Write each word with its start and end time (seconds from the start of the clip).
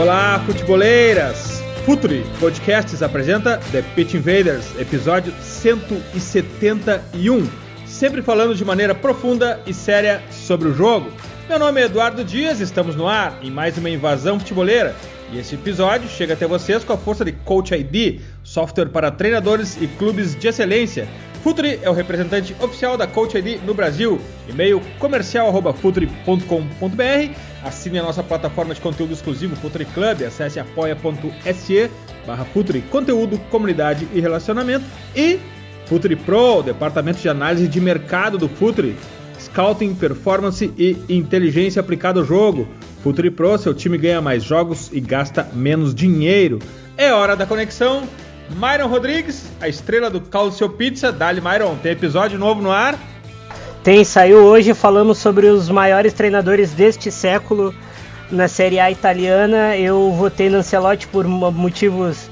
Olá, 0.00 0.42
futeboleiras! 0.46 1.62
Futuri 1.84 2.24
Podcasts 2.40 3.02
apresenta 3.02 3.58
The 3.70 3.82
Pitch 3.94 4.14
Invaders, 4.14 4.64
episódio 4.80 5.30
171. 5.42 7.46
Sempre 7.84 8.22
falando 8.22 8.54
de 8.54 8.64
maneira 8.64 8.94
profunda 8.94 9.60
e 9.66 9.74
séria 9.74 10.22
sobre 10.30 10.68
o 10.68 10.74
jogo. 10.74 11.12
Meu 11.46 11.58
nome 11.58 11.82
é 11.82 11.84
Eduardo 11.84 12.24
Dias, 12.24 12.60
estamos 12.60 12.96
no 12.96 13.06
ar 13.06 13.40
em 13.42 13.50
mais 13.50 13.76
uma 13.76 13.90
invasão 13.90 14.38
futeboleira. 14.38 14.96
E 15.30 15.38
esse 15.38 15.54
episódio 15.54 16.08
chega 16.08 16.32
até 16.32 16.46
vocês 16.46 16.82
com 16.82 16.94
a 16.94 16.98
força 16.98 17.22
de 17.22 17.32
Coach 17.32 17.74
ID, 17.74 18.22
software 18.42 18.88
para 18.88 19.10
treinadores 19.10 19.76
e 19.82 19.86
clubes 19.86 20.34
de 20.34 20.48
excelência. 20.48 21.06
Futuri 21.42 21.78
é 21.82 21.90
o 21.90 21.94
representante 21.94 22.56
oficial 22.58 22.96
da 22.96 23.06
Coach 23.06 23.36
ID 23.36 23.60
no 23.64 23.74
Brasil. 23.74 24.18
E-mail 24.48 24.80
comercial@futuri.com.br. 24.98 27.49
Assine 27.62 27.98
a 27.98 28.02
nossa 28.02 28.22
plataforma 28.22 28.74
de 28.74 28.80
conteúdo 28.80 29.12
exclusivo 29.12 29.54
Futuri 29.56 29.84
Club. 29.84 30.22
Acesse 30.22 30.58
apoia.se 30.58 31.90
barra 32.26 32.46
Conteúdo, 32.90 33.38
Comunidade 33.50 34.08
e 34.14 34.20
Relacionamento. 34.20 34.84
E 35.14 35.38
Futuri 35.86 36.16
Pro, 36.16 36.62
departamento 36.62 37.20
de 37.20 37.28
análise 37.28 37.68
de 37.68 37.80
mercado 37.80 38.38
do 38.38 38.48
Futuri. 38.48 38.96
Scouting, 39.38 39.94
performance 39.94 40.72
e 40.76 40.96
inteligência 41.08 41.80
aplicada 41.80 42.20
ao 42.20 42.26
jogo. 42.26 42.68
Futuri 43.02 43.30
Pro, 43.30 43.58
seu 43.58 43.74
time 43.74 43.98
ganha 43.98 44.20
mais 44.20 44.42
jogos 44.42 44.90
e 44.92 45.00
gasta 45.00 45.48
menos 45.52 45.94
dinheiro. 45.94 46.58
É 46.96 47.12
hora 47.12 47.34
da 47.34 47.46
conexão. 47.46 48.06
Myron 48.50 48.88
Rodrigues, 48.88 49.46
a 49.60 49.68
estrela 49.68 50.10
do 50.10 50.20
Calcio 50.20 50.68
Pizza. 50.70 51.12
Dali, 51.12 51.40
Myron, 51.40 51.76
tem 51.76 51.92
episódio 51.92 52.38
novo 52.38 52.60
no 52.60 52.70
ar? 52.70 52.98
Tem, 53.82 54.04
saiu 54.04 54.38
hoje, 54.38 54.74
falamos 54.74 55.16
sobre 55.16 55.46
os 55.46 55.70
maiores 55.70 56.12
treinadores 56.12 56.72
deste 56.72 57.10
século 57.10 57.74
na 58.30 58.46
Série 58.46 58.78
A 58.78 58.90
italiana. 58.90 59.74
Eu 59.74 60.12
votei 60.12 60.50
no 60.50 60.58
Ancelotti 60.58 61.08
por 61.08 61.26
motivos 61.26 62.28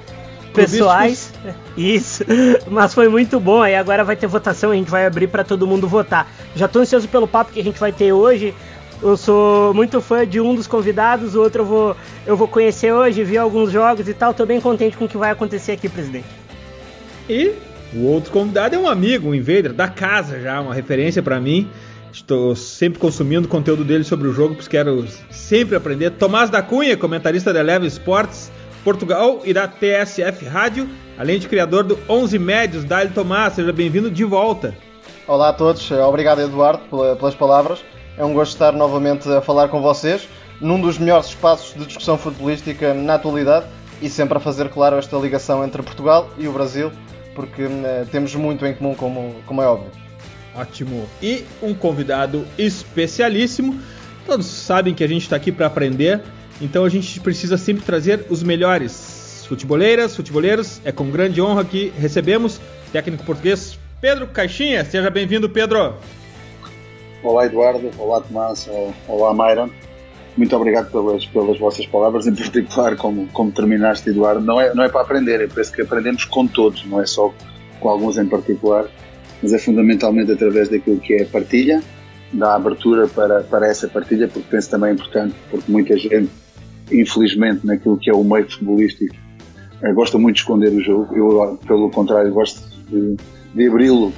pessoais. 0.53 1.33
Isso, 1.75 2.23
mas 2.71 2.93
foi 2.93 3.09
muito 3.09 3.41
bom. 3.41 3.63
Aí 3.63 3.75
agora 3.75 4.05
vai 4.05 4.15
ter 4.15 4.27
votação, 4.27 4.73
a 4.73 4.75
gente 4.75 4.91
vai 4.91 5.07
abrir 5.07 5.29
para 5.29 5.43
todo 5.43 5.67
mundo 5.67 5.89
votar. 5.89 6.31
Já 6.55 6.69
tô 6.69 6.81
ansioso 6.81 7.09
pelo 7.09 7.27
papo 7.27 7.51
que 7.51 7.61
a 7.61 7.65
gente 7.65 7.81
vai 7.81 7.93
ter 7.93 8.12
hoje. 8.12 8.55
Eu 9.01 9.17
sou 9.17 9.73
muito 9.73 10.03
fã 10.03 10.27
de 10.27 10.41
um 10.41 10.55
dos 10.55 10.67
convidados, 10.67 11.35
o 11.35 11.41
outro 11.41 11.62
eu 11.62 11.67
vou, 11.67 11.97
eu 12.27 12.37
vou 12.37 12.49
conhecer 12.49 12.93
hoje, 12.93 13.25
vi 13.25 13.39
alguns 13.39 13.71
jogos 13.71 14.07
e 14.07 14.12
tal. 14.12 14.35
Tô 14.35 14.45
bem 14.45 14.61
contente 14.61 14.99
com 14.99 15.07
o 15.07 15.09
que 15.09 15.17
vai 15.17 15.31
acontecer 15.31 15.73
aqui, 15.73 15.89
presidente. 15.89 16.27
E 17.27 17.55
o 17.94 18.06
outro 18.06 18.31
convidado 18.31 18.75
é 18.75 18.78
um 18.78 18.89
amigo, 18.89 19.31
um 19.31 19.34
invader 19.34 19.72
da 19.72 19.89
casa 19.89 20.41
já, 20.41 20.61
uma 20.61 20.75
referência 20.75 21.22
para 21.22 21.41
mim. 21.41 21.69
Estou 22.12 22.56
sempre 22.56 22.98
consumindo 22.98 23.48
conteúdo 23.48 23.84
dele 23.84 24.05
sobre 24.05 24.28
o 24.28 24.33
jogo, 24.33 24.55
porque 24.55 24.70
quero 24.70 25.06
sempre 25.31 25.77
aprender. 25.77 26.11
Tomás 26.11 26.50
da 26.50 26.62
Cunha, 26.62 26.97
comentarista 26.97 27.53
da 27.53 27.61
Eleva 27.61 27.86
Sports 27.86 28.50
Portugal 28.83 29.42
e 29.44 29.53
da 29.53 29.69
TSF 29.69 30.44
Rádio, 30.47 30.89
além 31.19 31.39
de 31.39 31.48
criador 31.48 31.84
do 31.84 31.98
11 32.09 32.39
Médios. 32.39 32.84
Dali 32.84 33.11
Tomás, 33.11 33.55
seja 33.55 33.72
bem-vindo 33.72 34.11
de 34.11 34.25
volta. 34.25 34.75
Olá 35.27 35.50
a 35.50 35.53
todos, 35.53 35.91
obrigado 35.91 36.41
Eduardo 36.41 36.82
pelas 36.88 37.34
palavras. 37.34 37.84
É 38.16 38.25
um 38.25 38.32
gosto 38.32 38.53
estar 38.53 38.72
novamente 38.72 39.28
a 39.28 39.41
falar 39.41 39.69
com 39.69 39.82
vocês 39.82 40.28
num 40.60 40.81
dos 40.81 40.98
melhores 40.98 41.27
espaços 41.27 41.75
de 41.75 41.87
discussão 41.87 42.19
futebolística 42.19 42.93
na 42.94 43.15
atualidade 43.15 43.66
e 44.00 44.09
sempre 44.09 44.38
a 44.38 44.41
fazer 44.41 44.69
claro 44.71 44.97
esta 44.97 45.16
ligação 45.16 45.65
entre 45.65 45.82
Portugal 45.82 46.31
e 46.38 46.48
o 46.48 46.53
Brasil, 46.53 46.91
porque 47.38 47.62
uh, 47.62 48.04
temos 48.10 48.34
muito 48.34 48.66
em 48.66 48.75
comum, 48.75 48.97
como, 48.97 49.37
como 49.47 49.62
é 49.62 49.66
óbvio. 49.69 49.93
Ótimo. 50.56 51.09
E 51.22 51.44
um 51.62 51.72
convidado 51.72 52.44
especialíssimo. 52.59 53.81
Todos 54.26 54.47
sabem 54.47 54.93
que 54.93 55.04
a 55.04 55.06
gente 55.06 55.22
está 55.22 55.37
aqui 55.37 55.53
para 55.53 55.66
aprender, 55.66 56.21
então 56.60 56.84
a 56.84 56.88
gente 56.88 57.21
precisa 57.21 57.56
sempre 57.56 57.84
trazer 57.84 58.27
os 58.28 58.43
melhores 58.43 59.44
futeboleiras, 59.47 60.16
futeboleiros. 60.16 60.81
É 60.84 60.91
com 60.91 61.09
grande 61.12 61.41
honra 61.41 61.65
que 61.65 61.93
recebemos 61.97 62.60
técnico 62.93 63.22
português 63.22 63.78
Pedro 64.00 64.27
Caixinha. 64.27 64.84
Seja 64.84 65.09
bem-vindo, 65.09 65.48
Pedro. 65.48 65.94
Olá 67.22 67.47
Eduardo, 67.47 67.88
olá 67.98 68.21
Tomás, 68.21 68.69
olá 69.06 69.32
Mayron. 69.32 69.71
Muito 70.38 70.54
obrigado 70.54 70.88
pelas, 70.93 71.26
pelas 71.26 71.59
vossas 71.59 71.84
palavras, 71.87 72.28
em 72.28 72.32
particular 72.32 72.94
como, 72.94 73.26
como 73.32 73.50
terminaste, 73.50 74.09
Eduardo. 74.09 74.41
Não 74.41 74.60
é, 74.60 74.72
não 74.72 74.84
é 74.84 74.88
para 74.88 75.00
aprender, 75.00 75.41
é 75.41 75.49
parece 75.49 75.72
que 75.72 75.82
aprendemos 75.82 76.25
com 76.25 76.47
todos, 76.47 76.84
não 76.87 77.00
é 77.00 77.06
só 77.06 77.34
com 77.81 77.88
alguns 77.88 78.16
em 78.19 78.25
particular, 78.25 78.87
mas 79.43 79.53
é 79.53 79.59
fundamentalmente 79.59 80.31
através 80.31 80.69
daquilo 80.69 81.00
que 81.00 81.15
é 81.15 81.25
a 81.25 81.27
partilha, 81.27 81.82
da 82.32 82.54
abertura 82.54 83.09
para, 83.09 83.41
para 83.43 83.66
essa 83.66 83.88
partilha, 83.88 84.28
porque 84.28 84.47
penso 84.48 84.71
também 84.71 84.91
é 84.91 84.93
importante, 84.93 85.34
porque 85.50 85.72
muita 85.72 85.97
gente, 85.98 86.31
infelizmente, 86.93 87.66
naquilo 87.66 87.98
que 87.98 88.09
é 88.09 88.15
o 88.15 88.22
meio 88.22 88.48
futebolístico, 88.48 89.16
gosta 89.93 90.19
muito 90.19 90.37
de 90.37 90.43
esconder 90.43 90.69
o 90.69 90.81
jogo. 90.81 91.16
Eu, 91.16 91.59
pelo 91.66 91.91
contrário, 91.91 92.32
gosto 92.32 92.62
de, 92.88 93.16
de 93.53 93.66
abri-lo 93.66 94.12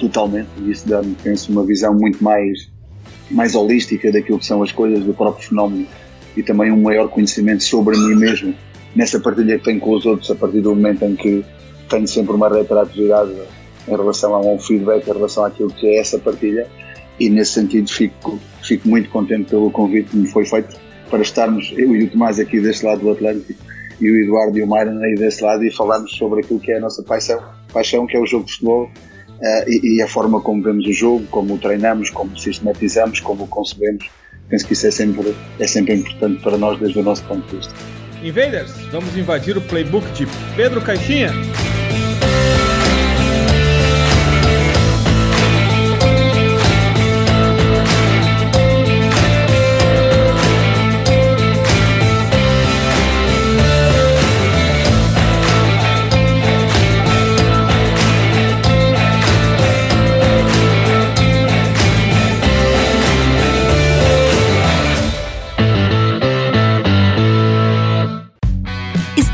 totalmente 0.00 0.48
e 0.58 0.72
isso 0.72 0.88
dá-me, 0.88 1.14
penso, 1.22 1.52
uma 1.52 1.64
visão 1.64 1.94
muito 1.94 2.24
mais, 2.24 2.68
mais 3.30 3.54
holística 3.54 4.10
daquilo 4.12 4.38
que 4.38 4.46
são 4.46 4.62
as 4.62 4.72
coisas 4.72 5.04
do 5.04 5.14
próprio 5.14 5.48
fenómeno 5.48 5.86
e 6.36 6.42
também 6.42 6.70
um 6.70 6.82
maior 6.82 7.08
conhecimento 7.08 7.62
sobre 7.62 7.96
mim 7.96 8.14
mesmo 8.14 8.54
nessa 8.94 9.18
partilha 9.18 9.58
que 9.58 9.64
tenho 9.64 9.80
com 9.80 9.92
os 9.92 10.06
outros 10.06 10.30
a 10.30 10.34
partir 10.34 10.60
do 10.60 10.74
momento 10.74 11.04
em 11.04 11.16
que 11.16 11.44
tenho 11.88 12.06
sempre 12.06 12.34
uma 12.34 12.48
reiteratividade 12.48 13.32
em 13.86 13.90
relação 13.90 14.34
a 14.34 14.40
um 14.40 14.58
feedback, 14.58 15.08
em 15.08 15.12
relação 15.12 15.44
àquilo 15.44 15.70
que 15.70 15.86
é 15.86 15.98
essa 15.98 16.18
partilha 16.18 16.66
e 17.18 17.28
nesse 17.28 17.52
sentido 17.52 17.90
fico, 17.90 18.38
fico 18.62 18.88
muito 18.88 19.08
contente 19.10 19.50
pelo 19.50 19.70
convite 19.70 20.10
que 20.10 20.16
me 20.16 20.28
foi 20.28 20.44
feito 20.44 20.76
para 21.10 21.22
estarmos, 21.22 21.72
eu 21.76 21.94
e 21.94 22.04
o 22.04 22.10
Tomás 22.10 22.40
aqui 22.40 22.60
deste 22.60 22.84
lado 22.84 23.00
do 23.00 23.10
Atlântico 23.10 23.52
e 24.00 24.10
o 24.10 24.24
Eduardo 24.24 24.58
e 24.58 24.62
o 24.62 24.66
Myron 24.66 24.98
aí 25.02 25.14
desse 25.14 25.42
lado 25.42 25.64
e 25.64 25.70
falarmos 25.70 26.12
sobre 26.12 26.40
aquilo 26.40 26.58
que 26.58 26.72
é 26.72 26.78
a 26.78 26.80
nossa 26.80 27.02
paixão, 27.02 27.40
paixão 27.72 28.06
que 28.06 28.16
é 28.16 28.20
o 28.20 28.26
jogo 28.26 28.46
de 28.46 28.52
futebol 28.52 28.90
Uh, 29.44 29.70
e, 29.70 29.96
e, 29.96 30.02
a 30.02 30.08
forma 30.08 30.40
como 30.40 30.62
vemos 30.62 30.86
o 30.86 30.92
jogo, 30.92 31.26
como 31.26 31.54
o 31.54 31.58
treinamos, 31.58 32.08
como 32.08 32.32
o 32.32 32.38
sistematizamos, 32.38 33.20
como 33.20 33.44
o 33.44 33.46
concebemos. 33.46 34.06
Penso 34.48 34.66
que 34.66 34.72
isso 34.72 34.86
é 34.86 34.90
sempre, 34.90 35.34
é 35.58 35.66
sempre 35.66 35.94
importante 35.96 36.42
para 36.42 36.56
nós 36.56 36.80
desde 36.80 36.98
o 36.98 37.02
nosso 37.02 37.22
ponto 37.24 37.46
de 37.48 37.56
vista. 37.56 37.74
Invaders, 38.22 38.72
vamos 38.90 39.14
invadir 39.14 39.54
o 39.54 39.60
playbook 39.60 40.10
de 40.12 40.26
Pedro 40.56 40.80
Caixinha. 40.80 41.30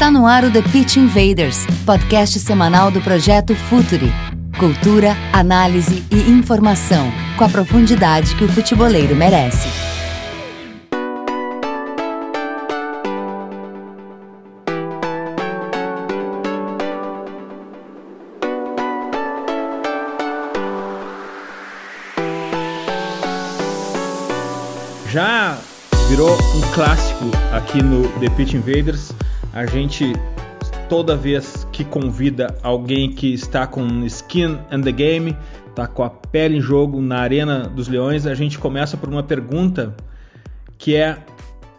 Está 0.01 0.11
no 0.11 0.27
ar 0.27 0.45
o 0.45 0.51
The 0.51 0.63
Pitch 0.63 0.97
Invaders, 0.97 1.67
podcast 1.85 2.41
semanal 2.41 2.91
do 2.91 3.03
projeto 3.03 3.55
Futuri. 3.55 4.11
Cultura, 4.59 5.15
análise 5.31 6.03
e 6.11 6.31
informação, 6.31 7.13
com 7.37 7.45
a 7.45 7.49
profundidade 7.51 8.35
que 8.35 8.45
o 8.45 8.49
futeboleiro 8.49 9.15
merece. 9.15 9.69
Já 25.11 25.59
virou 26.09 26.33
um 26.33 26.61
clássico 26.73 27.27
aqui 27.53 27.83
no 27.83 28.09
The 28.19 28.31
Pitch 28.31 28.55
Invaders. 28.55 29.13
A 29.53 29.67
gente 29.67 30.13
toda 30.89 31.17
vez 31.17 31.67
que 31.73 31.85
convida 31.85 32.57
alguém 32.63 33.13
que 33.13 33.33
está 33.33 33.67
com 33.67 34.05
skin 34.07 34.59
in 34.73 34.81
the 34.83 34.91
game, 34.91 35.37
está 35.69 35.87
com 35.87 36.03
a 36.03 36.11
pele 36.11 36.59
em 36.59 36.61
jogo 36.61 37.01
na 37.01 37.19
Arena 37.19 37.69
dos 37.69 37.87
Leões, 37.87 38.27
a 38.27 38.35
gente 38.35 38.59
começa 38.59 38.97
por 38.97 39.09
uma 39.09 39.23
pergunta 39.23 39.95
que 40.77 40.97
é 40.97 41.17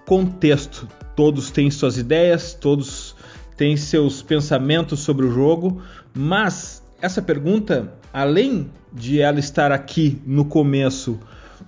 contexto. 0.06 0.88
todos 1.16 1.52
têm 1.52 1.70
suas 1.70 1.98
ideias, 1.98 2.54
todos 2.54 3.16
têm 3.58 3.76
seus 3.76 4.22
pensamentos 4.22 5.02
sobre 5.02 5.26
o 5.26 5.32
jogo, 5.32 5.82
mas 6.14 6.82
essa 7.02 7.22
pergunta, 7.22 7.94
além 8.14 8.70
de 8.94 9.20
ela 9.20 9.40
estar 9.40 9.72
aqui 9.72 10.22
no 10.26 10.46
começo, 10.46 11.20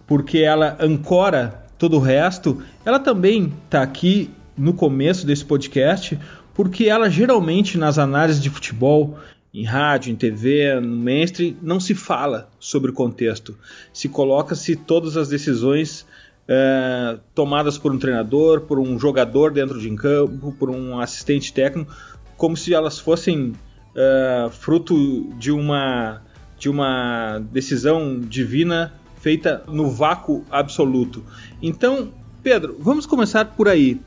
porque 0.07 0.39
ela 0.39 0.77
ancora 0.79 1.65
todo 1.77 1.97
o 1.97 1.99
resto, 1.99 2.61
ela 2.85 2.99
também 2.99 3.53
está 3.65 3.81
aqui 3.81 4.31
no 4.57 4.73
começo 4.73 5.25
desse 5.25 5.43
podcast, 5.43 6.17
porque 6.53 6.85
ela 6.85 7.09
geralmente 7.09 7.77
nas 7.77 7.97
análises 7.97 8.41
de 8.41 8.49
futebol, 8.49 9.17
em 9.53 9.63
rádio, 9.63 10.11
em 10.11 10.15
TV, 10.15 10.79
no 10.79 10.95
mainstream, 10.97 11.55
não 11.61 11.79
se 11.79 11.93
fala 11.93 12.49
sobre 12.59 12.91
o 12.91 12.93
contexto. 12.93 13.55
Se 13.93 14.09
coloca-se 14.09 14.75
todas 14.75 15.15
as 15.15 15.27
decisões 15.27 16.05
é, 16.47 17.17
tomadas 17.35 17.77
por 17.77 17.93
um 17.93 17.97
treinador, 17.97 18.61
por 18.61 18.79
um 18.79 18.97
jogador 18.97 19.51
dentro 19.51 19.79
de 19.79 19.95
campo, 19.95 20.51
por 20.57 20.69
um 20.69 20.99
assistente 20.99 21.53
técnico, 21.53 21.93
como 22.35 22.57
se 22.57 22.73
elas 22.73 22.99
fossem 22.99 23.53
é, 23.95 24.49
fruto 24.51 25.29
de 25.37 25.51
uma, 25.51 26.21
de 26.57 26.69
uma 26.69 27.39
decisão 27.51 28.19
divina 28.19 28.93
feita 29.21 29.63
no 29.67 29.89
vácuo 29.89 30.43
absoluto. 30.51 31.23
Então, 31.61 32.11
Pedro, 32.41 32.75
vamos 32.79 33.05
começar 33.05 33.45
por 33.45 33.69
aí. 33.69 34.01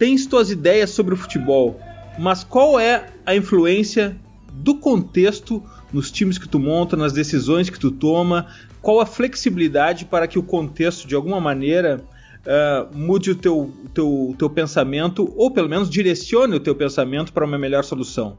Tens 0.00 0.24
tuas 0.24 0.50
ideias 0.50 0.88
sobre 0.88 1.12
o 1.12 1.16
futebol, 1.16 1.78
mas 2.18 2.42
qual 2.42 2.80
é 2.80 3.08
a 3.26 3.36
influência 3.36 4.16
do 4.50 4.74
contexto 4.74 5.62
nos 5.92 6.10
times 6.10 6.38
que 6.38 6.48
tu 6.48 6.58
monta, 6.58 6.96
nas 6.96 7.12
decisões 7.12 7.68
que 7.68 7.78
tu 7.78 7.90
toma, 7.90 8.46
qual 8.80 8.98
a 8.98 9.04
flexibilidade 9.04 10.06
para 10.06 10.26
que 10.26 10.38
o 10.38 10.42
contexto, 10.42 11.06
de 11.06 11.14
alguma 11.14 11.38
maneira, 11.38 12.00
uh, 12.46 12.96
mude 12.96 13.32
o 13.32 13.34
teu, 13.34 13.70
teu, 13.92 14.34
teu 14.38 14.48
pensamento, 14.48 15.30
ou 15.36 15.50
pelo 15.50 15.68
menos 15.68 15.90
direcione 15.90 16.56
o 16.56 16.60
teu 16.60 16.74
pensamento 16.74 17.30
para 17.30 17.44
uma 17.44 17.58
melhor 17.58 17.84
solução? 17.84 18.38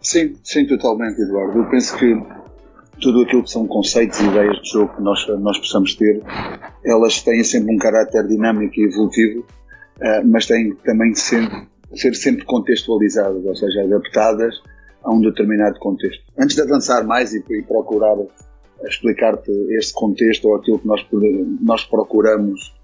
Sim, 0.00 0.36
sim, 0.44 0.64
totalmente, 0.64 1.20
Eduardo. 1.20 1.58
Eu 1.58 1.68
penso 1.70 1.96
que 1.96 2.14
tudo 3.00 3.22
aquilo 3.22 3.42
que 3.42 3.50
são 3.50 3.66
conceitos 3.66 4.20
e 4.20 4.26
ideias 4.26 4.62
de 4.62 4.70
jogo 4.70 4.94
que 4.94 5.02
nós, 5.02 5.26
nós 5.40 5.58
possamos 5.58 5.92
ter, 5.96 6.22
elas 6.84 7.20
têm 7.20 7.42
sempre 7.42 7.74
um 7.74 7.78
caráter 7.78 8.28
dinâmico 8.28 8.78
e 8.78 8.84
evolutivo, 8.84 9.44
mas 10.26 10.46
têm 10.46 10.74
também 10.76 11.14
ser, 11.14 11.48
ser 11.94 12.14
sempre 12.14 12.44
contextualizadas, 12.44 13.44
ou 13.44 13.54
seja, 13.54 13.82
adaptadas 13.84 14.54
a 15.02 15.12
um 15.12 15.20
determinado 15.20 15.78
contexto. 15.78 16.22
Antes 16.38 16.56
de 16.56 16.62
avançar 16.62 17.04
mais 17.04 17.32
e, 17.32 17.44
e 17.50 17.62
procurar 17.62 18.16
explicar-te 18.86 19.50
este 19.76 19.92
contexto 19.92 20.48
ou 20.48 20.56
aquilo 20.56 20.78
que 20.78 20.86
nós, 20.86 21.06
nós 21.60 21.84
procuramos 21.84 22.74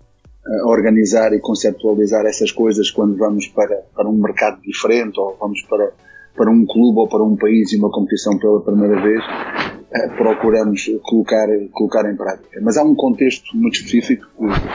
uh, 0.46 0.68
organizar 0.68 1.32
e 1.32 1.40
conceptualizar 1.40 2.26
essas 2.26 2.50
coisas 2.50 2.90
quando 2.90 3.16
vamos 3.16 3.46
para, 3.48 3.76
para 3.94 4.08
um 4.08 4.16
mercado 4.16 4.60
diferente 4.62 5.18
ou 5.18 5.36
vamos 5.38 5.62
para, 5.62 5.92
para 6.36 6.50
um 6.50 6.66
clube 6.66 6.98
ou 6.98 7.08
para 7.08 7.22
um 7.22 7.36
país 7.36 7.72
e 7.72 7.78
uma 7.78 7.90
competição 7.90 8.38
pela 8.38 8.60
primeira 8.60 9.00
vez, 9.00 9.24
uh, 9.24 10.16
procuramos 10.16 10.90
colocar, 11.02 11.48
colocar 11.72 12.10
em 12.10 12.16
prática. 12.16 12.60
Mas 12.62 12.76
há 12.76 12.82
um 12.82 12.94
contexto 12.94 13.56
muito 13.56 13.76
específico 13.76 14.26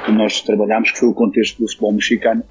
que, 0.06 0.12
nós 0.12 0.42
trabalhamos, 0.42 0.92
que 0.92 1.00
foi 1.00 1.10
o 1.10 1.14
contexto 1.14 1.60
do 1.60 1.68
futebol 1.68 1.94
mexicano, 1.94 2.44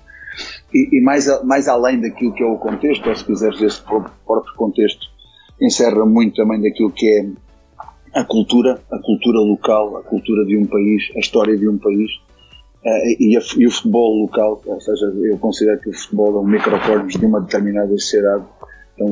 e, 0.73 0.99
e, 0.99 1.03
mais, 1.03 1.27
mais 1.45 1.69
além 1.69 2.01
daquilo 2.01 2.33
que 2.33 2.43
é 2.43 2.47
o 2.47 2.57
contexto, 2.57 3.09
ou 3.09 3.15
se 3.15 3.25
quiseres 3.25 3.61
esse 3.61 3.83
próprio 3.83 4.55
contexto, 4.57 5.07
encerra 5.61 6.07
muito 6.07 6.37
também 6.37 6.61
daquilo 6.61 6.91
que 6.91 7.07
é 7.07 7.27
a 8.21 8.25
cultura, 8.25 8.81
a 8.91 8.99
cultura 8.99 9.39
local, 9.39 9.97
a 9.97 10.03
cultura 10.03 10.45
de 10.45 10.57
um 10.57 10.67
país, 10.67 11.11
a 11.17 11.21
história 11.21 11.57
de 11.57 11.69
um 11.69 11.79
país 11.79 12.11
uh, 12.85 13.21
e, 13.21 13.37
a, 13.37 13.41
e, 13.57 13.67
o 13.67 13.71
futebol 13.71 14.23
local, 14.23 14.61
ou 14.65 14.81
seja, 14.81 15.07
eu 15.25 15.39
considero 15.39 15.81
que 15.81 15.91
o 15.91 15.93
futebol 15.93 16.37
é 16.37 16.41
um 16.41 16.47
microcosmos 16.47 17.15
de 17.15 17.25
uma 17.25 17.41
determinada 17.41 17.91
sociedade. 17.91 18.45
Então, 19.01 19.09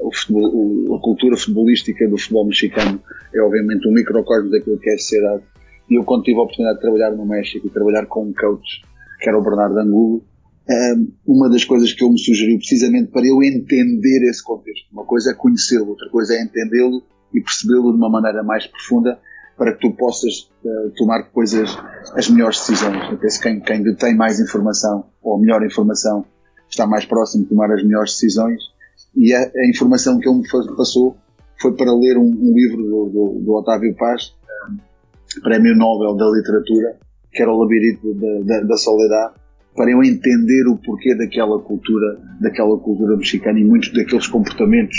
o 0.00 0.10
o, 0.30 0.96
a 0.96 1.00
cultura 1.00 1.36
futebolística 1.36 2.08
do 2.08 2.18
futebol 2.18 2.46
mexicano 2.46 3.00
é 3.32 3.40
obviamente 3.40 3.88
um 3.88 3.92
microcosmos 3.92 4.50
daquilo 4.50 4.78
que 4.78 4.90
é 4.90 4.94
a 4.94 4.98
sociedade. 4.98 5.42
E 5.88 5.94
eu, 5.94 6.04
quando 6.04 6.24
tive 6.24 6.38
a 6.38 6.42
oportunidade 6.42 6.78
de 6.78 6.82
trabalhar 6.82 7.12
no 7.12 7.24
México 7.24 7.66
e 7.66 7.70
trabalhar 7.70 8.06
com 8.06 8.24
um 8.24 8.32
coach, 8.32 8.82
que 9.20 9.28
era 9.28 9.38
o 9.38 9.42
Bernardo 9.42 9.78
Angulo, 9.78 10.16
uh, 10.16 11.12
uma 11.24 11.48
das 11.48 11.64
coisas 11.64 11.92
que 11.92 12.04
ele 12.04 12.14
me 12.14 12.18
sugeriu 12.18 12.58
precisamente 12.58 13.10
para 13.12 13.26
eu 13.26 13.40
entender 13.42 14.28
esse 14.28 14.42
contexto. 14.42 14.90
Uma 14.92 15.04
coisa 15.04 15.30
é 15.30 15.34
conhecê-lo, 15.34 15.90
outra 15.90 16.08
coisa 16.10 16.34
é 16.34 16.42
entendê-lo 16.42 17.02
e 17.32 17.40
percebê-lo 17.40 17.92
de 17.92 17.96
uma 17.96 18.10
maneira 18.10 18.42
mais 18.42 18.66
profunda 18.66 19.18
para 19.56 19.72
que 19.72 19.80
tu 19.80 19.94
possas 19.96 20.50
uh, 20.64 20.90
tomar 20.96 21.22
depois 21.22 21.54
as, 21.54 21.78
as 22.14 22.28
melhores 22.28 22.58
decisões. 22.58 23.10
Eu 23.10 23.18
penso 23.18 23.40
que 23.40 23.48
quem, 23.48 23.60
quem 23.60 23.82
detém 23.82 24.16
mais 24.16 24.40
informação 24.40 25.06
ou 25.22 25.38
melhor 25.38 25.64
informação 25.64 26.24
está 26.68 26.86
mais 26.86 27.04
próximo 27.04 27.44
de 27.44 27.50
tomar 27.50 27.70
as 27.72 27.82
melhores 27.82 28.12
decisões 28.12 28.77
e 29.16 29.34
a, 29.34 29.40
a 29.40 29.68
informação 29.68 30.18
que 30.18 30.28
ele 30.28 30.38
me 30.38 30.76
passou 30.76 31.16
foi 31.60 31.72
para 31.74 31.92
ler 31.92 32.16
um, 32.16 32.26
um 32.26 32.54
livro 32.54 32.82
do, 32.82 33.10
do, 33.10 33.40
do, 33.44 33.54
Otávio 33.54 33.94
Paz, 33.96 34.34
um, 34.70 35.40
Prémio 35.42 35.74
Nobel 35.74 36.14
da 36.16 36.26
Literatura, 36.30 36.96
que 37.32 37.42
era 37.42 37.52
o 37.52 37.58
Labirinto 37.58 38.14
da, 38.14 38.40
da, 38.40 38.66
da 38.66 38.76
Soledade, 38.76 39.34
para 39.74 39.90
eu 39.90 40.02
entender 40.02 40.66
o 40.68 40.76
porquê 40.76 41.14
daquela 41.14 41.60
cultura, 41.60 42.18
daquela 42.40 42.78
cultura 42.78 43.16
mexicana 43.16 43.58
e 43.60 43.64
muitos 43.64 43.92
daqueles 43.92 44.26
comportamentos 44.26 44.96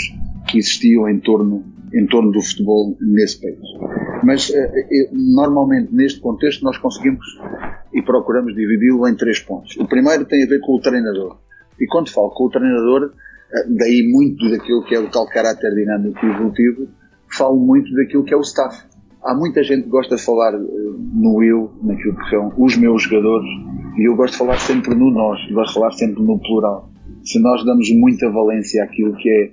que 0.48 0.58
existiam 0.58 1.08
em 1.08 1.18
torno 1.18 1.64
em 1.92 2.06
torno 2.06 2.30
do 2.30 2.40
futebol 2.40 2.96
nesse 3.00 3.40
país. 3.40 3.58
Mas 4.22 4.48
eh, 4.54 4.58
eh, 4.58 5.10
normalmente 5.12 5.92
neste 5.92 6.20
contexto 6.20 6.62
nós 6.62 6.78
conseguimos 6.78 7.26
e 7.92 8.00
procuramos 8.00 8.54
dividi-lo 8.54 9.08
em 9.08 9.16
três 9.16 9.40
pontos. 9.40 9.76
O 9.76 9.86
primeiro 9.88 10.24
tem 10.24 10.44
a 10.44 10.46
ver 10.46 10.60
com 10.60 10.76
o 10.76 10.80
treinador. 10.80 11.38
E 11.80 11.86
quando 11.86 12.10
falo 12.10 12.30
com 12.30 12.44
o 12.44 12.50
treinador, 12.50 13.12
daí 13.68 14.08
muito 14.08 14.48
daquilo 14.50 14.84
que 14.84 14.94
é 14.94 15.00
o 15.00 15.10
tal 15.10 15.26
caráter 15.26 15.74
dinâmico 15.74 16.24
e 16.24 16.30
evolutivo, 16.30 16.88
falo 17.28 17.56
muito 17.56 17.92
daquilo 17.94 18.24
que 18.24 18.34
é 18.34 18.36
o 18.36 18.42
staff. 18.42 18.84
Há 19.22 19.34
muita 19.34 19.62
gente 19.62 19.84
que 19.84 19.90
gosta 19.90 20.16
de 20.16 20.22
falar 20.22 20.52
no 20.52 21.42
eu, 21.42 21.70
naquilo 21.82 22.16
que 22.16 22.30
são 22.30 22.52
os 22.56 22.76
meus 22.76 23.02
jogadores, 23.02 23.48
e 23.98 24.08
eu 24.08 24.16
gosto 24.16 24.32
de 24.32 24.38
falar 24.38 24.58
sempre 24.58 24.94
no 24.94 25.10
nós, 25.10 25.38
gosto 25.52 25.68
de 25.68 25.74
falar 25.74 25.92
sempre 25.92 26.22
no 26.22 26.38
plural. 26.38 26.90
Se 27.22 27.38
nós 27.38 27.64
damos 27.64 27.90
muita 27.92 28.30
valência 28.30 28.82
àquilo 28.82 29.14
que 29.16 29.28
é 29.28 29.50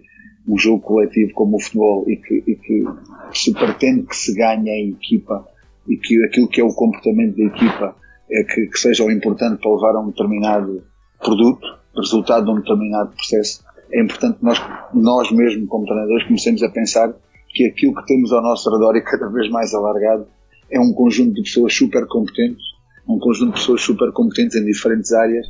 um 0.47 0.57
jogo 0.57 0.79
coletivo 0.79 1.33
como 1.33 1.57
o 1.57 1.59
futebol 1.59 2.05
e 2.07 2.15
que, 2.15 2.43
e 2.47 2.55
que 2.55 2.85
se 3.33 3.51
pretende 3.53 4.03
que 4.03 4.15
se 4.15 4.33
ganhe 4.33 4.69
em 4.69 4.91
equipa 4.91 5.45
e 5.87 5.97
que 5.97 6.23
aquilo 6.23 6.47
que 6.47 6.61
é 6.61 6.63
o 6.63 6.73
comportamento 6.73 7.35
da 7.35 7.43
equipa 7.43 7.95
é 8.31 8.43
que, 8.43 8.67
que 8.67 8.79
seja 8.79 9.03
o 9.03 9.11
importante 9.11 9.61
para 9.61 9.73
levar 9.73 9.95
a 9.95 10.01
um 10.01 10.07
determinado 10.07 10.83
produto, 11.19 11.67
resultado 11.95 12.45
de 12.45 12.51
um 12.51 12.55
determinado 12.55 13.11
processo, 13.11 13.63
é 13.91 14.01
importante 14.01 14.39
nós, 14.41 14.61
nós 14.93 15.31
mesmo 15.31 15.67
como 15.67 15.85
treinadores 15.85 16.25
comecemos 16.25 16.63
a 16.63 16.69
pensar 16.69 17.13
que 17.49 17.65
aquilo 17.65 17.95
que 17.95 18.05
temos 18.05 18.31
ao 18.31 18.41
nosso 18.41 18.69
redor 18.69 18.95
e 18.95 19.01
cada 19.01 19.27
vez 19.29 19.49
mais 19.49 19.73
alargado 19.73 20.27
é 20.69 20.79
um 20.79 20.93
conjunto 20.93 21.33
de 21.33 21.43
pessoas 21.43 21.73
super 21.73 22.05
competentes, 22.07 22.63
um 23.07 23.17
conjunto 23.19 23.53
de 23.53 23.59
pessoas 23.59 23.81
super 23.81 24.11
competentes 24.11 24.55
em 24.55 24.65
diferentes 24.65 25.11
áreas 25.13 25.47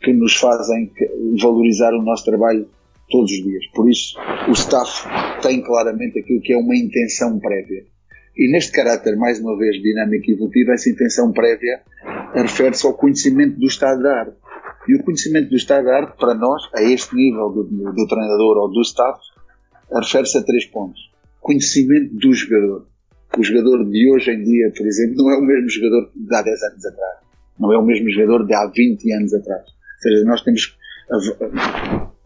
que 0.00 0.12
nos 0.12 0.36
fazem 0.36 0.90
valorizar 1.40 1.92
o 1.92 2.02
nosso 2.02 2.24
trabalho 2.24 2.68
todos 3.10 3.30
os 3.30 3.42
dias. 3.42 3.66
Por 3.74 3.90
isso, 3.90 4.16
o 4.48 4.52
staff 4.52 5.06
tem 5.42 5.62
claramente 5.62 6.18
aquilo 6.18 6.40
que 6.40 6.52
é 6.52 6.56
uma 6.56 6.76
intenção 6.76 7.38
prévia. 7.38 7.84
E 8.36 8.52
neste 8.52 8.72
caráter, 8.72 9.16
mais 9.16 9.40
uma 9.40 9.56
vez, 9.56 9.80
dinâmico 9.82 10.30
e 10.30 10.34
evolutivo, 10.34 10.72
essa 10.72 10.90
intenção 10.90 11.32
prévia 11.32 11.80
refere-se 12.34 12.86
ao 12.86 12.94
conhecimento 12.94 13.58
do 13.58 13.66
estado 13.66 14.02
da 14.02 14.20
arte. 14.20 14.36
E 14.88 14.94
o 14.94 15.02
conhecimento 15.02 15.50
do 15.50 15.56
estado 15.56 15.84
da 15.84 15.96
arte, 15.96 16.16
para 16.18 16.34
nós, 16.34 16.62
a 16.74 16.82
este 16.82 17.14
nível 17.14 17.50
do, 17.50 17.64
do, 17.64 17.92
do 17.92 18.06
treinador 18.06 18.56
ou 18.58 18.70
do 18.70 18.80
staff, 18.82 19.18
refere-se 19.92 20.38
a 20.38 20.42
três 20.42 20.64
pontos. 20.66 21.00
Conhecimento 21.40 22.14
do 22.14 22.32
jogador. 22.32 22.86
O 23.36 23.42
jogador 23.42 23.84
de 23.84 24.12
hoje 24.12 24.30
em 24.30 24.42
dia, 24.42 24.72
por 24.76 24.86
exemplo, 24.86 25.16
não 25.16 25.30
é 25.30 25.38
o 25.38 25.42
mesmo 25.42 25.68
jogador 25.68 26.10
de 26.14 26.34
há 26.34 26.42
10 26.42 26.62
anos 26.62 26.86
atrás. 26.86 27.18
Não 27.58 27.72
é 27.72 27.78
o 27.78 27.84
mesmo 27.84 28.10
jogador 28.10 28.46
de 28.46 28.54
há 28.54 28.66
20 28.66 29.12
anos 29.12 29.34
atrás. 29.34 29.62
Ou 29.62 30.02
seja, 30.02 30.24
nós 30.24 30.42
temos 30.42 30.76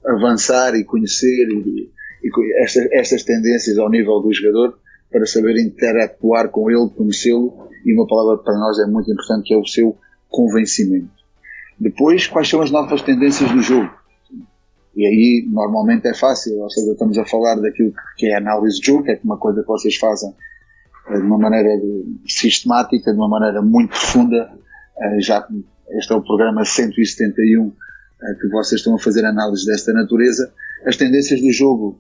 avançar 0.07 0.75
e 0.75 0.85
conhecer 0.85 1.49
e, 1.49 1.91
e 2.23 2.63
estas, 2.63 2.89
estas 2.93 3.23
tendências 3.25 3.79
ao 3.79 3.91
nível 3.91 4.21
do 4.21 4.33
jogador 4.33 4.79
para 5.11 5.27
saber 5.27 5.59
interatuar 5.59 6.51
com 6.51 6.71
ele, 6.71 6.89
conhecê-lo 6.91 7.69
e 7.85 7.95
uma 7.95 8.07
palavra 8.07 8.43
para 8.43 8.55
nós 8.55 8.79
é 8.79 8.87
muito 8.87 9.11
importante 9.11 9.49
que 9.49 9.55
é 9.55 9.59
o 9.59 9.67
seu 9.67 9.97
convencimento. 10.29 11.20
Depois, 11.81 12.27
quais 12.27 12.49
são 12.49 12.61
as 12.61 12.71
novas 12.71 13.01
tendências 13.01 13.51
do 13.51 13.63
jogo? 13.63 13.91
E 14.95 15.07
aí, 15.07 15.49
normalmente 15.49 16.07
é 16.07 16.15
fácil, 16.15 16.59
ou 16.59 16.69
seja, 16.69 16.93
estamos 16.93 17.17
a 17.17 17.25
falar 17.25 17.55
daquilo 17.57 17.93
que 18.17 18.27
é 18.27 18.37
análise 18.37 18.81
de 18.81 18.87
jogo, 18.87 19.05
que 19.05 19.13
é 19.13 19.21
uma 19.25 19.39
coisa 19.39 19.63
que 19.63 19.69
vocês 19.69 19.97
fazem 19.97 20.31
eh, 21.09 21.19
de 21.19 21.23
uma 21.23 21.39
maneira 21.39 21.71
sistemática, 22.27 23.11
de 23.11 23.17
uma 23.17 23.29
maneira 23.29 23.63
muito 23.63 23.91
profunda. 23.91 24.53
Eh, 24.99 25.21
já, 25.21 25.47
este 25.93 26.13
é 26.13 26.17
o 26.17 26.23
programa 26.23 26.65
171 26.65 27.73
eh, 28.23 28.35
que 28.41 28.49
vocês 28.49 28.81
estão 28.81 28.95
a 28.97 28.99
fazer 28.99 29.25
análises 29.25 29.65
desta 29.65 29.93
natureza, 29.95 30.53
as 30.85 30.97
tendências 30.97 31.41
do 31.41 31.51
jogo 31.51 31.99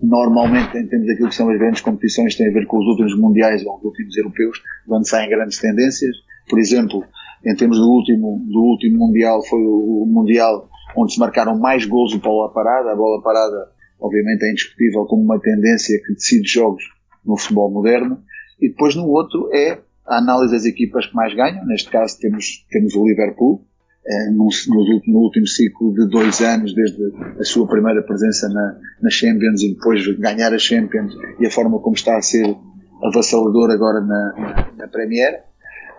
normalmente 0.00 0.76
em 0.76 0.86
termos 0.86 1.06
daquilo 1.06 1.28
que 1.28 1.34
são 1.34 1.48
as 1.48 1.58
grandes 1.58 1.80
competições 1.80 2.34
têm 2.34 2.48
a 2.48 2.52
ver 2.52 2.66
com 2.66 2.78
os 2.78 2.86
últimos 2.86 3.16
mundiais 3.16 3.64
ou 3.64 3.76
os 3.76 3.84
últimos 3.84 4.16
europeus, 4.16 4.62
onde 4.88 5.08
saem 5.08 5.30
grandes 5.30 5.58
tendências. 5.58 6.16
Por 6.48 6.58
exemplo, 6.58 7.04
em 7.44 7.54
termos 7.54 7.78
do 7.78 7.88
último, 7.88 8.44
do 8.46 8.60
último 8.60 9.06
Mundial, 9.06 9.42
foi 9.44 9.60
o, 9.60 10.02
o 10.02 10.06
Mundial 10.06 10.68
onde 10.96 11.14
se 11.14 11.20
marcaram 11.20 11.58
mais 11.58 11.84
gols 11.84 12.12
de 12.12 12.18
bola 12.18 12.52
parada. 12.52 12.92
A 12.92 12.96
bola 12.96 13.22
parada, 13.22 13.70
obviamente, 14.00 14.44
é 14.44 14.50
indiscutível 14.50 15.04
como 15.06 15.22
uma 15.22 15.40
tendência 15.40 16.00
que 16.04 16.14
decide 16.14 16.48
jogos 16.48 16.82
no 17.24 17.36
futebol 17.36 17.70
moderno. 17.70 18.18
E 18.60 18.68
depois 18.68 18.94
no 18.94 19.06
outro 19.06 19.48
é 19.52 19.78
a 20.06 20.18
análise 20.18 20.52
das 20.52 20.64
equipas 20.64 21.06
que 21.06 21.14
mais 21.14 21.34
ganham. 21.34 21.64
Neste 21.66 21.90
caso 21.90 22.18
temos, 22.18 22.66
temos 22.70 22.94
o 22.94 23.06
Liverpool, 23.06 23.64
eh, 24.04 24.30
no, 24.30 24.48
no, 24.68 25.00
no, 25.06 25.18
último 25.20 25.46
ciclo 25.46 25.94
de 25.94 26.08
dois 26.08 26.40
anos, 26.40 26.74
desde 26.74 27.00
a 27.38 27.44
sua 27.44 27.66
primeira 27.68 28.02
presença 28.02 28.48
na, 28.48 28.78
na 29.00 29.10
Champions 29.10 29.62
e 29.62 29.74
depois 29.74 30.04
ganhar 30.18 30.52
a 30.52 30.58
Champions 30.58 31.14
e 31.38 31.46
a 31.46 31.50
forma 31.50 31.78
como 31.78 31.94
está 31.94 32.16
a 32.16 32.22
ser 32.22 32.56
avassalador 33.02 33.70
agora 33.70 34.00
na, 34.00 34.34
na, 34.36 34.72
na 34.76 34.88
Premier. 34.88 35.42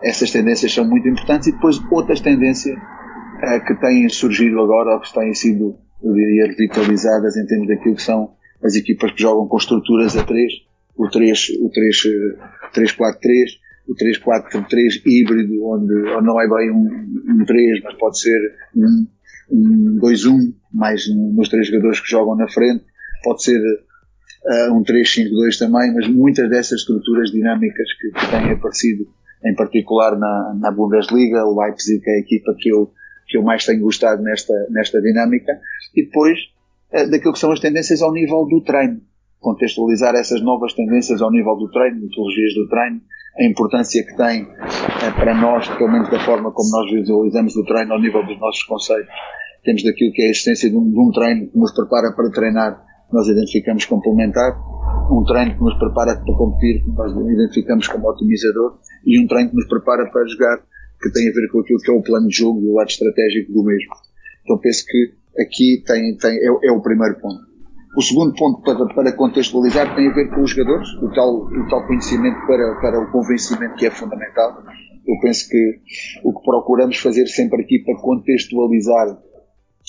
Essas 0.03 0.31
tendências 0.31 0.73
são 0.73 0.85
muito 0.85 1.07
importantes. 1.07 1.47
E 1.47 1.51
depois 1.51 1.79
outras 1.91 2.19
tendências 2.19 2.77
eh, 3.41 3.59
que 3.61 3.75
têm 3.75 4.07
surgido 4.09 4.59
agora 4.61 4.95
ou 4.95 5.01
que 5.01 5.13
têm 5.13 5.33
sido, 5.33 5.77
eu 6.03 6.13
diria, 6.13 6.47
revitalizadas 6.47 7.37
em 7.37 7.45
termos 7.45 7.67
daquilo 7.67 7.95
que 7.95 8.01
são 8.01 8.33
as 8.63 8.75
equipas 8.75 9.11
que 9.11 9.21
jogam 9.21 9.47
com 9.47 9.57
estruturas 9.57 10.15
a 10.15 10.23
3, 10.23 10.53
o 10.95 11.09
3, 11.09 11.49
o 11.61 11.69
3, 11.69 11.97
3-4-3, 12.73 13.63
o 13.87 13.95
3-4-3 13.95 15.01
híbrido, 15.05 15.65
onde, 15.65 15.93
onde 16.11 16.25
não 16.25 16.41
é 16.41 16.47
bem 16.47 16.71
um, 16.71 17.41
um 17.41 17.45
3, 17.45 17.83
mas 17.83 17.95
pode 17.95 18.19
ser 18.19 18.39
um, 18.75 19.07
um 19.51 19.99
2-1, 20.01 20.53
mais 20.73 21.07
nos 21.07 21.49
três 21.49 21.67
jogadores 21.67 21.99
que 21.99 22.09
jogam 22.09 22.35
na 22.35 22.47
frente, 22.47 22.85
pode 23.23 23.43
ser 23.43 23.59
uh, 23.59 24.73
um 24.73 24.83
3-5-2 24.83 25.57
também, 25.59 25.93
mas 25.93 26.07
muitas 26.07 26.49
dessas 26.49 26.79
estruturas 26.79 27.31
dinâmicas 27.31 27.87
que, 27.99 28.11
que 28.11 28.31
têm 28.31 28.51
aparecido, 28.51 29.05
em 29.45 29.55
particular 29.55 30.17
na, 30.17 30.53
na 30.59 30.71
Bundesliga, 30.71 31.45
o 31.45 31.59
Leipzig 31.59 32.01
é 32.07 32.15
a 32.15 32.19
equipa 32.19 32.55
que 32.57 32.69
eu, 32.69 32.91
que 33.27 33.37
eu 33.37 33.43
mais 33.43 33.65
tenho 33.65 33.81
gostado 33.81 34.21
nesta, 34.21 34.53
nesta 34.69 35.01
dinâmica, 35.01 35.51
e 35.95 36.05
depois 36.05 36.39
uh, 36.93 37.09
daquilo 37.09 37.33
que 37.33 37.39
são 37.39 37.51
as 37.51 37.59
tendências 37.59 38.01
ao 38.01 38.13
nível 38.13 38.45
do 38.45 38.61
treino, 38.61 39.01
contextualizar 39.39 40.15
essas 40.15 40.41
novas 40.41 40.73
tendências 40.73 41.21
ao 41.21 41.29
nível 41.29 41.55
do 41.55 41.69
treino, 41.69 42.01
metodologias 42.01 42.53
do 42.55 42.67
treino, 42.69 43.01
a 43.37 43.43
importância 43.43 44.05
que 44.05 44.15
tem 44.15 44.43
eh, 44.43 45.11
para 45.11 45.33
nós, 45.33 45.67
pelo 45.67 45.91
menos 45.91 46.09
da 46.09 46.19
forma 46.19 46.51
como 46.51 46.69
nós 46.69 46.91
visualizamos 46.91 47.55
o 47.55 47.65
treino 47.65 47.93
ao 47.93 47.99
nível 47.99 48.23
dos 48.25 48.39
nossos 48.39 48.63
conceitos. 48.63 49.09
Temos 49.63 49.83
daquilo 49.83 50.13
que 50.13 50.21
é 50.21 50.27
a 50.27 50.29
existência 50.29 50.69
de 50.69 50.77
um, 50.77 50.89
de 50.89 50.99
um 50.99 51.11
treino 51.11 51.49
que 51.49 51.57
nos 51.57 51.73
prepara 51.73 52.13
para 52.15 52.29
treinar, 52.29 52.85
nós 53.11 53.27
identificamos 53.27 53.85
complementar, 53.85 54.55
um 55.11 55.23
treino 55.23 55.55
que 55.55 55.63
nos 55.63 55.77
prepara 55.77 56.15
para 56.15 56.37
competir, 56.37 56.83
que 56.83 56.91
nós 56.91 57.11
identificamos 57.11 57.87
como 57.87 58.09
otimizador, 58.09 58.77
e 59.05 59.19
um 59.19 59.27
treino 59.27 59.49
que 59.49 59.55
nos 59.55 59.67
prepara 59.67 60.09
para 60.11 60.25
jogar, 60.27 60.57
que 61.01 61.11
tem 61.11 61.29
a 61.29 61.31
ver 61.33 61.51
com 61.51 61.59
aquilo 61.59 61.79
que 61.79 61.91
é 61.91 61.93
o 61.93 62.01
plano 62.01 62.27
de 62.27 62.35
jogo 62.35 62.61
e 62.61 62.69
o 62.69 62.73
lado 62.73 62.89
estratégico 62.89 63.51
do 63.51 63.63
mesmo. 63.63 63.93
Então 64.43 64.57
penso 64.59 64.85
que 64.85 65.13
aqui 65.41 65.83
tem, 65.85 66.15
tem, 66.17 66.37
é, 66.37 66.67
é 66.67 66.71
o 66.71 66.81
primeiro 66.81 67.19
ponto. 67.19 67.53
O 67.95 68.01
segundo 68.01 68.33
ponto 68.33 68.61
para, 68.63 68.85
para, 68.93 69.11
contextualizar 69.11 69.95
tem 69.95 70.09
a 70.09 70.13
ver 70.13 70.29
com 70.29 70.41
os 70.41 70.49
jogadores, 70.49 70.89
o 71.01 71.11
tal, 71.13 71.45
o 71.45 71.69
tal 71.69 71.85
conhecimento 71.85 72.39
para, 72.47 72.75
para 72.81 72.99
o 72.99 73.11
convencimento 73.11 73.75
que 73.75 73.85
é 73.85 73.91
fundamental. 73.91 74.63
Eu 75.05 75.19
penso 75.21 75.47
que 75.47 75.79
o 76.23 76.33
que 76.33 76.43
procuramos 76.43 76.97
fazer 76.97 77.27
sempre 77.27 77.61
aqui 77.61 77.79
para 77.79 78.01
contextualizar 78.01 79.19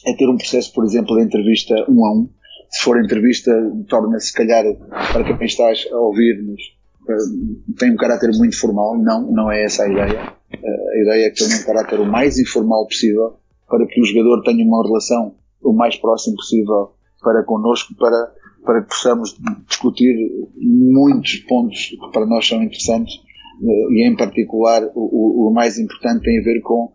é 0.06 0.14
ter 0.16 0.28
um 0.28 0.36
processo, 0.36 0.72
por 0.74 0.84
exemplo, 0.84 1.16
de 1.16 1.22
entrevista 1.22 1.74
um 1.88 2.04
a 2.04 2.12
um. 2.12 2.28
Se 2.74 2.82
for 2.82 3.00
entrevista, 3.00 3.52
torna-se, 3.88 4.28
se 4.28 4.32
calhar, 4.32 4.64
para 5.12 5.24
quem 5.24 5.46
estás 5.46 5.86
a 5.92 5.96
ouvir-nos, 5.96 6.60
eh, 7.08 7.74
tem 7.78 7.92
um 7.92 7.96
caráter 7.96 8.30
muito 8.36 8.58
formal. 8.58 8.98
Não, 8.98 9.30
não 9.30 9.52
é 9.52 9.64
essa 9.64 9.84
a 9.84 9.88
ideia. 9.88 10.34
Eh, 10.52 10.98
a 10.98 11.02
ideia 11.02 11.26
é 11.26 11.30
que 11.30 11.44
tenha 11.44 11.60
um 11.60 11.64
caráter 11.64 12.00
o 12.00 12.06
mais 12.06 12.36
informal 12.38 12.86
possível 12.86 13.36
para 13.68 13.86
que 13.86 14.00
o 14.00 14.04
jogador 14.04 14.42
tenha 14.42 14.64
uma 14.64 14.82
relação 14.82 15.34
o 15.62 15.72
mais 15.72 15.96
próximo 15.96 16.36
possível 16.36 16.92
para 17.22 17.42
connosco 17.42 17.94
para, 17.94 18.32
para 18.64 18.82
que 18.82 18.88
possamos 18.88 19.34
discutir 19.66 20.14
muitos 20.56 21.36
pontos 21.48 21.88
que 21.88 22.12
para 22.12 22.26
nós 22.26 22.46
são 22.46 22.62
interessantes 22.62 23.14
eh, 23.62 23.92
e 23.92 24.06
em 24.06 24.14
particular 24.14 24.82
o, 24.94 25.48
o, 25.48 25.52
mais 25.52 25.78
importante 25.78 26.24
tem 26.24 26.38
a 26.38 26.42
ver 26.42 26.60
com, 26.60 26.92
com 26.92 26.93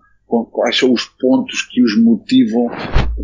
quais 0.52 0.78
são 0.78 0.94
os 0.94 1.06
pontos 1.06 1.64
que 1.64 1.82
os 1.82 2.00
motivam 2.02 2.70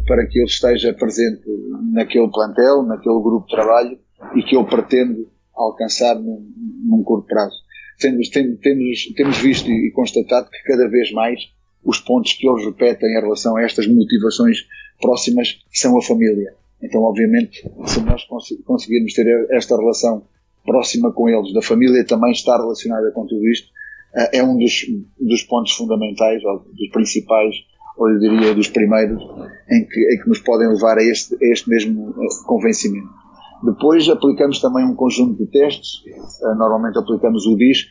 para 0.08 0.26
que 0.26 0.40
ele 0.40 0.48
esteja 0.48 0.94
presente 0.94 1.44
naquele 1.92 2.30
plantel, 2.30 2.84
naquele 2.84 3.22
grupo 3.22 3.46
de 3.48 3.56
trabalho 3.56 4.00
e 4.36 4.42
que 4.42 4.56
ele 4.56 4.66
pretende 4.66 5.28
alcançar 5.54 6.16
num, 6.16 6.52
num 6.86 7.04
curto 7.04 7.28
prazo. 7.28 7.56
Temos, 8.00 8.30
temos, 8.30 8.60
temos 9.16 9.38
visto 9.38 9.70
e 9.70 9.92
constatado 9.92 10.50
que 10.50 10.64
cada 10.64 10.90
vez 10.90 11.12
mais 11.12 11.40
os 11.84 12.00
pontos 12.00 12.34
que 12.34 12.48
eles 12.48 12.66
repetem 12.66 13.10
em 13.10 13.22
relação 13.22 13.56
a 13.56 13.62
estas 13.62 13.88
motivações 13.88 14.66
próximas 15.00 15.60
são 15.72 15.98
a 15.98 16.02
família. 16.02 16.56
Então, 16.82 17.04
obviamente, 17.04 17.70
se 17.86 18.02
nós 18.02 18.26
conseguirmos 18.66 19.14
ter 19.14 19.48
esta 19.52 19.78
relação 19.78 20.24
próxima 20.66 21.12
com 21.14 21.30
eles, 21.30 21.54
da 21.54 21.62
família 21.62 22.04
também 22.06 22.32
estar 22.32 22.58
relacionada 22.58 23.12
com 23.12 23.26
tudo 23.26 23.48
isto, 23.48 23.70
é 24.34 24.44
um 24.44 24.58
dos, 24.58 24.86
dos 25.20 25.44
pontos 25.44 25.74
fundamentais, 25.74 26.44
ou 26.44 26.60
dos 26.60 26.90
principais, 26.92 27.56
ou 27.98 28.10
eu 28.10 28.20
diria 28.20 28.54
dos 28.54 28.68
primeiros, 28.70 29.22
em 29.70 29.86
que, 29.86 30.14
em 30.14 30.22
que 30.22 30.30
nos 30.30 30.40
podem 30.40 30.68
levar 30.70 30.98
a 30.98 31.04
este, 31.04 31.36
a 31.36 31.52
este 31.52 31.70
mesmo 31.70 32.10
eh, 32.12 32.46
convencimento. 32.46 33.10
Depois 33.64 34.08
aplicamos 34.10 34.60
também 34.60 34.86
um 34.86 34.96
conjunto 34.96 35.44
de 35.44 35.50
testes, 35.50 36.04
eh, 36.08 36.56
normalmente 36.56 36.98
aplicamos 36.98 37.46
o 37.46 37.56
DISC, 37.56 37.88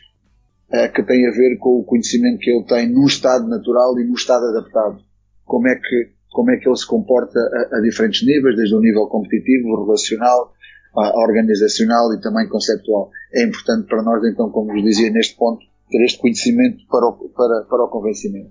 que 0.95 1.03
tem 1.03 1.27
a 1.27 1.31
ver 1.31 1.57
com 1.59 1.79
o 1.79 1.83
conhecimento 1.83 2.39
que 2.39 2.49
ele 2.49 2.65
tem 2.65 2.91
no 2.91 3.05
estado 3.05 3.47
natural 3.47 3.97
e 3.99 4.03
no 4.03 4.15
estado 4.15 4.45
adaptado. 4.47 4.97
Como 5.45 5.67
é 5.67 5.75
que 5.75 6.15
como 6.31 6.51
é 6.51 6.57
que 6.57 6.67
ele 6.67 6.75
se 6.75 6.85
comporta 6.85 7.39
a, 7.39 7.77
a 7.77 7.81
diferentes 7.81 8.25
níveis, 8.27 8.57
desde 8.57 8.75
o 8.75 8.81
nível 8.81 9.07
competitivo, 9.07 9.85
relacional, 9.85 10.51
organizacional 10.95 12.13
e 12.13 12.21
também 12.21 12.47
conceptual. 12.47 13.09
É 13.33 13.43
importante 13.43 13.87
para 13.87 14.03
nós, 14.03 14.23
então, 14.25 14.49
como 14.49 14.71
vos 14.71 14.83
dizia 14.83 15.09
neste 15.11 15.35
ponto, 15.37 15.65
ter 15.89 16.03
este 16.03 16.19
conhecimento 16.19 16.85
para 16.89 17.07
o, 17.07 17.29
para, 17.29 17.61
para 17.69 17.83
o 17.83 17.89
convencimento. 17.89 18.49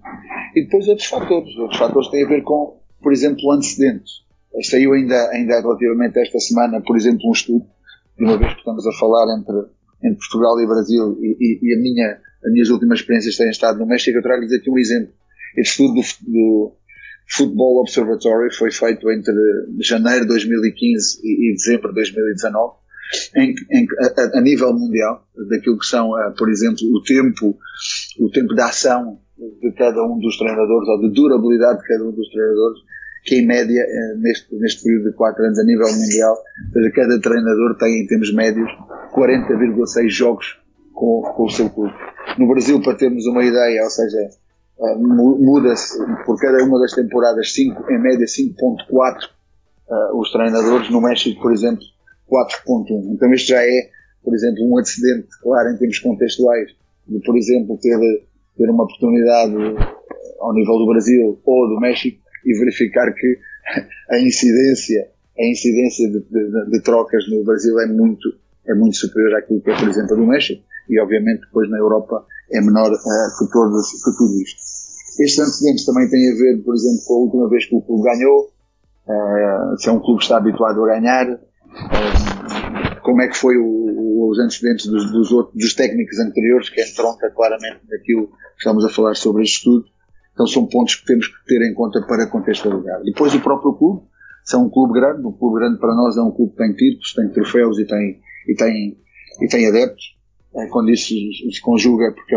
E 0.55 0.65
depois 0.65 0.89
outros 0.89 1.09
fatores. 1.09 1.57
Outros 1.57 1.79
fatores 1.79 2.09
têm 2.09 2.25
a 2.25 2.29
ver 2.29 2.43
com, 2.43 2.81
por 3.03 3.13
exemplo, 3.13 3.51
antecedentes. 3.53 4.25
Saiu 4.63 4.93
ainda, 4.93 5.31
ainda 5.31 5.61
relativamente 5.61 6.19
esta 6.21 6.39
semana, 6.39 6.81
por 6.81 6.97
exemplo, 6.97 7.29
um 7.29 7.33
estudo, 7.33 7.67
de 8.17 8.25
uma 8.25 8.39
vez 8.39 8.53
que 8.53 8.61
estamos 8.61 8.87
a 8.87 8.93
falar 8.93 9.37
entre, 9.37 9.57
entre 10.05 10.19
Portugal 10.19 10.61
e 10.61 10.67
Brasil, 10.67 11.19
e, 11.21 11.37
e, 11.41 11.59
e 11.61 11.77
a 11.77 11.81
minha, 11.81 12.21
as 12.45 12.53
minhas 12.53 12.71
últimas 12.71 13.01
experiências 13.01 13.37
têm 13.37 13.51
estado 13.51 13.81
no 13.81 13.87
México, 13.87 14.17
eu 14.17 14.23
trago-lhes 14.23 14.53
aqui 14.53 14.71
um 14.71 14.79
exemplo. 14.79 15.13
Este 15.57 15.71
estudo 15.83 15.95
do, 15.95 16.03
do 16.31 16.77
Football 17.29 17.81
Observatory 17.81 18.55
foi 18.55 18.71
feito 18.71 19.11
entre 19.11 19.35
janeiro 19.81 20.21
de 20.21 20.29
2015 20.29 21.21
e, 21.25 21.51
e 21.51 21.55
dezembro 21.55 21.89
de 21.89 21.95
2019, 21.95 22.75
em, 23.37 23.55
em, 23.71 23.87
a, 24.01 24.39
a, 24.39 24.41
nível 24.41 24.73
mundial, 24.73 25.27
daquilo 25.51 25.79
que 25.79 25.87
são, 25.87 26.11
uh, 26.11 26.35
por 26.37 26.49
exemplo, 26.51 26.81
o 26.95 27.03
tempo, 27.03 27.57
o 28.21 28.31
tempo 28.31 28.55
de 28.55 28.63
ação 28.63 29.19
de 29.61 29.73
cada 29.73 30.03
um 30.05 30.19
dos 30.19 30.37
treinadores, 30.39 30.89
ou 30.89 31.01
de 31.01 31.15
durabilidade 31.15 31.81
de 31.81 31.89
cada 31.89 32.05
um 32.05 32.13
dos 32.13 32.29
treinadores, 32.31 32.79
que 33.25 33.37
em 33.37 33.47
média, 33.47 33.85
uh, 33.85 34.21
neste, 34.21 34.55
neste 34.57 34.83
período 34.83 35.11
de 35.11 35.17
4 35.17 35.45
anos 35.45 35.59
a 35.59 35.65
nível 35.65 35.93
mundial, 35.93 36.37
cada 36.95 37.21
treinador 37.21 37.77
tem 37.79 38.03
em 38.03 38.07
termos 38.07 38.33
médios 38.33 38.71
40,6 39.15 40.09
jogos 40.09 40.59
com, 40.93 41.23
com 41.37 41.45
o 41.45 41.51
seu 41.51 41.69
clube. 41.71 41.95
No 42.39 42.49
Brasil, 42.49 42.81
para 42.83 42.95
termos 42.95 43.27
uma 43.27 43.45
ideia, 43.45 43.83
ou 43.83 43.91
seja, 43.91 44.19
Uh, 44.77 44.99
muda-se 44.99 45.97
por 46.27 46.37
cada 46.37 46.65
uma 46.65 46.81
das 46.81 46.93
temporadas 46.93 47.53
5, 47.53 47.93
em 47.93 47.99
média 48.01 48.27
5.4 48.27 49.31
uh, 49.89 50.21
os 50.21 50.33
treinadores, 50.33 50.91
no 50.91 51.01
México, 51.01 51.41
por 51.41 51.53
exemplo, 51.53 51.85
4.1. 52.31 53.15
Então 53.15 53.33
isto 53.33 53.49
já 53.49 53.63
é, 53.63 53.91
por 54.23 54.35
exemplo, 54.35 54.65
um 54.65 54.79
antecedente, 54.79 55.29
claro, 55.43 55.71
em 55.71 55.79
termos 55.79 55.99
contextuais, 55.99 56.71
de, 57.07 57.21
por 57.21 57.37
exemplo, 57.37 57.79
ter, 57.81 57.99
ter 58.57 58.71
uma 58.71 58.85
oportunidade 58.85 59.55
ao 60.41 60.55
nível 60.55 60.79
do 60.79 60.87
Brasil 60.87 61.41
ou 61.45 61.69
do 61.69 61.81
México 61.81 62.19
e 62.45 62.59
verificar 62.59 63.13
que 63.13 63.39
a 64.11 64.19
incidência, 64.21 65.09
a 65.39 65.47
incidência 65.47 66.09
de, 66.09 66.21
de, 66.21 66.71
de 66.71 66.83
trocas 66.83 67.29
no 67.31 67.45
Brasil 67.45 67.79
é 67.81 67.87
muito, 67.87 68.29
é 68.67 68.75
muito 68.75 68.97
superior 68.97 69.37
àquilo 69.37 69.61
que 69.61 69.71
é, 69.71 69.77
por 69.77 69.89
exemplo, 69.89 70.17
do 70.17 70.27
México 70.27 70.63
e 70.89 71.01
obviamente 71.01 71.41
depois 71.41 71.71
na 71.71 71.79
Europa 71.79 72.25
é 72.53 72.61
menor 72.61 72.91
uh, 72.93 73.39
que, 73.39 73.53
todos, 73.53 73.91
que 74.05 74.17
tudo 74.17 74.41
isto. 74.43 74.61
Estes 75.23 75.39
antecedentes 75.39 75.87
também 75.87 76.09
têm 76.09 76.31
a 76.31 76.35
ver, 76.35 76.63
por 76.63 76.75
exemplo, 76.75 77.01
com 77.07 77.15
a 77.15 77.19
última 77.19 77.49
vez 77.49 77.67
que 77.67 77.75
o 77.75 77.83
clube 77.83 78.03
ganhou, 78.03 78.51
uh, 79.09 79.79
se 79.79 79.89
é 79.89 79.93
um 79.93 80.01
clube 80.01 80.19
que 80.19 80.25
está 80.25 80.37
habituado 80.37 80.85
a 80.85 80.95
ganhar, 80.95 81.41
como 83.15 83.23
é 83.23 83.29
que 83.29 83.37
foi 83.37 83.57
o, 83.57 83.65
o, 83.65 84.29
os 84.29 84.41
antecedentes 84.41 84.87
dos, 84.87 85.13
dos, 85.13 85.31
outros, 85.31 85.55
dos 85.55 85.73
técnicos 85.73 86.19
anteriores, 86.19 86.69
que 86.69 86.83
entronca 86.83 87.31
claramente 87.31 87.79
naquilo 87.89 88.27
que 88.27 88.59
estamos 88.59 88.85
a 88.85 88.89
falar 88.89 89.15
sobre 89.15 89.45
este 89.45 89.59
estudo. 89.59 89.85
Então 90.33 90.49
são 90.49 90.67
pontos 90.67 90.97
que 90.97 91.07
temos 91.07 91.29
que 91.29 91.45
ter 91.47 91.63
em 91.63 91.73
conta 91.75 92.05
para 92.09 92.27
contextualizar. 92.27 93.05
Depois 93.05 93.33
o 93.33 93.41
próprio 93.41 93.73
clube, 93.75 94.03
é 94.53 94.57
um 94.57 94.69
clube 94.69 94.95
grande, 94.95 95.25
um 95.25 95.31
clube 95.31 95.61
grande 95.61 95.79
para 95.79 95.95
nós 95.95 96.17
é 96.17 96.23
um 96.23 96.33
clube 96.33 96.51
que 96.51 96.59
tem 96.59 96.73
títulos, 96.73 97.15
tem 97.15 97.29
troféus 97.29 97.79
e 97.79 97.87
tem, 97.87 98.21
e 98.49 98.55
tem, 98.57 98.99
e 99.41 99.47
tem 99.47 99.69
adeptos. 99.69 100.17
É, 100.57 100.67
quando 100.67 100.91
isso 100.91 101.15
se 101.53 101.61
conjuga, 101.63 102.13
porque 102.13 102.35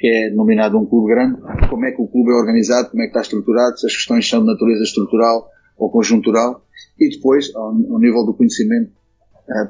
que 0.00 0.08
é 0.08 0.30
denominado 0.30 0.76
um 0.76 0.86
clube 0.86 1.14
grande, 1.14 1.40
como 1.70 1.86
é 1.86 1.92
que 1.92 2.02
o 2.02 2.08
clube 2.08 2.32
é 2.32 2.34
organizado, 2.34 2.90
como 2.90 3.00
é 3.00 3.06
que 3.06 3.10
está 3.10 3.20
estruturado, 3.20 3.78
se 3.78 3.86
as 3.86 3.94
questões 3.94 4.28
são 4.28 4.40
de 4.40 4.46
natureza 4.46 4.82
estrutural 4.82 5.48
ou 5.78 5.88
conjuntural, 5.88 6.64
e 6.98 7.10
depois, 7.10 7.54
ao, 7.54 7.68
ao 7.68 8.00
nível 8.00 8.26
do 8.26 8.34
conhecimento, 8.34 8.90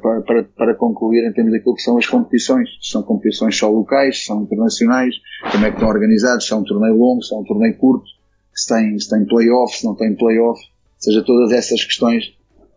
para, 0.00 0.20
para, 0.20 0.44
para, 0.44 0.74
concluir 0.74 1.26
em 1.26 1.32
termos 1.32 1.52
daquilo 1.52 1.74
que 1.74 1.82
são 1.82 1.96
as 1.96 2.06
competições. 2.06 2.68
São 2.82 3.02
competições 3.02 3.56
só 3.56 3.70
locais, 3.70 4.24
são 4.24 4.42
internacionais, 4.42 5.14
como 5.50 5.64
é 5.64 5.70
que 5.70 5.76
estão 5.76 5.88
organizados, 5.88 6.46
se 6.46 6.52
é 6.52 6.56
um 6.56 6.64
torneio 6.64 6.96
longo, 6.96 7.22
se 7.22 7.34
é 7.34 7.38
um 7.38 7.44
torneio 7.44 7.76
curto, 7.78 8.06
se 8.54 8.68
tem, 8.68 8.98
se 8.98 9.08
tem 9.08 9.24
playoff, 9.24 9.78
se 9.78 9.84
não 9.84 9.94
tem 9.94 10.14
playoff, 10.14 10.60
ou 10.60 11.02
seja, 11.02 11.24
todas 11.24 11.52
essas 11.52 11.82
questões, 11.84 12.24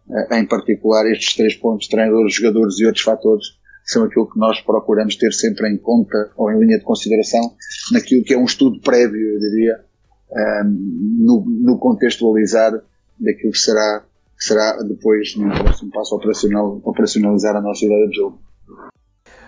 uh, 0.07 0.33
em 0.33 0.45
particular 0.45 1.05
estes 1.11 1.35
três 1.35 1.55
pontos, 1.55 1.87
treinadores, 1.87 2.33
jogadores 2.33 2.79
e 2.79 2.85
outros 2.85 3.03
fatores, 3.03 3.45
são 3.85 4.05
aquilo 4.05 4.29
que 4.29 4.39
nós 4.39 4.61
procuramos 4.61 5.15
ter 5.15 5.33
sempre 5.33 5.69
em 5.69 5.77
conta 5.77 6.31
ou 6.37 6.51
em 6.51 6.59
linha 6.59 6.77
de 6.77 6.85
consideração 6.85 7.53
naquilo 7.91 8.23
que 8.23 8.33
é 8.33 8.37
um 8.37 8.45
estudo 8.45 8.79
prévio, 8.79 9.19
eu 9.19 9.39
diria, 9.39 9.83
um, 10.31 11.15
no, 11.19 11.45
no 11.45 11.77
contextualizar 11.77 12.71
daquilo 13.19 13.51
que 13.51 13.57
será, 13.57 14.05
que 14.43 14.47
será 14.47 14.73
depois, 14.83 15.35
no 15.37 15.49
próximo 15.49 15.89
passo 15.91 16.15
operacional, 16.15 16.81
operacionalizar 16.83 17.55
a 17.55 17.61
nossa 17.61 17.85
ideia 17.85 18.07
de 18.09 18.17
jogo. 18.17 18.39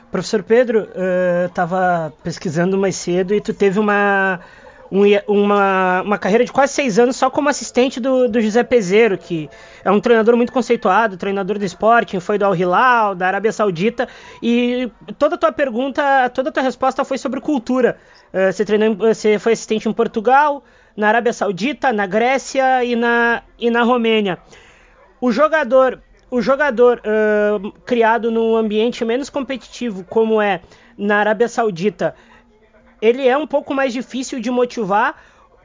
Professor 0.09 0.41
Pedro, 0.41 0.87
estava 1.45 2.07
uh, 2.07 2.23
pesquisando 2.23 2.77
mais 2.77 2.95
cedo 2.95 3.33
e 3.33 3.41
tu 3.41 3.53
teve 3.53 3.77
uma 3.77 4.39
um, 4.89 5.01
uma, 5.27 6.01
uma 6.03 6.17
carreira 6.17 6.45
de 6.45 6.51
quase 6.53 6.71
seis 6.71 6.97
anos 6.97 7.17
só 7.17 7.29
como 7.29 7.49
assistente 7.49 7.99
do, 7.99 8.29
do 8.29 8.39
José 8.39 8.63
Peseiro, 8.63 9.17
que 9.17 9.49
é 9.83 9.91
um 9.91 9.99
treinador 9.99 10.37
muito 10.37 10.53
conceituado, 10.53 11.17
treinador 11.17 11.57
do 11.57 11.65
esporte, 11.65 12.17
foi 12.21 12.37
do 12.37 12.45
Al 12.45 12.55
Hilal, 12.55 13.15
da 13.15 13.27
Arábia 13.27 13.51
Saudita, 13.51 14.07
e 14.41 14.89
toda 15.17 15.35
a 15.35 15.37
tua 15.37 15.51
pergunta, 15.51 16.29
toda 16.29 16.49
a 16.49 16.51
tua 16.51 16.63
resposta 16.63 17.03
foi 17.03 17.17
sobre 17.17 17.41
cultura. 17.41 17.97
Uh, 18.33 18.53
você, 18.53 18.63
treinou, 18.63 18.95
você 18.95 19.37
foi 19.37 19.51
assistente 19.51 19.89
em 19.89 19.93
Portugal, 19.93 20.63
na 20.95 21.09
Arábia 21.09 21.33
Saudita, 21.33 21.91
na 21.91 22.05
Grécia 22.05 22.85
e 22.85 22.95
na, 22.95 23.41
e 23.59 23.69
na 23.69 23.83
Romênia. 23.83 24.39
O 25.19 25.31
jogador, 25.31 26.01
o 26.29 26.41
jogador 26.41 27.01
uh, 27.01 27.72
criado 27.86 28.29
num 28.31 28.55
ambiente 28.55 29.03
menos 29.05 29.29
competitivo 29.29 30.03
como 30.03 30.41
é 30.41 30.62
na 30.98 31.17
Arábia 31.17 31.48
Saudita, 31.48 32.15
ele 33.01 33.27
é 33.27 33.38
um 33.38 33.48
pouco 33.48 33.74
mais 33.74 33.93
difícil 33.93 34.39
de 34.39 34.50
motivar. 34.51 35.22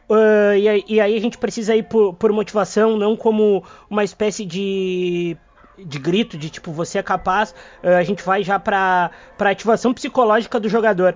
Uh, 0.09 0.55
e, 0.57 0.95
e, 0.95 1.01
aí 1.01 1.17
a 1.17 1.21
gente 1.21 1.39
precisa 1.39 1.75
ir 1.75 1.85
por, 1.85 2.15
por 2.15 2.33
motivação, 2.33 2.97
não 2.97 3.17
como 3.17 3.65
uma 3.89 4.05
espécie 4.05 4.45
de 4.45 5.37
de 5.79 5.99
grito, 5.99 6.37
de 6.37 6.51
tipo, 6.51 6.73
você 6.73 6.99
é 6.99 7.03
capaz, 7.03 7.55
a 7.83 8.03
gente 8.03 8.23
vai 8.23 8.43
já 8.43 8.59
para 8.59 9.11
ativação 9.39 9.95
psicológica 9.95 10.61
do 10.61 10.69
jogador. 10.69 11.15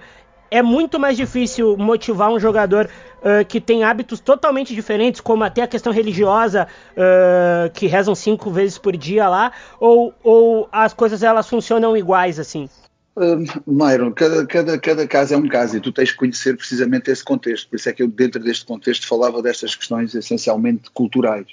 É 0.51 0.63
muito 0.63 0.99
mais 1.01 1.17
difícil 1.17 1.77
motivar 1.77 2.31
um 2.31 2.39
jogador 2.39 2.89
uh, 3.21 3.45
que 3.47 3.61
tem 3.61 3.83
hábitos 3.83 4.21
totalmente 4.21 4.75
diferentes, 4.75 5.21
como 5.21 5.43
até 5.43 5.63
a 5.63 5.67
questão 5.67 5.93
religiosa, 5.93 6.69
uh, 6.93 7.71
que 7.73 7.87
rezam 7.87 8.15
cinco 8.15 8.51
vezes 8.51 8.79
por 8.79 8.97
dia 8.97 9.29
lá, 9.29 9.53
ou, 9.81 10.15
ou 10.23 10.69
as 10.71 10.93
coisas 10.93 11.23
elas 11.23 11.49
funcionam 11.49 11.97
iguais 11.97 12.39
assim? 12.39 12.69
Uh, 13.17 13.45
Myron, 13.67 14.13
cada, 14.13 14.45
cada, 14.47 14.79
cada 14.79 15.07
caso 15.07 15.35
é 15.35 15.37
um 15.37 15.49
caso 15.49 15.77
e 15.77 15.81
tu 15.81 15.93
tens 15.93 16.11
que 16.11 16.19
conhecer 16.19 16.57
precisamente 16.57 17.11
esse 17.11 17.25
contexto. 17.25 17.69
Por 17.69 17.77
isso 17.77 17.89
é 17.89 17.93
que 17.93 18.03
eu, 18.03 18.09
dentro 18.09 18.43
deste 18.43 18.67
contexto, 18.67 19.07
falava 19.07 19.41
destas 19.41 19.75
questões 19.75 20.15
essencialmente 20.15 20.91
culturais. 20.91 21.47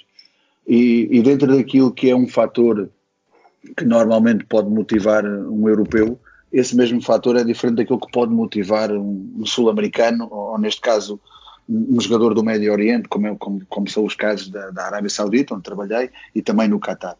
E, 0.66 1.08
e 1.10 1.22
dentro 1.22 1.56
daquilo 1.56 1.92
que 1.92 2.10
é 2.10 2.16
um 2.16 2.28
fator 2.28 2.88
que 3.76 3.84
normalmente 3.84 4.44
pode 4.44 4.68
motivar 4.68 5.24
um 5.24 5.68
europeu, 5.68 6.18
esse 6.52 6.76
mesmo 6.76 7.00
fator 7.00 7.36
é 7.36 7.44
diferente 7.44 7.76
daquilo 7.76 8.00
que 8.00 8.10
pode 8.12 8.32
motivar 8.32 8.92
um, 8.92 9.32
um 9.38 9.46
sul-americano, 9.46 10.28
ou, 10.30 10.58
neste 10.58 10.80
caso 10.80 11.20
um, 11.68 11.96
um, 11.96 12.00
jogador 12.00 12.34
do 12.34 12.44
Médio 12.44 12.72
Oriente, 12.72 13.08
como, 13.08 13.26
é, 13.26 13.34
como, 13.36 13.62
como 13.68 13.88
são 13.88 14.04
os 14.04 14.14
casos 14.14 14.48
da, 14.48 14.70
da, 14.70 14.86
Arábia 14.86 15.10
Saudita, 15.10 15.54
onde 15.54 15.62
trabalhei, 15.62 16.10
e 16.34 16.42
também 16.42 16.68
no 16.68 16.78
Catar. 16.78 17.16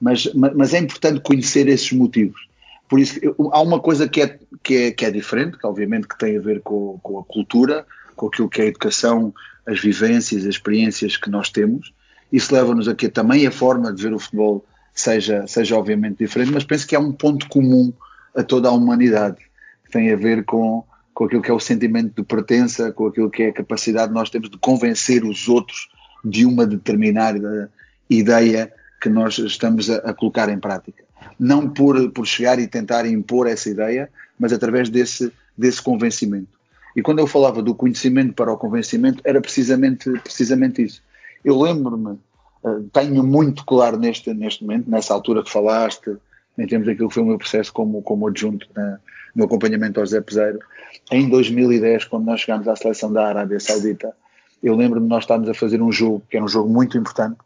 Mas, 0.00 0.30
mas 0.34 0.74
é 0.74 0.78
importante 0.78 1.20
conhecer 1.20 1.68
esses 1.68 1.90
motivos 1.92 2.46
por 2.88 3.00
isso, 3.00 3.18
há 3.52 3.60
uma 3.60 3.80
coisa 3.80 4.08
que 4.08 4.22
é, 4.22 4.38
que 4.62 4.74
é, 4.76 4.90
que 4.92 5.04
é 5.04 5.10
diferente, 5.10 5.58
que 5.58 5.66
obviamente 5.66 6.06
que 6.06 6.18
tem 6.18 6.36
a 6.36 6.40
ver 6.40 6.60
com, 6.60 6.98
com 7.02 7.18
a 7.18 7.24
cultura, 7.24 7.84
com 8.14 8.28
aquilo 8.28 8.48
que 8.48 8.60
é 8.60 8.64
a 8.64 8.68
educação, 8.68 9.34
as 9.66 9.80
vivências, 9.80 10.42
as 10.42 10.50
experiências 10.50 11.16
que 11.16 11.28
nós 11.28 11.50
temos. 11.50 11.92
Isso 12.32 12.54
leva-nos 12.54 12.88
a 12.88 12.94
que 12.94 13.08
também 13.08 13.46
a 13.46 13.50
forma 13.50 13.92
de 13.92 14.02
ver 14.02 14.12
o 14.12 14.18
futebol 14.18 14.64
seja, 14.94 15.46
seja 15.46 15.76
obviamente 15.76 16.18
diferente, 16.18 16.52
mas 16.52 16.64
penso 16.64 16.86
que 16.86 16.94
há 16.94 17.00
um 17.00 17.12
ponto 17.12 17.48
comum 17.48 17.92
a 18.36 18.42
toda 18.42 18.68
a 18.68 18.72
humanidade, 18.72 19.38
tem 19.90 20.12
a 20.12 20.16
ver 20.16 20.44
com, 20.44 20.84
com 21.14 21.24
aquilo 21.24 21.42
que 21.42 21.50
é 21.50 21.54
o 21.54 21.60
sentimento 21.60 22.14
de 22.16 22.22
pertença, 22.22 22.92
com 22.92 23.06
aquilo 23.06 23.30
que 23.30 23.44
é 23.44 23.48
a 23.48 23.52
capacidade 23.52 24.08
que 24.08 24.14
nós 24.14 24.30
temos 24.30 24.50
de 24.50 24.58
convencer 24.58 25.24
os 25.24 25.48
outros 25.48 25.88
de 26.24 26.44
uma 26.44 26.66
determinada 26.66 27.70
ideia 28.10 28.72
que 29.00 29.08
nós 29.08 29.38
estamos 29.38 29.88
a, 29.88 29.96
a 29.98 30.14
colocar 30.14 30.48
em 30.48 30.58
prática 30.58 31.06
não 31.38 31.68
por, 31.68 32.10
por 32.10 32.26
chegar 32.26 32.58
e 32.58 32.66
tentar 32.66 33.06
impor 33.06 33.46
essa 33.46 33.68
ideia, 33.68 34.10
mas 34.38 34.52
através 34.52 34.88
desse, 34.88 35.32
desse 35.56 35.82
convencimento. 35.82 36.56
E 36.94 37.02
quando 37.02 37.18
eu 37.18 37.26
falava 37.26 37.62
do 37.62 37.74
conhecimento 37.74 38.32
para 38.32 38.52
o 38.52 38.56
convencimento, 38.56 39.20
era 39.24 39.40
precisamente, 39.40 40.10
precisamente 40.20 40.82
isso. 40.82 41.02
Eu 41.44 41.60
lembro-me, 41.60 42.18
uh, 42.64 42.82
tenho 42.92 43.22
muito 43.22 43.64
claro 43.64 43.98
neste, 43.98 44.32
neste 44.32 44.64
momento, 44.64 44.90
nessa 44.90 45.12
altura 45.12 45.42
que 45.42 45.50
falaste, 45.50 46.16
em 46.58 46.66
termos 46.66 46.86
daquilo 46.86 47.08
que 47.08 47.14
foi 47.14 47.22
o 47.22 47.26
meu 47.26 47.38
processo 47.38 47.72
como, 47.72 48.02
como 48.02 48.26
adjunto 48.26 48.66
na, 48.74 48.98
no 49.34 49.44
acompanhamento 49.44 50.00
ao 50.00 50.06
Zé 50.06 50.20
Peseiro, 50.20 50.58
em 51.10 51.28
2010, 51.28 52.04
quando 52.04 52.24
nós 52.24 52.40
chegámos 52.40 52.66
à 52.68 52.74
seleção 52.74 53.12
da 53.12 53.26
Arábia 53.26 53.60
Saudita, 53.60 54.14
eu 54.62 54.74
lembro-me 54.74 55.06
de 55.06 55.10
nós 55.10 55.24
estarmos 55.24 55.48
a 55.48 55.54
fazer 55.54 55.82
um 55.82 55.92
jogo, 55.92 56.22
que 56.28 56.36
era 56.36 56.44
um 56.44 56.48
jogo 56.48 56.68
muito 56.68 56.96
importante, 56.96 57.36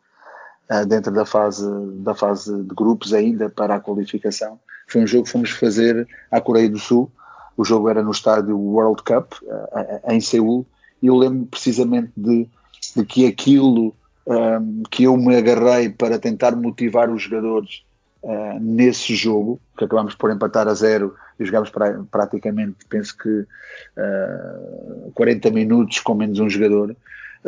uh, 0.70 0.86
dentro 0.86 1.12
da 1.12 1.26
fase, 1.26 1.66
da 1.96 2.14
fase 2.14 2.62
de 2.62 2.74
grupos 2.74 3.12
ainda 3.12 3.50
para 3.50 3.74
a 3.74 3.80
qualificação. 3.80 4.58
Foi 4.86 5.02
um 5.02 5.06
jogo 5.06 5.24
que 5.24 5.30
fomos 5.30 5.50
fazer 5.50 6.08
à 6.30 6.40
Coreia 6.40 6.68
do 6.68 6.78
Sul. 6.78 7.10
O 7.56 7.64
jogo 7.64 7.88
era 7.88 8.02
no 8.02 8.12
estádio 8.12 8.56
World 8.56 9.02
Cup, 9.02 9.32
uh, 9.42 10.10
em 10.12 10.20
Seul, 10.20 10.64
e 11.02 11.08
eu 11.08 11.16
lembro 11.16 11.46
precisamente 11.46 12.12
de, 12.16 12.48
de 12.96 13.04
que 13.04 13.26
aquilo 13.26 13.94
um, 14.26 14.82
que 14.90 15.04
eu 15.04 15.16
me 15.16 15.36
agarrei 15.36 15.88
para 15.88 16.18
tentar 16.18 16.54
motivar 16.54 17.10
os 17.10 17.22
jogadores 17.22 17.82
uh, 18.22 18.58
nesse 18.60 19.14
jogo, 19.14 19.60
que 19.76 19.84
acabámos 19.84 20.14
por 20.14 20.30
empatar 20.30 20.68
a 20.68 20.74
zero 20.74 21.14
e 21.38 21.44
jogámos 21.44 21.70
pra, 21.70 22.02
praticamente, 22.10 22.76
penso 22.88 23.16
que 23.16 23.28
uh, 23.28 25.12
40 25.14 25.50
minutos 25.50 26.00
com 26.00 26.14
menos 26.14 26.38
um 26.38 26.48
jogador, 26.48 26.96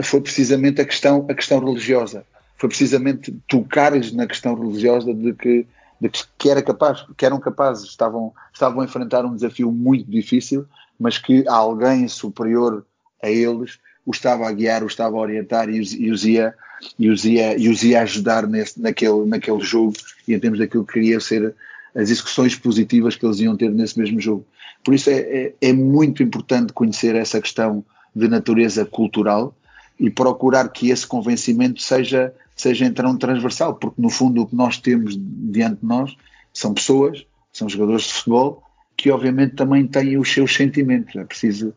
foi 0.03 0.21
precisamente 0.21 0.81
a 0.81 0.85
questão, 0.85 1.27
a 1.29 1.35
questão 1.35 1.59
religiosa. 1.59 2.25
Foi 2.57 2.69
precisamente 2.69 3.33
tocar-lhes 3.49 4.13
na 4.13 4.27
questão 4.27 4.55
religiosa 4.55 5.13
de 5.13 5.33
que, 5.35 5.67
de 6.01 6.11
que, 6.39 6.49
era 6.49 6.63
capaz, 6.63 7.05
que 7.17 7.27
eram 7.27 7.39
capazes, 7.39 7.89
estavam, 7.89 8.33
estavam 8.53 8.81
a 8.81 8.85
enfrentar 8.85 9.25
um 9.25 9.35
desafio 9.35 9.71
muito 9.71 10.11
difícil, 10.11 10.67
mas 10.99 11.19
que 11.19 11.45
alguém 11.49 12.07
superior 12.09 12.87
a 13.23 13.29
eles 13.29 13.79
o 14.05 14.11
estava 14.11 14.49
a 14.49 14.53
guiar, 14.53 14.83
o 14.83 14.87
estava 14.87 15.17
a 15.17 15.21
orientar 15.21 15.69
e 15.69 15.81
os, 15.81 15.93
e 15.93 16.11
os 16.11 16.25
ia, 16.25 16.55
e 16.99 17.09
os 17.09 17.25
ia, 17.25 17.57
e 17.57 17.69
os 17.69 17.83
ia 17.83 18.03
ajudar 18.03 18.47
nesse, 18.47 18.81
naquele, 18.81 19.25
naquele 19.27 19.61
jogo 19.61 19.95
e 20.27 20.35
em 20.35 20.39
termos 20.39 20.59
daquilo 20.59 20.85
que 20.85 20.95
queria 20.95 21.21
ser 21.21 21.55
as 21.95 22.11
execuções 22.11 22.57
positivas 22.57 23.17
que 23.17 23.25
eles 23.27 23.41
iam 23.41 23.57
ter 23.57 23.71
nesse 23.71 23.99
mesmo 23.99 24.21
jogo. 24.21 24.47
Por 24.83 24.95
isso 24.95 25.11
é, 25.11 25.15
é, 25.15 25.55
é 25.61 25.73
muito 25.73 26.23
importante 26.23 26.73
conhecer 26.73 27.15
essa 27.15 27.41
questão 27.41 27.85
de 28.15 28.29
natureza 28.29 28.85
cultural 28.85 29.55
e 29.99 30.11
procurar 30.11 30.69
que 30.69 30.91
esse 30.91 31.07
convencimento 31.07 31.81
seja 31.81 32.33
seja 32.55 32.85
então 32.85 33.17
transversal, 33.17 33.75
porque 33.75 34.01
no 34.01 34.11
fundo 34.11 34.43
o 34.43 34.47
que 34.47 34.55
nós 34.55 34.79
temos 34.79 35.17
diante 35.19 35.81
de 35.81 35.87
nós 35.87 36.17
são 36.53 36.75
pessoas, 36.75 37.27
são 37.53 37.69
jogadores 37.69 38.05
de 38.05 38.13
futebol, 38.15 38.63
que 38.97 39.11
obviamente 39.11 39.55
também 39.55 39.87
têm 39.87 40.19
os 40.19 40.33
seus 40.33 40.55
sentimentos. 40.55 41.17
É 41.17 41.25
preciso 41.25 41.75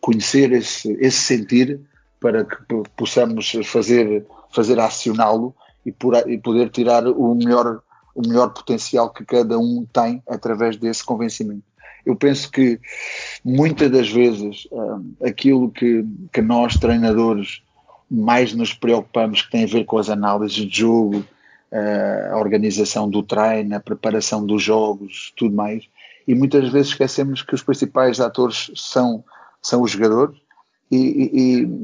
conhecer 0.00 0.52
esse, 0.52 0.92
esse 1.00 1.18
sentir 1.18 1.80
para 2.20 2.44
que 2.44 2.56
possamos 2.96 3.52
fazer, 3.64 4.26
fazer 4.50 4.78
acioná-lo 4.80 5.54
e, 5.86 5.94
e 6.26 6.38
poder 6.38 6.70
tirar 6.70 7.06
o 7.06 7.34
melhor, 7.34 7.80
o 8.14 8.22
melhor 8.26 8.50
potencial 8.50 9.10
que 9.10 9.24
cada 9.24 9.58
um 9.58 9.86
tem 9.92 10.22
através 10.28 10.76
desse 10.76 11.04
convencimento. 11.04 11.62
Eu 12.04 12.16
penso 12.16 12.50
que 12.50 12.80
muitas 13.44 13.90
das 13.90 14.08
vezes 14.08 14.66
hum, 14.72 15.12
aquilo 15.22 15.70
que, 15.70 16.04
que 16.32 16.40
nós, 16.40 16.74
treinadores, 16.74 17.62
mais 18.10 18.54
nos 18.54 18.72
preocupamos 18.72 19.42
que 19.42 19.50
tem 19.50 19.64
a 19.64 19.66
ver 19.66 19.84
com 19.84 19.98
as 19.98 20.08
análises 20.08 20.56
de 20.56 20.78
jogo, 20.80 21.22
eh, 21.70 22.30
a 22.32 22.38
organização 22.38 23.10
do 23.10 23.22
treino, 23.22 23.76
a 23.76 23.80
preparação 23.80 24.46
dos 24.46 24.62
jogos, 24.62 25.34
tudo 25.36 25.54
mais. 25.54 25.84
E 26.26 26.34
muitas 26.34 26.70
vezes 26.70 26.88
esquecemos 26.88 27.42
que 27.42 27.54
os 27.54 27.62
principais 27.62 28.20
atores 28.20 28.70
são, 28.74 29.22
são 29.60 29.82
os 29.82 29.90
jogadores 29.90 30.38
e, 30.90 30.96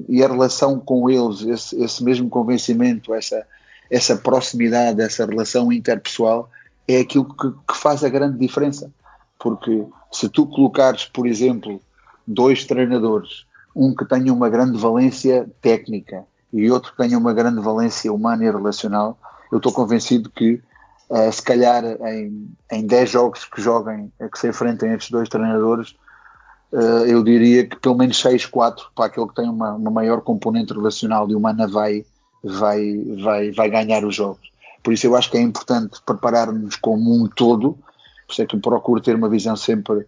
e, 0.08 0.16
e 0.16 0.24
a 0.24 0.28
relação 0.28 0.80
com 0.80 1.10
eles, 1.10 1.42
esse, 1.42 1.82
esse, 1.82 2.02
mesmo 2.02 2.28
convencimento, 2.28 3.14
essa, 3.14 3.46
essa 3.90 4.16
proximidade, 4.16 5.00
essa 5.00 5.26
relação 5.26 5.72
interpessoal, 5.72 6.50
é 6.88 7.00
aquilo 7.00 7.24
que, 7.24 7.50
que 7.50 7.76
faz 7.76 8.02
a 8.02 8.08
grande 8.08 8.38
diferença. 8.38 8.90
Porque 9.38 9.84
se 10.10 10.28
tu 10.28 10.46
colocares, 10.46 11.04
por 11.04 11.26
exemplo, 11.26 11.80
dois 12.26 12.64
treinadores, 12.64 13.46
um 13.76 13.94
que 13.94 14.04
tenha 14.04 14.32
uma 14.32 14.48
grande 14.48 14.78
valência 14.78 15.46
técnica 15.60 16.24
e 16.52 16.70
outro 16.70 16.92
que 16.92 16.98
tenha 16.98 17.18
uma 17.18 17.34
grande 17.34 17.60
valência 17.60 18.12
humana 18.12 18.44
e 18.44 18.50
relacional, 18.50 19.18
eu 19.50 19.58
estou 19.58 19.72
convencido 19.72 20.30
que 20.30 20.62
uh, 21.10 21.32
se 21.32 21.42
calhar 21.42 21.84
em, 21.84 22.48
em 22.70 22.86
10 22.86 23.10
jogos 23.10 23.44
que 23.44 23.60
joguem, 23.60 24.10
que 24.32 24.38
se 24.38 24.48
enfrentem 24.48 24.92
estes 24.92 25.10
dois 25.10 25.28
treinadores, 25.28 25.94
eu 27.06 27.22
diria 27.22 27.66
que 27.66 27.76
pelo 27.76 27.94
menos 27.94 28.20
6, 28.20 28.46
4 28.46 28.90
para 28.94 29.06
aquele 29.06 29.28
que 29.28 29.34
tem 29.34 29.48
uma, 29.48 29.72
uma 29.74 29.90
maior 29.90 30.20
componente 30.20 30.72
relacional 30.72 31.30
e 31.30 31.34
humana 31.34 31.68
vai, 31.68 32.04
vai, 32.42 33.00
vai, 33.22 33.50
vai 33.52 33.70
ganhar 33.70 34.04
os 34.04 34.14
jogos. 34.14 34.52
Por 34.82 34.92
isso 34.92 35.06
eu 35.06 35.16
acho 35.16 35.30
que 35.30 35.38
é 35.38 35.40
importante 35.40 36.00
preparar-nos 36.04 36.76
como 36.76 37.14
um 37.14 37.26
todo, 37.26 37.72
por 38.26 38.32
isso 38.32 38.42
é 38.42 38.46
que 38.46 38.58
procuro 38.58 39.00
ter 39.00 39.14
uma 39.14 39.28
visão 39.28 39.56
sempre 39.56 40.06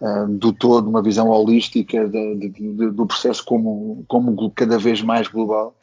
uh, 0.00 0.26
do 0.28 0.52
todo, 0.52 0.88
uma 0.88 1.02
visão 1.02 1.28
holística 1.28 2.08
de, 2.08 2.34
de, 2.36 2.48
de, 2.48 2.90
do 2.90 3.06
processo 3.06 3.44
como, 3.44 4.04
como 4.08 4.50
cada 4.52 4.78
vez 4.78 5.02
mais 5.02 5.28
global 5.28 5.74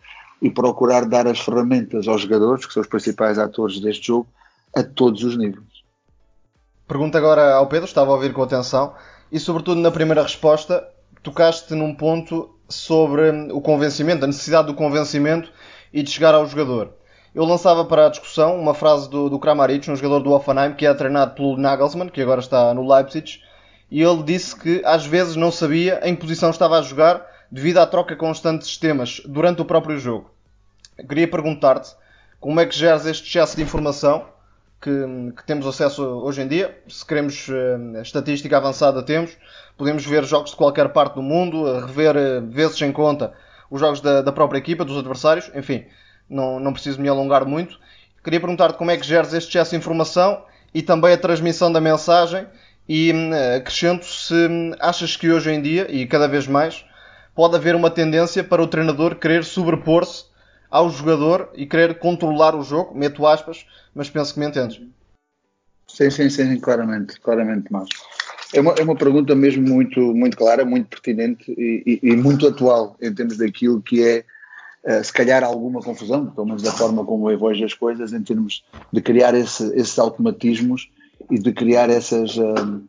e 0.42 0.50
procurar 0.50 1.06
dar 1.06 1.28
as 1.28 1.40
ferramentas 1.40 2.08
aos 2.08 2.22
jogadores, 2.22 2.66
que 2.66 2.74
são 2.74 2.82
os 2.82 2.88
principais 2.88 3.38
atores 3.38 3.80
deste 3.80 4.08
jogo, 4.08 4.28
a 4.76 4.84
todos 4.84 5.24
os 5.24 5.38
níveis. 5.38 5.64
Pergunta 6.88 7.18
agora 7.18 7.54
ao 7.56 7.68
Pedro, 7.68 7.86
estava 7.86 8.12
a 8.12 8.16
ouvir 8.16 8.34
com 8.34 8.42
atenção, 8.42 8.94
e 9.34 9.40
sobretudo 9.40 9.82
na 9.82 9.90
primeira 9.90 10.22
resposta, 10.22 10.88
tocaste 11.24 11.74
num 11.74 11.96
ponto 11.96 12.54
sobre 12.70 13.32
o 13.52 13.60
convencimento, 13.60 14.24
a 14.24 14.28
necessidade 14.28 14.68
do 14.68 14.76
convencimento 14.76 15.52
e 15.92 16.04
de 16.04 16.12
chegar 16.12 16.36
ao 16.36 16.46
jogador. 16.46 16.94
Eu 17.34 17.44
lançava 17.44 17.84
para 17.84 18.06
a 18.06 18.10
discussão 18.10 18.56
uma 18.60 18.76
frase 18.76 19.10
do, 19.10 19.32
do 19.32 19.40
Kramaric, 19.40 19.90
um 19.90 19.96
jogador 19.96 20.20
do 20.20 20.32
Offenheim, 20.32 20.76
que 20.76 20.86
é 20.86 20.94
treinado 20.94 21.34
pelo 21.34 21.58
Nagelsmann, 21.58 22.10
que 22.10 22.22
agora 22.22 22.42
está 22.42 22.76
no 22.76 22.88
Leipzig, 22.88 23.42
e 23.90 24.04
ele 24.04 24.22
disse 24.22 24.56
que 24.56 24.84
às 24.86 25.04
vezes 25.04 25.36
não 25.36 25.52
sabia 25.52 26.00
em 26.04 26.14
que 26.14 26.22
posição 26.22 26.52
estava 26.52 26.78
a 26.78 26.84
jogar 26.84 27.26
devido 27.52 27.80
à 27.80 27.88
troca 27.88 28.16
constante 28.16 28.60
de 28.60 28.68
sistemas 28.68 29.20
durante 29.26 29.64
o 29.64 29.66
próprio 29.66 29.98
jogo. 29.98 30.30
Queria 31.10 31.28
perguntar-te 31.28 31.90
como 32.40 32.60
é 32.60 32.68
que 32.68 32.78
geres 32.78 33.08
este 33.08 33.28
excesso 33.28 33.56
de 33.56 33.64
informação 33.64 34.26
que, 34.84 35.32
que, 35.38 35.44
temos 35.46 35.66
acesso 35.66 36.04
hoje 36.04 36.42
em 36.42 36.48
dia. 36.48 36.78
Se 36.90 37.06
queremos 37.06 37.48
uh, 37.48 38.02
estatística 38.02 38.58
avançada, 38.58 39.02
temos. 39.02 39.32
Podemos 39.78 40.06
ver 40.06 40.26
jogos 40.26 40.52
de 40.52 40.58
qualquer 40.58 40.90
parte 40.90 41.16
do 41.16 41.22
mundo, 41.22 41.80
rever 41.80 42.16
uh, 42.18 42.46
vezes 42.50 42.82
em 42.82 42.92
conta 42.92 43.34
os 43.72 43.80
jogos 43.80 44.02
da, 44.02 44.22
da, 44.22 44.32
própria 44.32 44.60
equipa, 44.60 44.84
dos 44.84 44.98
adversários. 44.98 45.50
Enfim, 45.56 45.86
não, 46.30 46.60
não 46.60 46.74
preciso 46.74 47.02
me 47.02 47.08
alongar 47.08 47.46
muito. 47.46 47.80
Queria 48.22 48.42
perguntar-te 48.42 48.78
como 48.78 48.92
é 48.92 48.98
que 48.98 49.06
geres 49.06 49.34
este 49.34 49.50
excesso 49.50 49.72
de 49.72 49.78
informação 49.78 50.44
e 50.74 50.82
também 50.82 51.14
a 51.14 51.18
transmissão 51.18 51.72
da 51.72 51.80
mensagem 51.80 52.46
e 52.88 53.12
uh, 53.12 53.58
acrescento 53.58 54.06
se 54.06 54.36
achas 54.82 55.16
que 55.16 55.32
hoje 55.32 55.50
em 55.50 55.62
dia, 55.62 55.88
e 55.90 56.06
cada 56.06 56.28
vez 56.28 56.46
mais, 56.46 56.84
pode 57.34 57.56
haver 57.56 57.74
uma 57.74 57.90
tendência 57.90 58.44
para 58.44 58.62
o 58.62 58.68
treinador 58.68 59.16
querer 59.16 59.46
sobrepor-se 59.46 60.26
ao 60.74 60.90
jogador 60.90 61.52
e 61.54 61.68
querer 61.68 62.00
controlar 62.00 62.56
o 62.56 62.64
jogo, 62.64 62.98
meto 62.98 63.28
aspas, 63.28 63.64
mas 63.94 64.10
penso 64.10 64.34
que 64.34 64.40
me 64.40 64.48
entendes. 64.48 64.82
Sim, 65.88 66.10
sim, 66.10 66.30
sim, 66.32 66.60
claramente, 66.60 67.20
claramente, 67.20 67.72
mais. 67.72 67.88
É 68.52 68.60
uma, 68.60 68.74
é 68.74 68.84
uma 68.84 68.96
pergunta 68.96 69.36
mesmo 69.36 69.62
muito, 69.70 70.00
muito 70.00 70.36
clara, 70.36 70.66
muito 70.66 70.88
pertinente 70.88 71.52
e, 71.52 72.00
e, 72.04 72.10
e 72.10 72.16
muito 72.16 72.48
atual 72.48 72.98
em 73.00 73.14
termos 73.14 73.38
daquilo 73.38 73.84
que 73.84 74.04
é, 74.04 74.26
uh, 74.84 75.04
se 75.04 75.14
calhar, 75.14 75.44
alguma 75.44 75.80
confusão, 75.80 76.26
pelo 76.26 76.48
menos 76.48 76.64
da 76.64 76.72
forma 76.72 77.06
como 77.06 77.30
eu 77.30 77.38
vejo 77.38 77.64
as 77.64 77.76
coisas, 77.76 78.12
em 78.12 78.24
termos 78.24 78.66
de 78.92 79.00
criar 79.00 79.36
esse, 79.36 79.64
esses 79.76 80.00
automatismos 80.00 80.90
e 81.30 81.38
de 81.38 81.54
criar 81.54 81.92
essas, 81.92 82.36
uh, 82.36 82.82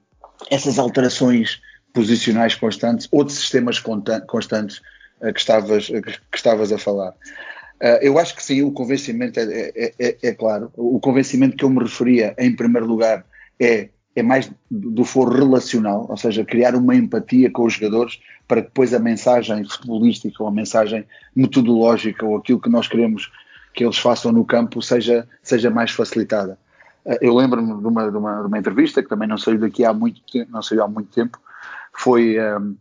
essas 0.50 0.78
alterações 0.78 1.60
posicionais 1.92 2.54
constantes 2.54 3.06
ou 3.12 3.24
de 3.24 3.32
sistemas 3.32 3.78
constantes 3.78 4.78
uh, 5.20 5.30
que, 5.34 5.40
estavas, 5.40 5.88
que 5.88 6.36
estavas 6.36 6.72
a 6.72 6.78
falar. 6.78 7.14
Uh, 7.84 8.00
eu 8.00 8.18
acho 8.18 8.34
que 8.34 8.42
sim, 8.42 8.62
o 8.62 8.72
convencimento 8.72 9.38
é, 9.38 9.44
é, 9.76 9.94
é, 9.98 10.16
é, 10.22 10.32
claro. 10.32 10.72
O 10.74 10.98
convencimento 10.98 11.54
que 11.54 11.66
eu 11.66 11.68
me 11.68 11.80
referia, 11.80 12.34
em 12.38 12.56
primeiro 12.56 12.86
lugar, 12.86 13.26
é, 13.60 13.90
é 14.16 14.22
mais 14.22 14.50
do 14.70 15.04
foro 15.04 15.36
relacional, 15.36 16.06
ou 16.08 16.16
seja, 16.16 16.46
criar 16.46 16.74
uma 16.74 16.94
empatia 16.94 17.50
com 17.50 17.66
os 17.66 17.74
jogadores 17.74 18.20
para 18.48 18.62
que 18.62 18.68
depois 18.68 18.94
a 18.94 18.98
mensagem 18.98 19.62
futebolística 19.64 20.42
ou 20.42 20.48
a 20.48 20.52
mensagem 20.52 21.04
metodológica 21.36 22.24
ou 22.24 22.38
aquilo 22.38 22.58
que 22.58 22.70
nós 22.70 22.88
queremos 22.88 23.30
que 23.74 23.84
eles 23.84 23.98
façam 23.98 24.32
no 24.32 24.46
campo 24.46 24.80
seja, 24.80 25.28
seja 25.42 25.68
mais 25.68 25.90
facilitada. 25.90 26.58
Uh, 27.04 27.18
eu 27.20 27.34
lembro-me 27.34 27.78
de 27.82 27.86
uma, 27.86 28.10
de, 28.10 28.16
uma, 28.16 28.40
de 28.40 28.46
uma, 28.46 28.58
entrevista 28.58 29.02
que 29.02 29.10
também 29.10 29.28
não 29.28 29.36
saiu 29.36 29.58
daqui 29.58 29.84
há 29.84 29.92
muito 29.92 30.22
tempo, 30.32 30.50
não 30.50 30.62
saiu 30.62 30.84
há 30.84 30.88
muito 30.88 31.12
tempo, 31.12 31.38
foi, 31.92 32.38
um, 32.40 32.76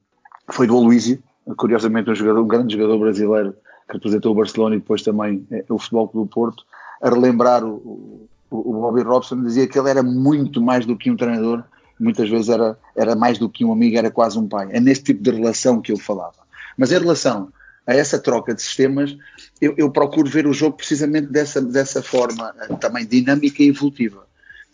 foi 0.49 0.65
do 0.65 0.77
Aloísio, 0.77 1.21
curiosamente 1.57 2.09
um, 2.09 2.15
jogador, 2.15 2.41
um 2.41 2.47
grande 2.47 2.77
jogador 2.77 2.99
brasileiro 2.99 3.53
que 3.93 3.97
representou 3.97 4.32
o 4.32 4.36
Barcelona 4.36 4.75
e 4.75 4.79
depois 4.79 5.01
também 5.03 5.45
eh, 5.51 5.63
o 5.69 5.77
Futebol 5.77 6.08
Clube 6.08 6.27
do 6.27 6.34
Porto, 6.34 6.65
a 7.01 7.10
relembrar 7.10 7.63
o, 7.63 8.27
o, 8.49 8.69
o 8.69 8.82
Bobby 8.82 9.01
Robson, 9.01 9.41
dizia 9.43 9.67
que 9.67 9.77
ele 9.77 9.89
era 9.89 10.01
muito 10.01 10.62
mais 10.62 10.86
do 10.86 10.97
que 10.97 11.12
um 11.12 11.15
treinador, 11.15 11.63
muitas 11.99 12.29
vezes 12.29 12.49
era, 12.49 12.77
era 12.95 13.15
mais 13.15 13.38
do 13.38 13.49
que 13.49 13.63
um 13.63 13.71
amigo, 13.71 13.97
era 13.97 14.10
quase 14.10 14.38
um 14.38 14.47
pai. 14.47 14.67
É 14.71 14.79
nesse 14.79 15.03
tipo 15.03 15.21
de 15.21 15.32
relação 15.32 15.82
que 15.82 15.91
ele 15.91 16.01
falava. 16.01 16.43
Mas 16.77 16.91
em 16.91 16.97
relação 16.97 17.53
a 17.86 17.93
essa 17.93 18.17
troca 18.17 18.53
de 18.53 18.62
sistemas, 18.62 19.15
eu, 19.62 19.75
eu 19.77 19.91
procuro 19.91 20.29
ver 20.29 20.47
o 20.47 20.53
jogo 20.53 20.77
precisamente 20.77 21.27
dessa, 21.27 21.62
dessa 21.62 22.01
forma, 22.01 22.53
eh, 22.62 22.75
também 22.77 23.06
dinâmica 23.06 23.62
e 23.62 23.67
evolutiva. 23.67 24.25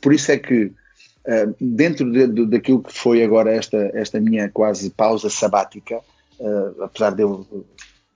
Por 0.01 0.13
isso 0.13 0.31
é 0.31 0.37
que, 0.37 0.71
eh, 1.25 1.49
dentro 1.59 2.09
de, 2.09 2.27
de, 2.27 2.45
daquilo 2.45 2.81
que 2.81 2.93
foi 2.93 3.23
agora 3.23 3.51
esta, 3.51 3.77
esta 3.93 4.19
minha 4.19 4.49
quase 4.49 4.89
pausa 4.91 5.29
sabática, 5.29 5.99
apesar 6.81 7.09
de 7.09 7.21
eu 7.21 7.45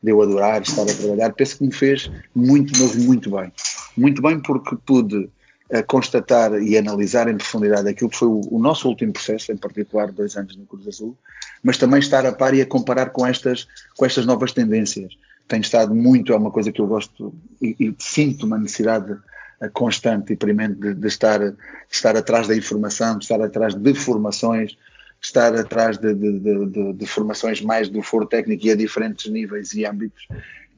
de 0.03 0.11
eu 0.11 0.21
adorar 0.21 0.61
estar 0.61 0.81
a 0.81 0.93
trabalhar, 0.93 1.33
penso 1.33 1.57
que 1.57 1.63
me 1.63 1.71
fez 1.71 2.11
muito, 2.35 2.77
mas 2.77 2.95
muito 2.95 3.31
bem. 3.31 3.51
Muito 3.95 4.21
bem 4.21 4.39
porque 4.39 4.75
pude 4.85 5.15
uh, 5.15 5.83
constatar 5.87 6.53
e 6.61 6.77
analisar 6.77 7.29
em 7.29 7.37
profundidade 7.37 7.87
aquilo 7.87 8.09
que 8.09 8.17
foi 8.17 8.27
o, 8.27 8.41
o, 8.51 8.59
nosso 8.59 8.89
último 8.89 9.13
processo, 9.13 9.51
em 9.53 9.57
particular 9.57 10.11
dois 10.11 10.35
anos 10.35 10.57
no 10.57 10.65
Cruz 10.65 10.85
Azul, 10.87 11.17
mas 11.63 11.77
também 11.77 11.99
estar 11.99 12.25
a 12.25 12.33
par 12.33 12.53
e 12.53 12.61
a 12.61 12.65
comparar 12.65 13.11
com 13.11 13.25
estas, 13.25 13.65
com 13.95 14.05
estas 14.05 14.25
novas 14.25 14.51
tendências. 14.51 15.13
Tenho 15.47 15.61
estado 15.61 15.95
muito, 15.95 16.33
é 16.33 16.35
uma 16.35 16.51
coisa 16.51 16.71
que 16.71 16.81
eu 16.81 16.87
gosto 16.87 17.33
e, 17.61 17.75
e 17.79 17.95
sinto 17.97 18.45
uma 18.45 18.57
necessidade 18.57 19.13
uh, 19.13 19.71
constante 19.71 20.33
e 20.33 20.35
premente 20.35 20.75
de, 20.81 20.93
de, 20.95 21.07
estar, 21.07 21.39
de 21.39 21.55
estar 21.89 22.17
atrás 22.17 22.45
da 22.45 22.55
informação, 22.57 23.17
de 23.17 23.23
estar 23.23 23.41
atrás 23.41 23.73
de 23.73 23.93
formações, 23.93 24.77
estar 25.23 25.55
atrás 25.55 25.97
de, 25.97 26.13
de, 26.13 26.39
de, 26.39 26.93
de, 26.93 27.05
formações 27.05 27.61
mais 27.61 27.87
do 27.87 28.01
foro 28.01 28.25
técnico 28.25 28.65
e 28.65 28.71
a 28.71 28.75
diferentes 28.75 29.31
níveis 29.31 29.73
e 29.73 29.85
âmbitos, 29.85 30.27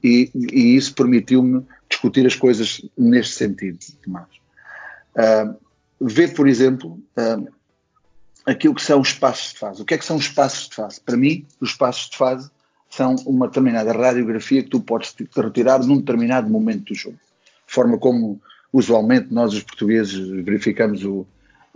e, 0.03 0.29
e 0.35 0.75
isso 0.75 0.93
permitiu-me 0.93 1.65
discutir 1.89 2.25
as 2.27 2.35
coisas 2.35 2.81
neste 2.95 3.35
sentido, 3.35 3.79
Tomás. 4.03 4.27
Uh, 5.15 5.55
ver, 5.99 6.33
por 6.33 6.47
exemplo, 6.47 6.99
uh, 7.17 7.51
aquilo 8.45 8.75
que 8.75 8.83
são 8.83 9.01
os 9.01 9.13
passos 9.13 9.53
de 9.53 9.59
fase. 9.59 9.81
O 9.81 9.85
que 9.85 9.95
é 9.95 9.97
que 9.97 10.05
são 10.05 10.17
os 10.17 10.27
passos 10.27 10.69
de 10.69 10.75
fase? 10.75 11.01
Para 11.01 11.17
mim, 11.17 11.45
os 11.59 11.73
passos 11.73 12.09
de 12.09 12.17
fase 12.17 12.51
são 12.89 13.15
uma 13.25 13.47
determinada 13.47 13.91
radiografia 13.91 14.61
que 14.61 14.69
tu 14.69 14.79
podes 14.79 15.13
te 15.13 15.27
retirar 15.35 15.79
num 15.79 15.97
determinado 15.97 16.49
momento 16.49 16.85
do 16.85 16.95
jogo. 16.95 17.17
Forma 17.65 17.97
como, 17.97 18.39
usualmente, 18.71 19.33
nós 19.33 19.53
os 19.53 19.63
portugueses 19.63 20.15
verificamos 20.43 21.03
o, 21.03 21.25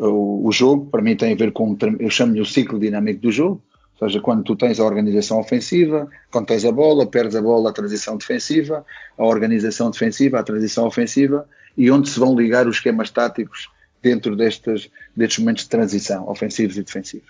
o, 0.07 0.47
o 0.47 0.51
jogo, 0.51 0.85
para 0.85 1.01
mim 1.01 1.15
tem 1.15 1.33
a 1.33 1.35
ver 1.35 1.51
com, 1.51 1.77
eu 1.99 2.09
chamo-lhe 2.09 2.41
o 2.41 2.45
ciclo 2.45 2.79
dinâmico 2.79 3.21
do 3.21 3.31
jogo, 3.31 3.61
ou 3.99 4.07
seja, 4.07 4.21
quando 4.21 4.43
tu 4.43 4.55
tens 4.55 4.79
a 4.79 4.85
organização 4.85 5.39
ofensiva, 5.39 6.09
quando 6.31 6.47
tens 6.47 6.63
a 6.63 6.71
bola, 6.71 7.05
perdes 7.05 7.35
a 7.35 7.41
bola, 7.41 7.69
a 7.69 7.73
transição 7.73 8.17
defensiva, 8.17 8.85
a 9.17 9.25
organização 9.25 9.91
defensiva, 9.91 10.39
a 10.39 10.43
transição 10.43 10.85
ofensiva, 10.85 11.45
e 11.77 11.91
onde 11.91 12.09
se 12.09 12.17
vão 12.17 12.33
ligar 12.33 12.65
os 12.65 12.77
esquemas 12.77 13.09
táticos 13.09 13.69
dentro 14.01 14.37
destes, 14.37 14.89
destes 15.15 15.39
momentos 15.39 15.63
de 15.63 15.69
transição, 15.69 16.29
ofensivos 16.29 16.77
e 16.77 16.83
defensivos. 16.83 17.27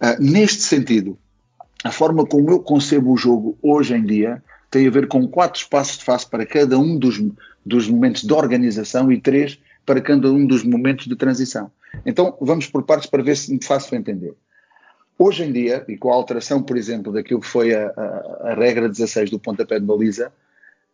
Uh, 0.00 0.20
neste 0.20 0.62
sentido, 0.62 1.16
a 1.84 1.92
forma 1.92 2.26
como 2.26 2.50
eu 2.50 2.58
concebo 2.58 3.12
o 3.12 3.16
jogo 3.16 3.56
hoje 3.62 3.94
em 3.94 4.04
dia 4.04 4.42
tem 4.68 4.88
a 4.88 4.90
ver 4.90 5.06
com 5.06 5.28
quatro 5.28 5.60
espaços 5.60 5.98
de 5.98 6.04
face 6.04 6.28
para 6.28 6.44
cada 6.44 6.76
um 6.76 6.98
dos, 6.98 7.22
dos 7.64 7.88
momentos 7.88 8.24
de 8.24 8.32
organização 8.32 9.12
e 9.12 9.20
três 9.20 9.60
para 9.86 10.00
cada 10.00 10.32
um 10.32 10.44
dos 10.44 10.64
momentos 10.64 11.06
de 11.06 11.14
transição. 11.14 11.70
Então, 12.04 12.36
vamos 12.40 12.66
por 12.66 12.82
partes 12.84 13.08
para 13.08 13.22
ver 13.22 13.36
se 13.36 13.52
me 13.52 13.62
faço 13.62 13.94
entender. 13.94 14.34
Hoje 15.18 15.44
em 15.44 15.52
dia, 15.52 15.84
e 15.88 15.96
com 15.96 16.12
a 16.12 16.14
alteração, 16.14 16.62
por 16.62 16.76
exemplo, 16.76 17.12
daquilo 17.12 17.40
que 17.40 17.46
foi 17.46 17.74
a, 17.74 17.86
a, 17.96 18.50
a 18.50 18.54
regra 18.54 18.88
16 18.88 19.30
do 19.30 19.38
pontapé 19.38 19.78
de 19.78 19.86
baliza, 19.86 20.32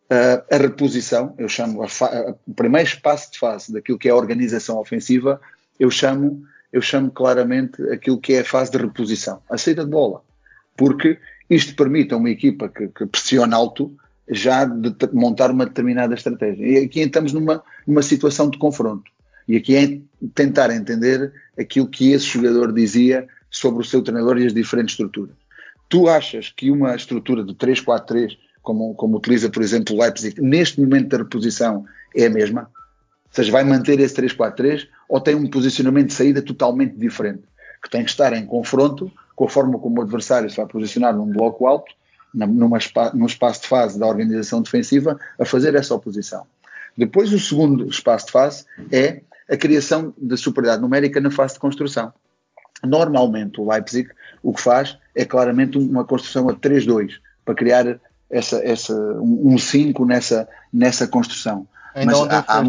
a, 0.09 0.55
a 0.55 0.57
reposição, 0.57 1.33
eu 1.37 1.49
chamo 1.49 1.83
o 2.45 2.53
primeiro 2.53 2.87
espaço 2.87 3.31
de 3.31 3.39
fase 3.39 3.73
daquilo 3.73 3.97
que 3.97 4.07
é 4.07 4.11
a 4.11 4.15
organização 4.15 4.77
ofensiva, 4.77 5.41
eu 5.79 5.89
chamo, 5.89 6.43
eu 6.71 6.81
chamo 6.81 7.09
claramente 7.09 7.81
aquilo 7.89 8.19
que 8.19 8.33
é 8.33 8.41
a 8.41 8.45
fase 8.45 8.71
de 8.71 8.77
reposição, 8.77 9.41
a 9.49 9.57
saída 9.57 9.83
de 9.83 9.89
bola. 9.89 10.21
Porque 10.77 11.17
isto 11.49 11.75
permite 11.75 12.13
a 12.13 12.17
uma 12.17 12.29
equipa 12.29 12.69
que, 12.69 12.89
que 12.89 13.05
pressiona 13.05 13.55
alto 13.55 13.95
já 14.29 14.65
de 14.65 14.93
montar 15.13 15.51
uma 15.51 15.65
determinada 15.65 16.13
estratégia. 16.13 16.65
E 16.65 16.85
aqui 16.85 17.01
estamos 17.01 17.33
numa, 17.33 17.63
numa 17.85 18.01
situação 18.01 18.49
de 18.49 18.57
confronto. 18.57 19.11
E 19.51 19.57
aqui 19.57 19.75
é 19.75 19.99
tentar 20.33 20.71
entender 20.71 21.33
aquilo 21.59 21.85
que 21.85 22.13
esse 22.13 22.23
jogador 22.23 22.71
dizia 22.71 23.27
sobre 23.49 23.81
o 23.81 23.85
seu 23.85 24.01
treinador 24.01 24.37
e 24.37 24.45
as 24.45 24.53
diferentes 24.53 24.93
estruturas. 24.93 25.35
Tu 25.89 26.07
achas 26.07 26.53
que 26.55 26.71
uma 26.71 26.95
estrutura 26.95 27.43
de 27.43 27.53
3-4-3, 27.55 28.37
como, 28.61 28.95
como 28.95 29.17
utiliza, 29.17 29.49
por 29.49 29.61
exemplo, 29.61 29.93
o 29.93 29.99
Leipzig, 29.99 30.39
neste 30.41 30.79
momento 30.79 31.09
da 31.09 31.17
reposição, 31.17 31.83
é 32.15 32.27
a 32.27 32.29
mesma? 32.29 32.61
Ou 32.61 33.33
seja, 33.33 33.51
vai 33.51 33.65
manter 33.65 33.99
esse 33.99 34.15
3-4-3 34.15 34.87
ou 35.09 35.19
tem 35.19 35.35
um 35.35 35.49
posicionamento 35.49 36.07
de 36.07 36.13
saída 36.13 36.41
totalmente 36.41 36.95
diferente? 36.95 37.43
Que 37.83 37.89
tem 37.89 38.05
que 38.05 38.09
estar 38.09 38.31
em 38.31 38.45
confronto 38.45 39.11
com 39.35 39.43
a 39.43 39.49
forma 39.49 39.77
como 39.79 39.99
o 39.99 40.01
adversário 40.01 40.49
se 40.49 40.55
vai 40.55 40.65
posicionar 40.65 41.13
num 41.13 41.29
bloco 41.29 41.67
alto, 41.67 41.93
numa, 42.33 42.79
num 43.13 43.25
espaço 43.25 43.63
de 43.63 43.67
fase 43.67 43.99
da 43.99 44.07
organização 44.07 44.61
defensiva, 44.61 45.19
a 45.37 45.43
fazer 45.43 45.75
essa 45.75 45.93
oposição. 45.93 46.47
Depois, 46.97 47.33
o 47.33 47.39
segundo 47.39 47.89
espaço 47.89 48.27
de 48.27 48.31
fase 48.31 48.65
é 48.89 49.21
a 49.51 49.57
criação 49.57 50.13
de 50.17 50.37
superioridade 50.37 50.81
numérica 50.81 51.19
na 51.19 51.29
fase 51.29 51.55
de 51.55 51.59
construção. 51.59 52.13
Normalmente, 52.83 53.59
o 53.59 53.69
Leipzig 53.69 54.09
o 54.41 54.53
que 54.53 54.61
faz 54.61 54.97
é 55.13 55.25
claramente 55.25 55.77
uma 55.77 56.05
construção 56.05 56.49
a 56.49 56.55
3-2 56.55 57.11
para 57.43 57.53
criar 57.53 57.99
essa, 58.29 58.57
essa, 58.65 58.93
um 58.93 59.57
5 59.57 60.05
nessa, 60.05 60.47
nessa 60.73 61.07
construção. 61.07 61.67
Ainda 61.93 62.13
mas 62.13 62.21
há, 62.29 62.45
há, 62.47 62.63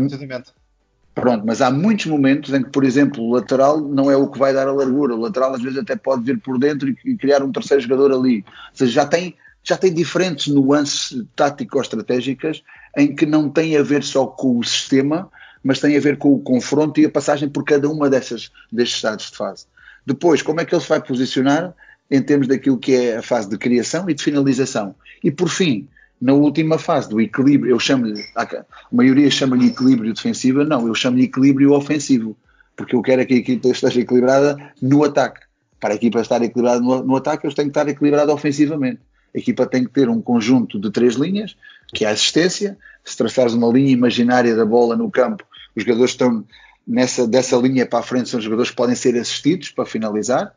Pronto, 1.14 1.44
mas 1.46 1.60
há 1.60 1.70
muitos 1.70 2.06
momentos 2.06 2.52
em 2.54 2.62
que, 2.62 2.70
por 2.70 2.84
exemplo, 2.84 3.22
o 3.22 3.32
lateral 3.32 3.80
não 3.80 4.10
é 4.10 4.16
o 4.16 4.28
que 4.28 4.38
vai 4.38 4.52
dar 4.52 4.66
a 4.66 4.72
largura. 4.72 5.14
O 5.14 5.20
lateral 5.20 5.54
às 5.54 5.62
vezes 5.62 5.78
até 5.78 5.94
pode 5.94 6.24
vir 6.24 6.40
por 6.40 6.58
dentro 6.58 6.88
e, 6.88 6.96
e 7.04 7.16
criar 7.16 7.42
um 7.42 7.52
terceiro 7.52 7.82
jogador 7.82 8.12
ali. 8.12 8.44
Ou 8.70 8.76
seja, 8.76 8.92
já 8.92 9.06
tem, 9.06 9.36
já 9.62 9.76
tem 9.76 9.92
diferentes 9.92 10.52
nuances 10.52 11.22
tático-estratégicas 11.36 12.62
em 12.96 13.14
que 13.14 13.26
não 13.26 13.50
tem 13.50 13.76
a 13.76 13.82
ver 13.82 14.02
só 14.02 14.26
com 14.26 14.58
o 14.58 14.64
sistema, 14.64 15.30
mas 15.62 15.80
tem 15.80 15.96
a 15.96 16.00
ver 16.00 16.16
com 16.16 16.32
o 16.32 16.40
confronto 16.40 17.00
e 17.00 17.04
a 17.04 17.10
passagem 17.10 17.48
por 17.48 17.64
cada 17.64 17.88
uma 17.88 18.10
dessas, 18.10 18.50
destes 18.70 18.96
estados 18.96 19.30
de 19.30 19.36
fase. 19.36 19.66
Depois, 20.04 20.42
como 20.42 20.60
é 20.60 20.64
que 20.64 20.74
ele 20.74 20.82
se 20.82 20.88
vai 20.88 21.00
posicionar 21.00 21.74
em 22.10 22.20
termos 22.20 22.48
daquilo 22.48 22.78
que 22.78 22.94
é 22.94 23.16
a 23.16 23.22
fase 23.22 23.48
de 23.48 23.56
criação 23.56 24.08
e 24.10 24.14
de 24.14 24.22
finalização? 24.22 24.94
E 25.22 25.30
por 25.30 25.48
fim, 25.48 25.88
na 26.20 26.32
última 26.32 26.78
fase 26.78 27.08
do 27.08 27.20
equilíbrio, 27.20 27.72
eu 27.72 27.78
chamo-lhe, 27.78 28.24
a 28.36 28.46
maioria 28.90 29.30
chama-lhe 29.30 29.66
equilíbrio 29.66 30.12
defensivo, 30.12 30.64
não, 30.64 30.86
eu 30.86 30.94
chamo-lhe 30.94 31.24
equilíbrio 31.24 31.72
ofensivo, 31.72 32.36
porque 32.76 32.94
eu 32.94 33.02
quero 33.02 33.22
é 33.22 33.24
que 33.24 33.34
a 33.34 33.38
equipa 33.38 33.68
esteja 33.68 34.00
equilibrada 34.00 34.56
no 34.80 35.04
ataque. 35.04 35.40
Para 35.80 35.94
a 35.94 35.96
equipa 35.96 36.20
estar 36.20 36.40
equilibrada 36.42 36.80
no, 36.80 37.02
no 37.02 37.16
ataque, 37.16 37.44
eles 37.44 37.54
têm 37.54 37.64
que 37.64 37.70
estar 37.70 37.88
equilibrados 37.88 38.32
ofensivamente. 38.32 39.00
A 39.34 39.38
equipa 39.38 39.66
tem 39.66 39.84
que 39.84 39.90
ter 39.90 40.08
um 40.08 40.20
conjunto 40.20 40.78
de 40.78 40.90
três 40.90 41.14
linhas, 41.14 41.56
que 41.92 42.04
é 42.04 42.08
a 42.08 42.12
assistência. 42.12 42.78
Se 43.04 43.16
traçares 43.16 43.54
uma 43.54 43.66
linha 43.72 43.90
imaginária 43.90 44.54
da 44.54 44.64
bola 44.64 44.96
no 44.96 45.10
campo, 45.10 45.44
os 45.74 45.84
jogadores 45.84 46.10
estão 46.12 46.44
nessa 46.86 47.26
dessa 47.26 47.56
linha 47.56 47.86
para 47.86 48.00
a 48.00 48.02
frente, 48.02 48.28
são 48.28 48.40
jogadores 48.40 48.70
que 48.70 48.76
podem 48.76 48.94
ser 48.94 49.16
assistidos 49.16 49.70
para 49.70 49.86
finalizar. 49.86 50.54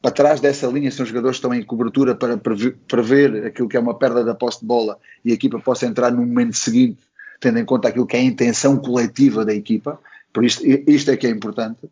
Para 0.00 0.10
trás 0.10 0.40
dessa 0.40 0.66
linha 0.66 0.90
são 0.90 1.06
jogadores 1.06 1.38
que 1.38 1.46
estão 1.46 1.54
em 1.54 1.62
cobertura 1.62 2.14
para 2.14 2.36
prever 2.36 3.46
aquilo 3.46 3.68
que 3.68 3.76
é 3.76 3.80
uma 3.80 3.98
perda 3.98 4.22
da 4.22 4.34
posse 4.34 4.60
de 4.60 4.66
bola 4.66 4.98
e 5.24 5.30
a 5.30 5.34
equipa 5.34 5.58
possa 5.58 5.86
entrar 5.86 6.10
no 6.10 6.18
momento 6.18 6.56
seguinte, 6.56 7.02
tendo 7.40 7.58
em 7.58 7.64
conta 7.64 7.88
aquilo 7.88 8.06
que 8.06 8.16
é 8.16 8.20
a 8.20 8.24
intenção 8.24 8.76
coletiva 8.76 9.44
da 9.44 9.54
equipa. 9.54 9.98
Por 10.32 10.44
isto, 10.44 10.62
isto 10.66 11.10
é 11.10 11.16
que 11.16 11.26
é 11.26 11.30
importante. 11.30 11.88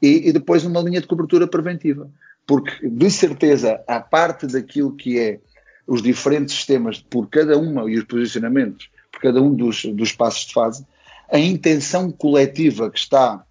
E, 0.00 0.28
e 0.28 0.32
depois 0.32 0.64
uma 0.64 0.80
linha 0.80 1.00
de 1.00 1.06
cobertura 1.06 1.48
preventiva. 1.48 2.08
Porque, 2.46 2.88
de 2.88 3.10
certeza, 3.10 3.82
a 3.88 3.98
parte 3.98 4.46
daquilo 4.46 4.94
que 4.94 5.18
é 5.18 5.40
os 5.86 6.02
diferentes 6.02 6.54
sistemas 6.54 7.00
por 7.00 7.28
cada 7.28 7.58
uma 7.58 7.90
e 7.90 7.98
os 7.98 8.04
posicionamentos 8.04 8.90
por 9.10 9.20
cada 9.20 9.42
um 9.42 9.54
dos, 9.54 9.84
dos 9.86 10.12
passos 10.12 10.46
de 10.46 10.52
fase, 10.52 10.86
a 11.30 11.38
intenção 11.38 12.10
coletiva 12.10 12.90
que 12.90 12.98
está, 12.98 13.44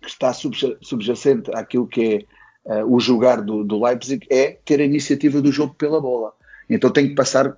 que 0.00 0.08
está 0.08 0.32
subjacente 0.32 1.50
àquilo 1.54 1.86
que 1.86 2.26
é 2.64 2.82
uh, 2.82 2.94
o 2.94 2.98
jogar 3.00 3.40
do, 3.40 3.64
do, 3.64 3.82
Leipzig 3.82 4.26
é 4.30 4.58
ter 4.64 4.80
a 4.80 4.84
iniciativa 4.84 5.40
do 5.40 5.52
jogo 5.52 5.74
pela 5.74 6.00
bola. 6.00 6.32
Então 6.68 6.90
tem 6.90 7.08
que 7.08 7.14
passar 7.14 7.56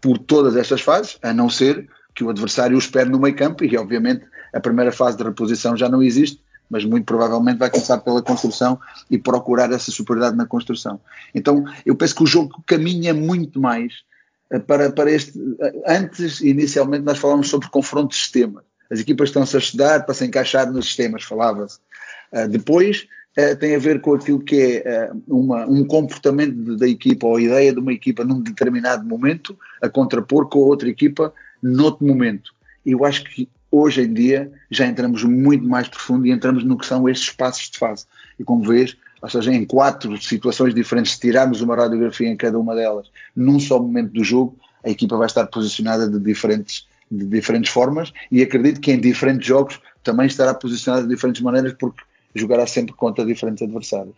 por 0.00 0.18
todas 0.18 0.56
estas 0.56 0.80
fases, 0.80 1.18
a 1.22 1.32
não 1.32 1.48
ser 1.48 1.88
que 2.14 2.24
o 2.24 2.30
adversário 2.30 2.76
o 2.76 2.78
espere 2.78 3.08
no 3.08 3.18
meio 3.18 3.36
campo 3.36 3.64
e 3.64 3.76
obviamente 3.76 4.24
a 4.52 4.60
primeira 4.60 4.92
fase 4.92 5.16
de 5.16 5.24
reposição 5.24 5.76
já 5.76 5.88
não 5.88 6.02
existe, 6.02 6.40
mas 6.68 6.84
muito 6.84 7.04
provavelmente 7.04 7.58
vai 7.58 7.70
começar 7.70 7.98
pela 7.98 8.22
construção 8.22 8.78
e 9.10 9.18
procurar 9.18 9.70
essa 9.70 9.90
superioridade 9.90 10.36
na 10.36 10.46
construção. 10.46 11.00
Então, 11.34 11.64
eu 11.84 11.94
penso 11.94 12.14
que 12.14 12.22
o 12.22 12.26
jogo 12.26 12.62
caminha 12.66 13.14
muito 13.14 13.60
mais 13.60 14.02
eh, 14.50 14.58
para, 14.58 14.90
para 14.90 15.10
este. 15.10 15.38
Eh, 15.60 15.82
antes, 15.86 16.40
inicialmente, 16.40 17.04
nós 17.04 17.18
falávamos 17.18 17.48
sobre 17.48 17.68
confronto 17.68 18.08
de 18.08 18.16
sistemas. 18.16 18.64
As 18.90 19.00
equipas 19.00 19.28
estão-se 19.28 19.56
a 19.56 19.58
estudar 19.58 20.04
para 20.04 20.14
se 20.14 20.24
encaixar 20.24 20.70
nos 20.70 20.86
sistemas, 20.86 21.22
falava-se. 21.22 21.78
Uh, 22.32 22.48
depois, 22.48 23.06
uh, 23.38 23.56
tem 23.56 23.74
a 23.74 23.78
ver 23.78 24.00
com 24.00 24.14
aquilo 24.14 24.40
que 24.40 24.82
é 24.84 25.10
uh, 25.12 25.22
uma, 25.26 25.66
um 25.66 25.84
comportamento 25.84 26.76
da 26.76 26.88
equipa 26.88 27.26
ou 27.26 27.36
a 27.36 27.42
ideia 27.42 27.72
de 27.72 27.78
uma 27.78 27.92
equipa 27.92 28.24
num 28.24 28.40
determinado 28.40 29.06
momento 29.06 29.58
a 29.82 29.88
contrapor 29.88 30.48
com 30.48 30.62
a 30.62 30.66
outra 30.66 30.88
equipa 30.88 31.32
noutro 31.62 32.06
momento. 32.06 32.54
Eu 32.84 33.04
acho 33.04 33.24
que 33.24 33.48
hoje 33.70 34.02
em 34.02 34.12
dia 34.12 34.50
já 34.70 34.86
entramos 34.86 35.24
muito 35.24 35.66
mais 35.66 35.88
profundo 35.88 36.26
e 36.26 36.30
entramos 36.30 36.64
no 36.64 36.78
que 36.78 36.86
são 36.86 37.08
estes 37.08 37.30
passos 37.30 37.70
de 37.70 37.78
fase. 37.78 38.06
E 38.38 38.44
como 38.44 38.62
vês, 38.62 38.96
ou 39.20 39.28
seja, 39.28 39.52
em 39.52 39.64
quatro 39.64 40.20
situações 40.20 40.74
diferentes, 40.74 41.12
se 41.12 41.20
tirarmos 41.20 41.60
uma 41.60 41.74
radiografia 41.74 42.28
em 42.28 42.36
cada 42.36 42.58
uma 42.58 42.74
delas, 42.74 43.10
num 43.34 43.58
só 43.58 43.78
momento 43.78 44.12
do 44.12 44.22
jogo, 44.22 44.58
a 44.84 44.90
equipa 44.90 45.16
vai 45.16 45.26
estar 45.26 45.46
posicionada 45.46 46.08
de 46.08 46.18
diferentes, 46.18 46.86
de 47.10 47.26
diferentes 47.26 47.70
formas 47.70 48.12
e 48.30 48.42
acredito 48.42 48.80
que 48.80 48.92
em 48.92 49.00
diferentes 49.00 49.46
jogos 49.46 49.80
também 50.02 50.26
estará 50.26 50.54
posicionada 50.54 51.04
de 51.04 51.08
diferentes 51.14 51.40
maneiras 51.42 51.74
porque 51.78 52.02
jogará 52.34 52.66
sempre 52.66 52.94
contra 52.94 53.24
diferentes 53.24 53.62
adversários. 53.62 54.14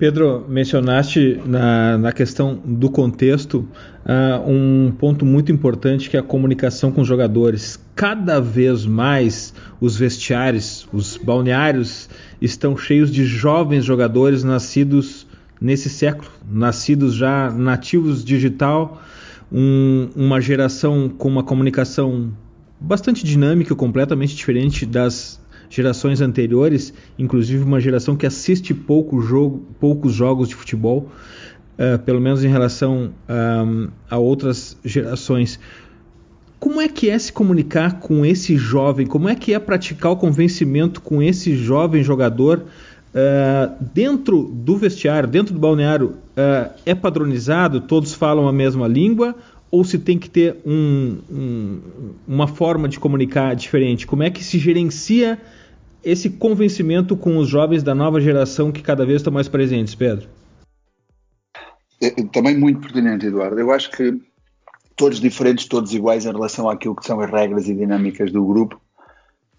Pedro, 0.00 0.46
mencionaste 0.48 1.38
na, 1.44 1.98
na 1.98 2.10
questão 2.10 2.58
do 2.64 2.88
contexto 2.88 3.68
uh, 4.06 4.50
um 4.50 4.90
ponto 4.98 5.26
muito 5.26 5.52
importante 5.52 6.08
que 6.08 6.16
é 6.16 6.20
a 6.20 6.22
comunicação 6.22 6.90
com 6.90 7.02
os 7.02 7.06
jogadores. 7.06 7.78
Cada 7.94 8.40
vez 8.40 8.86
mais 8.86 9.52
os 9.78 9.98
vestiários, 9.98 10.88
os 10.90 11.18
balneários 11.18 12.08
estão 12.40 12.78
cheios 12.78 13.10
de 13.10 13.26
jovens 13.26 13.84
jogadores 13.84 14.42
nascidos 14.42 15.26
nesse 15.60 15.90
século, 15.90 16.30
nascidos 16.50 17.14
já 17.14 17.50
nativos 17.50 18.24
digital, 18.24 19.02
um, 19.52 20.08
uma 20.14 20.40
geração 20.40 21.08
com 21.08 21.28
uma 21.28 21.42
comunicação 21.42 22.32
bastante 22.80 23.24
dinâmica, 23.24 23.74
completamente 23.74 24.34
diferente 24.34 24.86
das 24.86 25.40
gerações 25.68 26.20
anteriores, 26.20 26.92
inclusive 27.18 27.62
uma 27.62 27.80
geração 27.80 28.16
que 28.16 28.26
assiste 28.26 28.74
pouco 28.74 29.20
jogo, 29.20 29.64
poucos 29.78 30.12
jogos 30.12 30.48
de 30.48 30.54
futebol, 30.54 31.10
uh, 31.78 31.98
pelo 32.00 32.20
menos 32.20 32.42
em 32.42 32.48
relação 32.48 33.12
um, 33.28 33.88
a 34.08 34.18
outras 34.18 34.76
gerações. 34.84 35.60
Como 36.58 36.80
é 36.80 36.88
que 36.88 37.08
é 37.08 37.18
se 37.18 37.32
comunicar 37.32 38.00
com 38.00 38.26
esse 38.26 38.56
jovem? 38.56 39.06
Como 39.06 39.28
é 39.28 39.34
que 39.34 39.54
é 39.54 39.58
praticar 39.58 40.12
o 40.12 40.16
convencimento 40.16 41.00
com 41.00 41.22
esse 41.22 41.56
jovem 41.56 42.02
jogador 42.02 42.66
uh, 43.14 43.84
dentro 43.92 44.42
do 44.42 44.76
vestiário, 44.76 45.28
dentro 45.28 45.54
do 45.54 45.60
balneário? 45.60 46.16
Uh, 46.36 46.72
é 46.84 46.94
padronizado? 46.94 47.80
Todos 47.80 48.14
falam 48.14 48.48
a 48.48 48.52
mesma 48.52 48.86
língua? 48.88 49.34
Ou 49.70 49.84
se 49.84 49.98
tem 49.98 50.18
que 50.18 50.28
ter 50.28 50.56
um, 50.66 51.18
um, 51.30 51.80
uma 52.26 52.48
forma 52.48 52.88
de 52.88 52.98
comunicar 52.98 53.54
diferente? 53.54 54.06
Como 54.06 54.22
é 54.22 54.30
que 54.30 54.42
se 54.42 54.58
gerencia 54.58 55.40
esse 56.02 56.30
convencimento 56.30 57.16
com 57.16 57.36
os 57.36 57.48
jovens 57.48 57.82
da 57.82 57.94
nova 57.94 58.20
geração 58.20 58.72
que 58.72 58.82
cada 58.82 59.04
vez 59.04 59.20
estão 59.20 59.32
mais 59.32 59.48
presentes, 59.48 59.94
Pedro? 59.94 60.26
É, 62.02 62.08
é, 62.08 62.24
também 62.32 62.58
muito 62.58 62.80
pertinente, 62.80 63.26
Eduardo. 63.26 63.60
Eu 63.60 63.70
acho 63.70 63.90
que 63.90 64.18
todos 64.96 65.20
diferentes, 65.20 65.66
todos 65.66 65.94
iguais 65.94 66.24
em 66.24 66.32
relação 66.32 66.68
àquilo 66.68 66.96
que 66.96 67.06
são 67.06 67.20
as 67.20 67.30
regras 67.30 67.68
e 67.68 67.74
dinâmicas 67.74 68.32
do 68.32 68.44
grupo, 68.44 68.80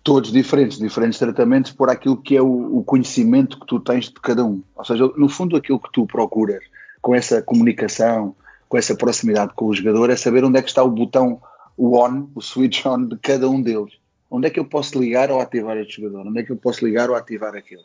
todos 0.03 0.31
diferentes, 0.31 0.77
diferentes 0.77 1.19
tratamentos 1.19 1.71
por 1.71 1.89
aquilo 1.89 2.17
que 2.17 2.35
é 2.35 2.41
o, 2.41 2.77
o 2.77 2.83
conhecimento 2.83 3.59
que 3.59 3.65
tu 3.65 3.79
tens 3.79 4.05
de 4.05 4.19
cada 4.19 4.43
um. 4.43 4.61
Ou 4.75 4.85
seja, 4.85 5.07
no 5.15 5.29
fundo, 5.29 5.55
aquilo 5.55 5.79
que 5.79 5.91
tu 5.91 6.05
procuras 6.05 6.63
com 7.01 7.15
essa 7.15 7.41
comunicação, 7.41 8.35
com 8.67 8.77
essa 8.77 8.95
proximidade 8.95 9.53
com 9.55 9.65
o 9.65 9.73
jogador, 9.73 10.09
é 10.09 10.15
saber 10.15 10.43
onde 10.43 10.57
é 10.57 10.61
que 10.61 10.69
está 10.69 10.83
o 10.83 10.89
botão, 10.89 11.41
o 11.77 11.97
on, 11.97 12.27
o 12.35 12.41
switch 12.41 12.85
on 12.85 13.05
de 13.05 13.17
cada 13.17 13.49
um 13.49 13.61
deles. 13.61 13.93
Onde 14.29 14.47
é 14.47 14.49
que 14.49 14.59
eu 14.59 14.65
posso 14.65 14.97
ligar 14.97 15.29
ou 15.29 15.41
ativar 15.41 15.77
este 15.77 16.01
jogador? 16.01 16.27
Onde 16.27 16.39
é 16.39 16.43
que 16.43 16.51
eu 16.51 16.57
posso 16.57 16.85
ligar 16.85 17.09
ou 17.09 17.15
ativar 17.15 17.55
aquele? 17.55 17.83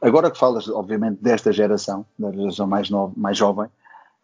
Agora 0.00 0.30
que 0.30 0.38
falas, 0.38 0.68
obviamente, 0.68 1.18
desta 1.20 1.52
geração, 1.52 2.06
da 2.18 2.32
geração 2.32 2.66
mais, 2.66 2.88
nova, 2.88 3.12
mais 3.16 3.36
jovem, 3.36 3.66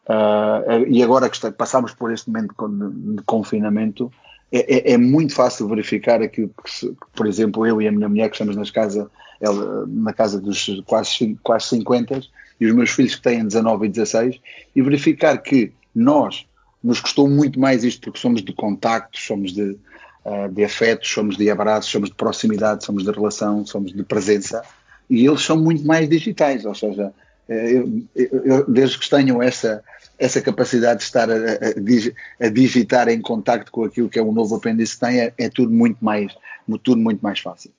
uh, 0.09 0.87
e 0.89 1.03
agora 1.03 1.29
que 1.29 1.37
está, 1.37 1.53
passamos 1.53 1.93
por 1.93 2.13
este 2.13 2.31
momento 2.31 2.55
de, 2.67 3.17
de 3.17 3.23
confinamento, 3.25 4.11
é, 4.57 4.93
é, 4.93 4.93
é, 4.93 4.97
muito 4.97 5.35
fácil 5.35 5.67
verificar 5.67 6.23
aquilo 6.23 6.49
que, 6.49 6.95
por 7.13 7.27
exemplo, 7.27 7.67
eu 7.67 7.83
e 7.83 7.89
a 7.89 7.93
minha 7.93 8.09
mulher 8.09 8.29
que 8.29 8.37
estamos 8.37 8.55
nas 8.55 8.71
casa, 8.71 9.11
ela, 9.41 9.85
na 9.89 10.13
casa 10.13 10.41
dos 10.41 10.81
quase, 10.87 11.37
quase 11.43 11.67
50 11.71 12.23
e 12.61 12.67
os 12.67 12.73
meus 12.73 12.91
filhos 12.91 13.17
que 13.17 13.23
têm 13.23 13.45
19 13.45 13.87
e 13.87 13.89
16, 13.89 14.41
e 14.77 14.81
verificar 14.81 15.39
que 15.39 15.73
nós 15.93 16.47
nos 16.81 17.01
custou 17.01 17.29
muito 17.29 17.59
mais 17.59 17.83
isto 17.83 18.01
porque 18.03 18.21
somos 18.21 18.45
de 18.45 18.53
contacto, 18.53 19.19
somos 19.19 19.53
de, 19.53 19.77
uh, 20.25 20.49
de 20.49 20.63
afetos, 20.63 21.11
somos 21.11 21.37
de 21.37 21.51
abraços, 21.51 21.91
somos 21.91 22.11
de 22.11 22.15
proximidade, 22.15 22.85
somos 22.85 23.03
de 23.03 23.11
relação, 23.11 23.67
somos 23.67 23.93
de 23.93 24.05
presença, 24.05 24.63
e 25.11 25.27
eles 25.27 25.43
são 25.43 25.57
muito 25.57 25.85
mais 25.85 26.09
digitais, 26.09 26.65
ou 26.65 26.77
seja, 26.77 27.13
eh, 27.49 27.73
eu, 27.73 28.03
eu, 28.15 28.71
desde 28.71 28.99
que 28.99 29.11
tenham 29.11 29.43
essa, 29.43 29.83
essa 30.25 30.41
capacidade 30.41 31.01
de 31.01 31.05
estar 31.05 31.31
a, 31.31 31.35
a, 31.35 32.47
a, 32.47 32.49
digitar 32.49 33.09
em 33.09 33.21
contacto 33.21 33.71
com 33.71 33.85
aquilo 33.85 34.09
que 34.09 34.19
é 34.19 34.23
o 34.23 34.33
novo 34.33 34.57
apêndice 34.57 34.99
tem, 34.99 35.21
é, 35.21 35.33
é 35.37 35.49
tudo 35.51 35.71
muito 35.71 36.03
mais, 36.03 36.35
tudo 36.83 37.01
muito 37.01 37.21
mais 37.21 37.41
fácil. 37.41 37.71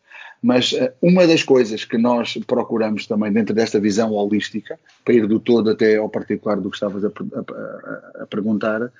Mas 0.43 0.73
uh, 0.73 0.91
uma 1.01 1.25
das 1.25 1.41
coisas 1.41 1.83
que 1.83 1.97
nós 1.97 2.37
procuramos 2.45 3.07
também 3.07 3.31
dentro 3.31 3.55
desta 3.55 3.79
visão 3.79 4.11
holística, 4.11 4.79
para 5.03 5.15
ir 5.15 5.27
do 5.27 5.39
todo 5.39 5.71
até 5.71 5.97
ao 5.97 6.07
particular 6.07 6.57
do 6.57 6.69
que 6.69 6.75
estavas 6.75 7.03
a, 7.03 7.07
a, 7.07 8.23
a, 8.23 8.27
perguntar, 8.27 8.91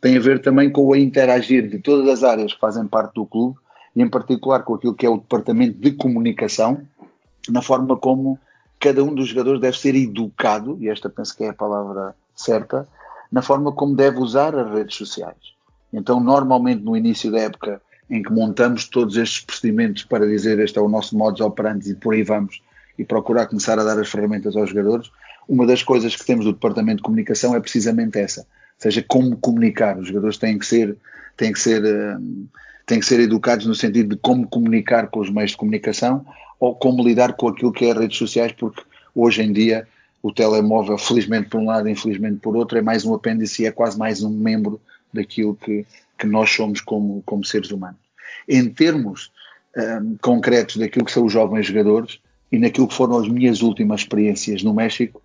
tem 0.00 0.16
a 0.16 0.20
ver 0.20 0.40
também 0.40 0.70
com 0.70 0.86
o 0.86 0.94
interagir 0.94 1.68
de 1.68 1.80
todas 1.80 2.08
as 2.08 2.22
áreas 2.22 2.52
que 2.52 2.60
fazem 2.60 2.86
parte 2.86 3.14
do 3.14 3.26
clube 3.26 3.58
e 3.96 4.02
em 4.02 4.08
particular 4.08 4.62
com 4.62 4.74
aquilo 4.74 4.94
que 4.94 5.04
é 5.04 5.10
o 5.10 5.18
departamento 5.18 5.76
de 5.76 5.90
comunicação, 5.90 6.82
na 7.48 7.62
forma 7.62 7.96
como 7.96 8.38
cada 8.78 9.02
um 9.02 9.12
dos 9.12 9.28
jogadores 9.28 9.60
deve 9.60 9.76
ser 9.76 9.96
educado, 9.96 10.78
e 10.80 10.88
esta 10.88 11.10
penso 11.10 11.36
que 11.36 11.42
é 11.42 11.48
a 11.48 11.54
palavra 11.54 12.14
certa, 12.44 12.86
na 13.30 13.42
forma 13.42 13.72
como 13.72 13.96
deve 13.96 14.18
usar 14.18 14.54
as 14.54 14.70
redes 14.70 14.96
sociais. 14.96 15.52
Então, 15.92 16.20
normalmente 16.20 16.82
no 16.82 16.96
início 16.96 17.30
da 17.30 17.40
época 17.40 17.80
em 18.10 18.22
que 18.22 18.30
montamos 18.30 18.88
todos 18.88 19.16
estes 19.16 19.40
procedimentos 19.40 20.04
para 20.04 20.26
dizer 20.26 20.58
este 20.58 20.78
é 20.78 20.82
o 20.82 20.88
nosso 20.88 21.16
modus 21.16 21.40
operandi 21.40 21.92
e 21.92 21.94
por 21.94 22.12
aí 22.12 22.22
vamos, 22.22 22.60
e 22.98 23.04
procurar 23.04 23.46
começar 23.46 23.78
a 23.78 23.84
dar 23.84 23.98
as 23.98 24.10
ferramentas 24.10 24.54
aos 24.54 24.68
jogadores, 24.68 25.10
uma 25.48 25.66
das 25.66 25.82
coisas 25.82 26.14
que 26.14 26.24
temos 26.24 26.44
do 26.44 26.52
departamento 26.52 26.98
de 26.98 27.02
comunicação 27.02 27.54
é 27.54 27.60
precisamente 27.60 28.18
essa, 28.18 28.46
seja, 28.78 29.02
como 29.06 29.36
comunicar. 29.36 29.98
Os 29.98 30.08
jogadores 30.08 30.36
têm 30.36 30.58
que 30.58 30.66
ser, 30.66 30.96
têm 31.36 31.52
que 31.52 31.60
ser, 31.60 31.82
hum, 31.84 32.46
têm 32.86 33.00
que 33.00 33.06
ser 33.06 33.20
educados 33.20 33.66
no 33.66 33.74
sentido 33.74 34.10
de 34.14 34.20
como 34.20 34.46
comunicar 34.46 35.08
com 35.08 35.20
os 35.20 35.30
meios 35.30 35.52
de 35.52 35.56
comunicação 35.56 36.24
ou 36.60 36.74
como 36.74 37.02
lidar 37.02 37.32
com 37.32 37.48
aquilo 37.48 37.72
que 37.72 37.86
é 37.86 37.92
as 37.92 37.98
redes 37.98 38.18
sociais, 38.18 38.52
porque 38.52 38.82
hoje 39.14 39.42
em 39.42 39.52
dia 39.52 39.86
o 40.22 40.32
telemóvel, 40.32 40.96
felizmente 40.96 41.48
por 41.48 41.60
um 41.60 41.66
lado, 41.66 41.88
infelizmente 41.88 42.38
por 42.38 42.56
outro, 42.56 42.78
é 42.78 42.82
mais 42.82 43.04
um 43.04 43.14
apêndice 43.14 43.62
e 43.62 43.66
é 43.66 43.72
quase 43.72 43.98
mais 43.98 44.22
um 44.22 44.30
membro 44.30 44.80
daquilo 45.12 45.56
que, 45.56 45.84
que 46.16 46.26
nós 46.26 46.50
somos 46.50 46.80
como, 46.80 47.22
como 47.26 47.44
seres 47.44 47.70
humanos. 47.70 48.00
Em 48.48 48.68
termos 48.68 49.32
um, 49.76 50.16
concretos 50.20 50.76
daquilo 50.76 51.04
que 51.04 51.12
são 51.12 51.24
os 51.24 51.32
jovens 51.32 51.66
jogadores 51.66 52.20
e 52.50 52.58
naquilo 52.58 52.86
que 52.86 52.94
foram 52.94 53.18
as 53.18 53.28
minhas 53.28 53.62
últimas 53.62 54.02
experiências 54.02 54.62
no 54.62 54.72
México, 54.72 55.20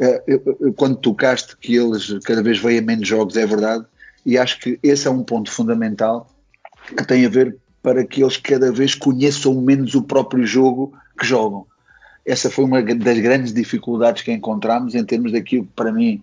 uh, 0.00 0.22
eu, 0.26 0.56
eu, 0.60 0.72
quando 0.72 0.96
tocaste 0.96 1.56
que 1.58 1.76
eles 1.76 2.18
cada 2.24 2.42
vez 2.42 2.58
veem 2.58 2.80
menos 2.80 3.06
jogos, 3.06 3.36
é 3.36 3.44
verdade, 3.44 3.84
e 4.24 4.38
acho 4.38 4.58
que 4.60 4.78
esse 4.82 5.06
é 5.06 5.10
um 5.10 5.22
ponto 5.22 5.50
fundamental 5.50 6.26
que 6.96 7.06
tem 7.06 7.26
a 7.26 7.28
ver 7.28 7.56
para 7.82 8.04
que 8.04 8.22
eles 8.22 8.36
cada 8.36 8.72
vez 8.72 8.94
conheçam 8.94 9.60
menos 9.60 9.94
o 9.94 10.02
próprio 10.02 10.46
jogo 10.46 10.92
que 11.18 11.26
jogam. 11.26 11.66
Essa 12.24 12.50
foi 12.50 12.64
uma 12.64 12.82
das 12.82 13.18
grandes 13.18 13.52
dificuldades 13.52 14.22
que 14.22 14.32
encontramos 14.32 14.94
em 14.94 15.04
termos 15.04 15.32
daquilo 15.32 15.64
que, 15.64 15.72
para 15.74 15.92
mim, 15.92 16.22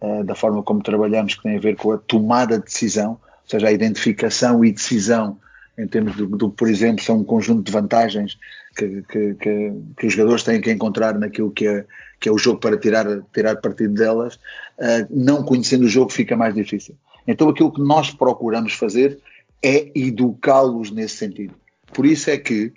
uh, 0.00 0.24
da 0.24 0.34
forma 0.34 0.62
como 0.62 0.82
trabalhamos, 0.82 1.34
que 1.34 1.42
tem 1.42 1.56
a 1.56 1.60
ver 1.60 1.76
com 1.76 1.92
a 1.92 1.98
tomada 1.98 2.58
de 2.58 2.64
decisão, 2.64 3.12
ou 3.12 3.48
seja, 3.48 3.68
a 3.68 3.72
identificação 3.72 4.64
e 4.64 4.72
decisão 4.72 5.38
em 5.76 5.86
termos 5.86 6.14
do, 6.16 6.26
do 6.26 6.50
por 6.50 6.68
exemplo, 6.68 7.02
são 7.02 7.18
um 7.18 7.24
conjunto 7.24 7.62
de 7.62 7.72
vantagens 7.72 8.38
que, 8.76 9.02
que, 9.02 9.34
que, 9.34 9.72
que, 9.96 10.06
os 10.06 10.12
jogadores 10.12 10.42
têm 10.42 10.60
que 10.60 10.70
encontrar 10.70 11.18
naquilo 11.18 11.50
que 11.50 11.66
é, 11.66 11.84
que 12.20 12.28
é 12.28 12.32
o 12.32 12.38
jogo 12.38 12.60
para 12.60 12.76
tirar, 12.76 13.06
tirar 13.32 13.56
partido 13.56 13.94
delas, 13.94 14.36
uh, 14.36 15.06
não 15.10 15.42
conhecendo 15.42 15.84
o 15.84 15.88
jogo 15.88 16.10
fica 16.10 16.36
mais 16.36 16.54
difícil. 16.54 16.94
Então 17.26 17.48
aquilo 17.48 17.72
que 17.72 17.80
nós 17.80 18.10
procuramos 18.10 18.74
fazer 18.74 19.18
é 19.62 19.90
educá-los 19.94 20.90
nesse 20.90 21.16
sentido. 21.16 21.54
Por 21.92 22.06
isso 22.06 22.30
é 22.30 22.36
que, 22.36 22.72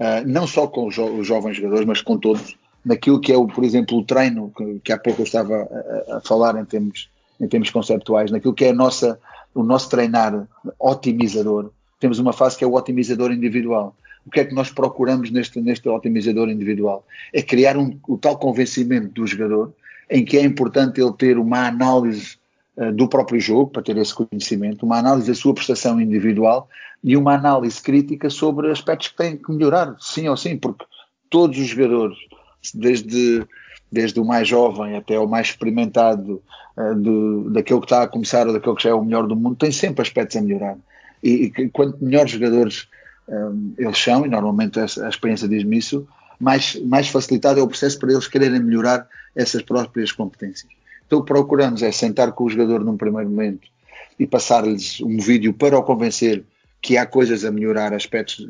uh, 0.00 0.26
não 0.26 0.46
só 0.46 0.66
com 0.66 0.88
os, 0.88 0.94
jo 0.94 1.04
os, 1.04 1.26
jovens 1.26 1.56
jogadores, 1.56 1.86
mas 1.86 2.02
com 2.02 2.16
todos, 2.18 2.56
naquilo 2.84 3.20
que 3.20 3.32
é, 3.32 3.36
o, 3.36 3.46
por 3.46 3.62
exemplo, 3.62 3.98
o 3.98 4.04
treino, 4.04 4.52
que, 4.56 4.80
que 4.80 4.92
há 4.92 4.98
pouco 4.98 5.20
eu 5.20 5.24
estava 5.24 5.68
a, 6.10 6.16
a 6.16 6.20
falar 6.22 6.58
em 6.60 6.64
termos, 6.64 7.08
em 7.40 7.46
termos 7.46 7.70
conceptuais, 7.70 8.30
naquilo 8.30 8.54
que 8.54 8.64
é 8.64 8.72
nossa, 8.72 9.20
o 9.54 9.62
nosso 9.62 9.90
treinar 9.90 10.48
otimizador, 10.78 11.70
temos 12.00 12.18
uma 12.18 12.32
fase 12.32 12.56
que 12.56 12.64
é 12.64 12.66
o 12.66 12.74
otimizador 12.74 13.30
individual. 13.30 13.94
O 14.26 14.30
que 14.30 14.40
é 14.40 14.44
que 14.44 14.54
nós 14.54 14.70
procuramos 14.70 15.30
neste, 15.30 15.60
neste 15.60 15.88
otimizador 15.88 16.48
individual? 16.48 17.06
É 17.32 17.42
criar 17.42 17.76
um, 17.76 17.98
o 18.08 18.18
tal 18.18 18.38
convencimento 18.38 19.08
do 19.08 19.26
jogador 19.26 19.72
em 20.08 20.24
que 20.24 20.36
é 20.36 20.42
importante 20.42 21.00
ele 21.00 21.12
ter 21.12 21.38
uma 21.38 21.66
análise 21.66 22.39
do 22.94 23.08
próprio 23.08 23.38
jogo, 23.38 23.70
para 23.70 23.82
ter 23.82 23.96
esse 23.96 24.14
conhecimento, 24.14 24.86
uma 24.86 24.98
análise 24.98 25.28
da 25.28 25.34
sua 25.34 25.52
prestação 25.52 26.00
individual 26.00 26.68
e 27.02 27.16
uma 27.16 27.34
análise 27.34 27.80
crítica 27.80 28.30
sobre 28.30 28.70
aspectos 28.70 29.08
que 29.08 29.16
têm 29.16 29.36
que 29.36 29.52
melhorar, 29.52 29.96
sim 30.00 30.28
ou 30.28 30.36
sim, 30.36 30.56
porque 30.56 30.84
todos 31.28 31.58
os 31.58 31.66
jogadores, 31.66 32.16
desde, 32.74 33.46
desde 33.90 34.20
o 34.20 34.24
mais 34.24 34.48
jovem 34.48 34.96
até 34.96 35.18
o 35.18 35.26
mais 35.26 35.48
experimentado, 35.48 36.42
uh, 36.76 36.94
do, 36.94 37.50
daquele 37.50 37.80
que 37.80 37.86
está 37.86 38.02
a 38.02 38.08
começar 38.08 38.46
ou 38.46 38.52
daquele 38.52 38.76
que 38.76 38.82
já 38.82 38.90
é 38.90 38.94
o 38.94 39.04
melhor 39.04 39.26
do 39.26 39.36
mundo, 39.36 39.56
têm 39.56 39.72
sempre 39.72 40.02
aspectos 40.02 40.36
a 40.36 40.42
melhorar 40.42 40.76
e, 41.22 41.52
e 41.56 41.68
quanto 41.68 42.02
melhores 42.02 42.32
jogadores 42.32 42.88
um, 43.28 43.74
eles 43.78 43.98
são, 43.98 44.26
e 44.26 44.28
normalmente 44.28 44.78
a, 44.80 44.84
a 44.84 45.08
experiência 45.08 45.48
diz-me 45.48 45.78
isso, 45.78 46.06
mais, 46.38 46.74
mais 46.76 47.08
facilitado 47.08 47.60
é 47.60 47.62
o 47.62 47.68
processo 47.68 47.98
para 47.98 48.12
eles 48.12 48.26
quererem 48.26 48.60
melhorar 48.60 49.06
essas 49.36 49.62
próprias 49.62 50.10
competências. 50.10 50.70
Então 51.10 51.24
procuramos 51.24 51.82
é 51.82 51.90
sentar 51.90 52.30
com 52.30 52.44
o 52.44 52.48
jogador 52.48 52.84
num 52.84 52.96
primeiro 52.96 53.28
momento 53.28 53.66
e 54.16 54.24
passar-lhes 54.28 55.00
um 55.00 55.18
vídeo 55.18 55.52
para 55.52 55.76
o 55.76 55.82
convencer 55.82 56.44
que 56.80 56.96
há 56.96 57.04
coisas 57.04 57.44
a 57.44 57.50
melhorar, 57.50 57.92
aspectos 57.92 58.48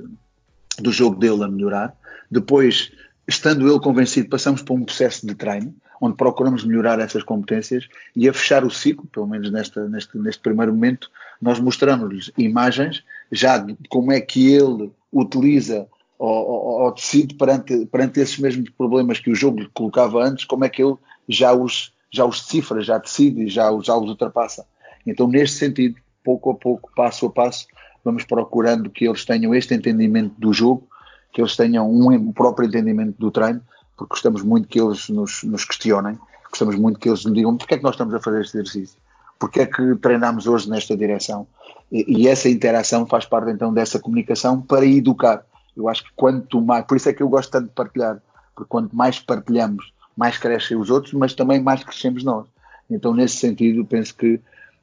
do 0.78 0.92
jogo 0.92 1.16
dele 1.16 1.42
a 1.42 1.48
melhorar. 1.48 1.96
Depois, 2.30 2.92
estando 3.26 3.66
ele 3.66 3.80
convencido, 3.80 4.28
passamos 4.28 4.60
para 4.60 4.74
um 4.74 4.84
processo 4.84 5.26
de 5.26 5.34
treino, 5.34 5.74
onde 6.02 6.18
procuramos 6.18 6.62
melhorar 6.62 7.00
essas 7.00 7.22
competências 7.22 7.88
e 8.14 8.28
a 8.28 8.32
fechar 8.34 8.62
o 8.62 8.70
ciclo, 8.70 9.06
pelo 9.06 9.26
menos 9.26 9.50
nesta, 9.50 9.88
neste, 9.88 10.18
neste 10.18 10.42
primeiro 10.42 10.74
momento, 10.74 11.10
nós 11.40 11.58
mostramos-lhes 11.58 12.30
imagens 12.36 13.02
já 13.32 13.56
de 13.56 13.74
como 13.88 14.12
é 14.12 14.20
que 14.20 14.52
ele 14.52 14.92
utiliza 15.10 15.88
ou, 16.18 16.82
ou, 16.82 16.92
decide 16.92 17.36
perante, 17.36 17.86
perante 17.86 18.20
esses 18.20 18.38
mesmos 18.38 18.68
problemas 18.68 19.18
que 19.18 19.30
o 19.30 19.34
jogo 19.34 19.60
lhe 19.60 19.70
colocava 19.72 20.22
antes, 20.22 20.44
como 20.44 20.66
é 20.66 20.68
que 20.68 20.82
ele 20.82 20.96
já 21.26 21.54
os, 21.54 21.94
já 22.10 22.24
os 22.24 22.40
decifra, 22.40 22.80
já 22.82 22.98
decide, 22.98 23.48
já, 23.48 23.70
já 23.82 23.96
os 23.96 24.08
ultrapassa. 24.08 24.66
Então, 25.06 25.26
neste 25.28 25.58
sentido, 25.58 25.96
pouco 26.24 26.50
a 26.50 26.54
pouco, 26.54 26.90
passo 26.94 27.26
a 27.26 27.30
passo, 27.30 27.66
vamos 28.04 28.24
procurando 28.24 28.90
que 28.90 29.06
eles 29.06 29.24
tenham 29.24 29.54
este 29.54 29.74
entendimento 29.74 30.34
do 30.38 30.52
jogo, 30.52 30.86
que 31.32 31.40
eles 31.40 31.56
tenham 31.56 31.90
um 31.90 32.32
próprio 32.32 32.66
entendimento 32.66 33.16
do 33.18 33.30
treino, 33.30 33.60
porque 33.96 34.10
gostamos 34.10 34.42
muito 34.42 34.68
que 34.68 34.80
eles 34.80 35.08
nos, 35.08 35.42
nos 35.44 35.64
questionem, 35.64 36.18
gostamos 36.48 36.74
muito 36.76 36.98
que 36.98 37.08
eles 37.08 37.24
nos 37.24 37.34
digam 37.34 37.56
porque 37.56 37.74
é 37.74 37.78
que 37.78 37.84
nós 37.84 37.94
estamos 37.94 38.14
a 38.14 38.20
fazer 38.20 38.40
este 38.40 38.56
exercício, 38.58 38.98
porque 39.38 39.60
é 39.60 39.66
que 39.66 39.94
treinamos 39.96 40.46
hoje 40.46 40.68
nesta 40.68 40.96
direção. 40.96 41.46
E, 41.92 42.22
e, 42.22 42.28
essa 42.28 42.48
interação 42.48 43.06
faz 43.06 43.24
parte 43.24 43.50
então 43.50 43.72
dessa 43.72 43.98
comunicação 43.98 44.60
para 44.60 44.86
educar. 44.86 45.44
Eu 45.76 45.88
acho 45.88 46.04
que 46.04 46.10
quanto 46.14 46.60
mais, 46.60 46.84
por 46.84 46.96
isso 46.96 47.08
é 47.08 47.12
que 47.12 47.22
eu 47.22 47.28
gosto 47.28 47.50
tanto 47.50 47.68
de 47.68 47.74
partilhar, 47.74 48.20
porque 48.54 48.68
quanto 48.68 48.94
mais 48.94 49.18
partilhamos, 49.18 49.92
mais 50.16 50.38
crescem 50.38 50.76
os 50.76 50.90
outros, 50.90 51.12
mas 51.14 51.34
também 51.34 51.60
mais 51.60 51.82
crescemos 51.82 52.22
nós. 52.22 52.46
Então, 52.90 53.14
nesse 53.14 53.36
sentido, 53.36 53.84
penso 53.84 54.14
que 54.14 54.40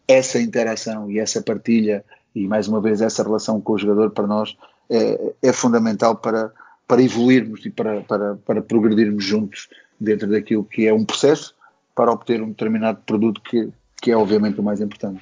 essa 0.08 0.40
interação 0.40 1.12
e 1.12 1.20
essa 1.20 1.42
partilha, 1.42 2.04
e 2.34 2.48
mais 2.48 2.68
uma 2.68 2.80
vez 2.80 3.02
essa 3.02 3.24
relação 3.24 3.60
com 3.60 3.74
o 3.74 3.78
jogador, 3.78 4.12
para 4.12 4.26
nós 4.26 4.56
é, 4.90 5.34
é 5.42 5.54
fundamental 5.54 6.16
para, 6.16 6.52
para 6.88 7.02
evoluirmos 7.02 7.66
e 7.66 7.70
para, 7.70 8.02
para, 8.02 8.36
para 8.36 8.62
progredirmos 8.62 9.24
juntos 9.24 9.68
dentro 10.00 10.30
daquilo 10.30 10.64
que 10.64 10.88
é 10.88 10.94
um 10.94 11.04
processo 11.04 11.54
para 11.94 12.12
obter 12.12 12.42
um 12.42 12.50
determinado 12.50 13.00
produto 13.06 13.42
que, 13.42 13.70
que 14.02 14.12
é 14.12 14.16
obviamente 14.16 14.60
o 14.60 14.64
mais 14.64 14.80
importante. 14.80 15.22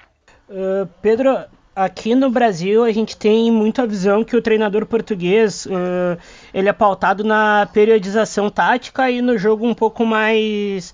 Uh, 0.49 0.87
Pedro, 1.01 1.37
aqui 1.75 2.15
no 2.15 2.29
Brasil 2.29 2.83
a 2.83 2.91
gente 2.91 3.17
tem 3.17 3.51
muita 3.51 3.85
visão 3.85 4.23
que 4.23 4.35
o 4.35 4.41
treinador 4.41 4.85
português 4.85 5.65
uh, 5.65 6.17
ele 6.53 6.69
é 6.69 6.73
pautado 6.73 7.23
na 7.23 7.67
periodização 7.73 8.49
tática 8.49 9.11
e 9.11 9.21
no 9.21 9.37
jogo 9.37 9.67
um 9.67 9.73
pouco 9.73 10.05
mais 10.05 10.93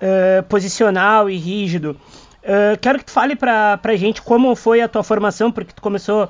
uh, 0.00 0.42
posicional 0.44 1.28
e 1.28 1.36
rígido. 1.36 1.96
quero 2.80 2.98
que 2.98 3.04
tu 3.04 3.10
fale 3.10 3.36
para 3.36 3.78
a 3.82 3.96
gente 3.96 4.22
como 4.22 4.54
foi 4.54 4.80
a 4.80 4.88
tua 4.88 5.02
formação, 5.02 5.52
porque 5.52 5.74
tu 5.74 5.82
começou 5.82 6.28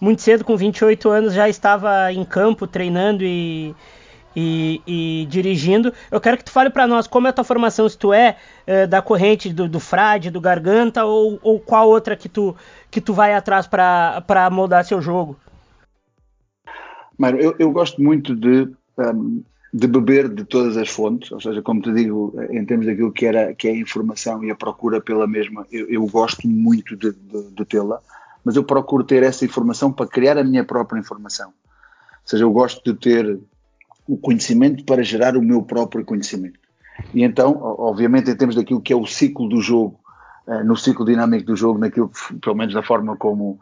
muito 0.00 0.22
cedo, 0.22 0.44
com 0.44 0.56
28 0.56 1.08
anos, 1.08 1.34
já 1.34 1.48
estava 1.48 2.12
em 2.12 2.24
campo 2.24 2.66
treinando 2.66 3.24
e, 3.24 3.74
e, 4.34 4.80
e 4.86 5.26
dirigindo. 5.28 5.92
Eu 6.10 6.20
quero 6.20 6.36
que 6.36 6.44
tu 6.44 6.50
fale 6.50 6.70
para 6.70 6.86
nós 6.86 7.06
como 7.06 7.26
é 7.26 7.30
a 7.30 7.32
tua 7.32 7.44
formação, 7.44 7.88
se 7.88 7.96
tu 7.96 8.12
é, 8.12 8.36
é 8.66 8.86
da 8.86 9.02
corrente 9.02 9.52
do, 9.52 9.68
do 9.68 9.80
Frade, 9.80 10.30
do 10.30 10.40
Garganta, 10.40 11.04
ou, 11.04 11.38
ou 11.42 11.58
qual 11.58 11.88
outra 11.88 12.16
que 12.16 12.28
tu, 12.28 12.54
que 12.90 13.00
tu 13.00 13.12
vai 13.12 13.34
atrás 13.34 13.66
para 13.66 14.48
moldar 14.50 14.84
seu 14.84 15.00
jogo. 15.00 15.36
Mário, 17.16 17.40
eu, 17.40 17.54
eu 17.58 17.70
gosto 17.72 18.00
muito 18.00 18.34
de, 18.34 18.68
um, 18.98 19.42
de 19.72 19.86
beber 19.88 20.28
de 20.28 20.44
todas 20.44 20.76
as 20.76 20.88
fontes, 20.88 21.32
ou 21.32 21.40
seja, 21.40 21.60
como 21.62 21.82
te 21.82 21.92
digo, 21.92 22.32
em 22.50 22.64
termos 22.64 22.86
daquilo 22.86 23.10
que, 23.10 23.26
era, 23.26 23.52
que 23.54 23.66
é 23.66 23.72
a 23.72 23.76
informação 23.76 24.44
e 24.44 24.50
a 24.50 24.54
procura 24.54 25.00
pela 25.00 25.26
mesma, 25.26 25.66
eu, 25.72 25.88
eu 25.88 26.06
gosto 26.06 26.46
muito 26.46 26.96
de, 26.96 27.12
de, 27.12 27.50
de 27.50 27.64
tê-la 27.64 28.00
mas 28.48 28.56
eu 28.56 28.64
procuro 28.64 29.04
ter 29.04 29.22
essa 29.22 29.44
informação 29.44 29.92
para 29.92 30.06
criar 30.06 30.38
a 30.38 30.42
minha 30.42 30.64
própria 30.64 30.98
informação. 30.98 31.48
Ou 31.48 32.24
seja, 32.24 32.44
eu 32.44 32.50
gosto 32.50 32.82
de 32.82 32.98
ter 32.98 33.38
o 34.08 34.16
conhecimento 34.16 34.84
para 34.84 35.02
gerar 35.02 35.36
o 35.36 35.42
meu 35.42 35.62
próprio 35.62 36.04
conhecimento. 36.04 36.58
E 37.12 37.22
então, 37.22 37.56
obviamente, 37.60 38.30
em 38.30 38.36
termos 38.36 38.56
daquilo 38.56 38.80
que 38.80 38.92
é 38.92 38.96
o 38.96 39.06
ciclo 39.06 39.48
do 39.48 39.60
jogo 39.60 40.00
uh, 40.46 40.64
no 40.64 40.76
ciclo 40.76 41.04
dinâmico 41.04 41.46
do 41.46 41.54
jogo, 41.54 41.78
naquilo 41.78 42.08
que, 42.08 42.34
pelo 42.36 42.56
menos 42.56 42.74
da 42.74 42.82
forma 42.82 43.16
como, 43.16 43.60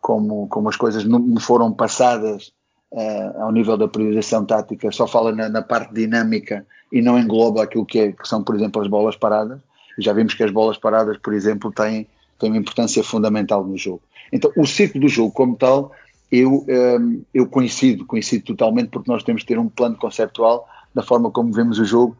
como, 0.00 0.46
como 0.46 0.68
as 0.68 0.76
coisas 0.76 1.04
me 1.04 1.40
foram 1.40 1.72
passadas 1.72 2.52
uh, 2.92 3.42
ao 3.42 3.52
nível 3.52 3.76
da 3.76 3.88
priorização 3.88 4.44
tática, 4.44 4.90
só 4.92 5.06
fala 5.06 5.32
na, 5.32 5.48
na, 5.48 5.62
parte 5.62 5.92
dinâmica 5.92 6.64
e 6.92 7.02
não 7.02 7.18
engloba 7.18 7.64
aquilo 7.64 7.84
que, 7.84 7.98
é, 7.98 8.12
que 8.12 8.26
são, 8.26 8.42
por 8.42 8.54
exemplo, 8.54 8.80
as 8.80 8.88
bolas 8.88 9.16
paradas. 9.16 9.60
Já 9.98 10.12
vimos 10.12 10.32
que 10.34 10.44
as 10.44 10.52
bolas 10.52 10.78
paradas, 10.78 11.18
por 11.18 11.34
exemplo, 11.34 11.72
têm, 11.72 12.06
têm 12.38 12.50
uma 12.50 12.58
importância 12.58 13.02
fundamental 13.02 13.64
no 13.64 13.76
jogo. 13.76 14.00
Então, 14.32 14.52
o 14.56 14.64
ciclo 14.64 15.00
do 15.00 15.08
jogo 15.08 15.32
como 15.32 15.56
tal, 15.56 15.92
eu, 16.30 16.66
um, 16.68 17.22
eu 17.32 17.46
coincido, 17.46 18.04
coincido 18.04 18.44
totalmente, 18.44 18.88
porque 18.88 19.10
nós 19.10 19.22
temos 19.22 19.42
que 19.42 19.48
ter 19.48 19.58
um 19.58 19.68
plano 19.68 19.96
conceptual 19.96 20.68
da 20.94 21.02
forma 21.02 21.30
como 21.30 21.52
vemos 21.52 21.78
o 21.78 21.84
jogo, 21.84 22.16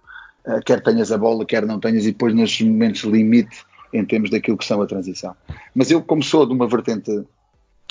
uh, 0.47 0.61
quer 0.65 0.83
tenhas 0.83 1.13
a 1.13 1.19
bola, 1.19 1.45
quer 1.45 1.67
não 1.67 1.79
tenhas, 1.79 2.05
e 2.05 2.13
depois 2.13 2.35
nos 2.35 2.61
momentos 2.61 3.03
limite 3.03 3.65
em 3.93 4.05
termos 4.05 4.31
daquilo 4.31 4.57
que 4.57 4.65
são 4.65 4.81
a 4.81 4.87
transição. 4.87 5.35
Mas 5.75 5.91
eu, 5.91 6.03
como 6.03 6.23
sou 6.23 6.47
de 6.47 6.53
uma 6.53 6.67
vertente, 6.67 7.11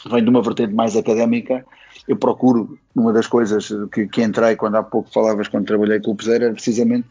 venho 0.05 0.23
de 0.23 0.29
uma 0.29 0.41
vertente 0.41 0.73
mais 0.73 0.95
académica, 0.95 1.65
eu 2.07 2.15
procuro, 2.15 2.77
uma 2.95 3.11
das 3.11 3.27
coisas 3.27 3.69
que, 3.91 4.07
que 4.07 4.23
entrei 4.23 4.55
quando 4.55 4.75
há 4.75 4.83
pouco 4.83 5.11
falavas, 5.11 5.47
quando 5.47 5.65
trabalhei 5.65 5.99
com 5.99 6.11
o 6.11 6.15
Peseiro, 6.15 6.45
era 6.45 6.53
precisamente 6.53 7.07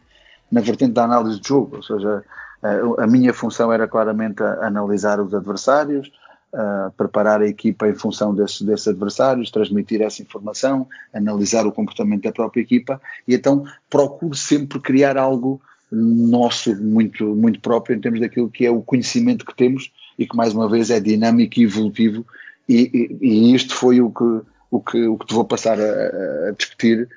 na 0.50 0.60
vertente 0.60 0.92
da 0.92 1.04
análise 1.04 1.40
de 1.40 1.48
jogo, 1.48 1.76
ou 1.76 1.82
seja, 1.82 2.24
a, 2.62 3.04
a 3.04 3.06
minha 3.06 3.34
função 3.34 3.72
era 3.72 3.88
claramente 3.88 4.42
analisar 4.42 5.20
os 5.20 5.34
adversários, 5.34 6.10
uh, 6.56 6.90
preparar 6.96 7.42
a 7.42 7.46
equipa 7.46 7.86
em 7.88 7.94
função 7.94 8.34
desses, 8.34 8.88
adversários, 8.88 9.50
transmitir 9.50 10.00
essa 10.00 10.22
informação, 10.22 10.88
analisar 11.12 11.66
o 11.66 11.72
comportamento 11.72 12.22
da 12.22 12.32
própria 12.32 12.62
equipa 12.62 13.00
e 13.28 13.34
então 13.34 13.64
procuro 13.90 14.34
sempre 14.34 14.80
criar 14.80 15.18
algo 15.18 15.60
nosso 15.92 16.74
muito, 16.82 17.26
muito 17.36 17.60
próprio 17.60 17.96
em 17.96 18.00
termos 18.00 18.20
daquilo 18.20 18.50
que 18.50 18.64
é 18.64 18.70
o 18.70 18.82
conhecimento 18.82 19.44
que 19.44 19.54
temos 19.54 19.92
e 20.18 20.26
que 20.26 20.36
mais 20.36 20.54
uma 20.54 20.68
vez 20.68 20.90
é 20.90 20.98
dinâmico 20.98 21.60
e 21.60 21.64
evolutivo 21.64 22.26
e, 22.68 22.90
e, 23.20 23.26
e 23.26 23.54
isto 23.54 23.74
foi 23.74 24.00
o 24.00 24.10
que, 24.10 24.40
o 24.70 24.80
que, 24.80 25.06
o 25.06 25.18
que 25.18 25.26
te 25.26 25.34
vou 25.34 25.44
passar 25.44 25.78
a, 25.78 26.48
a 26.48 26.54
discutir 26.56 27.08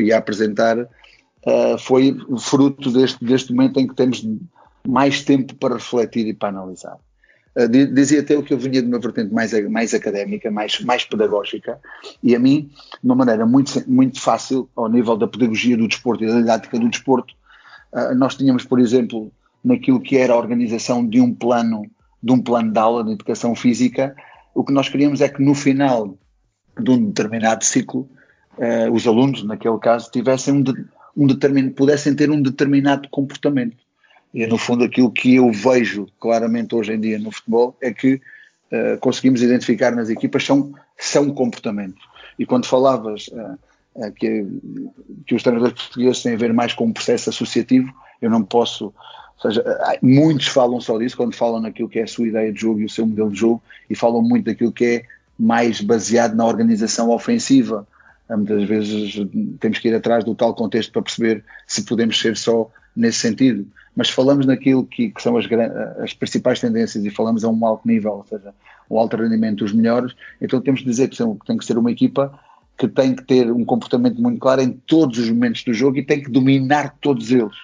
e 0.00 0.12
a 0.12 0.18
apresentar 0.18 0.78
uh, 0.80 1.78
foi 1.78 2.16
fruto 2.38 2.90
deste, 2.90 3.24
deste 3.24 3.52
momento 3.52 3.78
em 3.78 3.86
que 3.86 3.94
temos 3.94 4.26
mais 4.86 5.22
tempo 5.22 5.54
para 5.54 5.74
refletir 5.74 6.26
e 6.26 6.34
para 6.34 6.48
analisar. 6.48 6.98
Uh, 7.56 7.68
dizia 7.68 8.20
até 8.20 8.36
o 8.36 8.42
que 8.42 8.54
eu 8.54 8.58
vinha 8.58 8.80
de 8.80 8.88
uma 8.88 9.00
vertente 9.00 9.32
mais, 9.32 9.52
mais 9.68 9.92
académica, 9.92 10.50
mais, 10.50 10.80
mais 10.80 11.04
pedagógica, 11.04 11.80
e 12.22 12.34
a 12.34 12.38
mim, 12.38 12.70
de 13.02 13.04
uma 13.04 13.16
maneira 13.16 13.44
muito, 13.44 13.82
muito 13.90 14.20
fácil, 14.20 14.68
ao 14.76 14.88
nível 14.88 15.16
da 15.16 15.26
pedagogia 15.26 15.76
do 15.76 15.88
desporto 15.88 16.22
e 16.24 16.28
da 16.28 16.38
didática 16.38 16.78
do 16.78 16.88
desporto, 16.88 17.34
uh, 17.92 18.14
nós 18.14 18.36
tínhamos, 18.36 18.64
por 18.64 18.78
exemplo, 18.78 19.32
naquilo 19.64 20.00
que 20.00 20.16
era 20.16 20.32
a 20.32 20.36
organização 20.36 21.06
de 21.06 21.20
um 21.20 21.34
plano, 21.34 21.82
de 22.22 22.32
um 22.32 22.40
plano 22.40 22.72
de 22.72 22.78
aula 22.78 23.04
de 23.04 23.12
educação 23.12 23.54
física, 23.54 24.14
o 24.54 24.64
que 24.64 24.72
nós 24.72 24.88
queríamos 24.88 25.20
é 25.20 25.28
que 25.28 25.42
no 25.42 25.54
final 25.54 26.16
de 26.78 26.90
um 26.90 27.06
determinado 27.06 27.64
ciclo, 27.64 28.08
uh, 28.58 28.92
os 28.92 29.06
alunos, 29.06 29.44
naquele 29.44 29.78
caso, 29.78 30.10
tivessem 30.10 30.54
um, 30.54 30.62
de, 30.62 30.72
um 31.16 31.26
pudessem 31.72 32.14
ter 32.14 32.30
um 32.30 32.40
determinado 32.40 33.08
comportamento. 33.10 33.76
E 34.32 34.46
no 34.46 34.56
fundo 34.56 34.84
aquilo 34.84 35.10
que 35.10 35.36
eu 35.36 35.50
vejo 35.50 36.06
claramente 36.20 36.74
hoje 36.74 36.92
em 36.92 37.00
dia 37.00 37.18
no 37.18 37.32
futebol 37.32 37.76
é 37.80 37.92
que 37.92 38.14
uh, 38.14 38.98
conseguimos 39.00 39.42
identificar 39.42 39.90
nas 39.94 40.08
equipas 40.08 40.44
são, 40.44 40.72
são 40.96 41.30
comportamentos. 41.30 42.02
E 42.38 42.46
quando 42.46 42.66
falavas 42.66 43.28
uh, 43.28 43.58
uh, 43.96 44.12
que, 44.12 44.46
que 45.26 45.34
os 45.34 45.42
treinadores 45.42 45.74
portugueses 45.74 46.22
têm 46.22 46.34
a 46.34 46.38
ver 46.38 46.52
mais 46.52 46.72
com 46.72 46.86
um 46.86 46.92
processo 46.92 47.30
associativo, 47.30 47.92
eu 48.22 48.30
não 48.30 48.42
posso 48.42 48.94
ou 49.42 49.50
seja, 49.50 49.64
muitos 50.02 50.48
falam 50.48 50.78
só 50.82 50.98
disso 50.98 51.16
quando 51.16 51.34
falam 51.34 51.62
naquilo 51.62 51.88
que 51.88 51.98
é 51.98 52.02
a 52.02 52.06
sua 52.06 52.28
ideia 52.28 52.52
de 52.52 52.60
jogo 52.60 52.80
e 52.80 52.84
o 52.84 52.90
seu 52.90 53.06
modelo 53.06 53.30
de 53.30 53.38
jogo 53.38 53.62
e 53.88 53.96
falam 53.96 54.20
muito 54.20 54.44
daquilo 54.44 54.70
que 54.70 54.84
é 54.84 55.02
mais 55.38 55.80
baseado 55.80 56.36
na 56.36 56.44
organização 56.44 57.08
ofensiva. 57.08 57.88
Muitas 58.28 58.64
vezes 58.64 59.26
temos 59.58 59.78
que 59.78 59.88
ir 59.88 59.94
atrás 59.94 60.24
do 60.24 60.34
tal 60.34 60.54
contexto 60.54 60.92
para 60.92 61.00
perceber 61.00 61.42
se 61.66 61.84
podemos 61.84 62.20
ser 62.20 62.36
só 62.36 62.70
nesse 62.94 63.20
sentido 63.20 63.66
mas 63.94 64.08
falamos 64.08 64.46
naquilo 64.46 64.84
que, 64.84 65.10
que 65.10 65.22
são 65.22 65.36
as, 65.36 65.46
as, 66.02 66.14
principais 66.14 66.60
tendências 66.60 67.04
e 67.04 67.10
falamos 67.10 67.44
a 67.44 67.48
um 67.48 67.66
alto 67.66 67.86
nível, 67.86 68.12
ou 68.12 68.24
seja, 68.24 68.54
um 68.88 68.98
alto 68.98 69.16
rendimento 69.16 69.58
dos 69.58 69.72
melhores, 69.72 70.14
então 70.40 70.60
temos 70.60 70.80
de 70.80 70.86
dizer 70.86 71.08
que 71.08 71.16
tem 71.46 71.58
que 71.58 71.64
ser 71.64 71.76
uma 71.76 71.90
equipa 71.90 72.38
que 72.78 72.88
tem 72.88 73.14
que 73.14 73.22
ter 73.24 73.52
um 73.52 73.64
comportamento 73.64 74.22
muito 74.22 74.38
claro 74.38 74.62
em 74.62 74.70
todos 74.70 75.18
os 75.18 75.28
momentos 75.28 75.62
do 75.64 75.74
jogo 75.74 75.98
e 75.98 76.02
tem 76.02 76.22
que 76.22 76.30
dominar 76.30 76.96
todos 77.00 77.30
eles. 77.30 77.54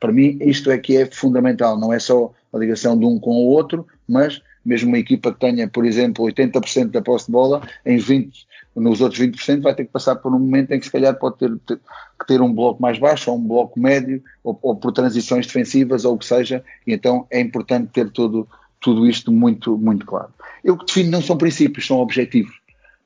Para 0.00 0.12
mim, 0.12 0.36
isto 0.40 0.70
é 0.70 0.76
que 0.76 0.96
é 0.96 1.06
fundamental, 1.06 1.78
não 1.78 1.92
é 1.92 1.98
só 1.98 2.32
a 2.52 2.58
ligação 2.58 2.98
de 2.98 3.04
um 3.04 3.18
com 3.18 3.30
o 3.30 3.46
outro, 3.46 3.86
mas 4.08 4.42
mesmo 4.64 4.88
uma 4.88 4.98
equipa 4.98 5.32
que 5.32 5.40
tenha, 5.40 5.68
por 5.68 5.84
exemplo, 5.84 6.24
80% 6.24 6.90
da 6.90 7.02
posse 7.02 7.26
de 7.26 7.32
bola, 7.32 7.62
em 7.84 7.98
20, 7.98 8.46
nos 8.76 9.00
outros 9.00 9.20
20% 9.20 9.60
vai 9.60 9.74
ter 9.74 9.84
que 9.84 9.92
passar 9.92 10.16
por 10.16 10.34
um 10.34 10.38
momento 10.38 10.72
em 10.72 10.80
que 10.80 10.86
se 10.86 10.92
calhar 10.92 11.14
pode 11.14 11.36
ter, 11.36 11.50
que 11.66 12.26
ter 12.26 12.40
um 12.40 12.52
bloco 12.52 12.82
mais 12.82 12.98
baixo 12.98 13.30
ou 13.30 13.38
um 13.38 13.46
bloco 13.46 13.78
médio 13.78 14.22
ou, 14.42 14.58
ou, 14.62 14.76
por 14.76 14.92
transições 14.92 15.46
defensivas 15.46 16.04
ou 16.04 16.14
o 16.14 16.18
que 16.18 16.26
seja, 16.26 16.64
e 16.86 16.92
então 16.92 17.26
é 17.30 17.40
importante 17.40 17.90
ter 17.92 18.10
todo, 18.10 18.48
tudo 18.80 19.06
isto 19.06 19.30
muito, 19.30 19.78
muito 19.78 20.04
claro. 20.04 20.28
Eu 20.62 20.76
que 20.76 20.86
defino 20.86 21.10
não 21.10 21.22
são 21.22 21.36
princípios, 21.36 21.86
são 21.86 21.98
objetivos. 21.98 22.54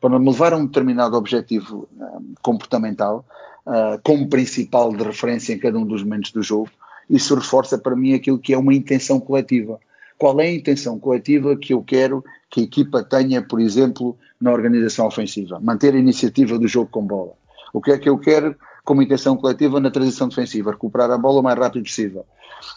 Para 0.01 0.19
me 0.19 0.31
levar 0.31 0.53
a 0.53 0.57
um 0.57 0.65
determinado 0.65 1.17
objetivo 1.17 1.89
um, 1.99 2.35
comportamental, 2.41 3.27
uh, 3.67 4.01
como 4.03 4.29
principal 4.29 4.95
de 4.95 5.03
referência 5.03 5.53
em 5.53 5.59
cada 5.59 5.79
um 5.79 5.85
dos 5.85 6.03
momentos 6.03 6.31
do 6.31 6.43
jogo, 6.43 6.71
isso 7.11 7.35
reforça 7.35 7.77
para 7.77 7.97
mim 7.97 8.15
aquilo 8.15 8.39
que 8.39 8.55
é 8.55 8.59
uma 8.59 8.75
intenção 8.75 9.19
coletiva. 9.19 9.81
Qual 10.19 10.41
é 10.41 10.49
a 10.49 10.53
intenção 10.53 10.99
coletiva 10.99 11.57
que 11.57 11.73
eu 11.73 11.81
quero 11.81 12.25
que 12.51 12.61
a 12.61 12.65
equipa 12.65 13.05
tenha, 13.05 13.41
por 13.41 13.61
exemplo, 13.61 14.19
na 14.41 14.51
organização 14.51 15.07
ofensiva? 15.07 15.61
Manter 15.61 15.95
a 15.95 15.99
iniciativa 15.99 16.59
do 16.59 16.67
jogo 16.67 16.91
com 16.91 17.07
bola. 17.07 17.35
O 17.73 17.81
que 17.81 17.93
é 17.93 17.99
que 17.99 18.09
eu 18.09 18.19
quero 18.19 18.57
como 18.85 19.01
intenção 19.01 19.37
coletiva 19.37 19.79
na 19.79 19.93
transição 19.93 20.29
defensiva? 20.29 20.73
Recuperar 20.73 21.09
a 21.13 21.17
bola 21.17 21.39
o 21.39 21.43
mais 21.43 21.57
rápido 21.57 21.85
possível. 21.85 22.27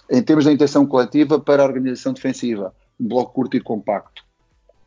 Em 0.09 0.21
termos 0.21 0.45
da 0.45 0.51
intenção 0.51 0.85
coletiva 0.85 1.39
para 1.39 1.63
a 1.63 1.65
organização 1.65 2.13
defensiva, 2.13 2.75
um 2.99 3.07
bloco 3.07 3.33
curto 3.33 3.57
e 3.57 3.59
compacto. 3.59 4.23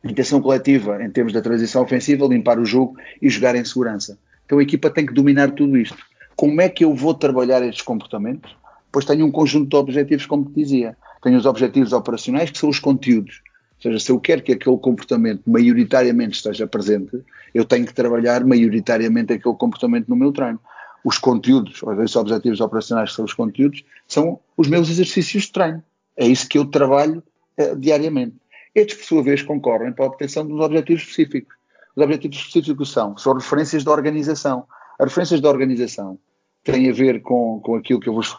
Intenção 0.01 0.41
coletiva, 0.41 1.03
em 1.03 1.09
termos 1.09 1.33
da 1.33 1.41
transição 1.41 1.83
ofensiva, 1.83 2.25
limpar 2.25 2.57
o 2.57 2.65
jogo 2.65 2.95
e 3.21 3.27
jogar 3.27 3.55
em 3.55 3.65
segurança. 3.65 4.17
Então 4.45 4.59
a 4.59 4.63
equipa 4.63 4.89
tem 4.89 5.05
que 5.05 5.13
dominar 5.13 5.51
tudo 5.51 5.75
isto. 5.75 5.97
Como 6.37 6.61
é 6.61 6.69
que 6.69 6.85
eu 6.85 6.93
vou 6.93 7.13
trabalhar 7.13 7.61
estes 7.63 7.83
comportamentos? 7.83 8.55
Pois 8.91 9.03
tenho 9.03 9.25
um 9.25 9.31
conjunto 9.31 9.67
de 9.67 9.75
objetivos, 9.75 10.25
como 10.25 10.45
te 10.45 10.53
dizia 10.53 10.95
tenho 11.25 11.39
os 11.39 11.47
objetivos 11.47 11.91
operacionais, 11.91 12.51
que 12.51 12.57
são 12.59 12.69
os 12.69 12.77
conteúdos. 12.77 13.41
Ou 13.77 13.81
seja, 13.81 13.99
se 13.99 14.11
eu 14.11 14.19
quero 14.19 14.43
que 14.43 14.51
aquele 14.51 14.77
comportamento 14.77 15.41
maioritariamente 15.47 16.35
esteja 16.35 16.67
presente, 16.67 17.19
eu 17.51 17.65
tenho 17.65 17.83
que 17.83 17.95
trabalhar 17.95 18.45
maioritariamente 18.45 19.33
aquele 19.33 19.55
comportamento 19.55 20.07
no 20.07 20.15
meu 20.15 20.31
treino. 20.31 20.59
Os 21.03 21.17
conteúdos, 21.17 21.81
ou 21.81 21.99
esses 22.03 22.15
objetivos 22.15 22.61
operacionais 22.61 23.09
que 23.09 23.15
são 23.15 23.25
os 23.25 23.33
conteúdos, 23.33 23.83
são 24.07 24.39
os 24.55 24.67
meus 24.67 24.87
exercícios 24.87 25.45
de 25.45 25.51
treino. 25.51 25.83
É 26.15 26.27
isso 26.27 26.47
que 26.47 26.59
eu 26.59 26.65
trabalho 26.65 27.23
uh, 27.59 27.75
diariamente. 27.75 28.35
Estes, 28.75 28.97
por 28.97 29.05
sua 29.05 29.23
vez, 29.23 29.41
concorrem 29.41 29.93
para 29.93 30.05
a 30.05 30.07
obtenção 30.09 30.45
dos 30.45 30.59
objetivos 30.59 31.01
específicos. 31.01 31.55
Os 31.95 32.03
objetivos 32.03 32.37
específicos 32.37 32.91
são, 32.91 33.17
são 33.17 33.33
referências 33.33 33.83
da 33.83 33.91
organização. 33.91 34.67
As 34.99 35.07
referências 35.07 35.41
da 35.41 35.49
organização 35.49 36.19
têm 36.63 36.87
a 36.87 36.93
ver 36.93 37.23
com, 37.23 37.59
com 37.61 37.75
aquilo 37.75 37.99
que 37.99 38.09
eu 38.09 38.13
vos 38.13 38.37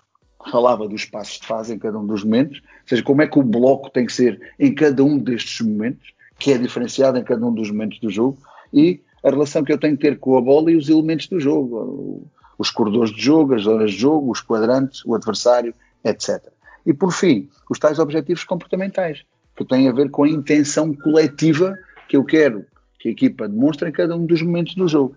falava 0.51 0.89
dos 0.89 1.05
passos 1.05 1.41
de 1.41 1.47
fase 1.47 1.75
em 1.75 1.79
cada 1.79 1.99
um 1.99 2.07
dos 2.07 2.25
momentos, 2.25 2.59
ou 2.59 2.89
seja, 2.89 3.03
como 3.03 3.23
é 3.23 3.27
que 3.27 3.39
o 3.39 3.43
bloco 3.43 3.91
tem 3.91 4.07
que 4.07 4.13
ser 4.13 4.41
em 4.59 4.75
cada 4.75 5.03
um 5.05 5.19
destes 5.19 5.61
momentos, 5.67 6.15
que 6.39 6.53
é 6.53 6.59
diferenciado 6.59 7.19
em 7.19 7.25
cada 7.25 7.45
um 7.45 7.53
dos 7.53 7.71
momentos 7.71 7.99
do 7.99 8.11
jogo, 8.11 8.39
e 8.73 9.01
a 9.25 9.31
relação 9.31 9.65
que 9.65 9.73
eu 9.73 9.79
tenho 9.79 9.97
que 9.97 10.03
ter 10.03 10.19
com 10.19 10.37
a 10.37 10.41
bola 10.41 10.71
e 10.71 10.77
os 10.77 10.89
elementos 10.89 11.27
do 11.29 11.41
jogo, 11.41 12.27
os 12.59 12.71
corredores 12.71 13.13
de 13.13 13.21
jogo, 13.21 13.55
as 13.55 13.63
zonas 13.63 13.91
de 13.91 13.99
jogo, 13.99 14.31
os 14.31 14.41
quadrantes, 14.41 15.05
o 15.05 15.15
adversário, 15.15 15.75
etc. 16.05 16.43
E 16.85 16.95
por 16.95 17.13
fim, 17.13 17.49
os 17.69 17.79
tais 17.79 17.99
objetivos 17.99 18.45
comportamentais, 18.45 19.25
que 19.57 19.65
têm 19.65 19.89
a 19.89 19.93
ver 19.93 20.11
com 20.11 20.25
a 20.25 20.29
intenção 20.29 20.95
coletiva 20.95 21.77
que 22.09 22.17
eu 22.17 22.25
quero 22.25 22.65
que 22.99 23.09
a 23.09 23.13
equipa 23.13 23.49
demonstre 23.49 23.89
em 23.89 23.93
cada 23.93 24.17
um 24.17 24.27
dos 24.27 24.43
momentos 24.43 24.75
do 24.75 24.89
jogo. 24.89 25.17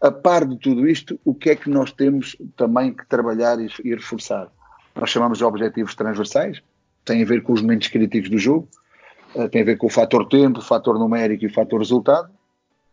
A 0.00 0.10
par 0.10 0.46
de 0.46 0.58
tudo 0.58 0.88
isto, 0.88 1.18
o 1.24 1.34
que 1.34 1.50
é 1.50 1.56
que 1.56 1.70
nós 1.70 1.92
temos 1.92 2.36
também 2.56 2.92
que 2.92 3.06
trabalhar 3.06 3.58
e, 3.60 3.68
e 3.84 3.94
reforçar? 3.94 4.50
Nós 4.94 5.10
chamamos 5.10 5.38
de 5.38 5.44
objetivos 5.44 5.94
transversais, 5.94 6.62
tem 7.04 7.22
a 7.22 7.26
ver 7.26 7.42
com 7.42 7.52
os 7.52 7.60
momentos 7.60 7.88
críticos 7.88 8.30
do 8.30 8.38
jogo, 8.38 8.68
eh, 9.34 9.48
tem 9.48 9.62
a 9.62 9.64
ver 9.64 9.76
com 9.76 9.86
o 9.86 9.90
fator 9.90 10.26
tempo, 10.28 10.60
o 10.60 10.62
fator 10.62 10.98
numérico 10.98 11.44
e 11.44 11.46
o 11.48 11.52
fator 11.52 11.78
resultado. 11.78 12.28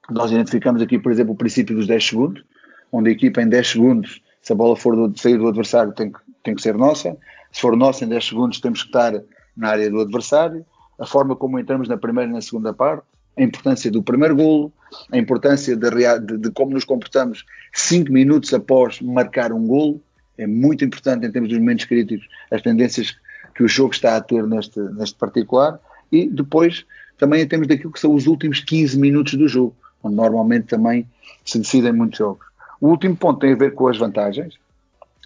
Nós 0.09 0.31
identificamos 0.31 0.81
aqui, 0.81 0.99
por 0.99 1.11
exemplo, 1.11 1.33
o 1.33 1.37
princípio 1.37 1.75
dos 1.75 1.87
10 1.87 2.07
segundos, 2.07 2.43
onde 2.91 3.09
a 3.09 3.13
equipa 3.13 3.41
em 3.41 3.47
10 3.47 3.67
segundos, 3.67 4.21
se 4.41 4.51
a 4.51 4.55
bola 4.55 4.75
for 4.75 4.95
do, 4.95 5.17
sair 5.17 5.37
do 5.37 5.47
adversário, 5.47 5.93
tem 5.93 6.11
que, 6.11 6.19
tem 6.43 6.55
que 6.55 6.61
ser 6.61 6.75
nossa. 6.75 7.15
Se 7.51 7.61
for 7.61 7.77
nossa, 7.77 8.03
em 8.03 8.09
10 8.09 8.27
segundos 8.27 8.59
temos 8.59 8.81
que 8.81 8.89
estar 8.89 9.13
na 9.55 9.69
área 9.69 9.89
do 9.89 10.01
adversário. 10.01 10.65
A 10.99 11.05
forma 11.05 11.35
como 11.35 11.59
entramos 11.59 11.87
na 11.87 11.97
primeira 11.97 12.29
e 12.29 12.33
na 12.33 12.41
segunda 12.41 12.73
parte, 12.73 13.03
a 13.37 13.43
importância 13.43 13.89
do 13.89 14.03
primeiro 14.03 14.35
golo, 14.35 14.73
a 15.11 15.17
importância 15.17 15.75
de, 15.75 15.89
de, 15.89 16.37
de 16.37 16.51
como 16.51 16.73
nos 16.73 16.83
comportamos 16.83 17.45
5 17.73 18.11
minutos 18.11 18.53
após 18.53 18.99
marcar 19.01 19.53
um 19.53 19.65
golo, 19.65 20.01
é 20.43 20.47
muito 20.47 20.83
importante 20.83 21.25
em 21.25 21.31
termos 21.31 21.49
dos 21.49 21.59
momentos 21.59 21.85
críticos 21.85 22.27
as 22.49 22.61
tendências 22.61 23.15
que 23.55 23.63
o 23.63 23.67
jogo 23.67 23.93
está 23.93 24.15
a 24.15 24.21
ter 24.21 24.45
neste, 24.47 24.79
neste 24.79 25.15
particular, 25.15 25.79
e 26.11 26.27
depois 26.27 26.85
também 27.17 27.41
em 27.41 27.47
termos 27.47 27.67
daquilo 27.67 27.91
que 27.91 27.99
são 27.99 28.13
os 28.13 28.27
últimos 28.27 28.59
15 28.61 28.97
minutos 28.99 29.35
do 29.35 29.47
jogo, 29.47 29.75
onde 30.03 30.15
normalmente 30.15 30.67
também 30.67 31.05
se 31.45 31.59
decidem 31.59 31.93
muitos 31.93 32.17
jogos. 32.17 32.45
O 32.79 32.89
último 32.89 33.15
ponto 33.15 33.39
tem 33.39 33.53
a 33.53 33.55
ver 33.55 33.73
com 33.73 33.87
as 33.87 33.97
vantagens, 33.97 34.55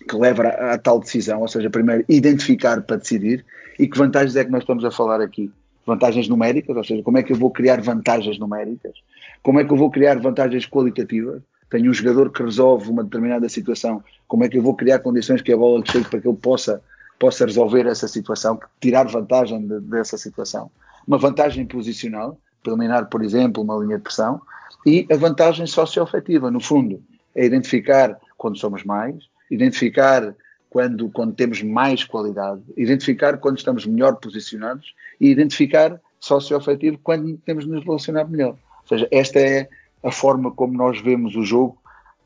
que 0.08 0.16
leva 0.16 0.44
a, 0.44 0.74
a 0.74 0.78
tal 0.78 1.00
decisão, 1.00 1.42
ou 1.42 1.48
seja, 1.48 1.70
primeiro 1.70 2.04
identificar 2.10 2.82
para 2.82 2.98
decidir, 2.98 3.46
e 3.80 3.88
que 3.88 3.98
vantagens 3.98 4.36
é 4.36 4.44
que 4.44 4.52
nós 4.52 4.64
estamos 4.64 4.84
a 4.84 4.92
falar 4.92 5.22
aqui? 5.22 5.52
Vantagens 5.86 6.28
numéricas, 6.28 6.76
ou 6.76 6.84
seja, 6.84 7.04
como 7.04 7.18
é 7.18 7.24
que 7.24 7.32
eu 7.32 7.38
vou 7.38 7.52
criar 7.52 7.80
vantagens 7.80 8.38
numéricas? 8.40 8.94
Como 9.42 9.60
é 9.60 9.64
que 9.64 9.72
eu 9.72 9.78
vou 9.78 9.90
criar 9.90 10.20
vantagens 10.20 10.66
qualitativas? 10.66 11.42
Tenho 11.70 11.90
um 11.90 11.94
jogador 11.94 12.32
que 12.32 12.44
resolve 12.44 12.90
uma 12.90 13.04
determinada 13.04 13.50
situação, 13.50 14.04
como 14.28 14.44
é 14.44 14.50
que 14.50 14.58
eu 14.58 14.62
vou 14.62 14.76
criar 14.76 15.00
condições 15.00 15.42
que 15.42 15.52
a 15.52 15.58
bola 15.58 15.84
chegue 15.86 16.08
para 16.10 16.22
que 16.22 16.28
ele 16.28 16.38
possa, 16.38 16.82
possa 17.20 17.46
resolver 17.46 17.86
essa 17.88 18.08
situação, 18.08 18.60
tirar 18.80 19.08
vantagem 19.08 19.68
de, 19.68 19.80
dessa 19.82 20.18
situação? 20.18 20.70
Uma 21.08 21.18
vantagem 21.18 21.66
posicional, 21.66 22.40
eliminar, 22.66 23.08
por 23.10 23.24
exemplo, 23.24 23.64
uma 23.64 23.78
linha 23.78 23.98
de 23.98 24.04
pressão, 24.04 24.42
e 24.86 25.08
a 25.12 25.16
vantagem 25.16 25.66
socioafetiva, 25.66 26.52
no 26.52 26.60
fundo, 26.60 27.02
é 27.36 27.46
identificar 27.46 28.18
quando 28.38 28.58
somos 28.58 28.84
mais, 28.84 29.16
identificar 29.50 30.36
quando, 30.70 31.10
quando 31.10 31.34
temos 31.34 31.62
mais 31.62 32.04
qualidade, 32.04 32.62
identificar 32.76 33.38
quando 33.38 33.58
estamos 33.58 33.86
melhor 33.86 34.18
posicionados 34.18 34.94
e 35.20 35.30
identificar 35.30 36.00
socioafetivo 36.20 36.98
quando 37.02 37.38
temos 37.38 37.66
de 37.66 37.72
nos 37.72 37.86
relacionar 37.86 38.26
melhor. 38.26 38.58
Ou 38.82 38.88
seja, 38.88 39.08
esta 39.12 39.40
é 39.40 39.70
a 40.06 40.12
forma 40.12 40.52
como 40.52 40.78
nós 40.78 41.02
vemos 41.02 41.36
o 41.36 41.44
jogo 41.44 41.78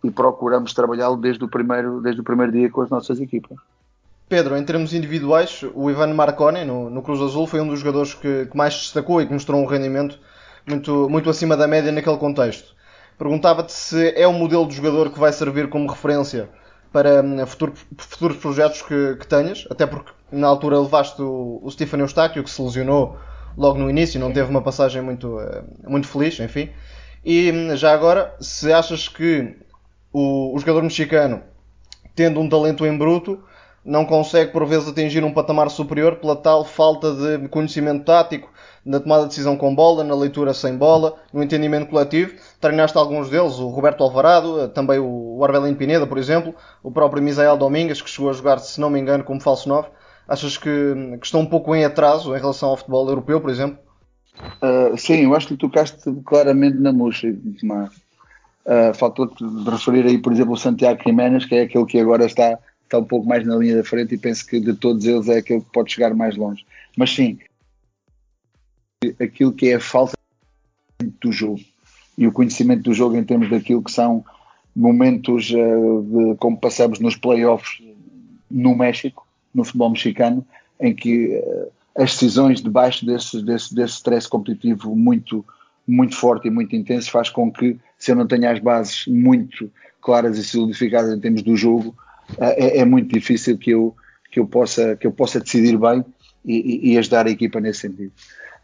e 0.04 0.12
procuramos 0.12 0.74
trabalhá-lo 0.74 1.16
desde, 1.16 1.44
o 1.44 1.48
primeiro, 1.48 2.02
desde 2.02 2.20
o 2.20 2.24
primeiro 2.24 2.52
dia 2.52 2.70
com 2.70 2.82
as 2.82 2.90
nossas 2.90 3.20
equipas. 3.20 3.58
Pedro, 4.28 4.56
em 4.58 4.64
termos 4.64 4.94
individuais, 4.94 5.64
o 5.74 5.90
Ivan 5.90 6.14
Marconi 6.14 6.64
no, 6.66 6.90
no 6.90 7.02
Cruz 7.02 7.22
Azul 7.22 7.48
foi 7.48 7.62
um 7.62 7.68
dos 7.68 7.80
jogadores 7.80 8.14
que, 8.14 8.46
que 8.46 8.56
mais 8.56 8.74
destacou 8.76 9.22
e 9.22 9.26
que 9.26 9.34
mostrou 9.34 9.62
um 9.62 9.66
rendimento 9.66 10.20
muito, 10.68 11.10
muito 11.10 11.30
acima 11.30 11.58
da 11.58 11.68
média 11.68 11.92
naquele 11.92 12.18
contexto. 12.18 12.76
Perguntava-te 13.18 13.72
se 13.72 14.14
é 14.16 14.28
um 14.28 14.34
modelo 14.34 14.68
de 14.68 14.76
jogador 14.76 15.10
que 15.10 15.20
vai 15.20 15.32
servir 15.34 15.70
como 15.70 15.90
referência 15.90 16.50
para 16.92 17.22
hum, 17.24 17.46
futuro, 17.46 17.74
futuros 17.98 18.38
projetos 18.38 18.82
que, 18.82 19.16
que, 19.16 19.28
tenhas, 19.28 19.66
até 19.70 19.86
porque 19.88 20.12
na 20.32 20.48
altura 20.48 20.80
levaste 20.80 21.22
o, 21.22 21.60
o 21.64 21.72
Stephen 21.72 22.02
Eustáquio, 22.02 22.44
que 22.44 22.50
se 22.50 22.62
lesionou 22.62 23.18
logo 23.58 23.78
no 23.78 23.90
início, 23.90 24.20
não 24.20 24.32
teve 24.32 24.50
uma 24.50 24.62
passagem 24.62 25.02
muito, 25.02 25.40
eh, 25.40 25.64
muito 25.88 26.08
feliz, 26.08 26.40
enfim. 26.40 26.70
E 27.24 27.52
hum, 27.52 27.76
já 27.76 27.94
agora, 27.94 28.36
se 28.40 28.72
achas 28.72 29.08
que 29.08 29.56
o, 30.12 30.56
o 30.56 30.60
jogador 30.60 30.82
mexicano, 30.84 31.44
tendo 32.16 32.40
um 32.40 32.50
talento 32.50 32.86
em 32.86 32.98
bruto, 32.98 33.44
não 33.84 34.06
consegue 34.06 34.52
por 34.52 34.66
vezes 34.66 34.90
atingir 34.90 35.24
um 35.24 35.34
patamar 35.34 35.70
superior 35.70 36.18
pela 36.18 36.36
tal 36.36 36.64
falta 36.64 37.14
de 37.14 37.48
conhecimento 37.50 38.06
tático, 38.06 38.50
na 38.86 39.00
tomada 39.00 39.24
de 39.24 39.30
decisão 39.30 39.58
com 39.58 39.74
bola, 39.74 40.04
na 40.04 40.16
leitura 40.16 40.54
sem 40.54 40.78
bola, 40.78 41.16
no 41.34 41.44
entendimento 41.44 41.90
coletivo. 41.90 42.36
Treinaste 42.60 42.98
alguns 42.98 43.30
deles, 43.30 43.60
o 43.60 43.68
Roberto 43.68 44.04
Alvarado, 44.04 44.70
também 44.70 45.00
o 45.00 45.44
Arbelino 45.44 45.76
Pineda, 45.76 46.08
por 46.08 46.18
exemplo, 46.18 46.56
o 46.82 46.92
próprio 46.92 47.22
Misael 47.22 47.58
Domingues, 47.58 48.02
que 48.02 48.10
chegou 48.10 48.30
a 48.30 48.34
jogar, 48.34 48.60
se 48.60 48.80
não 48.80 48.90
me 48.90 49.00
engano, 49.00 49.24
como 49.24 49.42
falso 49.42 49.68
9. 49.68 49.90
Achas 50.28 50.58
que, 50.58 50.70
que 51.20 51.26
estão 51.26 51.42
um 51.42 51.46
pouco 51.46 51.76
em 51.76 51.84
atraso 51.84 52.36
em 52.36 52.40
relação 52.40 52.70
ao 52.70 52.78
futebol 52.78 53.08
europeu, 53.08 53.42
por 53.42 53.50
exemplo? 53.50 53.89
Uh, 54.38 54.98
sim, 54.98 55.24
eu 55.24 55.36
acho 55.36 55.48
que 55.48 55.58
tocaste 55.58 55.98
claramente 56.26 56.78
na 56.78 56.94
murcha, 56.94 57.36
mas 57.64 57.96
uh, 58.66 58.94
faltou-te 58.96 59.44
de 59.44 59.70
referir 59.70 60.06
aí, 60.06 60.18
por 60.18 60.32
exemplo, 60.32 60.54
o 60.54 60.58
Santiago 60.58 61.02
Jiménez, 61.06 61.46
que 61.46 61.56
é 61.56 61.62
aquele 61.64 61.86
que 61.86 62.00
agora 62.00 62.26
está 62.26 62.58
está 62.90 62.98
um 62.98 63.06
pouco 63.06 63.28
mais 63.28 63.46
na 63.46 63.56
linha 63.56 63.78
da 63.78 63.84
frente 63.84 64.16
e 64.16 64.18
penso 64.18 64.46
que 64.48 64.60
de 64.60 64.74
todos 64.74 65.06
eles 65.06 65.28
é 65.30 65.38
aquele 65.38 65.62
que 65.62 65.72
pode 65.72 65.94
chegar 65.94 66.14
mais 66.16 66.36
longe. 66.36 66.66
Mas 66.98 67.14
sim, 67.14 67.38
aquilo 69.22 69.54
que 69.54 69.70
é 69.70 69.76
a 69.76 69.80
falta 69.80 70.18
do 71.22 71.32
jogo 71.32 71.60
e 72.18 72.28
o 72.28 72.32
conhecimento 72.32 72.84
do 72.84 72.94
jogo 72.94 73.16
em 73.16 73.24
termos 73.24 73.50
daquilo 73.50 73.84
que 73.84 73.92
são 73.92 74.26
momentos 74.76 75.52
uh, 75.52 76.02
de, 76.02 76.36
como 76.38 76.60
passamos 76.60 77.00
nos 77.00 77.16
playoffs 77.16 77.82
no 78.50 78.76
México, 78.76 79.26
no 79.54 79.64
futebol 79.64 79.92
mexicano, 79.92 80.46
em 80.80 80.94
que 80.94 81.28
uh, 81.38 81.72
as 82.00 82.14
decisões 82.14 82.62
debaixo 82.62 83.06
desse, 83.06 83.44
desse, 83.44 83.76
desse 83.76 83.96
stress 83.96 84.28
competitivo 84.28 84.96
muito, 84.96 85.46
muito 85.86 86.16
forte 86.16 86.48
e 86.48 86.52
muito 86.52 86.74
intenso 86.74 87.12
faz 87.12 87.30
com 87.30 87.52
que, 87.52 87.78
se 87.98 88.12
eu 88.12 88.16
não 88.16 88.26
tenho 88.26 88.50
as 88.50 88.60
bases 88.60 89.06
muito 89.06 89.70
claras 90.02 90.38
e 90.38 90.44
solidificadas 90.44 91.12
em 91.12 91.20
termos 91.20 91.42
do 91.42 91.58
jogo, 91.58 91.94
é, 92.38 92.80
é, 92.80 92.86
muito 92.86 93.14
difícil 93.14 93.58
que 93.58 93.72
eu, 93.72 93.94
que 94.32 94.40
eu, 94.40 94.48
possa, 94.48 94.96
que 94.96 95.06
eu 95.06 95.12
possa 95.12 95.42
decidir 95.42 95.78
bem 95.78 96.06
e, 96.46 96.94
e 96.94 96.98
ajudar 96.98 97.28
a 97.28 97.32
equipa 97.32 97.60
nesse 97.60 97.82
sentido. 97.82 98.14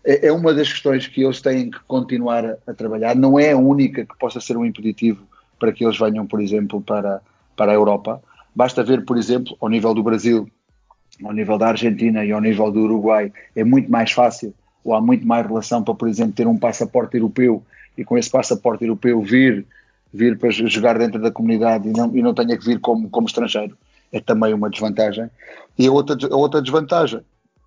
É, 0.05 0.27
é 0.27 0.31
uma 0.31 0.53
das 0.53 0.71
questões 0.71 1.05
que 1.07 1.21
eles 1.21 1.41
têm 1.41 1.69
que 1.69 1.79
continuar 1.87 2.45
a, 2.45 2.57
a, 2.67 2.73
trabalhar, 2.73 3.15
não 3.15 3.37
é 3.37 3.51
a 3.51 3.57
única 3.57 4.05
que 4.05 4.17
possa 4.17 4.39
ser 4.39 4.55
um 4.55 4.63
impeditivo 4.63 5.27
para 5.59 5.73
que 5.73 5.83
eles 5.83 5.97
venham, 5.97 6.25
por 6.25 6.41
exemplo, 6.41 6.79
para, 6.79 7.21
para 7.57 7.73
a 7.73 7.75
Europa. 7.75 8.21
Basta 8.55 8.81
ver, 8.81 9.03
por 9.03 9.17
exemplo, 9.17 9.57
ao 9.59 9.67
nível 9.67 9.93
do 9.93 10.03
Brasil, 10.03 10.49
ao 11.23 11.33
nível 11.33 11.57
da 11.57 11.69
Argentina 11.69 12.25
e 12.25 12.31
ao 12.31 12.41
nível 12.41 12.71
do 12.71 12.81
Uruguai, 12.81 13.31
é 13.55 13.63
muito 13.63 13.91
mais 13.91 14.11
fácil 14.11 14.53
ou 14.83 14.93
há 14.93 15.01
muito 15.01 15.25
mais 15.25 15.45
relação 15.45 15.83
para, 15.83 15.95
por 15.95 16.07
exemplo, 16.07 16.33
ter 16.33 16.47
um 16.47 16.57
passaporte 16.57 17.15
europeu 17.15 17.63
e 17.97 18.03
com 18.03 18.17
esse 18.17 18.29
passaporte 18.29 18.83
europeu 18.83 19.21
vir 19.21 19.65
vir 20.15 20.37
para 20.37 20.49
jogar 20.49 20.97
dentro 20.97 21.21
da 21.21 21.29
comunidade 21.29 21.89
e 21.89 21.91
não, 21.91 22.15
e 22.15 22.21
não 22.21 22.33
tenha 22.33 22.57
que 22.57 22.65
vir 22.65 22.79
como, 22.79 23.09
como 23.09 23.27
estrangeiro. 23.27 23.77
É 24.11 24.19
também 24.21 24.53
uma 24.53 24.69
desvantagem. 24.69 25.29
E 25.77 25.87
a 25.87 25.91
outra, 25.91 26.15
a 26.31 26.35
outra 26.35 26.61
desvantagem 26.61 27.19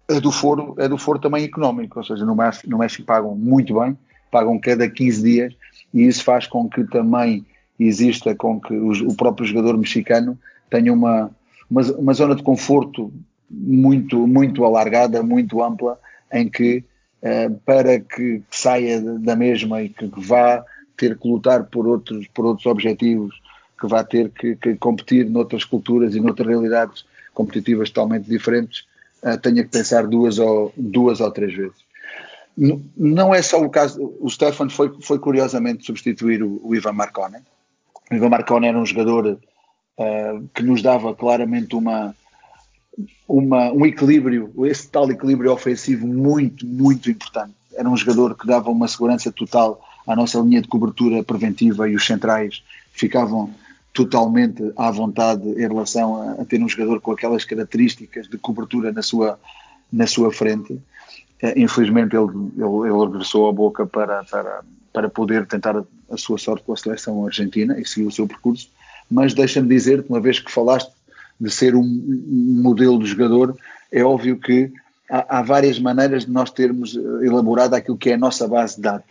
é 0.09 0.18
do 0.18 0.32
foro, 0.32 0.74
é 0.78 0.88
do 0.88 0.96
foro 0.96 1.18
também 1.18 1.44
económico, 1.44 1.99
ou 1.99 2.05
seja, 2.05 2.24
no 2.24 2.34
México, 2.34 2.70
no 2.70 2.78
México 2.78 3.05
pagam 3.05 3.34
muito 3.34 3.78
bem, 3.78 3.96
pagam 4.30 4.59
cada 4.59 4.88
15 4.88 5.22
dias 5.22 5.55
e 5.92 6.07
isso 6.07 6.24
faz 6.24 6.46
com 6.46 6.68
que 6.68 6.84
também 6.84 7.44
exista 7.78 8.34
com 8.34 8.59
que 8.59 8.72
o, 8.72 8.92
o 9.09 9.14
próprio 9.14 9.46
jogador 9.46 9.76
mexicano 9.76 10.38
tenha 10.70 10.92
uma, 10.92 11.30
uma, 11.70 11.82
uma, 11.82 12.14
zona 12.14 12.34
de 12.34 12.42
conforto 12.42 13.12
muito, 13.51 14.26
muito 14.26 14.64
alargada, 14.64 15.22
muito 15.22 15.62
ampla, 15.62 15.99
em 16.32 16.49
que 16.49 16.84
uh, 17.22 17.55
para 17.64 17.99
que 18.01 18.42
saia 18.51 19.01
da 19.01 19.34
mesma 19.34 19.82
e 19.82 19.88
que 19.88 20.11
vá 20.16 20.64
ter 20.96 21.16
que 21.16 21.28
lutar 21.28 21.64
por 21.64 21.86
outros, 21.86 22.26
por 22.28 22.44
outros 22.44 22.66
objetivos, 22.66 23.40
que 23.80 23.86
vai 23.86 24.05
ter 24.05 24.30
que, 24.30 24.57
que 24.57 24.74
competir 24.76 25.28
noutras 25.30 25.64
culturas 25.64 26.14
e 26.14 26.20
noutras 26.20 26.49
realidades 26.49 27.05
competitivas 27.32 27.90
totalmente 27.90 28.28
diferentes, 28.28 28.84
uh, 29.22 29.38
tenha 29.38 29.62
que 29.62 29.70
pensar 29.70 30.07
duas 30.07 30.38
ou, 30.38 30.72
duas 30.76 31.20
ou 31.20 31.30
três 31.30 31.55
vezes. 31.55 31.88
Não 32.96 33.32
é 33.32 33.40
só 33.40 33.62
o 33.62 33.70
caso, 33.70 34.16
o 34.20 34.28
Stefan 34.28 34.68
foi, 34.68 34.92
foi 35.01 35.20
curiosamente 35.20 35.86
substituir 35.86 36.42
o, 36.42 36.61
o 36.64 36.74
Ivan 36.74 36.92
Marcone. 36.92 37.38
O 38.11 38.14
Ivan 38.14 38.30
Marcone 38.30 38.66
era 38.66 38.76
um 38.76 38.84
jogador 38.84 39.38
uh, 39.99 40.49
que 40.53 40.64
nos 40.64 40.82
dava 40.82 41.14
claramente 41.14 41.76
uma, 41.76 42.16
uma, 43.26 43.70
um 43.72 43.84
equilíbrio, 43.86 44.51
esse 44.66 44.88
tal 44.88 45.11
equilíbrio 45.11 45.53
ofensivo 45.53 46.07
muito, 46.07 46.66
muito 46.66 47.11
importante. 47.11 47.53
Era 47.74 47.88
um 47.88 47.96
jogador 47.96 48.36
que 48.36 48.46
dava 48.46 48.70
uma 48.70 48.88
segurança 48.88 49.30
total 49.30 49.80
à 50.07 50.16
nossa 50.16 50.38
linha 50.40 50.62
de 50.62 50.68
cobertura 50.68 51.22
preventiva 51.22 51.88
e 51.88 51.94
os 51.94 52.07
centrais 52.07 52.62
ficavam 52.92 53.55
totalmente 53.92 54.72
à 54.76 54.90
vontade 54.90 55.49
em 55.49 55.66
relação 55.66 56.22
a, 56.22 56.42
a 56.42 56.44
ter 56.44 56.62
um 56.62 56.68
jogador 56.68 57.01
com 57.01 57.12
aquelas 57.12 57.44
características 57.44 58.28
de 58.28 58.38
cobertura 58.38 58.92
na 58.92 59.03
sua, 59.03 59.38
na 59.92 60.07
sua 60.07 60.32
frente. 60.32 60.72
Uh, 60.72 61.55
infelizmente 61.57 62.16
ele, 62.16 62.26
ele, 62.57 62.88
ele, 62.88 63.07
regressou 63.07 63.49
a 63.49 63.53
boca 63.53 63.86
para, 63.86 64.24
para, 64.24 64.61
para 64.92 65.09
poder 65.09 65.46
tentar 65.46 65.84
a 66.11 66.16
sua 66.16 66.38
sorte 66.38 66.64
com 66.64 66.72
a 66.72 66.76
seleção 66.76 67.24
argentina 67.26 67.78
e 67.78 67.86
seguir 67.86 68.07
o 68.07 68.11
seu 68.11 68.26
percurso, 68.26 68.70
mas 69.11 69.34
deixa-me 69.34 69.68
dizer-te, 69.68 70.09
uma 70.09 70.20
vez 70.20 70.40
que 70.40 70.51
falaste 70.51 70.92
de 71.41 71.51
ser 71.51 71.74
um, 71.74 71.82
um 71.82 72.61
modelo 72.62 72.99
de 72.99 73.07
jogador, 73.07 73.57
é 73.93 74.03
óbvio 74.05 74.39
que 74.39 74.72
há, 75.11 75.39
há, 75.39 75.43
várias 75.43 75.78
maneiras 75.78 76.26
de 76.26 76.32
nós 76.32 76.51
termos 76.51 76.97
eh, 76.97 77.26
elaborado 77.26 77.74
aquilo 77.74 77.97
que 77.97 78.11
é 78.11 78.14
a 78.14 78.18
nossa 78.18 78.47
base 78.47 78.76
de 78.76 78.82
dados. 78.82 79.07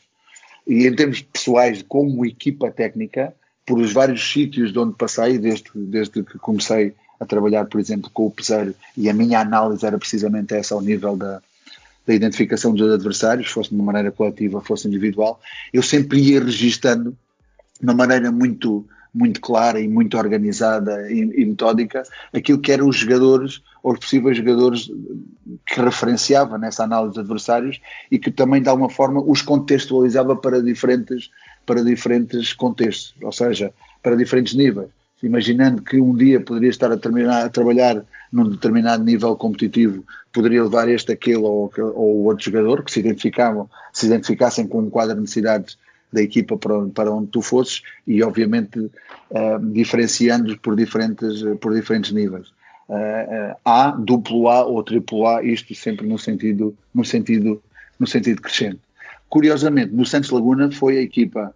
E 0.67 0.85
em 0.85 0.95
termos 0.95 1.21
pessoais, 1.21 1.83
como 1.87 2.25
equipa 2.25 2.69
técnica, 2.69 3.33
por 3.65 3.79
os 3.79 3.91
vários 3.91 4.31
sítios 4.31 4.71
de 4.71 4.79
onde 4.79 4.95
passei, 4.95 5.37
desde, 5.37 5.69
desde 5.75 6.23
que 6.23 6.37
comecei 6.37 6.93
a 7.19 7.25
trabalhar, 7.25 7.65
por 7.65 7.79
exemplo, 7.79 8.09
com 8.13 8.27
o 8.27 8.31
Peseiro, 8.31 8.75
e 8.95 9.09
a 9.09 9.13
minha 9.13 9.39
análise 9.39 9.85
era 9.85 9.97
precisamente 9.97 10.53
essa 10.53 10.75
ao 10.75 10.81
nível 10.81 11.15
da, 11.15 11.41
da 12.05 12.13
identificação 12.13 12.73
dos 12.73 12.93
adversários, 12.93 13.49
fosse 13.49 13.69
de 13.69 13.75
uma 13.75 13.85
maneira 13.85 14.11
coletiva, 14.11 14.61
fosse 14.61 14.87
individual, 14.87 15.39
eu 15.73 15.83
sempre 15.83 16.19
ia 16.19 16.43
registando 16.43 17.17
de 17.79 17.83
uma 17.83 17.93
maneira 17.93 18.31
muito 18.31 18.87
muito 19.13 19.41
clara 19.41 19.79
e 19.79 19.87
muito 19.87 20.17
organizada 20.17 21.11
e, 21.11 21.19
e, 21.19 21.45
metódica 21.45 22.03
aquilo 22.33 22.59
que 22.59 22.71
eram 22.71 22.87
os 22.87 22.95
jogadores 22.95 23.61
ou 23.81 23.93
os 23.93 23.99
possíveis 23.99 24.37
jogadores 24.37 24.91
que 25.65 25.81
referenciava 25.81 26.57
nessa 26.57 26.83
análise 26.83 27.15
de 27.15 27.19
adversários 27.21 27.81
e 28.11 28.19
que 28.19 28.31
também 28.31 28.61
de 28.61 28.69
alguma 28.69 28.89
forma 28.89 29.21
os 29.21 29.41
contextualizava 29.41 30.35
para 30.35 30.61
diferentes 30.61 31.29
para 31.65 31.83
diferentes 31.83 32.53
contextos, 32.53 33.13
ou 33.21 33.31
seja, 33.31 33.73
para 34.01 34.15
diferentes 34.15 34.53
níveis. 34.53 34.87
imaginando 35.21 35.81
que 35.81 35.99
um 35.99 36.15
dia 36.15 36.39
poderia 36.39 36.69
estar 36.69 36.91
a, 36.91 36.97
terminar, 36.97 37.45
a 37.45 37.49
trabalhar 37.49 38.05
num 38.31 38.49
determinado 38.49 39.03
nível 39.03 39.35
competitivo, 39.35 40.05
poderia 40.31 40.63
levar 40.63 40.87
este, 40.87 41.11
aquele 41.11 41.37
ou, 41.37 41.71
ou 41.77 42.25
outro 42.25 42.45
jogador 42.45 42.83
que 42.83 42.91
se, 42.91 42.99
identificavam, 42.99 43.69
se 43.91 44.05
identificassem 44.05 44.67
com 44.67 44.79
um 44.79 44.89
quadro 44.89 45.15
de 45.15 45.21
necessidades 45.21 45.77
da 46.11 46.21
equipa 46.21 46.57
para, 46.57 46.85
para 46.87 47.11
onde 47.11 47.27
tu 47.27 47.41
fosses 47.41 47.81
e 48.05 48.23
obviamente 48.23 48.79
uh, 48.79 49.59
diferenciando 49.71 50.57
por 50.59 50.75
diferentes, 50.75 51.43
por 51.59 51.73
diferentes 51.73 52.11
níveis. 52.11 52.47
Uh, 52.87 52.93
uh, 52.93 53.55
A, 53.65 53.91
duplo 53.91 54.47
A 54.47 54.65
ou 54.65 54.81
triplo 54.83 55.27
A, 55.27 55.43
isto 55.43 55.75
sempre 55.75 56.07
no 56.07 56.17
sentido, 56.17 56.75
no 56.93 57.03
sentido, 57.03 57.61
no 57.99 58.07
sentido 58.07 58.41
crescente. 58.41 58.79
Curiosamente, 59.29 59.93
no 59.93 60.05
Santos 60.05 60.29
Laguna 60.29 60.71
foi 60.71 60.97
a 60.97 61.01
equipa 61.01 61.53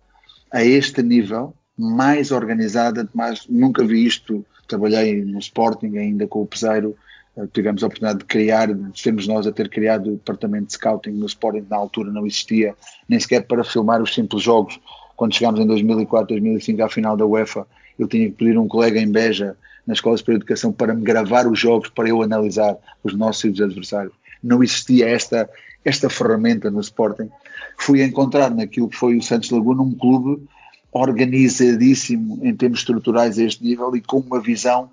a 0.52 0.64
este 0.64 1.02
nível 1.02 1.54
mais 1.78 2.32
organizada, 2.32 3.10
mais, 3.14 3.48
nunca 3.48 3.84
vi 3.84 4.06
isto, 4.06 4.46
trabalhei 4.68 5.24
no 5.24 5.40
Sporting 5.40 5.98
ainda 5.98 6.28
com 6.28 6.42
o 6.42 6.46
Peseiro, 6.46 6.96
eh, 6.96 7.11
tivemos 7.54 7.84
a 7.84 7.88
oportunidade 7.88 8.20
de 8.20 8.26
criar, 8.26 8.70
temos 9.02 9.28
nós 9.28 9.48
a 9.48 9.52
ter 9.52 9.70
criado 9.70 10.08
o 10.08 10.16
departamento 10.16 10.68
de 10.68 10.74
scouting 10.74 11.12
no 11.12 11.26
Sporting, 11.26 11.66
na 11.70 11.78
altura 11.78 12.12
não 12.12 12.26
existia, 12.26 12.76
nem 13.08 13.20
sequer 13.20 13.42
para 13.48 13.64
filmar 13.64 14.02
os 14.02 14.14
simples 14.14 14.44
jogos, 14.44 14.80
quando 15.16 15.36
chegámos 15.36 15.60
em 15.60 15.68
2004, 15.68 16.28
2005 16.28 16.84
à 16.84 16.90
final 16.90 17.16
da 17.16 17.26
UEFA, 17.26 17.68
eu 17.98 18.08
tinha 18.08 18.26
que 18.26 18.36
pedir 18.36 18.58
um 18.58 18.68
colega 18.68 19.00
em 19.00 19.10
Beja, 19.10 19.56
na 19.86 19.94
Escola 19.94 20.16
de 20.16 20.32
Educação, 20.32 20.72
para 20.72 20.94
me 20.94 21.04
gravar 21.04 21.48
os 21.48 21.60
jogos, 21.60 21.90
para 21.90 22.10
eu 22.10 22.22
analisar 22.22 22.78
os 23.04 23.14
nossos 23.14 23.52
os 23.52 23.62
adversários. 23.62 24.14
Não 24.44 24.64
existia 24.64 25.08
esta, 25.08 25.50
esta 25.86 26.10
ferramenta 26.10 26.70
no 26.70 26.80
Sporting. 26.80 27.30
Fui 27.78 28.04
encontrar 28.04 28.50
naquilo 28.50 28.90
que 28.90 28.98
foi 28.98 29.16
o 29.16 29.22
Santos 29.22 29.52
Laguna 29.52 29.82
um 29.82 29.94
clube 29.94 30.44
organizadíssimo 30.92 32.40
em 32.44 32.56
termos 32.56 32.80
estruturais 32.80 33.38
a 33.38 33.44
este 33.44 33.64
nível 33.64 33.96
e 33.96 34.02
com 34.02 34.18
uma 34.18 34.42
visão 34.42 34.90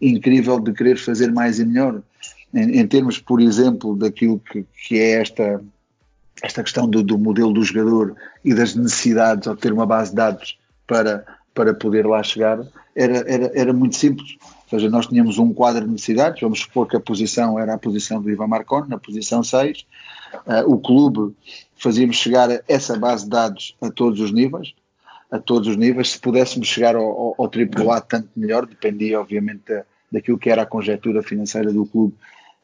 incrível 0.00 0.60
de 0.60 0.72
querer 0.72 0.96
fazer 0.96 1.32
mais 1.32 1.58
e 1.58 1.64
melhor. 1.64 2.02
Em, 2.52 2.80
em 2.80 2.86
termos, 2.86 3.18
por 3.18 3.40
exemplo, 3.40 3.96
daquilo 3.96 4.38
que, 4.38 4.64
que 4.86 4.98
é 4.98 5.20
esta, 5.20 5.62
esta 6.42 6.62
questão 6.62 6.88
do, 6.88 7.02
do, 7.02 7.18
modelo 7.18 7.52
do 7.52 7.62
jogador 7.62 8.16
e 8.44 8.52
das 8.52 8.74
necessidades, 8.74 9.46
ou 9.46 9.56
ter 9.56 9.72
uma 9.72 9.86
base 9.86 10.10
de 10.10 10.16
dados 10.16 10.58
para, 10.86 11.24
para 11.54 11.72
poder 11.72 12.06
lá 12.06 12.22
chegar, 12.22 12.60
era, 12.94 13.18
era, 13.26 13.52
era 13.54 13.72
muito 13.72 13.96
simples. 13.96 14.36
Ou 14.40 14.78
seja, 14.78 14.90
nós 14.90 15.06
tínhamos 15.06 15.38
um 15.38 15.52
quadro 15.52 15.84
de 15.84 15.90
necessidades, 15.90 16.40
vamos 16.40 16.60
supor 16.60 16.86
que 16.86 16.96
a 16.96 17.00
posição 17.00 17.58
era 17.58 17.74
a 17.74 17.78
posição 17.78 18.20
do 18.20 18.30
Ivan 18.30 18.46
Marcon, 18.46 18.84
na 18.86 18.98
posição 18.98 19.42
6, 19.42 19.80
uh, 19.80 19.84
ah, 20.46 20.64
o 20.66 20.78
clube 20.78 21.34
fazíamos 21.76 22.16
chegar 22.16 22.48
essa 22.68 22.96
base 22.96 23.24
de 23.24 23.30
dados 23.30 23.76
a 23.80 23.90
todos 23.90 24.20
os 24.20 24.32
níveis, 24.32 24.74
a 25.30 25.38
todos 25.38 25.68
os 25.68 25.76
níveis. 25.76 26.12
Se 26.12 26.20
pudéssemos 26.20 26.68
chegar 26.68 26.96
ao, 26.96 27.04
ao, 27.04 27.34
ao 27.38 27.44
AAA, 27.46 28.00
tanto 28.00 28.28
melhor, 28.36 28.66
dependia, 28.66 29.20
obviamente, 29.20 29.62
da, 29.68 29.84
daquilo 30.10 30.38
que 30.38 30.50
era 30.50 30.62
a 30.62 30.66
conjectura 30.66 31.22
financeira 31.22 31.72
do 31.72 31.86
clube 31.86 32.14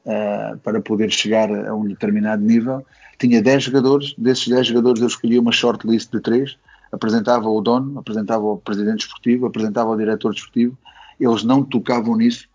uh, 0.04 0.58
para 0.58 0.80
poder 0.80 1.10
chegar 1.10 1.50
a 1.50 1.74
um 1.74 1.86
determinado 1.86 2.42
nível. 2.42 2.84
Tinha 3.18 3.40
10 3.40 3.64
jogadores, 3.64 4.14
desses 4.18 4.48
10 4.48 4.66
jogadores 4.66 5.00
eu 5.00 5.08
escolhi 5.08 5.38
uma 5.38 5.52
shortlist 5.52 6.10
de 6.10 6.20
3, 6.20 6.58
apresentava 6.92 7.48
o 7.48 7.60
dono, 7.60 7.98
apresentava 7.98 8.44
o 8.44 8.58
presidente 8.58 9.00
esportivo, 9.00 9.46
apresentava 9.46 9.90
o 9.90 9.96
diretor 9.96 10.32
desportivo, 10.32 10.76
eles 11.18 11.44
não 11.44 11.62
tocavam 11.62 12.16
nisso, 12.16 12.48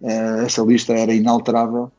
uh, 0.00 0.40
essa 0.44 0.62
lista 0.62 0.92
era 0.92 1.12
inalterável. 1.12 1.90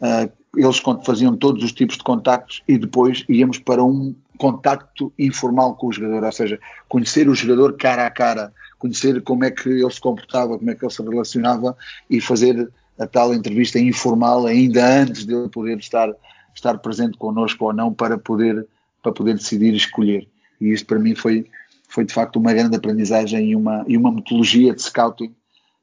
Uh, 0.00 0.37
eles 0.56 0.78
faziam 1.04 1.36
todos 1.36 1.62
os 1.62 1.72
tipos 1.72 1.96
de 1.96 2.02
contactos 2.02 2.62
e 2.66 2.78
depois 2.78 3.24
íamos 3.28 3.58
para 3.58 3.82
um 3.84 4.14
contacto 4.38 5.12
informal 5.18 5.74
com 5.74 5.88
o 5.88 5.92
jogador, 5.92 6.24
ou 6.24 6.32
seja, 6.32 6.58
conhecer 6.88 7.28
o 7.28 7.34
jogador 7.34 7.76
cara 7.76 8.06
a 8.06 8.10
cara, 8.10 8.52
conhecer 8.78 9.20
como 9.22 9.44
é 9.44 9.50
que 9.50 9.68
ele 9.68 9.90
se 9.90 10.00
comportava, 10.00 10.56
como 10.56 10.70
é 10.70 10.74
que 10.74 10.84
ele 10.84 10.92
se 10.92 11.02
relacionava 11.02 11.76
e 12.08 12.20
fazer 12.20 12.70
a 12.98 13.06
tal 13.06 13.34
entrevista 13.34 13.78
informal 13.78 14.46
ainda 14.46 15.02
antes 15.02 15.26
de 15.26 15.34
ele 15.34 15.48
poder 15.48 15.78
estar, 15.78 16.10
estar 16.54 16.78
presente 16.78 17.18
connosco 17.18 17.66
ou 17.66 17.72
não 17.72 17.92
para 17.92 18.16
poder, 18.16 18.66
para 19.02 19.12
poder 19.12 19.34
decidir 19.34 19.74
escolher. 19.74 20.28
E 20.60 20.72
isto 20.72 20.86
para 20.86 20.98
mim 20.98 21.14
foi, 21.14 21.46
foi 21.88 22.04
de 22.04 22.14
facto 22.14 22.36
uma 22.36 22.52
grande 22.52 22.76
aprendizagem 22.76 23.50
e 23.50 23.56
uma, 23.56 23.84
e 23.86 23.96
uma 23.96 24.10
metodologia 24.10 24.74
de 24.74 24.82
scouting, 24.82 25.34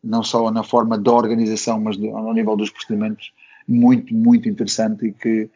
não 0.03 0.23
só 0.23 0.49
na 0.51 0.63
forma 0.63 0.97
da 0.97 1.11
organização, 1.11 1.79
mas 1.79 1.97
do, 1.97 2.09
ao 2.15 2.33
nível 2.33 2.55
dos 2.55 2.69
procedimentos, 2.69 3.31
muito, 3.67 4.13
muito 4.13 4.47
interessante 4.47 5.07
e 5.07 5.11
que, 5.11 5.49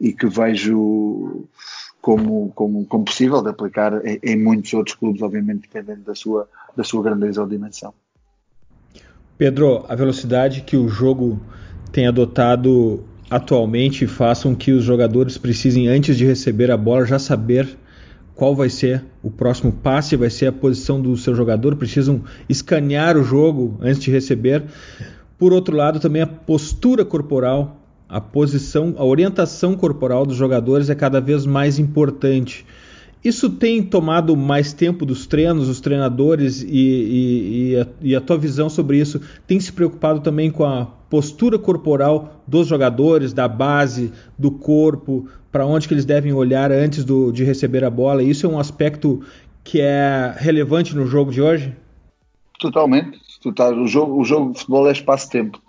e 0.00 0.12
que 0.12 0.26
vejo 0.26 1.48
como, 2.00 2.52
como, 2.54 2.84
como 2.86 3.04
possível 3.04 3.42
de 3.42 3.50
aplicar 3.50 4.04
em, 4.06 4.18
em, 4.22 4.42
muitos 4.42 4.72
outros 4.74 4.96
clubes, 4.96 5.22
obviamente 5.22 5.62
dependendo 5.62 6.02
da 6.02 6.14
sua, 6.14 6.48
da 6.76 6.84
sua 6.84 7.02
grandeza 7.02 7.40
ou 7.40 7.48
dimensão. 7.48 7.92
Pedro, 9.36 9.84
a 9.88 9.94
velocidade 9.94 10.62
que 10.62 10.76
o 10.76 10.88
jogo 10.88 11.40
tem 11.92 12.06
adotado 12.06 13.04
atualmente 13.28 14.06
faz 14.06 14.42
com 14.42 14.54
que 14.54 14.72
os 14.72 14.84
jogadores 14.84 15.36
precisem, 15.36 15.88
antes 15.88 16.16
de 16.16 16.24
receber 16.24 16.70
a 16.70 16.76
bola, 16.76 17.04
já 17.04 17.18
saber 17.18 17.76
qual 18.34 18.54
vai 18.54 18.68
ser 18.68 19.02
o 19.22 19.30
próximo 19.30 19.72
passe, 19.72 20.14
vai 20.14 20.30
ser 20.30 20.46
a 20.46 20.52
posição 20.52 21.00
do 21.00 21.16
seu 21.16 21.34
jogador, 21.34 21.74
precisam 21.74 22.22
escanear 22.48 23.16
o 23.16 23.24
jogo 23.24 23.78
antes 23.80 24.00
de 24.00 24.10
receber. 24.10 24.62
Por 25.38 25.52
outro 25.52 25.76
lado, 25.76 26.00
também 26.00 26.22
a 26.22 26.26
postura 26.26 27.04
corporal 27.04 27.76
a 28.08 28.20
posição, 28.20 28.94
a 28.96 29.04
orientação 29.04 29.74
corporal 29.74 30.24
dos 30.24 30.36
jogadores 30.36 30.88
é 30.88 30.94
cada 30.94 31.20
vez 31.20 31.44
mais 31.44 31.78
importante. 31.78 32.64
Isso 33.24 33.50
tem 33.50 33.82
tomado 33.82 34.36
mais 34.36 34.72
tempo 34.72 35.04
dos 35.04 35.26
treinos, 35.26 35.68
os 35.68 35.80
treinadores 35.80 36.62
e, 36.62 36.68
e, 36.68 37.70
e, 37.72 37.76
a, 37.76 37.86
e, 38.00 38.16
a, 38.16 38.20
tua 38.20 38.38
visão 38.38 38.68
sobre 38.68 38.98
isso 39.00 39.20
tem 39.46 39.58
se 39.58 39.72
preocupado 39.72 40.20
também 40.20 40.50
com 40.50 40.64
a 40.64 40.86
postura 41.10 41.58
corporal 41.58 42.42
dos 42.46 42.68
jogadores, 42.68 43.32
da 43.32 43.48
base, 43.48 44.12
do 44.38 44.52
corpo, 44.52 45.28
para 45.50 45.66
onde 45.66 45.88
que 45.88 45.94
eles 45.94 46.04
devem 46.04 46.32
olhar 46.32 46.70
antes 46.70 47.04
do, 47.04 47.32
de 47.32 47.42
receber 47.42 47.82
a 47.82 47.90
bola. 47.90 48.22
Isso 48.22 48.46
é 48.46 48.48
um 48.48 48.60
aspecto 48.60 49.20
que 49.64 49.80
é 49.80 50.32
relevante 50.36 50.94
no 50.94 51.06
jogo 51.06 51.32
de 51.32 51.42
hoje? 51.42 51.74
Totalmente. 52.60 53.25
O 53.50 53.86
jogo, 53.86 54.20
o 54.20 54.24
jogo 54.24 54.52
de 54.52 54.58
futebol 54.58 54.88
é 54.88 54.92
espaço-tempo 54.92 55.60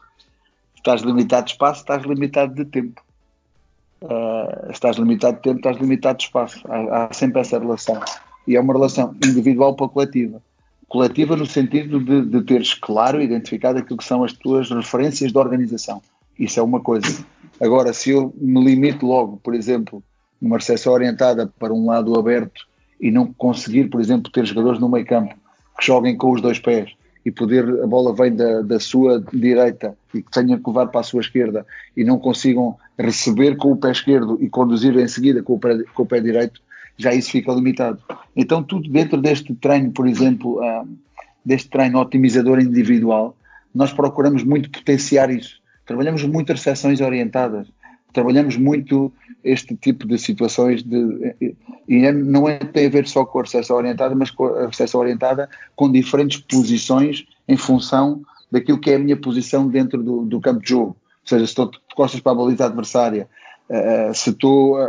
estás 0.88 1.02
limitado 1.02 1.46
de 1.46 1.52
espaço, 1.52 1.82
estás 1.82 2.04
limitado 2.04 2.56
de 2.56 2.66
tempo. 2.66 3.02
Uh, 4.02 4.72
estás 4.72 4.96
limitado 4.98 5.38
de 5.38 5.44
tempo, 5.44 5.58
estás 5.58 5.78
limitado 5.78 6.18
de 6.18 6.24
espaço. 6.26 6.62
Há, 6.68 7.06
há, 7.06 7.14
sempre 7.14 7.42
essa 7.42 7.60
relação. 7.60 8.00
E 8.48 8.56
é 8.56 8.62
uma 8.62 8.74
relação 8.74 9.14
individual 9.24 9.76
para 9.76 9.90
coletiva. 9.90 10.42
Coletiva 10.88 11.36
no 11.36 11.46
sentido 11.46 12.00
de, 12.00 12.22
de 12.22 12.42
teres 12.44 12.74
claro, 12.74 13.22
identificado 13.22 13.80
aquilo 13.80 13.98
que 13.98 14.06
são 14.06 14.24
as 14.24 14.32
tuas 14.32 14.70
referências 14.70 15.34
de 15.34 15.38
organização. 15.38 16.02
Isso 16.40 16.60
é 16.60 16.64
uma 16.64 16.80
coisa. 16.80 17.26
Agora, 17.60 17.92
se 17.92 18.12
eu 18.12 18.34
me 18.38 18.64
limito 18.64 19.06
logo, 19.06 19.38
por 19.38 19.54
exemplo, 19.54 20.02
numa 20.42 20.58
recepção 20.58 20.94
orientada 20.94 21.52
para 21.60 21.74
um 21.74 21.88
lado 21.88 22.18
aberto 22.18 22.66
e 23.02 23.12
não 23.12 23.34
conseguir, 23.34 23.90
por 23.90 24.00
exemplo, 24.00 24.32
ter 24.32 24.46
jogadores 24.46 24.80
no 24.80 24.88
meio 24.88 25.06
campo 25.06 25.36
que 25.78 25.86
joguem 25.86 26.16
com 26.16 26.32
os 26.32 26.42
dois 26.42 26.60
pés 26.60 26.96
e 27.28 27.32
poder 27.32 27.68
a 27.84 27.86
bola 27.86 28.16
vem 28.16 28.34
da, 28.34 28.62
da 28.62 28.80
sua 28.80 29.22
direita 29.34 29.98
e 30.14 30.22
que 30.22 30.32
tenha 30.32 30.58
que 30.58 30.64
levar 30.66 30.88
para 30.88 31.02
a 31.02 31.04
sua 31.04 31.20
esquerda 31.20 31.66
e 31.96 32.02
não 32.02 32.18
consigam 32.18 32.78
receber 32.98 33.58
com 33.58 33.74
o 33.74 33.76
pé 33.76 33.92
esquerdo 33.92 34.38
e 34.40 34.48
conduzir 34.48 34.98
em 34.98 35.10
seguida 35.10 35.44
com 35.44 35.56
o 35.56 35.60
pé, 35.60 35.84
com 35.94 36.04
o 36.04 36.06
pé 36.06 36.22
direito, 36.22 36.62
já 36.96 37.14
isso 37.14 37.30
fica 37.30 37.52
limitado. 37.52 38.02
Então 38.34 38.64
tudo 38.64 38.90
dentro 38.90 39.22
deste 39.22 39.54
treino, 39.56 39.92
por 39.92 40.08
exemplo, 40.08 40.62
uh, 40.62 40.88
deste 41.44 41.70
treino 41.70 42.00
otimizador 42.00 42.62
individual, 42.62 43.36
nós 43.76 43.92
procuramos 43.92 44.46
muito 44.46 44.70
potenciar 44.70 45.30
isso. 45.30 45.60
Trabalhamos 45.86 46.24
muito 46.24 46.54
recepções 46.54 47.02
orientadas, 47.02 47.68
trabalhamos 48.14 48.58
muito 48.58 49.12
este 49.44 49.76
tipo 49.76 50.08
de 50.08 50.18
situações 50.18 50.84
de, 50.84 51.36
e 51.88 52.06
é, 52.06 52.12
não 52.12 52.50
é, 52.50 52.58
tem 52.58 52.88
a 52.88 52.90
ver 52.90 53.08
só 53.08 53.26
com 53.26 53.40
a 53.40 53.44
recepção 53.44 53.78
orientada, 53.78 54.16
mas 54.16 54.32
com 54.32 54.46
a 54.46 54.68
recepção 54.68 55.00
orientada 55.00 55.50
com 55.76 55.92
diferentes 55.92 56.40
posições 56.40 57.26
em 57.48 57.56
função 57.56 58.22
daquilo 58.52 58.80
que 58.80 58.92
é 58.92 58.96
a 58.96 59.00
minha 59.00 59.18
posição 59.18 59.68
dentro 59.68 60.02
do, 60.02 60.26
do 60.26 60.42
campo 60.42 60.62
de 60.62 60.70
jogo. 60.70 60.90
Ou 60.90 61.30
seja, 61.30 61.46
se 61.46 61.52
estou 61.52 61.70
de 61.70 61.80
costas 61.96 62.20
para 62.20 62.32
a 62.32 62.36
baliza 62.36 62.66
adversária, 62.66 63.30
uh, 63.70 64.14
se 64.14 64.32
estou 64.32 64.82
uh, 64.82 64.88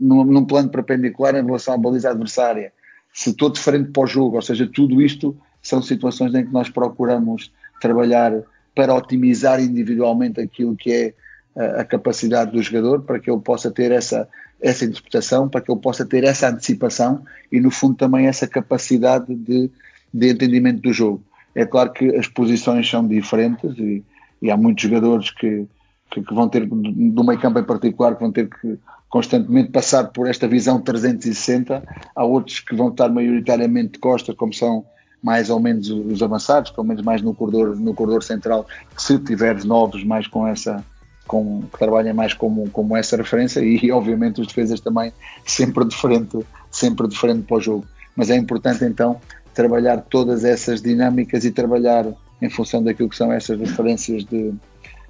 num, 0.00 0.24
num, 0.24 0.44
plano 0.44 0.68
perpendicular 0.68 1.34
em 1.34 1.44
relação 1.44 1.74
à 1.74 1.78
baliza 1.78 2.10
adversária, 2.10 2.72
se 3.12 3.30
estou 3.30 3.50
de 3.50 3.60
frente 3.60 3.90
para 3.90 4.02
o 4.02 4.06
jogo, 4.06 4.36
ou 4.36 4.42
seja, 4.42 4.68
tudo 4.72 5.00
isto 5.00 5.36
são 5.62 5.80
situações 5.82 6.34
em 6.34 6.44
que 6.44 6.52
nós 6.52 6.68
procuramos 6.68 7.52
trabalhar 7.80 8.32
para 8.74 8.94
otimizar 8.94 9.60
individualmente 9.60 10.40
aquilo 10.40 10.76
que 10.76 10.92
é 10.92 11.14
a 11.56 11.84
capacidade 11.84 12.52
do 12.52 12.62
jogador 12.62 13.02
para 13.02 13.18
que 13.18 13.30
ele 13.30 13.40
possa 13.40 13.70
ter 13.70 13.90
essa, 13.90 14.28
essa 14.60 14.84
interpretação, 14.84 15.48
para 15.48 15.60
que 15.60 15.72
ele 15.72 15.80
possa 15.80 16.04
ter 16.04 16.22
essa 16.24 16.48
antecipação 16.48 17.22
e, 17.50 17.58
no 17.60 17.70
fundo, 17.70 17.96
também 17.96 18.26
essa 18.26 18.46
capacidade 18.46 19.34
de, 19.34 19.70
de 20.12 20.30
entendimento 20.30 20.82
do 20.82 20.92
jogo. 20.92 21.22
É 21.54 21.64
claro 21.64 21.92
que 21.92 22.14
as 22.14 22.28
posições 22.28 22.88
são 22.88 23.06
diferentes 23.08 23.74
e, 23.78 24.04
e 24.42 24.50
há 24.50 24.56
muitos 24.56 24.82
jogadores 24.82 25.30
que, 25.30 25.66
que, 26.10 26.22
que, 26.22 26.34
vão 26.34 26.46
ter, 26.46 26.66
do 26.66 27.24
meio 27.24 27.40
campo 27.40 27.58
em 27.58 27.64
particular, 27.64 28.14
que 28.14 28.20
vão 28.20 28.32
ter 28.32 28.50
que 28.50 28.78
constantemente 29.08 29.70
passar 29.70 30.04
por 30.08 30.28
esta 30.28 30.46
visão 30.46 30.78
360. 30.78 31.82
Há 32.14 32.24
outros 32.24 32.60
que 32.60 32.76
vão 32.76 32.88
estar 32.88 33.08
maioritariamente 33.08 33.92
de 33.92 33.98
costa, 33.98 34.34
como 34.34 34.52
são 34.52 34.84
mais 35.22 35.48
ou 35.48 35.58
menos 35.58 35.88
os 35.88 36.22
avançados, 36.22 36.70
pelo 36.70 36.86
menos 36.86 37.02
mais 37.02 37.22
no 37.22 37.34
corredor, 37.34 37.74
no 37.74 37.94
corredor 37.94 38.22
central, 38.22 38.66
se 38.96 39.18
tiveres 39.18 39.64
novos 39.64 40.04
mais 40.04 40.26
com 40.26 40.46
essa 40.46 40.84
com, 41.26 41.62
que 41.62 41.78
trabalhem 41.78 42.12
mais 42.12 42.34
como, 42.34 42.68
como 42.70 42.96
essa 42.96 43.16
referência 43.16 43.60
e 43.60 43.90
obviamente 43.92 44.40
os 44.40 44.46
defesas 44.46 44.80
também 44.80 45.12
sempre 45.44 45.84
de 45.84 45.94
frente, 45.94 46.38
sempre 46.70 47.08
de 47.08 47.16
frente 47.16 47.42
para 47.42 47.56
o 47.56 47.60
jogo. 47.60 47.84
Mas 48.14 48.30
é 48.30 48.36
importante 48.36 48.84
então 48.84 49.20
trabalhar 49.52 50.02
todas 50.02 50.44
essas 50.44 50.82
dinâmicas 50.82 51.44
e 51.44 51.50
trabalhar 51.50 52.06
em 52.40 52.50
função 52.50 52.82
daquilo 52.82 53.08
que 53.08 53.16
são 53.16 53.32
essas 53.32 53.58
referências 53.58 54.24
de 54.24 54.54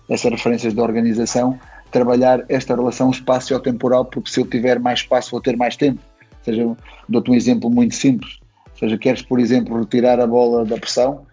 essas 0.08 0.30
referências 0.30 0.72
de 0.72 0.80
organização, 0.80 1.58
trabalhar 1.90 2.44
esta 2.48 2.76
relação 2.76 3.10
espaço-temporal, 3.10 4.04
porque 4.04 4.30
se 4.30 4.40
eu 4.40 4.46
tiver 4.46 4.78
mais 4.78 5.00
espaço 5.00 5.32
vou 5.32 5.40
ter 5.40 5.56
mais 5.56 5.76
tempo. 5.76 6.00
Ou 6.20 6.44
seja, 6.44 6.76
dou-te 7.08 7.30
um 7.30 7.34
exemplo 7.34 7.68
muito 7.68 7.96
simples. 7.96 8.38
Ou 8.72 8.78
seja, 8.78 8.98
queres, 8.98 9.22
por 9.22 9.40
exemplo, 9.40 9.76
retirar 9.78 10.20
a 10.20 10.26
bola 10.26 10.64
da 10.64 10.76
pressão, 10.76 11.25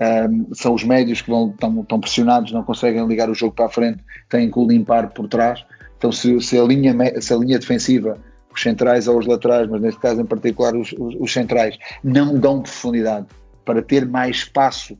um, 0.00 0.54
são 0.54 0.74
os 0.74 0.82
médios 0.82 1.20
que 1.20 1.30
vão, 1.30 1.50
estão, 1.50 1.80
estão, 1.80 2.00
pressionados, 2.00 2.52
não 2.52 2.62
conseguem 2.62 3.06
ligar 3.06 3.28
o 3.28 3.34
jogo 3.34 3.54
para 3.54 3.66
a 3.66 3.68
frente, 3.68 4.02
têm 4.28 4.50
que 4.50 4.58
o 4.58 4.66
limpar 4.66 5.10
por 5.10 5.28
trás. 5.28 5.64
Então, 5.98 6.10
se, 6.10 6.40
se, 6.40 6.58
a, 6.58 6.62
linha, 6.64 6.94
se 7.20 7.34
a 7.34 7.36
linha 7.36 7.58
defensiva 7.58 8.18
os 8.52 8.62
centrais 8.62 9.06
ou 9.06 9.18
os 9.18 9.26
laterais, 9.26 9.68
mas 9.68 9.80
neste 9.80 10.00
caso 10.00 10.20
em 10.20 10.26
particular 10.26 10.74
os, 10.74 10.92
os, 10.92 11.14
os 11.20 11.32
centrais, 11.32 11.78
não 12.02 12.38
dão 12.38 12.62
profundidade 12.62 13.26
para 13.64 13.82
ter 13.82 14.06
mais 14.06 14.38
espaço 14.38 14.98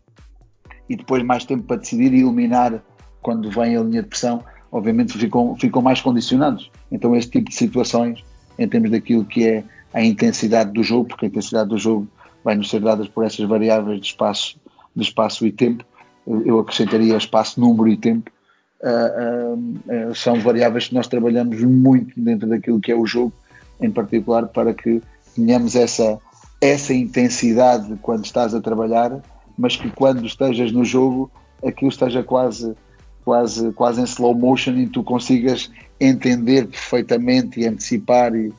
e 0.89 0.97
depois 0.97 1.23
mais 1.23 1.45
tempo 1.45 1.65
para 1.65 1.77
decidir 1.77 2.13
e 2.13 2.21
eliminar 2.21 2.83
quando 3.23 3.51
vem 3.51 3.77
a 3.77 3.81
linha 3.81 4.03
de 4.03 4.09
pressão, 4.09 4.43
obviamente 4.71 5.17
ficam, 5.17 5.57
ficam 5.57 5.83
mais 5.83 6.01
condicionados. 6.01 6.71
Então, 6.91 7.17
este 7.17 7.33
tipo 7.33 7.51
de 7.51 7.57
situações, 7.57 8.23
em 8.59 8.69
termos 8.69 8.91
daquilo 8.91 9.25
que 9.25 9.47
é 9.47 9.65
a 9.93 10.03
intensidade 10.03 10.73
do 10.73 10.83
jogo, 10.83 11.09
porque 11.09 11.27
a 11.27 11.29
intensidade 11.29 11.69
do 11.69 11.79
jogo 11.79 12.09
vai 12.45 12.55
nos 12.55 12.71
ser 12.71 12.81
dada 12.81 13.05
por 13.07 13.25
essas 13.25 13.47
variáveis 13.47 14.01
de 14.01 14.07
espaço, 14.07 14.61
de 14.95 15.03
espaço 15.03 15.47
e 15.47 15.53
tempo, 15.53 15.85
eu 16.27 16.59
acrescentaria 16.59 17.17
espaço, 17.17 17.61
número 17.61 17.89
e 17.89 17.97
tempo, 17.97 18.31
uh, 18.83 20.11
uh, 20.11 20.15
são 20.15 20.39
variáveis 20.41 20.89
que 20.89 20.95
nós 20.95 21.09
trabalhamos 21.09 21.63
muito 21.63 22.19
dentro 22.21 22.49
daquilo 22.49 22.81
que 22.81 22.93
é 22.93 22.97
o 22.97 23.07
jogo 23.07 23.33
em 23.81 23.91
particular 23.91 24.47
para 24.49 24.75
que 24.75 25.03
tenhamos 25.35 25.75
essa, 25.75 26.19
essa 26.61 26.93
intensidade 26.93 27.99
quando 28.03 28.25
estás 28.25 28.55
a 28.55 28.61
trabalhar, 28.61 29.21
mas 29.57 29.77
que 29.77 29.91
quando 29.91 30.27
estejas 30.27 30.73
no 30.73 30.85
jogo 30.85 31.31
aquilo 31.65 31.91
esteja 31.91 32.23
quase, 32.23 32.75
quase, 33.25 33.73
quase 33.73 34.01
em 34.01 34.05
slow 34.05 34.35
motion 34.35 34.73
e 34.73 34.87
tu 34.87 35.03
consigas 35.03 35.71
entender 35.99 36.67
perfeitamente 36.67 37.61
e 37.61 37.67
antecipar 37.67 38.35
e, 38.35 38.53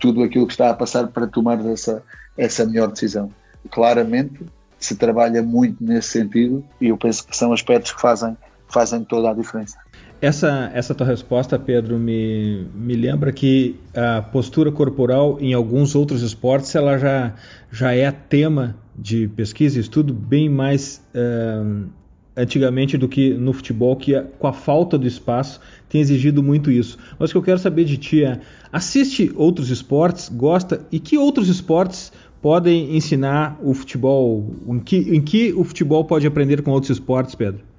tudo 0.00 0.24
aquilo 0.24 0.48
que 0.48 0.52
está 0.52 0.70
a 0.70 0.74
passar 0.74 1.06
para 1.08 1.28
tomar 1.28 1.64
essa, 1.66 2.02
essa 2.36 2.66
melhor 2.66 2.90
decisão. 2.90 3.30
Claramente 3.70 4.44
se 4.80 4.96
trabalha 4.96 5.42
muito 5.42 5.82
nesse 5.84 6.08
sentido 6.08 6.64
e 6.80 6.88
eu 6.88 6.96
penso 6.96 7.26
que 7.26 7.36
são 7.36 7.52
aspectos 7.52 7.92
que 7.92 8.00
fazem, 8.00 8.36
fazem 8.68 9.04
toda 9.04 9.30
a 9.30 9.34
diferença. 9.34 9.76
Essa, 10.20 10.70
essa 10.74 10.94
tua 10.94 11.06
resposta, 11.06 11.58
Pedro, 11.58 11.98
me, 11.98 12.66
me 12.74 12.94
lembra 12.94 13.32
que 13.32 13.80
a 13.94 14.20
postura 14.20 14.70
corporal 14.70 15.38
em 15.40 15.54
alguns 15.54 15.94
outros 15.94 16.22
esportes 16.22 16.74
ela 16.74 16.98
já, 16.98 17.34
já 17.70 17.94
é 17.94 18.10
tema 18.10 18.76
de 18.96 19.28
pesquisa 19.28 19.78
e 19.78 19.80
estudo 19.80 20.12
bem 20.12 20.46
mais 20.46 21.02
uh, 21.14 21.88
antigamente 22.36 22.98
do 22.98 23.08
que 23.08 23.32
no 23.32 23.52
futebol, 23.52 23.96
que 23.96 24.20
com 24.38 24.46
a 24.46 24.52
falta 24.52 24.98
do 24.98 25.06
espaço 25.06 25.58
tem 25.88 26.00
exigido 26.00 26.42
muito 26.42 26.70
isso. 26.70 26.98
Mas 27.18 27.30
o 27.30 27.32
que 27.32 27.38
eu 27.38 27.42
quero 27.42 27.58
saber 27.58 27.84
de 27.84 27.96
ti 27.96 28.24
é: 28.24 28.40
assiste 28.72 29.32
outros 29.34 29.70
esportes, 29.70 30.28
gosta 30.28 30.86
e 30.92 31.00
que 31.00 31.16
outros 31.16 31.48
esportes 31.48 32.12
podem 32.40 32.96
ensinar 32.96 33.58
o 33.62 33.74
futebol? 33.74 34.54
Em 34.66 34.78
que, 34.78 34.96
em 34.96 35.20
que 35.20 35.52
o 35.52 35.64
futebol 35.64 36.04
pode 36.04 36.26
aprender 36.26 36.62
com 36.62 36.70
outros 36.70 36.90
esportes, 36.90 37.34
Pedro? 37.34 37.70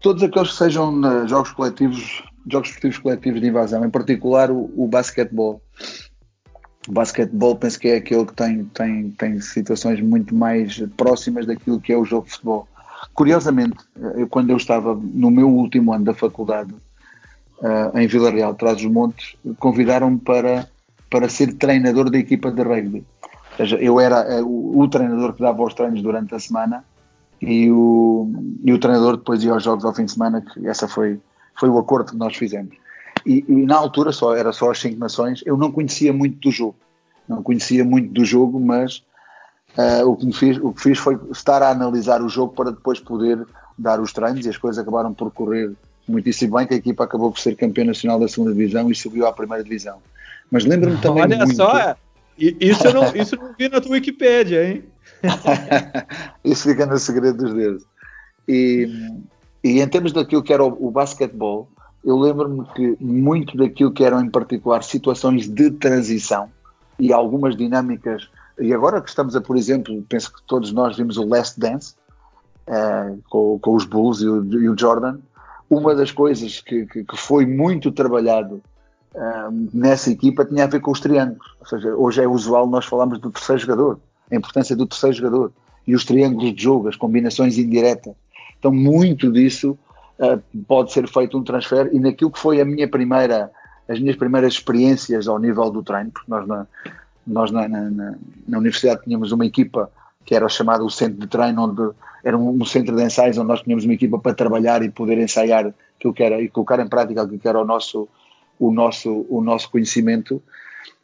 todos 0.00 0.22
aqueles 0.22 0.50
que 0.50 0.56
sejam 0.56 1.00
uh, 1.00 1.26
jogos 1.26 1.52
coletivos, 1.52 2.22
jogos 2.50 2.68
esportivos 2.68 2.98
coletivos 2.98 3.40
de 3.40 3.48
invasão, 3.48 3.84
em 3.84 3.90
particular 3.90 4.50
o, 4.50 4.70
o 4.76 4.86
basquetebol. 4.86 5.60
O 6.88 6.92
basquetebol 6.92 7.56
penso 7.56 7.78
que 7.78 7.88
é 7.88 7.96
aquele 7.96 8.24
que 8.24 8.34
tem, 8.34 8.64
tem, 8.66 9.10
tem 9.10 9.40
situações 9.40 10.00
muito 10.00 10.34
mais 10.34 10.80
próximas 10.96 11.46
daquilo 11.46 11.80
que 11.80 11.92
é 11.92 11.96
o 11.96 12.04
jogo 12.04 12.26
de 12.26 12.32
futebol. 12.32 12.68
Curiosamente, 13.14 13.76
eu, 14.16 14.26
quando 14.26 14.50
eu 14.50 14.56
estava 14.56 14.94
no 14.94 15.30
meu 15.30 15.48
último 15.48 15.92
ano 15.92 16.04
da 16.04 16.14
faculdade, 16.14 16.72
uh, 17.60 17.98
em 17.98 18.06
Vila 18.06 18.30
Real, 18.30 18.54
Trás 18.54 18.78
dos 18.78 18.90
Montes, 18.90 19.36
convidaram-me 19.58 20.18
para, 20.18 20.68
para 21.10 21.28
ser 21.28 21.54
treinador 21.54 22.10
da 22.10 22.18
equipa 22.18 22.50
de 22.50 22.62
rugby. 22.62 23.04
Ou 23.52 23.56
seja, 23.56 23.76
eu 23.76 23.98
era 23.98 24.42
uh, 24.42 24.46
o, 24.46 24.80
o 24.80 24.88
treinador 24.88 25.32
que 25.32 25.42
dava 25.42 25.62
os 25.62 25.74
treinos 25.74 26.02
durante 26.02 26.34
a 26.34 26.38
semana 26.38 26.84
e 27.40 27.70
o, 27.70 28.30
e 28.64 28.72
o 28.72 28.78
treinador 28.78 29.16
depois 29.16 29.42
ia 29.42 29.52
aos 29.52 29.62
jogos 29.62 29.84
ao 29.84 29.94
fim 29.94 30.04
de 30.04 30.12
semana, 30.12 30.40
que 30.40 30.66
essa 30.66 30.88
foi, 30.88 31.20
foi 31.58 31.68
o 31.68 31.78
acordo 31.78 32.12
que 32.12 32.16
nós 32.16 32.36
fizemos. 32.36 32.76
E, 33.24 33.44
e, 33.48 33.66
na 33.66 33.76
altura 33.76 34.12
só 34.12 34.34
era 34.34 34.52
só 34.52 34.70
as 34.70 34.80
cinco 34.80 34.98
nações, 34.98 35.42
eu 35.44 35.56
não 35.56 35.70
conhecia 35.70 36.12
muito 36.12 36.38
do 36.40 36.50
jogo, 36.50 36.76
não 37.28 37.42
conhecia 37.42 37.84
muito 37.84 38.12
do 38.12 38.24
jogo, 38.24 38.58
mas 38.58 39.04
uh, 39.76 40.08
o, 40.08 40.16
que 40.16 40.26
me 40.26 40.32
fiz, 40.32 40.56
o 40.58 40.72
que 40.72 40.82
fiz 40.82 40.98
foi 40.98 41.18
estar 41.30 41.62
a 41.62 41.70
analisar 41.70 42.22
o 42.22 42.28
jogo 42.28 42.54
para 42.54 42.70
depois 42.70 43.00
poder 43.00 43.44
dar 43.76 44.00
os 44.00 44.12
treinos 44.12 44.44
e 44.44 44.48
as 44.48 44.56
coisas 44.56 44.80
acabaram 44.80 45.12
por 45.12 45.30
correr 45.30 45.72
muitíssimo 46.08 46.56
bem, 46.56 46.66
que 46.66 46.74
a 46.74 46.78
equipa 46.78 47.04
acabou 47.04 47.30
por 47.30 47.38
ser 47.38 47.54
campeã 47.54 47.84
nacional 47.84 48.18
da 48.18 48.26
segunda 48.26 48.52
divisão 48.52 48.90
e 48.90 48.94
subiu 48.94 49.26
à 49.26 49.32
primeira 49.32 49.62
divisão. 49.62 49.98
Mas 50.50 50.64
lembro-me 50.64 50.98
também 51.02 51.22
Olha 51.22 51.38
muito... 51.38 51.56
só, 51.56 51.96
isso 52.38 52.86
eu, 52.86 52.94
não, 52.94 53.16
isso 53.16 53.34
eu 53.34 53.42
não 53.42 53.54
vi 53.58 53.68
na 53.68 53.80
tua 53.80 53.92
Wikipédia, 53.92 54.70
hein? 54.70 54.84
Isso 56.44 56.68
fica 56.68 56.86
no 56.86 56.96
segredo 56.96 57.38
dos 57.38 57.54
dedos. 57.54 57.84
E, 58.46 58.88
e 59.64 59.80
em 59.80 59.88
termos 59.88 60.12
daquilo 60.12 60.42
que 60.42 60.52
era 60.52 60.64
o, 60.64 60.86
o 60.86 60.90
basquetebol, 60.90 61.68
eu 62.04 62.16
lembro-me 62.16 62.64
que 62.74 62.96
muito 63.00 63.56
daquilo 63.56 63.92
que 63.92 64.04
eram 64.04 64.20
em 64.20 64.30
particular 64.30 64.82
situações 64.82 65.48
de 65.48 65.70
transição 65.72 66.48
e 66.98 67.12
algumas 67.12 67.56
dinâmicas, 67.56 68.28
e 68.58 68.72
agora 68.72 69.00
que 69.00 69.08
estamos 69.08 69.36
a, 69.36 69.40
por 69.40 69.56
exemplo, 69.56 70.04
penso 70.08 70.32
que 70.32 70.42
todos 70.46 70.72
nós 70.72 70.96
vimos 70.96 71.16
o 71.16 71.24
Last 71.24 71.58
Dance 71.58 71.94
uh, 72.66 73.20
com, 73.28 73.58
com, 73.58 73.74
os 73.74 73.84
Bulls 73.84 74.20
e 74.20 74.28
o, 74.28 74.44
e 74.60 74.68
o, 74.68 74.78
Jordan, 74.78 75.18
uma 75.70 75.94
das 75.94 76.10
coisas 76.10 76.60
que, 76.60 76.86
que, 76.86 77.04
que 77.04 77.16
foi 77.16 77.46
muito 77.46 77.92
trabalhado 77.92 78.62
uh, 79.14 79.68
nessa 79.72 80.10
equipa 80.10 80.44
tinha 80.44 80.64
a 80.64 80.66
ver 80.66 80.80
com 80.80 80.90
os 80.90 81.00
triângulos, 81.00 81.54
ou 81.60 81.66
seja, 81.66 81.94
hoje 81.94 82.22
é 82.22 82.28
usual 82.28 82.66
nós 82.66 82.84
falarmos 82.84 83.18
do 83.18 83.30
terceiro 83.30 83.60
jogador, 83.60 84.00
a 84.30 84.36
importância 84.36 84.76
do 84.76 84.86
terceiro 84.86 85.16
jogador. 85.16 85.52
E 85.86 85.94
os 85.94 86.04
triângulos 86.04 86.54
de 86.54 86.62
jogo, 86.62 86.88
as 86.88 86.96
combinações 86.96 87.56
indiretas. 87.56 88.12
Então, 88.58 88.70
muito 88.70 89.32
disso 89.32 89.78
uh, 90.18 90.42
pode 90.66 90.92
ser 90.92 91.08
feito 91.08 91.38
um 91.38 91.42
transfer. 91.42 91.88
E 91.94 91.98
naquilo 91.98 92.30
que 92.30 92.38
foi 92.38 92.60
a 92.60 92.64
minha 92.64 92.86
primeira, 92.86 93.50
as 93.88 93.98
minhas 93.98 94.16
primeiras 94.16 94.52
experiências 94.52 95.26
ao 95.26 95.38
nível 95.38 95.70
do 95.70 95.82
treino, 95.82 96.10
porque 96.10 96.30
nós 96.30 96.46
na, 96.46 96.66
nós 97.26 97.50
na, 97.50 97.66
na, 97.68 98.14
na 98.46 98.58
universidade 98.58 99.02
tínhamos 99.04 99.32
uma 99.32 99.46
equipa 99.46 99.90
que 100.24 100.34
era 100.34 100.46
chamada 100.46 100.84
o 100.84 100.90
centro 100.90 101.18
de 101.18 101.26
treino, 101.26 101.62
onde 101.62 101.94
era 102.22 102.36
um, 102.36 102.62
centro 102.66 102.94
de 102.94 103.02
ensaios 103.02 103.38
onde 103.38 103.48
nós 103.48 103.62
tínhamos 103.62 103.84
uma 103.84 103.94
equipa 103.94 104.18
para 104.18 104.34
trabalhar 104.34 104.82
e 104.82 104.90
poder 104.90 105.16
ensaiar 105.18 105.72
aquilo 105.96 106.12
que 106.12 106.22
era 106.22 106.38
e 106.38 106.50
colocar 106.50 106.78
em 106.80 106.86
prática 106.86 107.22
aquilo 107.22 107.38
que 107.38 107.48
era 107.48 107.58
o 107.58 107.64
nosso, 107.64 108.06
o 108.58 108.72
nosso, 108.72 109.26
o 109.28 109.40
nosso 109.40 109.70
conhecimento 109.70 110.42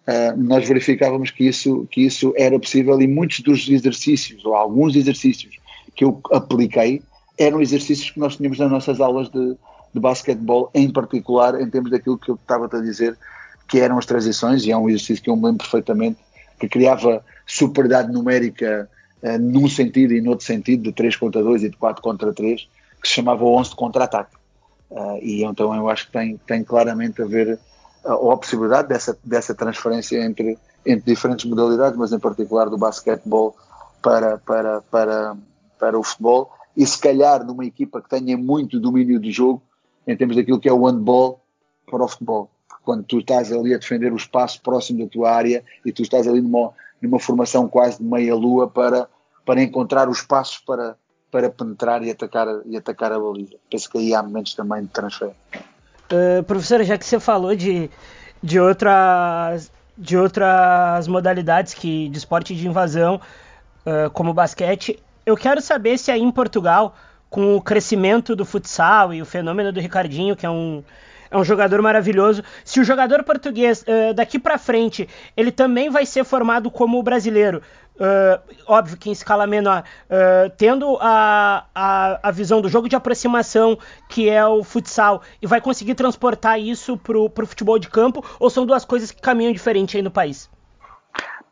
uh, 0.06 0.36
nós 0.36 0.66
verificávamos 0.66 1.30
que 1.30 1.46
isso, 1.46 1.86
que 1.90 2.02
isso 2.02 2.32
era 2.36 2.58
possível 2.58 3.00
e 3.00 3.06
muitos 3.06 3.40
dos 3.40 3.68
exercícios, 3.68 4.44
ou 4.44 4.54
alguns 4.54 4.96
exercícios 4.96 5.56
que 5.94 6.04
eu 6.04 6.20
apliquei, 6.32 7.02
eram 7.38 7.60
exercícios 7.60 8.10
que 8.10 8.18
nós 8.18 8.36
tínhamos 8.36 8.58
nas 8.58 8.70
nossas 8.70 9.00
aulas 9.00 9.28
de, 9.28 9.56
de 9.92 10.00
basquetebol, 10.00 10.70
em 10.74 10.90
particular 10.90 11.60
em 11.60 11.68
termos 11.68 11.90
daquilo 11.90 12.18
que 12.18 12.30
eu 12.30 12.34
estava 12.36 12.66
a 12.66 12.80
dizer, 12.80 13.16
que 13.68 13.80
eram 13.80 13.98
as 13.98 14.06
transições, 14.06 14.64
e 14.64 14.70
é 14.70 14.76
um 14.76 14.88
exercício 14.88 15.22
que 15.22 15.30
eu 15.30 15.36
me 15.36 15.44
lembro 15.44 15.58
perfeitamente, 15.58 16.18
que 16.58 16.68
criava 16.68 17.24
superioridade 17.46 18.12
numérica 18.12 18.88
uh, 19.22 19.38
num 19.38 19.68
sentido 19.68 20.12
e 20.12 20.20
noutro 20.20 20.44
sentido, 20.44 20.82
de 20.84 20.92
3 20.92 21.16
contra 21.16 21.42
2 21.42 21.64
e 21.64 21.70
de 21.70 21.76
4 21.76 22.02
contra 22.02 22.32
3, 22.32 22.68
que 23.02 23.08
se 23.08 23.14
chamava 23.14 23.44
11 23.44 23.70
de 23.70 23.76
contra-ataque. 23.76 24.43
Uh, 24.94 25.18
e 25.20 25.44
então 25.44 25.74
eu 25.74 25.90
acho 25.90 26.06
que 26.06 26.12
tem, 26.12 26.36
tem 26.46 26.62
claramente 26.62 27.20
a 27.20 27.24
ver 27.24 27.58
ou 28.04 28.30
a 28.30 28.36
possibilidade 28.36 28.88
dessa, 28.88 29.18
dessa 29.24 29.54
transferência 29.54 30.22
entre, 30.22 30.58
entre 30.84 31.12
diferentes 31.12 31.44
modalidades, 31.46 31.98
mas 31.98 32.12
em 32.12 32.18
particular 32.18 32.68
do 32.68 32.76
basquetebol 32.76 33.56
para, 34.02 34.38
para, 34.38 34.82
para, 34.82 35.36
para 35.78 35.98
o 35.98 36.02
futebol, 36.02 36.52
e 36.76 36.84
se 36.86 36.98
calhar 36.98 37.44
numa 37.44 37.64
equipa 37.64 38.02
que 38.02 38.08
tenha 38.08 38.36
muito 38.36 38.78
domínio 38.78 39.18
de 39.18 39.32
jogo, 39.32 39.62
em 40.06 40.16
termos 40.16 40.36
daquilo 40.36 40.60
que 40.60 40.68
é 40.68 40.72
o 40.72 40.84
handball 40.84 41.40
para 41.90 42.04
o 42.04 42.08
futebol. 42.08 42.50
Quando 42.84 43.04
tu 43.04 43.20
estás 43.20 43.50
ali 43.50 43.72
a 43.74 43.78
defender 43.78 44.12
o 44.12 44.16
espaço 44.16 44.60
próximo 44.60 45.02
da 45.02 45.10
tua 45.10 45.30
área 45.30 45.64
e 45.86 45.90
tu 45.90 46.02
estás 46.02 46.28
ali 46.28 46.42
numa, 46.42 46.72
numa 47.00 47.18
formação 47.18 47.66
quase 47.66 47.98
de 47.98 48.04
meia-lua 48.04 48.68
para, 48.68 49.08
para 49.46 49.62
encontrar 49.62 50.08
os 50.10 50.18
espaços 50.18 50.58
para, 50.58 50.98
para 51.34 51.50
penetrar 51.50 52.00
e 52.04 52.12
atacar, 52.12 52.46
e 52.64 52.76
atacar 52.76 53.10
a 53.10 53.18
baliza. 53.18 53.56
Penso 53.68 53.90
que 53.90 53.98
aí 53.98 54.14
há 54.14 54.22
momentos 54.22 54.54
também 54.54 54.82
de 54.82 54.86
transfer. 54.86 55.32
Uh, 56.06 56.44
professora, 56.44 56.84
já 56.84 56.96
que 56.96 57.04
você 57.04 57.18
falou 57.18 57.56
de, 57.56 57.90
de, 58.40 58.60
outras, 58.60 59.68
de 59.98 60.16
outras 60.16 61.08
modalidades 61.08 61.74
que, 61.74 62.08
de 62.08 62.18
esporte 62.18 62.54
de 62.54 62.68
invasão, 62.68 63.20
uh, 63.84 64.08
como 64.12 64.32
basquete. 64.32 65.02
Eu 65.26 65.36
quero 65.36 65.60
saber 65.60 65.98
se 65.98 66.12
aí 66.12 66.22
em 66.22 66.30
Portugal, 66.30 66.94
com 67.28 67.56
o 67.56 67.60
crescimento 67.60 68.36
do 68.36 68.44
futsal 68.44 69.12
e 69.12 69.20
o 69.20 69.26
fenômeno 69.26 69.72
do 69.72 69.80
Ricardinho, 69.80 70.36
que 70.36 70.46
é 70.46 70.50
um, 70.50 70.84
é 71.32 71.36
um 71.36 71.42
jogador 71.42 71.82
maravilhoso. 71.82 72.44
Se 72.64 72.78
o 72.78 72.84
jogador 72.84 73.24
português 73.24 73.82
uh, 73.82 74.14
daqui 74.14 74.38
para 74.38 74.56
frente 74.56 75.08
ele 75.36 75.50
também 75.50 75.90
vai 75.90 76.06
ser 76.06 76.22
formado 76.22 76.70
como 76.70 76.96
o 76.96 77.02
brasileiro, 77.02 77.60
uh, 77.96 78.54
óbvio 78.66 78.96
que 78.96 79.08
em 79.08 79.12
escala 79.12 79.46
menor, 79.46 79.84
uh, 80.06 80.50
tendo 80.56 80.98
a, 81.00 81.66
a, 81.74 82.28
a, 82.28 82.30
visão 82.30 82.60
do 82.60 82.68
jogo 82.68 82.88
de 82.88 82.96
aproximação 82.96 83.78
que 84.08 84.28
é 84.28 84.44
o 84.46 84.62
futsal 84.64 85.22
e 85.40 85.46
vai 85.46 85.60
conseguir 85.60 85.94
transportar 85.94 86.58
isso 86.58 86.96
pro, 86.96 87.28
pro 87.30 87.46
futebol 87.46 87.78
de 87.78 87.88
campo 87.88 88.24
ou 88.38 88.50
são 88.50 88.66
duas 88.66 88.84
coisas 88.84 89.10
que 89.10 89.20
caminham 89.20 89.52
diferente 89.52 89.96
aí 89.96 90.02
no 90.02 90.10
país? 90.10 90.50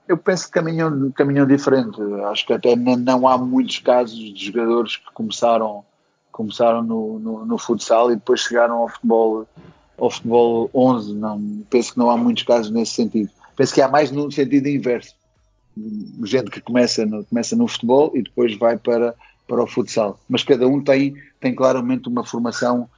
Eu 0.08 0.18
penso 0.18 0.46
que 0.46 0.52
caminham, 0.52 1.10
caminham 1.12 1.46
diferente. 1.46 1.98
Acho 2.30 2.46
que 2.46 2.52
até 2.52 2.74
não 2.74 3.26
há 3.26 3.38
muitos 3.38 3.78
casos 3.78 4.18
de 4.18 4.46
jogadores 4.46 4.96
que 4.96 5.12
começaram 5.12 5.84
começaram 6.32 6.82
no, 6.82 7.18
no, 7.18 7.44
no, 7.44 7.58
futsal 7.58 8.10
e 8.10 8.14
depois 8.14 8.40
chegaram 8.40 8.78
ao 8.78 8.88
futebol 8.88 9.46
ao 9.98 10.10
futebol 10.10 10.70
11 10.74 11.14
não 11.14 11.62
penso 11.68 11.92
que 11.92 11.98
não 11.98 12.10
há 12.10 12.16
muitos 12.16 12.42
casos 12.44 12.72
nesse 12.72 12.94
sentido 12.94 13.30
penso 13.54 13.74
que 13.74 13.82
há 13.82 13.86
mais 13.86 14.10
no 14.10 14.32
sentido 14.32 14.66
inverso 14.66 15.14
gente 16.24 16.50
que 16.50 16.60
começa 16.60 17.04
no, 17.06 17.24
começa 17.24 17.56
no 17.56 17.66
futebol 17.66 18.12
e 18.14 18.22
depois 18.22 18.56
vai 18.56 18.76
para 18.76 19.14
para 19.46 19.62
o 19.62 19.66
futsal. 19.66 20.18
Mas 20.28 20.44
cada 20.44 20.66
um 20.66 20.82
tem 20.82 21.14
tem 21.40 21.54
claramente 21.54 22.08
uma 22.08 22.24
formação 22.24 22.88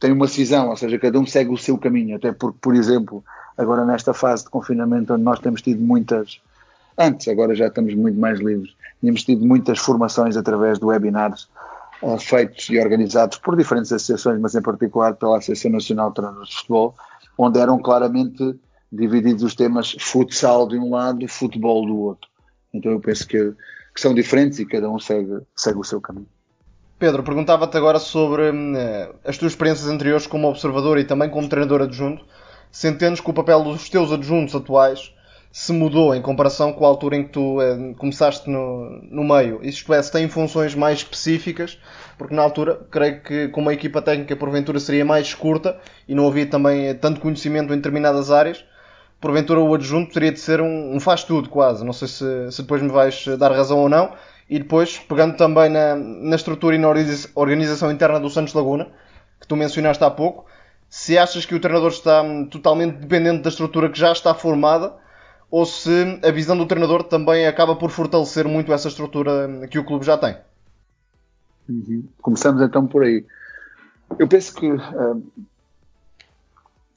tem 0.00 0.12
uma 0.12 0.28
cisão 0.28 0.70
ou 0.70 0.76
seja 0.76 0.98
cada 0.98 1.18
um 1.18 1.26
segue 1.26 1.50
o 1.50 1.56
seu 1.56 1.76
caminho. 1.76 2.16
Até 2.16 2.32
porque 2.32 2.58
por 2.60 2.74
exemplo 2.74 3.24
agora 3.56 3.84
nesta 3.84 4.14
fase 4.14 4.44
de 4.44 4.50
confinamento 4.50 5.12
onde 5.12 5.22
nós 5.22 5.40
temos 5.40 5.62
tido 5.62 5.80
muitas 5.80 6.40
antes 6.96 7.28
agora 7.28 7.54
já 7.54 7.66
estamos 7.66 7.94
muito 7.94 8.18
mais 8.18 8.40
livres 8.40 8.72
tínhamos 9.00 9.24
tido 9.24 9.44
muitas 9.44 9.78
formações 9.78 10.36
através 10.36 10.78
de 10.78 10.84
webinars 10.84 11.48
feitos 12.20 12.68
e 12.70 12.78
organizados 12.78 13.38
por 13.38 13.56
diferentes 13.56 13.92
associações, 13.92 14.40
mas 14.40 14.54
em 14.54 14.62
particular 14.62 15.14
pela 15.14 15.38
Associação 15.38 15.72
Nacional 15.72 16.12
de 16.12 16.20
de 16.46 16.54
Futebol, 16.54 16.94
onde 17.36 17.58
eram 17.58 17.78
claramente 17.78 18.58
divididos 18.90 19.42
os 19.42 19.54
temas 19.54 19.96
futsal 19.98 20.66
de 20.66 20.78
um 20.78 20.90
lado 20.90 21.24
e 21.24 21.28
futebol 21.28 21.86
do 21.86 21.96
outro. 21.98 22.28
Então 22.72 22.92
eu 22.92 23.00
penso 23.00 23.26
que, 23.26 23.52
que 23.94 24.00
são 24.00 24.14
diferentes 24.14 24.58
e 24.58 24.66
cada 24.66 24.90
um 24.90 24.98
segue, 24.98 25.40
segue 25.54 25.78
o 25.78 25.84
seu 25.84 26.00
caminho. 26.00 26.28
Pedro, 26.98 27.22
perguntava-te 27.22 27.76
agora 27.76 28.00
sobre 28.00 28.50
uh, 28.50 29.14
as 29.24 29.38
tuas 29.38 29.52
experiências 29.52 29.88
anteriores 29.88 30.26
como 30.26 30.48
observador 30.48 30.98
e 30.98 31.04
também 31.04 31.30
como 31.30 31.48
treinador 31.48 31.82
adjunto, 31.82 32.24
se 32.72 32.92
que 32.92 33.30
o 33.30 33.32
papel 33.32 33.62
dos 33.62 33.88
teus 33.88 34.10
adjuntos 34.10 34.54
atuais 34.54 35.12
se 35.50 35.72
mudou 35.72 36.14
em 36.14 36.20
comparação 36.20 36.72
com 36.72 36.84
a 36.84 36.88
altura 36.88 37.16
em 37.16 37.24
que 37.24 37.30
tu 37.30 37.60
eh, 37.60 37.94
começaste 37.96 38.50
no, 38.50 39.00
no 39.10 39.24
meio. 39.24 39.60
Isto 39.62 39.94
é, 39.94 40.02
se 40.02 40.12
tem 40.12 40.28
funções 40.28 40.74
mais 40.74 40.98
específicas, 40.98 41.78
porque 42.18 42.34
na 42.34 42.42
altura 42.42 42.86
creio 42.90 43.22
que 43.22 43.48
com 43.48 43.62
uma 43.62 43.72
equipa 43.72 44.02
técnica 44.02 44.36
porventura 44.36 44.78
seria 44.78 45.04
mais 45.04 45.34
curta 45.34 45.80
e 46.06 46.14
não 46.14 46.28
havia 46.28 46.46
também 46.46 46.94
tanto 46.96 47.20
conhecimento 47.20 47.72
em 47.72 47.76
determinadas 47.76 48.30
áreas. 48.30 48.64
Porventura 49.20 49.60
o 49.60 49.74
adjunto 49.74 50.12
teria 50.12 50.32
de 50.32 50.38
ser 50.38 50.60
um, 50.60 50.94
um 50.94 51.00
faz-tudo 51.00 51.48
quase. 51.48 51.84
Não 51.84 51.92
sei 51.92 52.08
se, 52.08 52.52
se 52.52 52.62
depois 52.62 52.80
me 52.80 52.88
vais 52.88 53.26
dar 53.38 53.50
razão 53.52 53.78
ou 53.78 53.88
não. 53.88 54.14
E 54.48 54.58
depois, 54.58 54.98
pegando 54.98 55.36
também 55.36 55.68
na, 55.68 55.94
na 55.96 56.36
estrutura 56.36 56.74
e 56.74 56.78
na 56.78 56.88
organização 57.34 57.90
interna 57.90 58.18
do 58.18 58.30
Santos 58.30 58.54
Laguna, 58.54 58.88
que 59.38 59.46
tu 59.46 59.56
mencionaste 59.56 60.02
há 60.02 60.10
pouco, 60.10 60.46
se 60.88 61.18
achas 61.18 61.44
que 61.44 61.54
o 61.54 61.60
treinador 61.60 61.90
está 61.90 62.24
totalmente 62.50 62.96
dependente 62.96 63.42
da 63.42 63.50
estrutura 63.50 63.90
que 63.90 63.98
já 63.98 64.10
está 64.10 64.32
formada 64.32 64.94
ou 65.50 65.66
se 65.66 66.20
a 66.22 66.30
visão 66.30 66.56
do 66.56 66.66
treinador 66.66 67.04
também 67.04 67.46
acaba 67.46 67.76
por 67.76 67.90
fortalecer 67.90 68.46
muito 68.46 68.72
essa 68.72 68.88
estrutura 68.88 69.66
que 69.70 69.78
o 69.78 69.84
clube 69.84 70.04
já 70.04 70.16
tem. 70.16 70.36
Uhum. 71.68 72.04
Começamos 72.22 72.62
então 72.62 72.86
por 72.86 73.02
aí. 73.04 73.24
Eu 74.18 74.26
penso 74.26 74.54
que 74.54 74.70
uh, 74.70 75.22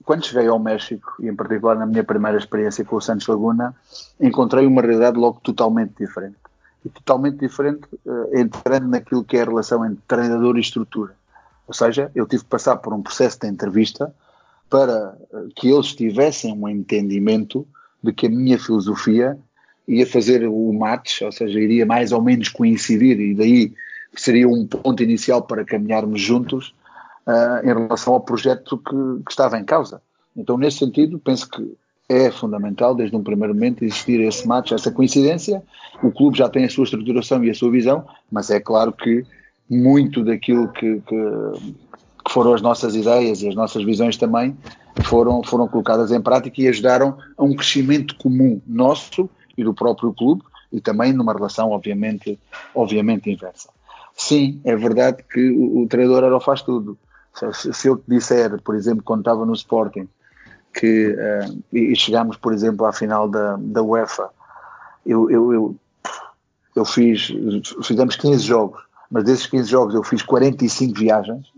quando 0.04 0.26
cheguei 0.26 0.48
ao 0.48 0.60
México, 0.60 1.16
e 1.20 1.28
em 1.28 1.36
particular 1.36 1.76
na 1.76 1.86
minha 1.86 2.04
primeira 2.04 2.38
experiência 2.38 2.84
com 2.86 2.96
o 2.96 3.02
Santos 3.02 3.28
Laguna, 3.28 3.76
encontrei 4.20 4.66
uma 4.66 4.82
realidade 4.82 5.18
logo 5.18 5.40
totalmente 5.42 5.94
diferente. 6.00 6.38
E 6.84 6.90
totalmente 6.90 7.38
diferente 7.38 7.88
uh, 8.06 8.38
entrando 8.38 8.88
naquilo 8.88 9.24
que 9.24 9.38
é 9.38 9.42
a 9.42 9.46
relação 9.46 9.86
entre 9.86 10.02
treinador 10.08 10.58
e 10.58 10.62
estrutura. 10.62 11.14
Ou 11.68 11.74
seja, 11.74 12.12
eu 12.16 12.26
tive 12.26 12.44
que 12.44 12.50
passar 12.50 12.78
por 12.78 12.94
um 12.94 13.02
processo 13.02 13.40
de 13.40 13.48
entrevista 13.48 14.14
para 14.70 15.16
uh, 15.32 15.50
que 15.56 15.70
eles 15.70 15.94
tivessem 15.94 16.54
um 16.54 16.68
entendimento 16.68 17.68
de 18.02 18.12
que 18.12 18.26
a 18.26 18.30
minha 18.30 18.58
filosofia 18.58 19.38
ia 19.88 20.08
fazer 20.08 20.48
o 20.48 20.74
match, 20.74 21.22
ou 21.22 21.32
seja, 21.32 21.60
iria 21.60 21.86
mais 21.86 22.12
ou 22.12 22.22
menos 22.22 22.50
coincidir 22.50 23.20
e 23.20 23.36
daí 23.36 23.74
seria 24.16 24.48
um 24.48 24.66
ponto 24.66 25.04
inicial 25.04 25.44
para 25.44 25.66
caminharmos 25.66 26.22
juntos 26.22 26.74
uh, 27.28 27.64
em 27.64 27.68
relação 27.68 28.14
ao 28.14 28.22
projeto 28.22 28.78
que, 28.78 29.24
que, 29.24 29.32
estava 29.32 29.58
em 29.58 29.64
causa. 29.64 30.02
Então, 30.36 30.58
nesse 30.58 30.80
sentido, 30.80 31.20
penso 31.20 31.50
que 31.50 31.76
é 32.08 32.30
fundamental, 32.30 32.94
desde 32.94 33.16
um 33.16 33.24
primeiro 33.24 33.54
momento, 33.54 33.84
existir 33.84 34.20
esse 34.22 34.48
match, 34.48 34.72
essa 34.72 34.92
coincidência. 34.92 35.64
O 36.04 36.12
clube 36.12 36.38
já 36.38 36.50
tem 36.50 36.66
a 36.66 36.70
sua 36.70 36.84
estruturação 36.84 37.44
e 37.44 37.50
a 37.50 37.54
sua 37.54 37.72
visão, 37.72 38.06
mas 38.32 38.50
é 38.50 38.60
claro 38.60 38.92
que 38.92 39.26
muito 39.70 40.24
daquilo 40.24 40.68
que, 40.70 41.02
que, 41.08 41.16
que 42.26 42.32
foram 42.32 42.54
as 42.54 42.62
nossas 42.62 42.96
ideias 42.96 43.42
e 43.42 43.48
as 43.48 43.56
nossas 43.56 43.84
visões 43.86 44.18
também 44.18 44.58
foram, 45.04 45.42
foram 45.44 45.68
colocadas 45.68 46.12
em 46.12 46.22
prática 46.22 46.62
e 46.62 46.68
ajudaram 46.68 47.18
a 47.38 47.44
um 47.44 47.56
crescimento 47.56 48.16
comum 48.18 48.62
nosso 48.68 49.30
e 49.58 49.64
do 49.64 49.74
próprio 49.74 50.14
clube 50.14 50.44
e 50.72 50.82
também 50.82 51.14
numa 51.14 51.34
relação 51.34 51.72
obviamente, 51.72 52.38
obviamente 52.76 53.30
inversa. 53.30 53.70
Sim, 54.14 54.60
é 54.64 54.76
verdade 54.76 55.24
que 55.24 55.50
o, 55.50 55.84
o 55.84 55.88
treinador 55.88 56.24
era 56.24 56.36
o 56.36 56.42
faz 56.42 56.62
tudo. 56.62 56.98
Se, 57.54 57.88
eu 57.88 57.98
te 57.98 58.04
disser, 58.08 58.62
por 58.62 58.76
exemplo, 58.76 59.04
quando 59.04 59.22
estava 59.22 59.46
no 59.46 59.54
Sporting, 59.54 60.08
que 60.74 61.12
uh, 61.14 61.64
e 61.74 61.96
chegámos, 61.96 62.38
por 62.38 62.54
exemplo, 62.54 62.86
à 62.86 62.94
final 62.94 63.28
da, 63.28 63.58
da 63.60 63.82
UEFA, 63.82 64.30
eu, 65.06 65.30
eu, 65.30 65.54
eu, 65.54 65.76
eu 66.76 66.86
fiz, 66.86 67.32
fizemos 67.84 68.16
15 68.16 68.44
jogos, 68.44 68.82
mas 69.10 69.24
desses 69.24 69.48
15 69.48 69.70
jogos 69.70 69.96
eu 69.96 70.04
fiz 70.04 70.22
45 70.22 70.98
viagens 70.98 71.52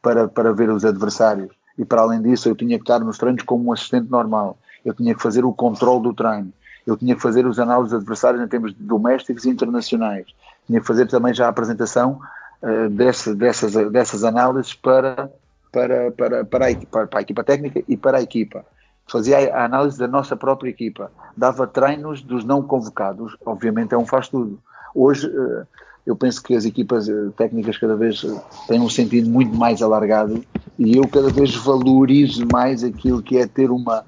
para, 0.00 0.28
para 0.28 0.52
ver 0.52 0.70
os 0.70 0.84
adversários. 0.84 1.52
E 1.76 1.84
para 1.84 2.02
além 2.02 2.22
disso 2.22 2.48
eu 2.48 2.54
tinha 2.54 2.78
que 2.78 2.84
estar 2.84 3.00
nos 3.00 3.18
treinos 3.18 3.42
como 3.42 3.68
um 3.68 3.72
assistente 3.72 4.10
normal, 4.10 4.56
eu 4.84 4.94
tinha 4.94 5.14
que 5.14 5.22
fazer 5.22 5.44
o 5.44 5.52
controle 5.52 6.02
do 6.02 6.14
treino, 6.14 6.52
eu 6.86 6.96
tinha 6.96 7.14
que 7.14 7.22
fazer 7.22 7.46
os 7.46 7.58
análises 7.58 7.94
adversários 7.94 8.42
em 8.42 8.46
termos 8.46 8.72
domésticos 8.74 9.44
e 9.44 9.50
internacionais, 9.50 10.26
tinha 10.66 10.80
que 10.80 10.86
fazer 10.86 11.08
também 11.08 11.34
já 11.34 11.46
a 11.46 11.48
apresentação 11.48 12.20
uh, 12.62 12.88
desse, 12.90 13.34
dessas, 13.34 13.74
dessas 13.90 14.24
análises 14.24 14.74
para, 14.74 15.30
para, 15.72 16.10
para, 16.12 16.44
para, 16.44 16.66
a 16.66 16.70
equipa, 16.70 17.06
para 17.06 17.18
a 17.18 17.22
equipa 17.22 17.44
técnica 17.44 17.82
e 17.88 17.96
para 17.96 18.18
a 18.18 18.22
equipa. 18.22 18.64
Fazia 19.06 19.54
a 19.54 19.64
análise 19.64 19.98
da 19.98 20.08
nossa 20.08 20.34
própria 20.36 20.70
equipa, 20.70 21.10
dava 21.36 21.66
treinos 21.66 22.22
dos 22.22 22.44
não 22.44 22.62
convocados, 22.62 23.36
obviamente 23.44 23.94
é 23.94 23.98
um 23.98 24.06
faz-tudo. 24.06 24.58
Hoje, 24.94 25.26
uh, 25.28 25.66
eu 26.06 26.16
penso 26.16 26.42
que 26.42 26.54
as 26.54 26.64
equipas 26.64 27.08
uh, 27.08 27.30
técnicas 27.36 27.76
cada 27.76 27.96
vez 27.96 28.24
têm 28.66 28.80
um 28.80 28.88
sentido 28.88 29.28
muito 29.28 29.54
mais 29.54 29.82
alargado 29.82 30.44
e 30.78 30.96
eu 30.96 31.06
cada 31.08 31.30
vez 31.30 31.54
valorizo 31.54 32.46
mais 32.52 32.82
aquilo 32.82 33.22
que 33.22 33.38
é 33.38 33.46
ter 33.46 33.70
uma 33.70 34.04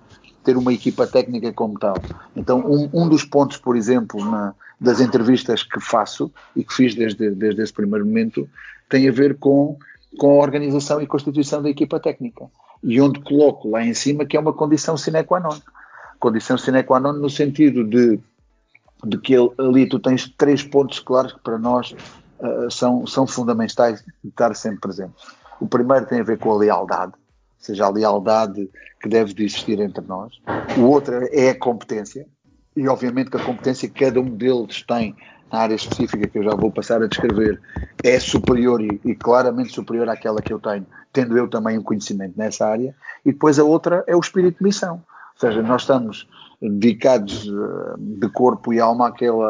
ter 0.47 0.57
uma 0.57 0.73
equipa 0.73 1.09
técnica 1.09 1.53
como 1.53 1.77
tal. 1.77 1.97
Então, 2.37 2.61
um, 2.61 2.89
um 2.93 3.09
dos 3.09 3.25
pontos, 3.25 3.57
por 3.57 3.77
exemplo, 3.77 4.25
na, 4.25 4.55
das 4.81 5.01
entrevistas 5.01 5.63
que 5.63 5.81
faço 5.81 6.31
e 6.55 6.63
que 6.63 6.75
fiz 6.75 6.95
desde, 6.95 7.31
desde 7.31 7.63
esse 7.63 7.73
primeiro 7.73 8.05
momento, 8.05 8.49
tem 8.89 9.09
a 9.09 9.13
ver 9.13 9.39
com, 9.39 9.79
com 10.19 10.33
a 10.33 10.43
organização 10.43 11.01
e 11.01 11.07
constituição 11.07 11.63
da 11.63 11.71
equipa 11.71 11.99
técnica. 11.99 12.47
E 12.83 13.01
onde 13.01 13.21
coloco 13.21 13.71
lá 13.71 13.85
em 13.85 13.95
cima 13.95 14.27
que 14.27 14.37
é 14.37 14.41
uma 14.41 14.53
condição 14.53 14.97
sine 14.97 15.25
qua 15.25 15.41
non. 15.41 15.59
Condição 16.19 16.59
sine 16.59 16.83
qua 16.83 17.01
non 17.01 17.15
no 17.15 17.31
sentido 17.31 17.85
de, 17.85 18.21
de 19.05 19.19
que 19.19 19.35
ali 19.59 19.89
tu 19.89 19.99
tens 19.99 20.29
três 20.37 20.63
pontos 20.63 21.01
claros 21.01 21.33
que 21.33 21.41
para 21.41 21.59
nós 21.59 21.95
uh, 22.39 22.71
são, 22.71 23.07
são 23.07 23.27
fundamentais 23.27 24.05
de 24.23 24.29
estar 24.29 24.55
sempre 24.55 24.81
presentes. 24.81 25.25
O 25.59 25.67
primeiro 25.67 26.07
tem 26.07 26.21
a 26.21 26.25
ver 26.25 26.39
com 26.39 26.53
a 26.53 26.59
lealdade, 26.59 27.13
ou 27.15 27.65
seja, 27.65 27.87
a 27.87 27.91
lealdade 27.91 28.69
que 29.01 29.09
deve 29.09 29.33
de 29.33 29.45
existir 29.45 29.81
entre 29.81 30.05
nós. 30.07 30.35
O 30.77 30.83
outro 30.83 31.15
é 31.33 31.51
a 31.51 31.59
competência, 31.59 32.27
e 32.77 32.89
obviamente 32.89 33.31
que 33.31 33.37
a 33.37 33.45
competência 33.45 33.89
que 33.89 34.05
cada 34.05 34.21
um 34.21 34.29
deles 34.29 34.83
tem 34.83 35.15
na 35.53 35.61
área 35.61 35.75
específica 35.75 36.27
que 36.27 36.39
eu 36.39 36.43
já 36.43 36.55
vou 36.55 36.71
passar 36.71 37.03
a 37.03 37.07
descrever 37.07 37.61
é 38.03 38.19
superior 38.19 38.81
e, 38.81 39.01
e, 39.05 39.15
claramente 39.15 39.73
superior 39.73 40.09
àquela 40.09 40.43
que 40.43 40.53
eu 40.53 40.59
tenho, 40.59 40.87
tendo 41.13 41.39
eu 41.39 41.49
também 41.49 41.79
um 41.79 41.83
conhecimento 41.83 42.35
nessa 42.37 42.67
área. 42.67 42.95
E 43.25 43.33
depois 43.33 43.59
a 43.59 43.65
outra 43.65 44.05
é 44.07 44.17
o 44.17 44.21
espírito 44.21 44.59
de 44.59 44.65
missão, 44.65 44.95
ou 44.97 45.41
seja, 45.41 45.63
nós 45.63 45.83
estamos 45.83 46.29
dedicados 46.61 47.47
eh, 47.47 47.95
de 47.99 48.29
corpo 48.31 48.73
e 48.73 48.81
alma 48.81 49.09
àquele, 49.09 49.43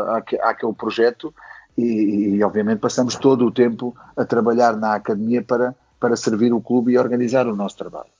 àquele 0.42 0.72
projeto 0.74 1.32
e, 1.78 2.36
e, 2.36 2.44
obviamente 2.44 2.80
passamos 2.80 3.16
todo 3.16 3.46
o 3.46 3.50
tempo 3.50 3.96
a 4.16 4.24
trabalhar 4.24 4.76
na 4.76 4.94
academia 4.94 5.42
para 5.42 5.74
para 5.98 6.16
servir 6.16 6.52
o 6.52 6.60
clube 6.60 6.92
e 6.92 6.98
organizar 6.98 7.46
o 7.46 7.56
nosso 7.56 7.76
trabalho. 7.76 8.10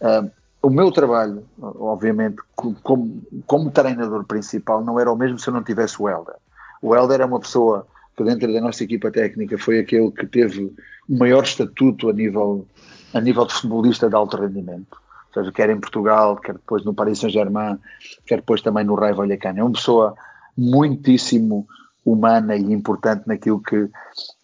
Uh, 0.00 0.30
o 0.64 0.70
meu 0.70 0.90
trabalho, 0.90 1.44
obviamente, 1.60 2.36
como, 2.56 3.22
como 3.46 3.70
treinador 3.70 4.24
principal, 4.24 4.82
não 4.82 4.98
era 4.98 5.12
o 5.12 5.16
mesmo 5.16 5.38
se 5.38 5.48
eu 5.48 5.54
não 5.54 5.62
tivesse 5.62 6.00
o 6.00 6.08
Helder. 6.08 6.36
O 6.80 6.94
Helder 6.94 7.20
é 7.20 7.24
uma 7.24 7.38
pessoa 7.38 7.86
que 8.16 8.24
dentro 8.24 8.50
da 8.50 8.60
nossa 8.60 8.82
equipa 8.82 9.10
técnica 9.10 9.58
foi 9.58 9.78
aquele 9.78 10.10
que 10.10 10.26
teve 10.26 10.74
o 11.08 11.18
maior 11.18 11.44
estatuto 11.44 12.08
a 12.08 12.12
nível, 12.12 12.66
a 13.12 13.20
nível 13.20 13.44
de 13.44 13.52
futebolista 13.52 14.08
de 14.08 14.14
alto 14.14 14.38
rendimento. 14.38 14.96
Ou 15.28 15.42
seja, 15.42 15.52
quer 15.52 15.68
em 15.68 15.78
Portugal, 15.78 16.36
quer 16.36 16.54
depois 16.54 16.82
no 16.84 16.94
Paris 16.94 17.18
Saint-Germain, 17.18 17.78
quer 18.26 18.36
depois 18.36 18.62
também 18.62 18.84
no 18.84 18.94
Raio 18.94 19.16
Vallecano. 19.16 19.58
É 19.58 19.62
uma 19.62 19.72
pessoa 19.72 20.14
muitíssimo 20.56 21.66
humana 22.04 22.56
e 22.56 22.72
importante 22.72 23.26
naquilo 23.26 23.60
que, 23.60 23.88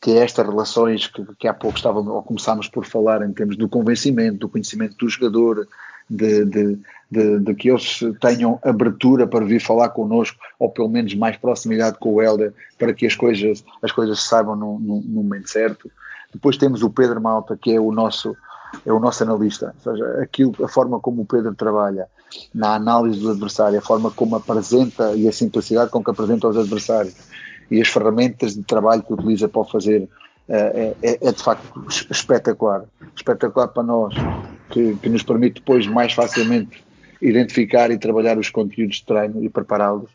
que 0.00 0.12
é 0.12 0.24
estas 0.24 0.46
relações 0.46 1.06
que, 1.06 1.24
que 1.38 1.48
há 1.48 1.54
pouco 1.54 1.76
estávamos, 1.76 2.12
ou 2.12 2.22
começámos 2.22 2.68
por 2.68 2.84
falar 2.84 3.22
em 3.22 3.32
termos 3.32 3.56
do 3.56 3.68
convencimento, 3.68 4.38
do 4.38 4.48
conhecimento 4.48 4.96
do 4.96 5.08
jogador, 5.08 5.66
de, 6.10 6.44
de, 6.44 6.78
de, 7.10 7.38
de, 7.38 7.54
que 7.54 7.70
eles 7.70 8.00
tenham 8.20 8.58
abertura 8.64 9.26
para 9.26 9.44
vir 9.44 9.60
falar 9.60 9.90
connosco, 9.90 10.36
ou 10.58 10.68
pelo 10.68 10.88
menos 10.88 11.14
mais 11.14 11.36
proximidade 11.36 11.98
com 11.98 12.14
o 12.14 12.22
Helder, 12.22 12.52
para 12.76 12.92
que 12.92 13.06
as 13.06 13.14
coisas, 13.14 13.64
as 13.80 13.92
coisas 13.92 14.20
se 14.20 14.28
saibam 14.28 14.56
no, 14.56 14.78
no, 14.80 15.00
no 15.00 15.22
momento 15.22 15.48
certo. 15.48 15.90
Depois 16.32 16.56
temos 16.56 16.82
o 16.82 16.90
Pedro 16.90 17.20
Malta, 17.20 17.56
que 17.56 17.72
é 17.72 17.80
o 17.80 17.92
nosso, 17.92 18.36
é 18.84 18.92
o 18.92 18.98
nosso 18.98 19.22
analista, 19.22 19.74
ou 19.84 19.92
seja, 19.92 20.20
aquilo, 20.20 20.54
a 20.64 20.68
forma 20.68 20.98
como 20.98 21.22
o 21.22 21.26
Pedro 21.26 21.54
trabalha 21.54 22.08
na 22.52 22.74
análise 22.74 23.20
do 23.20 23.30
adversário, 23.30 23.78
a 23.78 23.82
forma 23.82 24.10
como 24.10 24.36
apresenta 24.36 25.14
e 25.14 25.28
a 25.28 25.32
simplicidade 25.32 25.90
com 25.90 26.02
que 26.02 26.10
apresenta 26.10 26.46
aos 26.46 26.56
adversários 26.56 27.14
e 27.70 27.80
as 27.80 27.88
ferramentas 27.88 28.54
de 28.54 28.62
trabalho 28.62 29.02
que 29.02 29.12
utiliza 29.12 29.48
para 29.48 29.64
fazer 29.64 30.08
é, 30.52 30.96
é, 31.00 31.18
é, 31.28 31.32
de 31.32 31.42
facto 31.42 31.86
espetacular. 32.10 32.82
Espetacular 33.14 33.68
para 33.68 33.84
nós, 33.84 34.14
que, 34.68 34.96
que, 34.96 35.08
nos 35.08 35.22
permite 35.22 35.60
depois 35.60 35.86
mais 35.86 36.12
facilmente 36.12 36.84
identificar 37.22 37.90
e 37.92 37.98
trabalhar 37.98 38.36
os 38.36 38.50
conteúdos 38.50 38.96
de 38.96 39.06
treino 39.06 39.44
e 39.44 39.48
prepará-los, 39.48 40.10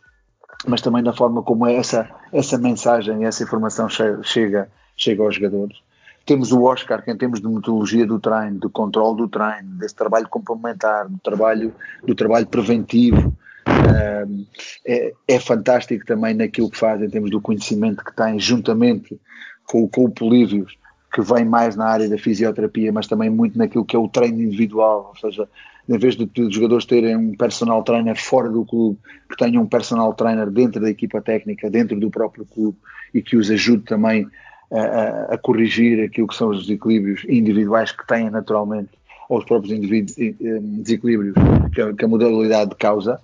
mas 0.67 0.81
também 0.81 1.01
na 1.01 1.13
forma 1.13 1.41
como 1.41 1.65
essa, 1.65 2.09
essa 2.33 2.57
mensagem, 2.57 3.23
essa 3.23 3.43
informação 3.43 3.87
chega, 3.87 4.69
chega 4.97 5.23
aos 5.23 5.35
jogadores. 5.35 5.77
Temos 6.25 6.51
o 6.51 6.63
Oscar, 6.63 7.01
que 7.01 7.11
em 7.11 7.15
termos 7.15 7.39
de 7.39 7.47
metodologia 7.47 8.05
do 8.05 8.19
treino, 8.19 8.59
do 8.59 8.69
controle 8.69 9.17
do 9.17 9.29
treino, 9.29 9.77
desse 9.77 9.95
trabalho 9.95 10.27
complementar, 10.27 11.07
do 11.07 11.19
trabalho, 11.19 11.73
do 12.03 12.13
trabalho 12.13 12.47
preventivo, 12.47 13.31
é, 14.83 15.13
é, 15.27 15.39
fantástico 15.39 16.05
também 16.05 16.33
naquilo 16.33 16.69
que 16.69 16.77
faz 16.77 17.01
em 17.01 17.09
termos 17.09 17.31
do 17.31 17.39
conhecimento 17.39 18.03
que 18.03 18.15
tem 18.15 18.39
juntamente 18.39 19.19
com, 19.65 19.87
com 19.87 20.05
o 20.05 20.11
Polívios, 20.11 20.77
que 21.13 21.21
vem 21.21 21.45
mais 21.45 21.75
na 21.75 21.85
área 21.85 22.09
da 22.09 22.17
fisioterapia, 22.17 22.91
mas 22.91 23.07
também 23.07 23.29
muito 23.29 23.57
naquilo 23.57 23.85
que 23.85 23.95
é 23.95 23.99
o 23.99 24.07
treino 24.07 24.41
individual, 24.41 25.13
ou 25.13 25.19
seja, 25.19 25.47
em 25.87 25.97
vez 25.97 26.15
de, 26.15 26.29
os 26.41 26.53
jogadores 26.53 26.85
terem 26.85 27.15
um 27.15 27.35
personal 27.35 27.83
trainer 27.83 28.15
fora 28.19 28.49
do 28.49 28.65
clube, 28.65 28.97
que 29.29 29.37
tenham 29.37 29.63
um 29.63 29.67
personal 29.67 30.13
trainer 30.13 30.49
dentro 30.49 30.81
da 30.81 30.89
equipa 30.89 31.21
técnica, 31.21 31.69
dentro 31.69 31.99
do 31.99 32.09
próprio 32.09 32.45
clube 32.45 32.77
e 33.13 33.21
que 33.21 33.37
os 33.37 33.49
ajude 33.49 33.83
também 33.83 34.27
a, 34.71 34.79
a, 34.79 35.33
a 35.35 35.37
corrigir 35.37 36.03
aquilo 36.03 36.27
que 36.27 36.35
são 36.35 36.49
os 36.49 36.65
desequilíbrios 36.65 37.23
individuais 37.29 37.91
que 37.91 38.05
têm 38.07 38.29
naturalmente, 38.29 38.89
ou 39.29 39.39
os 39.39 39.45
próprios 39.45 39.79
desequilíbrios 39.79 41.33
que 41.73 41.81
a, 41.81 41.93
que 41.93 42.05
a 42.05 42.07
modalidade 42.07 42.75
causa. 42.75 43.19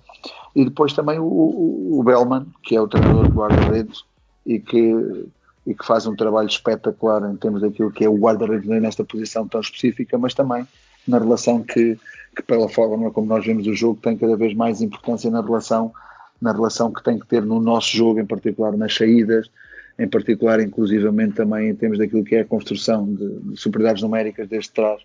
E 0.54 0.64
depois 0.64 0.92
também 0.92 1.18
o, 1.18 1.98
o 1.98 2.02
Bellman, 2.04 2.46
que 2.62 2.76
é 2.76 2.80
o 2.80 2.88
treinador 2.88 3.28
do 3.28 3.34
guarda-redes 3.34 4.04
e 4.46 4.58
que, 4.58 5.26
e 5.66 5.74
que 5.74 5.86
faz 5.86 6.06
um 6.06 6.16
trabalho 6.16 6.48
espetacular 6.48 7.30
em 7.30 7.36
termos 7.36 7.60
daquilo 7.62 7.90
que 7.90 8.04
é 8.04 8.08
o 8.08 8.16
guarda-redes 8.16 8.68
nesta 8.68 9.04
posição 9.04 9.46
tão 9.46 9.60
específica, 9.60 10.18
mas 10.18 10.34
também 10.34 10.66
na 11.06 11.18
relação 11.18 11.62
que, 11.62 11.98
que, 12.34 12.42
pela 12.42 12.68
forma 12.68 13.10
como 13.10 13.26
nós 13.26 13.44
vemos 13.44 13.66
o 13.66 13.74
jogo, 13.74 14.00
tem 14.00 14.16
cada 14.16 14.36
vez 14.36 14.54
mais 14.54 14.80
importância 14.80 15.30
na 15.30 15.40
relação, 15.40 15.92
na 16.40 16.52
relação 16.52 16.92
que 16.92 17.02
tem 17.02 17.18
que 17.18 17.26
ter 17.26 17.44
no 17.44 17.60
nosso 17.60 17.96
jogo, 17.96 18.20
em 18.20 18.26
particular 18.26 18.76
nas 18.76 18.94
saídas, 18.94 19.50
em 19.98 20.08
particular, 20.08 20.60
inclusivamente, 20.60 21.34
também 21.34 21.68
em 21.68 21.74
termos 21.74 21.98
daquilo 21.98 22.24
que 22.24 22.36
é 22.36 22.40
a 22.40 22.44
construção 22.44 23.12
de, 23.12 23.40
de 23.40 23.56
superioridades 23.56 24.02
numéricas 24.02 24.48
desde 24.48 24.72
trás, 24.72 25.00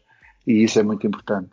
e 0.45 0.63
isso 0.63 0.79
é 0.79 0.83
muito 0.83 1.05
importante. 1.05 1.49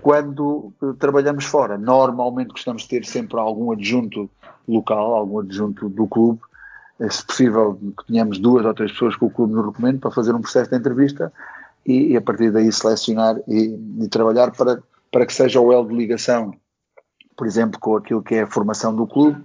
Quando 0.00 0.72
trabalhamos 0.98 1.44
fora, 1.44 1.76
normalmente 1.76 2.48
gostamos 2.48 2.82
de 2.82 2.88
ter 2.88 3.04
sempre 3.04 3.38
algum 3.38 3.72
adjunto 3.72 4.28
local, 4.66 5.14
algum 5.14 5.40
adjunto 5.40 5.88
do 5.88 6.06
clube, 6.06 6.40
se 7.10 7.24
possível 7.26 7.78
que 7.98 8.06
tenhamos 8.06 8.38
duas 8.38 8.64
ou 8.64 8.74
três 8.74 8.92
pessoas 8.92 9.16
que 9.16 9.24
o 9.24 9.30
clube 9.30 9.52
nos 9.52 9.66
recomende 9.66 9.98
para 9.98 10.10
fazer 10.10 10.34
um 10.34 10.40
processo 10.40 10.70
de 10.70 10.76
entrevista 10.76 11.32
e, 11.84 12.12
e 12.12 12.16
a 12.16 12.20
partir 12.20 12.50
daí 12.50 12.70
selecionar 12.72 13.36
e, 13.48 13.78
e, 14.00 14.08
trabalhar 14.08 14.52
para, 14.52 14.82
para 15.10 15.26
que 15.26 15.34
seja 15.34 15.60
o 15.60 15.72
elo 15.72 15.88
de 15.88 15.94
ligação, 15.94 16.54
por 17.36 17.46
exemplo, 17.46 17.78
com 17.80 17.96
aquilo 17.96 18.22
que 18.22 18.36
é 18.36 18.42
a 18.42 18.46
formação 18.46 18.94
do 18.94 19.06
clube, 19.06 19.40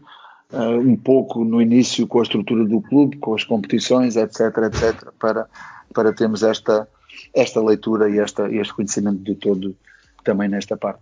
uh, 0.53 0.79
um 0.79 0.95
pouco 0.95 1.43
no 1.43 1.61
início 1.61 2.05
com 2.07 2.19
a 2.19 2.23
estrutura 2.23 2.65
do 2.65 2.81
clube, 2.81 3.17
com 3.17 3.33
as 3.33 3.43
competições, 3.43 4.15
etc, 4.15 4.39
etc, 4.67 5.11
para, 5.19 5.47
para 5.93 6.13
termos 6.13 6.43
esta, 6.43 6.87
esta 7.33 7.61
leitura 7.61 8.09
e 8.09 8.19
esta, 8.19 8.49
este 8.49 8.73
conhecimento 8.73 9.23
de 9.23 9.35
todo 9.35 9.75
também 10.23 10.47
nesta 10.47 10.77
parte. 10.77 11.01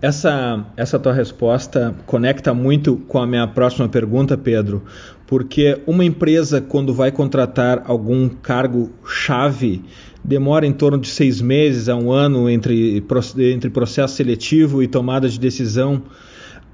Essa, 0.00 0.64
essa 0.76 0.98
tua 0.98 1.12
resposta 1.12 1.94
conecta 2.06 2.54
muito 2.54 2.96
com 2.96 3.18
a 3.18 3.26
minha 3.26 3.48
próxima 3.48 3.88
pergunta, 3.88 4.38
Pedro, 4.38 4.84
porque 5.28 5.78
uma 5.86 6.06
empresa, 6.06 6.58
quando 6.58 6.94
vai 6.94 7.12
contratar 7.12 7.82
algum 7.84 8.30
cargo 8.30 8.90
chave, 9.04 9.84
demora 10.24 10.66
em 10.66 10.72
torno 10.72 10.98
de 10.98 11.06
seis 11.06 11.42
meses 11.42 11.86
a 11.90 11.94
um 11.94 12.10
ano 12.10 12.48
entre, 12.48 13.04
entre 13.52 13.68
processo 13.68 14.16
seletivo 14.16 14.82
e 14.82 14.88
tomada 14.88 15.28
de 15.28 15.38
decisão. 15.38 16.02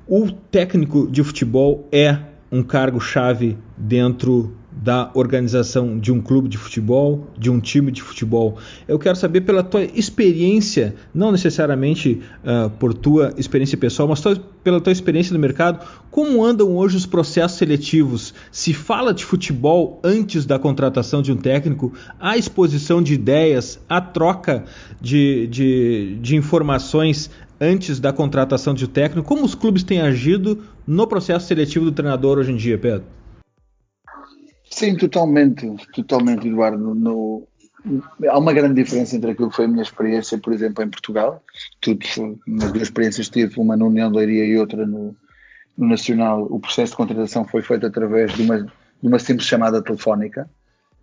O 0.07 0.31
técnico 0.31 1.11
de 1.11 1.25
futebol 1.25 1.89
é 1.91 2.17
um 2.51 2.63
cargo 2.63 3.01
chave 3.01 3.59
dentro 3.77 4.57
da 4.83 5.11
organização 5.15 5.99
de 5.99 6.13
um 6.13 6.21
clube 6.21 6.49
de 6.49 6.59
futebol, 6.59 7.29
de 7.39 7.51
um 7.51 7.61
time 7.61 7.93
de 7.93 8.03
futebol. 8.03 8.59
Eu 8.89 8.99
quero 8.99 9.17
saber 9.17 9.43
pela 9.43 9.63
tua 9.63 9.85
experiência, 9.85 10.95
não 11.15 11.31
necessariamente 11.31 12.21
uh, 12.43 12.69
por 12.71 12.93
tua 12.93 13.33
experiência 13.37 13.79
pessoal, 13.79 14.09
mas 14.09 14.21
tua, 14.21 14.37
pela 14.63 14.81
tua 14.81 14.93
experiência 14.93 15.33
no 15.33 15.39
mercado, 15.39 15.87
como 16.11 16.45
andam 16.45 16.77
hoje 16.77 16.97
os 16.97 17.07
processos 17.07 17.57
seletivos? 17.57 18.35
Se 18.51 18.75
fala 18.75 19.15
de 19.15 19.25
futebol 19.25 20.01
antes 20.03 20.45
da 20.45 20.59
contratação 20.59 21.23
de 21.23 21.33
um 21.33 21.37
técnico, 21.37 21.93
a 22.19 22.37
exposição 22.37 23.03
de 23.03 23.15
ideias, 23.15 23.81
a 23.89 24.01
troca 24.01 24.65
de, 25.01 25.47
de, 25.47 26.19
de 26.21 26.37
informações 26.37 27.31
antes 27.61 28.01
da 28.01 28.13
contratação 28.13 28.75
de 28.75 28.85
um 28.85 28.89
técnico, 28.89 29.27
como 29.27 29.45
os 29.45 29.55
clubes 29.55 29.83
têm 29.83 30.01
agido 30.01 30.59
no 30.87 31.07
processo 31.07 31.47
seletivo 31.47 31.85
do 31.85 31.93
treinador 31.93 32.39
hoje 32.39 32.53
em 32.53 32.57
dia, 32.57 32.77
Pedro? 32.77 33.05
Sim, 34.75 34.97
totalmente, 34.97 35.73
totalmente, 35.93 36.49
Eduardo. 36.49 36.97
No, 36.97 37.47
há 38.29 38.37
uma 38.37 38.53
grande 38.53 38.83
diferença 38.83 39.15
entre 39.15 39.31
aquilo 39.31 39.49
que 39.49 39.55
foi 39.55 39.67
a 39.67 39.69
minha 39.69 39.85
experiência, 39.85 40.37
por 40.37 40.53
exemplo, 40.53 40.83
em 40.83 40.91
Portugal. 40.91 41.41
Tudo, 41.81 42.05
nas 42.45 42.73
duas 42.73 42.89
experiências 42.89 43.29
tive, 43.29 43.61
uma 43.61 43.77
na 43.77 43.85
União 43.85 44.11
de 44.11 44.19
Leiria 44.19 44.45
e 44.45 44.59
outra 44.59 44.85
no, 44.85 45.15
no, 45.79 45.87
Nacional. 45.87 46.49
O 46.51 46.59
processo 46.59 46.91
de 46.91 46.97
contratação 46.97 47.45
foi 47.45 47.63
feito 47.63 47.87
através 47.87 48.35
de 48.35 48.43
uma, 48.43 48.63
de 48.63 48.69
uma 49.01 49.21
simples 49.21 49.47
chamada 49.47 49.81
telefónica, 49.81 50.51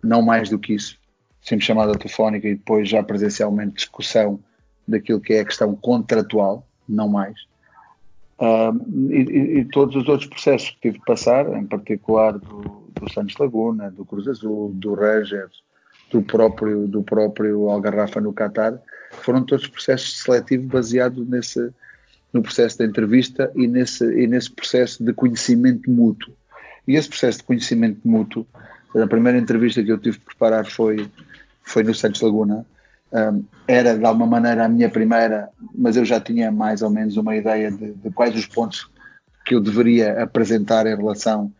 não 0.04 0.20
mais 0.20 0.50
do 0.50 0.58
que 0.58 0.74
isso. 0.74 0.98
Simples 1.40 1.64
chamada 1.64 1.96
telefónica 1.96 2.46
e 2.46 2.56
depois 2.56 2.86
já 2.86 3.02
presencialmente 3.02 3.76
discussão 3.76 4.38
daquilo 4.86 5.18
que 5.18 5.32
é 5.32 5.40
a 5.40 5.46
questão 5.46 5.74
contratual, 5.74 6.68
não 6.86 7.08
mais. 7.08 7.46
E, 9.10 9.60
e, 9.60 9.64
todos 9.66 9.94
os 9.94 10.08
outros 10.08 10.28
processos 10.28 10.70
que 10.70 10.80
tive 10.80 10.98
de 10.98 11.04
passar, 11.04 11.46
em 11.56 11.64
particular 11.64 12.32
do, 12.32 12.90
do 12.92 13.12
Santos 13.12 13.36
Laguna, 13.36 13.88
do 13.88 14.04
Cruz 14.04 14.26
Azul, 14.26 14.72
do 14.74 14.94
Rangers, 14.94 15.62
do 16.10 16.22
próprio, 16.22 16.88
do 16.88 17.04
próprio 17.04 17.68
Algarrafa 17.68 18.20
no 18.20 18.32
Qatar, 18.32 18.80
foram 19.12 19.44
todos 19.44 19.68
processos 19.68 20.22
seletivos 20.22 20.66
baseados 20.66 21.28
nesse, 21.28 21.72
no 22.32 22.42
processo 22.42 22.78
de 22.78 22.84
entrevista 22.84 23.52
e 23.54 23.68
nesse, 23.68 24.04
e 24.04 24.26
nesse 24.26 24.50
processo 24.50 25.04
de 25.04 25.12
conhecimento 25.12 25.88
mútuo. 25.88 26.34
E 26.88 26.96
esse 26.96 27.08
processo 27.08 27.38
de 27.38 27.44
conhecimento 27.44 28.00
mútuo, 28.04 28.44
a 29.00 29.06
primeira 29.06 29.38
entrevista 29.38 29.84
que 29.84 29.92
eu 29.92 29.98
tive 29.98 30.18
de 30.18 30.24
preparar 30.24 30.66
foi, 30.66 31.08
foi 31.62 31.84
no 31.84 31.94
Santos 31.94 32.20
Laguna, 32.20 32.66
um, 33.12 33.44
era 33.66 33.96
de 33.96 34.04
alguma 34.04 34.26
maneira 34.26 34.64
a 34.64 34.68
minha 34.68 34.88
primeira, 34.88 35.48
mas 35.74 35.96
eu 35.96 36.04
já 36.04 36.20
tinha 36.20 36.50
mais 36.50 36.82
ou 36.82 36.90
menos 36.90 37.16
uma 37.16 37.36
ideia 37.36 37.70
de, 37.70 37.92
de 37.92 38.10
quais 38.10 38.34
os 38.34 38.46
pontos 38.46 38.90
que 39.44 39.54
eu 39.54 39.60
deveria 39.60 40.22
apresentar 40.22 40.86
em 40.86 40.96
relação 40.96 41.52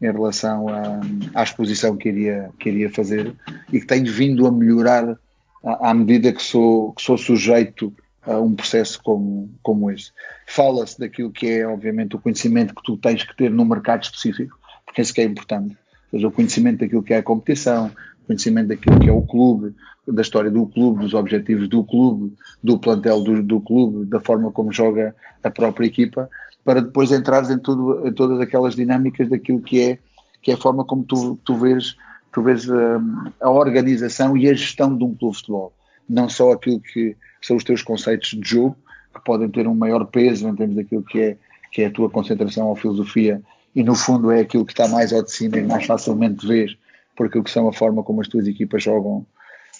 em 0.00 0.10
relação 0.10 0.68
à, 0.68 1.00
à 1.32 1.42
exposição 1.44 1.96
que 1.96 2.08
iria, 2.08 2.50
que 2.58 2.68
iria 2.68 2.90
fazer 2.90 3.32
e 3.72 3.80
que 3.80 3.86
tenho 3.86 4.12
vindo 4.12 4.44
a 4.46 4.50
melhorar 4.50 5.16
à, 5.64 5.90
à 5.90 5.94
medida 5.94 6.32
que 6.32 6.42
sou, 6.42 6.92
que 6.92 7.00
sou 7.00 7.16
sujeito 7.16 7.94
a 8.22 8.38
um 8.40 8.54
processo 8.54 9.00
como, 9.02 9.48
como 9.62 9.90
esse. 9.90 10.10
Fala-se 10.46 10.98
daquilo 10.98 11.30
que 11.30 11.48
é, 11.48 11.66
obviamente, 11.66 12.16
o 12.16 12.18
conhecimento 12.18 12.74
que 12.74 12.82
tu 12.82 12.96
tens 12.96 13.22
que 13.22 13.36
ter 13.36 13.50
no 13.50 13.64
mercado 13.64 14.02
específico, 14.02 14.58
porque 14.84 15.02
isso 15.02 15.14
que 15.14 15.20
é 15.20 15.24
importante. 15.24 15.76
Ou 16.12 16.18
seja, 16.18 16.28
o 16.28 16.32
conhecimento 16.32 16.80
daquilo 16.80 17.02
que 17.02 17.14
é 17.14 17.18
a 17.18 17.22
competição, 17.22 17.90
conhecimento 18.32 18.68
daquilo 18.68 18.98
que 18.98 19.08
é 19.08 19.12
o 19.12 19.22
clube, 19.22 19.74
da 20.06 20.22
história 20.22 20.50
do 20.50 20.66
clube, 20.66 21.00
dos 21.00 21.14
objetivos 21.14 21.68
do 21.68 21.84
clube, 21.84 22.34
do 22.62 22.78
plantel 22.78 23.22
do, 23.22 23.42
do 23.42 23.60
clube, 23.60 24.06
da 24.06 24.20
forma 24.20 24.50
como 24.50 24.72
joga 24.72 25.14
a 25.42 25.50
própria 25.50 25.86
equipa, 25.86 26.28
para 26.64 26.80
depois 26.80 27.12
entrares 27.12 27.50
em, 27.50 27.58
tudo, 27.58 28.06
em 28.06 28.12
todas 28.12 28.40
aquelas 28.40 28.74
dinâmicas 28.74 29.28
daquilo 29.28 29.60
que 29.60 29.80
é 29.80 29.98
que 30.40 30.50
é 30.50 30.54
a 30.54 30.56
forma 30.58 30.84
como 30.84 31.04
tu, 31.04 31.38
tu 31.44 31.54
vês, 31.54 31.96
tu 32.32 32.42
vês 32.42 32.68
a, 32.68 33.00
a 33.40 33.48
organização 33.48 34.36
e 34.36 34.48
a 34.48 34.54
gestão 34.54 34.88
de 34.96 35.04
um 35.04 35.14
clube 35.14 35.34
de 35.34 35.38
futebol. 35.38 35.72
Não 36.08 36.28
só 36.28 36.50
aquilo 36.50 36.80
que 36.80 37.16
são 37.40 37.56
os 37.56 37.62
teus 37.62 37.80
conceitos 37.80 38.30
de 38.30 38.40
jogo, 38.42 38.76
que 39.14 39.22
podem 39.24 39.48
ter 39.48 39.68
um 39.68 39.74
maior 39.74 40.04
peso 40.06 40.48
em 40.48 40.56
termos 40.56 40.74
daquilo 40.74 41.04
que 41.04 41.20
é, 41.20 41.36
que 41.70 41.82
é 41.82 41.86
a 41.86 41.90
tua 41.92 42.10
concentração 42.10 42.66
ou 42.66 42.74
filosofia, 42.74 43.40
e 43.72 43.84
no 43.84 43.94
fundo 43.94 44.32
é 44.32 44.40
aquilo 44.40 44.66
que 44.66 44.72
está 44.72 44.88
mais 44.88 45.12
ao 45.12 45.22
de 45.22 45.30
cima 45.30 45.58
e 45.58 45.62
mais 45.62 45.86
facilmente 45.86 46.44
vês 46.44 46.76
por 47.16 47.26
aquilo 47.26 47.44
que 47.44 47.50
são 47.50 47.68
a 47.68 47.72
forma 47.72 48.02
como 48.02 48.20
as 48.20 48.28
tuas 48.28 48.46
equipas 48.46 48.82
jogam 48.82 49.26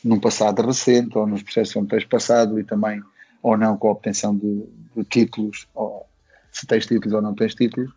num 0.04 0.18
passado 0.18 0.62
recente 0.62 1.16
ou 1.16 1.26
nos 1.26 1.42
processos 1.42 1.76
onde 1.76 1.88
tens 1.88 2.04
passado 2.04 2.58
e 2.58 2.64
também 2.64 3.02
ou 3.42 3.56
não 3.56 3.76
com 3.76 3.88
a 3.88 3.92
obtenção 3.92 4.36
de, 4.36 4.64
de 4.96 5.04
títulos, 5.04 5.66
ou 5.74 6.06
se 6.52 6.66
tens 6.66 6.86
títulos 6.86 7.12
ou 7.12 7.22
não 7.22 7.34
tens 7.34 7.54
títulos. 7.54 7.90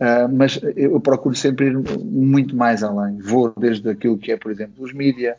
Uh, 0.00 0.28
mas 0.30 0.60
eu 0.76 1.00
procuro 1.00 1.34
sempre 1.34 1.66
ir 1.66 1.78
muito 2.04 2.56
mais 2.56 2.82
além. 2.82 3.18
Vou 3.18 3.52
desde 3.56 3.88
aquilo 3.88 4.18
que 4.18 4.32
é, 4.32 4.36
por 4.36 4.50
exemplo, 4.50 4.82
os 4.82 4.92
mídias, 4.92 5.36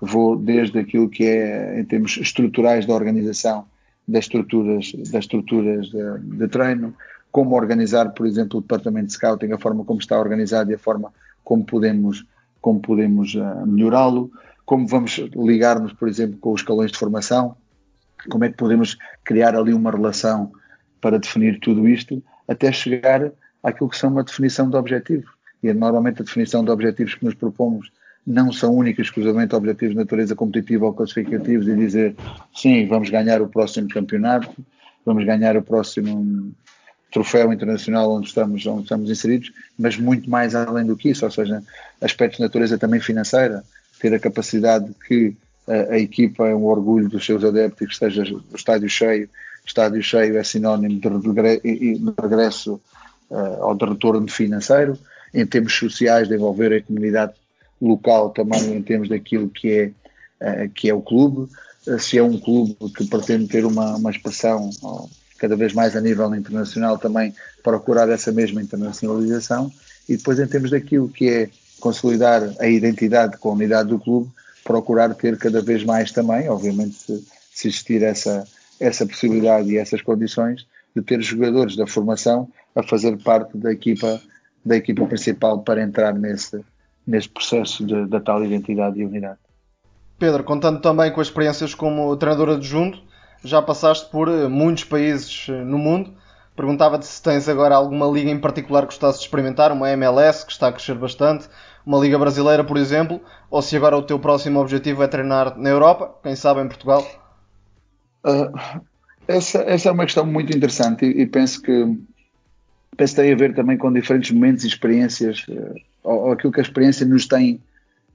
vou 0.00 0.36
desde 0.36 0.78
aquilo 0.78 1.08
que 1.08 1.24
é 1.24 1.80
em 1.80 1.84
termos 1.84 2.16
estruturais 2.16 2.84
da 2.84 2.94
organização, 2.94 3.64
das 4.06 4.24
estruturas, 4.24 4.92
das 4.92 5.24
estruturas 5.24 5.86
de, 5.86 6.18
de 6.36 6.48
treino, 6.48 6.94
como 7.30 7.56
organizar, 7.56 8.10
por 8.10 8.26
exemplo, 8.26 8.58
o 8.58 8.62
departamento 8.62 9.06
de 9.06 9.12
scouting, 9.12 9.52
a 9.52 9.58
forma 9.58 9.84
como 9.84 10.00
está 10.00 10.18
organizado 10.18 10.70
e 10.70 10.74
a 10.74 10.78
forma 10.78 11.12
como 11.44 11.64
podemos, 11.64 12.24
como 12.62 12.80
podemos 12.80 13.34
uh, 13.34 13.66
melhorá-lo, 13.66 14.32
como 14.64 14.86
vamos 14.86 15.18
ligar-nos, 15.34 15.92
por 15.92 16.08
exemplo, 16.08 16.38
com 16.38 16.52
os 16.52 16.62
escalões 16.62 16.90
de 16.90 16.98
formação, 16.98 17.56
como 18.30 18.44
é 18.44 18.48
que 18.48 18.56
podemos 18.56 18.96
criar 19.24 19.54
ali 19.54 19.74
uma 19.74 19.90
relação 19.90 20.52
para 21.00 21.18
definir 21.18 21.58
tudo 21.60 21.86
isto, 21.88 22.22
até 22.48 22.72
chegar 22.72 23.32
àquilo 23.62 23.90
que 23.90 23.98
são 23.98 24.10
uma 24.10 24.22
definição 24.22 24.70
de 24.70 24.76
objetivo. 24.76 25.30
E 25.62 25.72
normalmente 25.72 26.22
a 26.22 26.24
definição 26.24 26.64
de 26.64 26.70
objetivos 26.70 27.14
que 27.14 27.24
nos 27.24 27.34
propomos 27.34 27.90
não 28.26 28.52
são 28.52 28.74
únicos 28.74 29.06
exclusivamente 29.06 29.54
objetivos 29.54 29.94
de 29.94 30.00
natureza 30.00 30.34
competitiva 30.36 30.86
ou 30.86 30.94
classificativos 30.94 31.66
e 31.66 31.74
dizer 31.74 32.16
sim, 32.54 32.86
vamos 32.86 33.10
ganhar 33.10 33.42
o 33.42 33.48
próximo 33.48 33.88
campeonato, 33.88 34.48
vamos 35.04 35.24
ganhar 35.24 35.56
o 35.56 35.62
próximo 35.62 36.52
troféu 37.12 37.52
internacional 37.52 38.10
onde 38.10 38.28
estamos, 38.28 38.66
onde 38.66 38.84
estamos 38.84 39.10
inseridos, 39.10 39.52
mas 39.78 39.96
muito 39.98 40.28
mais 40.28 40.54
além 40.54 40.86
do 40.86 40.96
que 40.96 41.10
isso, 41.10 41.24
ou 41.24 41.30
seja, 41.30 41.62
aspectos 42.00 42.38
de 42.38 42.42
natureza 42.42 42.78
também 42.78 43.00
financeira, 43.00 43.62
ter 44.00 44.14
a 44.14 44.18
capacidade 44.18 44.90
que 45.06 45.36
a, 45.68 45.94
a, 45.94 45.98
equipa 45.98 46.48
é 46.48 46.54
um 46.54 46.64
orgulho 46.64 47.08
dos 47.08 47.24
seus 47.24 47.44
adeptos, 47.44 47.86
que 47.86 47.92
esteja 47.92 48.24
o 48.34 48.56
estádio 48.56 48.88
cheio. 48.88 49.28
Estádio 49.64 50.02
cheio 50.02 50.36
é 50.36 50.42
sinónimo 50.42 50.98
de, 50.98 51.08
regresso 52.20 52.80
uh, 53.30 53.66
ou 53.66 53.74
de 53.74 53.84
retorno 53.84 54.28
financeiro. 54.28 54.98
Em 55.32 55.46
termos 55.46 55.72
sociais, 55.74 56.26
de 56.26 56.34
envolver 56.34 56.74
a 56.74 56.82
comunidade 56.82 57.34
local 57.80 58.30
também 58.30 58.74
em 58.74 58.82
termos 58.82 59.08
daquilo 59.08 59.48
que 59.48 59.94
é, 60.40 60.64
uh, 60.64 60.68
que 60.70 60.88
é 60.88 60.94
o 60.94 61.00
clube. 61.00 61.48
Uh, 61.86 61.98
se 61.98 62.18
é 62.18 62.22
um 62.22 62.38
clube 62.38 62.76
que 62.96 63.06
pretende 63.06 63.46
ter 63.46 63.64
uma, 63.64 63.96
uma 63.96 64.10
expressão 64.10 64.68
cada 65.42 65.56
vez 65.56 65.72
mais 65.72 65.96
a 65.96 66.00
nível 66.00 66.32
internacional, 66.36 66.96
também 66.96 67.34
procurar 67.64 68.08
essa 68.08 68.30
mesma 68.30 68.62
internacionalização. 68.62 69.72
E 70.08 70.16
depois, 70.16 70.38
em 70.38 70.46
termos 70.46 70.70
daquilo 70.70 71.08
que 71.08 71.28
é 71.28 71.50
consolidar 71.80 72.42
a 72.60 72.68
identidade 72.68 73.36
com 73.38 73.48
a 73.48 73.52
unidade 73.54 73.88
do 73.88 73.98
clube, 73.98 74.30
procurar 74.62 75.12
ter 75.16 75.36
cada 75.36 75.60
vez 75.60 75.82
mais 75.82 76.12
também, 76.12 76.48
obviamente 76.48 76.94
se, 76.94 77.26
se 77.52 77.66
existir 77.66 78.04
essa, 78.04 78.44
essa 78.78 79.04
possibilidade 79.04 79.68
e 79.68 79.78
essas 79.78 80.00
condições, 80.00 80.64
de 80.94 81.02
ter 81.02 81.20
jogadores 81.20 81.74
da 81.74 81.88
formação 81.88 82.48
a 82.76 82.84
fazer 82.84 83.20
parte 83.20 83.58
da 83.58 83.72
equipa, 83.72 84.20
da 84.64 84.76
equipa 84.76 85.04
principal 85.06 85.58
para 85.62 85.82
entrar 85.82 86.14
nesse, 86.14 86.64
nesse 87.04 87.28
processo 87.28 87.84
da 88.06 88.20
tal 88.20 88.44
identidade 88.44 89.00
e 89.00 89.04
unidade. 89.04 89.40
Pedro, 90.20 90.44
contando 90.44 90.80
também 90.80 91.10
com 91.12 91.20
as 91.20 91.26
experiências 91.26 91.74
como 91.74 92.16
treinador 92.16 92.50
adjunto, 92.50 93.02
já 93.44 93.60
passaste 93.60 94.10
por 94.10 94.28
eh, 94.28 94.48
muitos 94.48 94.84
países 94.84 95.46
eh, 95.48 95.64
no 95.64 95.78
mundo. 95.78 96.14
Perguntava-te 96.54 97.06
se 97.06 97.22
tens 97.22 97.48
agora 97.48 97.74
alguma 97.74 98.06
liga 98.06 98.30
em 98.30 98.38
particular 98.38 98.82
que 98.82 98.88
gostasses 98.88 99.20
de 99.20 99.26
experimentar, 99.26 99.72
uma 99.72 99.90
MLS 99.90 100.44
que 100.44 100.52
está 100.52 100.68
a 100.68 100.72
crescer 100.72 100.94
bastante, 100.94 101.48
uma 101.84 101.98
Liga 101.98 102.18
Brasileira, 102.18 102.62
por 102.62 102.76
exemplo, 102.76 103.20
ou 103.50 103.62
se 103.62 103.76
agora 103.76 103.96
o 103.96 104.02
teu 104.02 104.18
próximo 104.18 104.60
objetivo 104.60 105.02
é 105.02 105.08
treinar 105.08 105.58
na 105.58 105.70
Europa, 105.70 106.14
quem 106.22 106.36
sabe 106.36 106.60
em 106.60 106.68
Portugal? 106.68 107.04
Uh, 108.24 108.80
essa, 109.26 109.58
essa 109.62 109.88
é 109.88 109.92
uma 109.92 110.04
questão 110.04 110.24
muito 110.24 110.54
interessante 110.56 111.04
e, 111.04 111.22
e, 111.22 111.26
penso 111.26 111.60
que 111.60 111.98
penso 112.96 113.14
que 113.14 113.22
tem 113.22 113.32
a 113.32 113.36
ver 113.36 113.54
também 113.54 113.76
com 113.76 113.92
diferentes 113.92 114.30
momentos 114.30 114.64
e 114.64 114.68
experiências, 114.68 115.44
uh, 115.48 115.74
ou, 116.04 116.26
ou, 116.26 116.32
aquilo 116.32 116.52
que 116.52 116.60
a 116.60 116.62
experiência 116.62 117.06
nos 117.06 117.26
tem, 117.26 117.60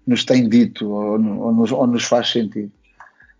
nos 0.05 0.23
tem 0.23 0.47
dito 0.47 0.89
ou, 0.89 1.13
ou, 1.13 1.53
nos, 1.53 1.71
ou 1.71 1.88
nos 1.88 2.03
faz 2.03 2.30
sentir. 2.30 2.69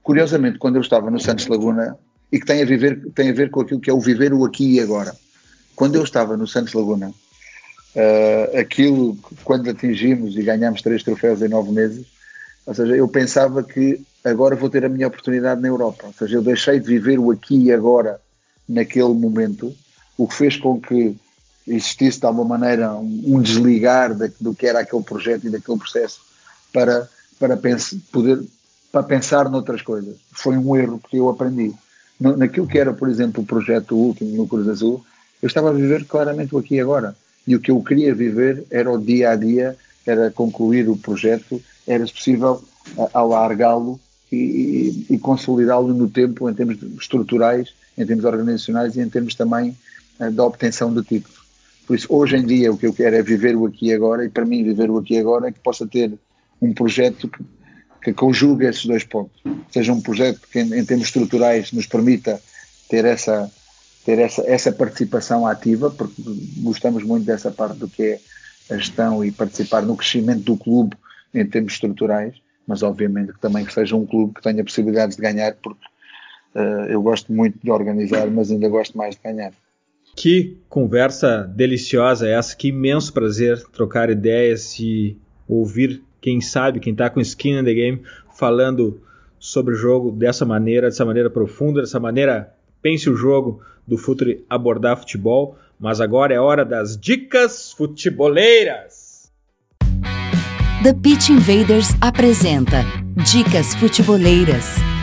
Curiosamente, 0.08 0.58
quando 0.58 0.78
eu 0.78 0.82
estava 0.82 1.12
no 1.12 1.20
Santos 1.20 1.48
Laguna, 1.48 1.98
e 2.32 2.40
que 2.40 2.46
tem 2.46 2.62
a, 2.62 2.66
viver, 2.66 3.12
tem 3.14 3.30
a 3.30 3.34
ver 3.34 3.52
com 3.52 3.60
aquilo 3.60 3.82
que 3.82 3.90
é 3.90 3.94
o 3.94 4.00
viver 4.00 4.34
o 4.34 4.46
aqui 4.46 4.76
e 4.76 4.80
agora. 4.80 5.14
Quando 5.76 5.96
eu 5.96 6.04
estava 6.04 6.38
no 6.38 6.48
Santos 6.48 6.72
Laguna, 6.72 7.10
uh, 7.10 8.58
aquilo, 8.58 9.18
quando 9.44 9.70
atingimos 9.70 10.38
e 10.38 10.44
ganhamos 10.44 10.82
três 10.82 11.04
troféus 11.04 11.42
em 11.42 11.50
nove 11.50 11.74
meses, 11.74 12.08
ou 12.66 12.74
seja, 12.74 12.96
eu 12.96 13.06
pensava 13.10 13.62
que 13.62 14.02
agora 14.24 14.56
vou 14.56 14.70
ter 14.70 14.86
a 14.86 14.90
minha 14.90 15.10
oportunidade 15.10 15.60
na 15.60 15.68
Europa. 15.68 16.06
Ou 16.08 16.14
seja, 16.14 16.38
eu 16.38 16.42
deixei 16.42 16.80
de 16.80 16.88
viver 16.88 17.20
o 17.20 17.30
aqui 17.30 17.64
e 17.64 17.74
agora 17.74 18.18
naquele 18.66 19.14
momento, 19.14 19.76
o 20.18 20.26
que 20.26 20.36
fez 20.36 20.56
com 20.56 20.80
que 20.80 21.18
existisse 21.68 22.22
de 22.22 22.26
alguma 22.26 22.58
maneira 22.58 22.94
um, 22.94 23.42
desligar 23.42 24.16
do 24.40 24.56
que 24.56 24.68
era 24.68 24.80
aquele 24.80 25.04
projeto 25.04 25.48
e 25.48 25.50
daquele 25.50 25.78
processo 25.78 26.22
para, 26.72 27.10
para 27.38 27.58
pensar, 27.58 27.98
poder 28.10 28.40
para 28.92 29.04
pensar 29.04 29.50
noutras 29.50 29.82
coisas. 29.82 30.16
Foi 30.32 30.58
um 30.58 30.76
erro 30.76 31.00
que 31.10 31.18
eu 31.18 31.30
aprendi. 31.30 31.74
naquilo 32.20 32.68
que 32.68 32.80
era, 32.80 32.94
por 32.94 33.10
exemplo, 33.10 33.44
o 33.44 33.46
projeto 33.46 33.96
último 33.96 34.36
no 34.36 34.48
Cruz 34.48 34.68
Azul, 34.68 35.04
eu 35.42 35.48
estava 35.48 35.70
a 35.70 35.74
viver 35.74 36.06
claramente 36.06 36.56
o 36.56 36.58
aqui 36.58 36.76
e 36.76 36.80
agora. 36.80 37.16
E 37.46 37.56
o 37.56 37.60
que 37.60 37.72
eu 37.72 37.82
queria 37.82 38.14
viver 38.14 38.66
era 38.70 38.92
o 38.92 38.98
dia 38.98 39.32
a 39.32 39.36
dia, 39.36 39.78
era 40.06 40.32
concluir 40.32 40.90
o 40.90 40.98
projeto, 40.98 41.62
era 41.86 42.06
se 42.06 42.14
possível 42.14 42.64
alargá-lo 43.14 44.00
e, 44.32 45.06
e, 45.10 45.14
e 45.16 45.18
consolidá-lo 45.18 45.94
no 45.94 46.10
tempo 46.10 46.50
em 46.50 46.54
termos 46.54 46.78
estruturais, 47.00 47.74
em 47.98 48.06
termos 48.06 48.26
organizacionais 48.26 48.96
e 48.96 49.02
em 49.02 49.10
termos 49.10 49.36
também 49.36 49.78
uh, 50.20 50.32
da 50.32 50.46
obtenção 50.46 50.94
de 50.94 51.04
títulos. 51.04 51.38
Por 51.86 51.96
isso, 51.96 52.08
hoje 52.10 52.36
em 52.36 52.46
dia, 52.46 52.72
o 52.72 52.78
que 52.78 52.86
eu 52.86 52.94
quero 52.94 53.16
é 53.16 53.22
viver 53.22 53.56
o 53.56 53.66
aqui 53.66 53.88
e 53.88 53.94
agora, 53.94 54.26
e 54.26 54.30
para 54.30 54.46
mim, 54.46 54.64
viver 54.64 54.90
o 54.90 54.98
aqui 54.98 55.14
e 55.14 55.20
agora 55.20 55.48
é 55.48 55.52
que 55.52 55.60
possa 55.60 55.88
ter 55.88 56.12
um 56.62 56.74
projeto 56.74 57.30
que, 57.30 57.42
que 58.08 58.14
conjugue 58.14 58.66
esses 58.66 58.86
dois 58.86 59.04
pontos. 59.04 59.42
Seja 59.70 59.92
um 59.92 60.00
projeto 60.00 60.40
que, 60.50 60.60
em, 60.60 60.80
em 60.80 60.86
termos 60.86 61.08
estruturais, 61.08 61.74
nos 61.74 61.86
permita 61.86 62.42
ter 62.90 63.04
essa 63.04 63.52
ter 64.06 64.18
essa, 64.20 64.42
essa 64.50 64.72
participação 64.72 65.46
ativa, 65.46 65.92
porque 65.92 66.22
gostamos 66.60 67.04
muito 67.04 67.26
dessa 67.26 67.52
parte 67.52 67.78
do 67.78 67.90
que 67.90 68.04
é 68.04 68.20
a 68.70 68.78
gestão 68.78 69.26
e 69.26 69.34
participar 69.34 69.82
no 69.82 69.98
crescimento 69.98 70.44
do 70.44 70.56
clube 70.56 70.96
em 71.34 71.46
termos 71.46 71.74
estruturais, 71.74 72.34
mas 72.66 72.82
obviamente 72.82 73.34
que 73.34 73.42
também 73.42 73.66
que 73.66 73.74
seja 73.74 73.98
um 73.98 74.06
clube 74.06 74.36
que 74.36 74.42
tenha 74.42 74.64
possibilidades 74.64 75.18
de 75.18 75.22
ganhar, 75.22 75.58
porque 75.62 75.86
uh, 76.56 76.86
eu 76.88 77.02
gosto 77.02 77.34
muito 77.34 77.60
de 77.62 77.70
organizar, 77.70 78.32
mas 78.32 78.50
ainda 78.50 78.70
gosto 78.70 78.98
mais 78.98 79.16
de 79.16 79.22
ganhar. 79.22 79.52
Que 80.16 80.58
conversa 80.70 81.44
deliciosa 81.44 82.30
essa, 82.30 82.56
que 82.56 82.70
imenso 82.70 83.12
prazer 83.12 83.62
trocar 83.74 84.10
ideias 84.10 84.80
e 84.80 85.18
ouvir 85.50 86.07
quem 86.22 86.42
sabe, 86.42 86.80
quem 86.80 86.94
está 86.94 87.10
com 87.10 87.20
skin 87.20 87.60
in 87.60 87.64
the 87.64 87.74
game, 87.74 88.02
falando 88.36 89.02
sobre 89.40 89.74
o 89.74 89.78
jogo 89.78 90.12
dessa 90.12 90.46
maneira, 90.46 90.88
dessa 90.88 91.06
maneira 91.06 91.30
profunda, 91.30 91.82
dessa 91.82 92.00
maneira 92.00 92.54
pense 92.82 93.10
o 93.10 93.16
jogo 93.16 93.62
do 93.88 93.98
Futre 93.98 94.46
abordar 94.50 94.98
futebol, 94.98 95.58
mas 95.80 96.02
agora 96.02 96.34
é 96.34 96.40
hora 96.40 96.66
das 96.66 96.98
dicas 96.98 97.72
futeboleiras. 97.72 99.32
The 100.84 100.94
Pitch 100.94 101.30
Invaders 101.30 101.90
apresenta 102.02 102.84
Dicas 103.16 103.74
Futeboleiras. 103.76 104.97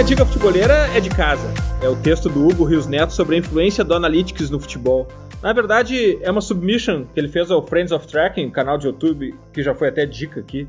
Minha 0.00 0.08
dica 0.08 0.24
futebolera 0.24 0.88
é 0.96 1.00
de 1.00 1.10
casa. 1.10 1.52
É 1.82 1.86
o 1.86 1.94
texto 1.94 2.30
do 2.30 2.48
Hugo 2.48 2.64
Rios 2.64 2.86
Neto 2.86 3.12
sobre 3.12 3.36
a 3.36 3.38
influência 3.38 3.84
do 3.84 3.92
Analytics 3.92 4.48
no 4.48 4.58
futebol. 4.58 5.06
Na 5.42 5.52
verdade, 5.52 6.18
é 6.22 6.30
uma 6.30 6.40
submission 6.40 7.04
que 7.04 7.20
ele 7.20 7.28
fez 7.28 7.50
ao 7.50 7.62
Friends 7.66 7.92
of 7.92 8.06
Tracking, 8.06 8.48
canal 8.48 8.78
de 8.78 8.86
YouTube, 8.86 9.34
que 9.52 9.62
já 9.62 9.74
foi 9.74 9.88
até 9.88 10.06
dica 10.06 10.40
aqui, 10.40 10.66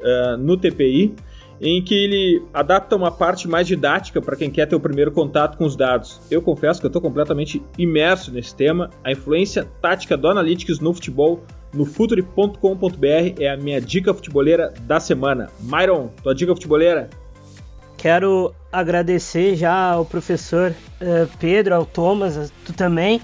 uh, 0.00 0.36
no 0.36 0.56
TPI. 0.56 1.14
em 1.60 1.80
que 1.80 1.94
ele 1.94 2.42
adapta 2.52 2.96
uma 2.96 3.12
parte 3.12 3.46
mais 3.46 3.68
didática 3.68 4.20
para 4.20 4.34
quem 4.34 4.50
quer 4.50 4.66
ter 4.66 4.74
o 4.74 4.80
primeiro 4.80 5.12
contato 5.12 5.56
com 5.56 5.64
os 5.64 5.76
dados. 5.76 6.20
Eu 6.28 6.42
confesso 6.42 6.80
que 6.80 6.86
eu 6.86 6.88
estou 6.88 7.00
completamente 7.00 7.62
imerso 7.78 8.32
nesse 8.32 8.52
tema. 8.52 8.90
A 9.04 9.12
influência 9.12 9.64
tática 9.80 10.16
do 10.16 10.26
Analytics 10.26 10.80
no 10.80 10.92
futebol 10.92 11.44
no 11.72 11.84
futuri.com.br 11.84 13.38
é 13.38 13.48
a 13.48 13.56
minha 13.56 13.80
dica 13.80 14.12
futeboleira 14.12 14.74
da 14.80 14.98
semana. 14.98 15.50
Myron, 15.60 16.08
tua 16.20 16.34
dica 16.34 16.52
futeboleira? 16.52 17.08
Quero 18.02 18.52
agradecer 18.72 19.54
já 19.54 19.92
ao 19.92 20.04
professor 20.04 20.72
uh, 21.00 21.30
Pedro, 21.38 21.76
ao 21.76 21.86
Thomas, 21.86 22.52
tu 22.64 22.72
também. 22.72 23.22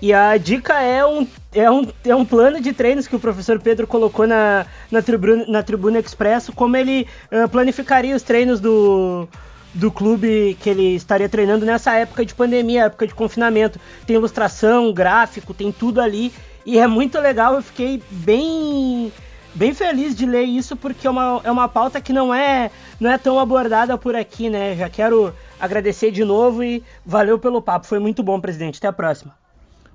E 0.00 0.12
a 0.12 0.36
dica 0.36 0.80
é 0.80 1.04
um, 1.04 1.26
é, 1.52 1.68
um, 1.68 1.88
é 2.04 2.14
um 2.14 2.24
plano 2.24 2.60
de 2.60 2.72
treinos 2.72 3.08
que 3.08 3.16
o 3.16 3.18
professor 3.18 3.58
Pedro 3.58 3.88
colocou 3.88 4.28
na, 4.28 4.66
na, 4.88 5.02
tribuna, 5.02 5.46
na 5.48 5.64
Tribuna 5.64 5.98
Expresso, 5.98 6.52
como 6.52 6.76
ele 6.76 7.08
uh, 7.32 7.48
planificaria 7.48 8.14
os 8.14 8.22
treinos 8.22 8.60
do, 8.60 9.28
do 9.74 9.90
clube 9.90 10.56
que 10.60 10.70
ele 10.70 10.94
estaria 10.94 11.28
treinando 11.28 11.66
nessa 11.66 11.96
época 11.96 12.24
de 12.24 12.32
pandemia, 12.32 12.84
época 12.84 13.08
de 13.08 13.14
confinamento. 13.16 13.80
Tem 14.06 14.14
ilustração, 14.14 14.92
gráfico, 14.92 15.52
tem 15.52 15.72
tudo 15.72 16.00
ali. 16.00 16.32
E 16.64 16.78
é 16.78 16.86
muito 16.86 17.18
legal, 17.18 17.56
eu 17.56 17.62
fiquei 17.62 18.00
bem 18.08 19.10
bem 19.54 19.74
feliz 19.74 20.14
de 20.14 20.26
ler 20.26 20.44
isso 20.44 20.76
porque 20.76 21.06
é 21.06 21.10
uma, 21.10 21.40
é 21.44 21.50
uma 21.50 21.68
pauta 21.68 22.00
que 22.00 22.12
não 22.12 22.34
é 22.34 22.70
não 22.98 23.10
é 23.10 23.18
tão 23.18 23.38
abordada 23.38 23.96
por 23.96 24.14
aqui, 24.14 24.48
né? 24.48 24.76
Já 24.76 24.88
quero 24.88 25.34
agradecer 25.58 26.10
de 26.10 26.24
novo 26.24 26.62
e 26.62 26.82
valeu 27.04 27.38
pelo 27.38 27.62
papo. 27.62 27.86
Foi 27.86 27.98
muito 27.98 28.22
bom, 28.22 28.40
presidente. 28.40 28.78
Até 28.78 28.88
a 28.88 28.92
próxima. 28.92 29.34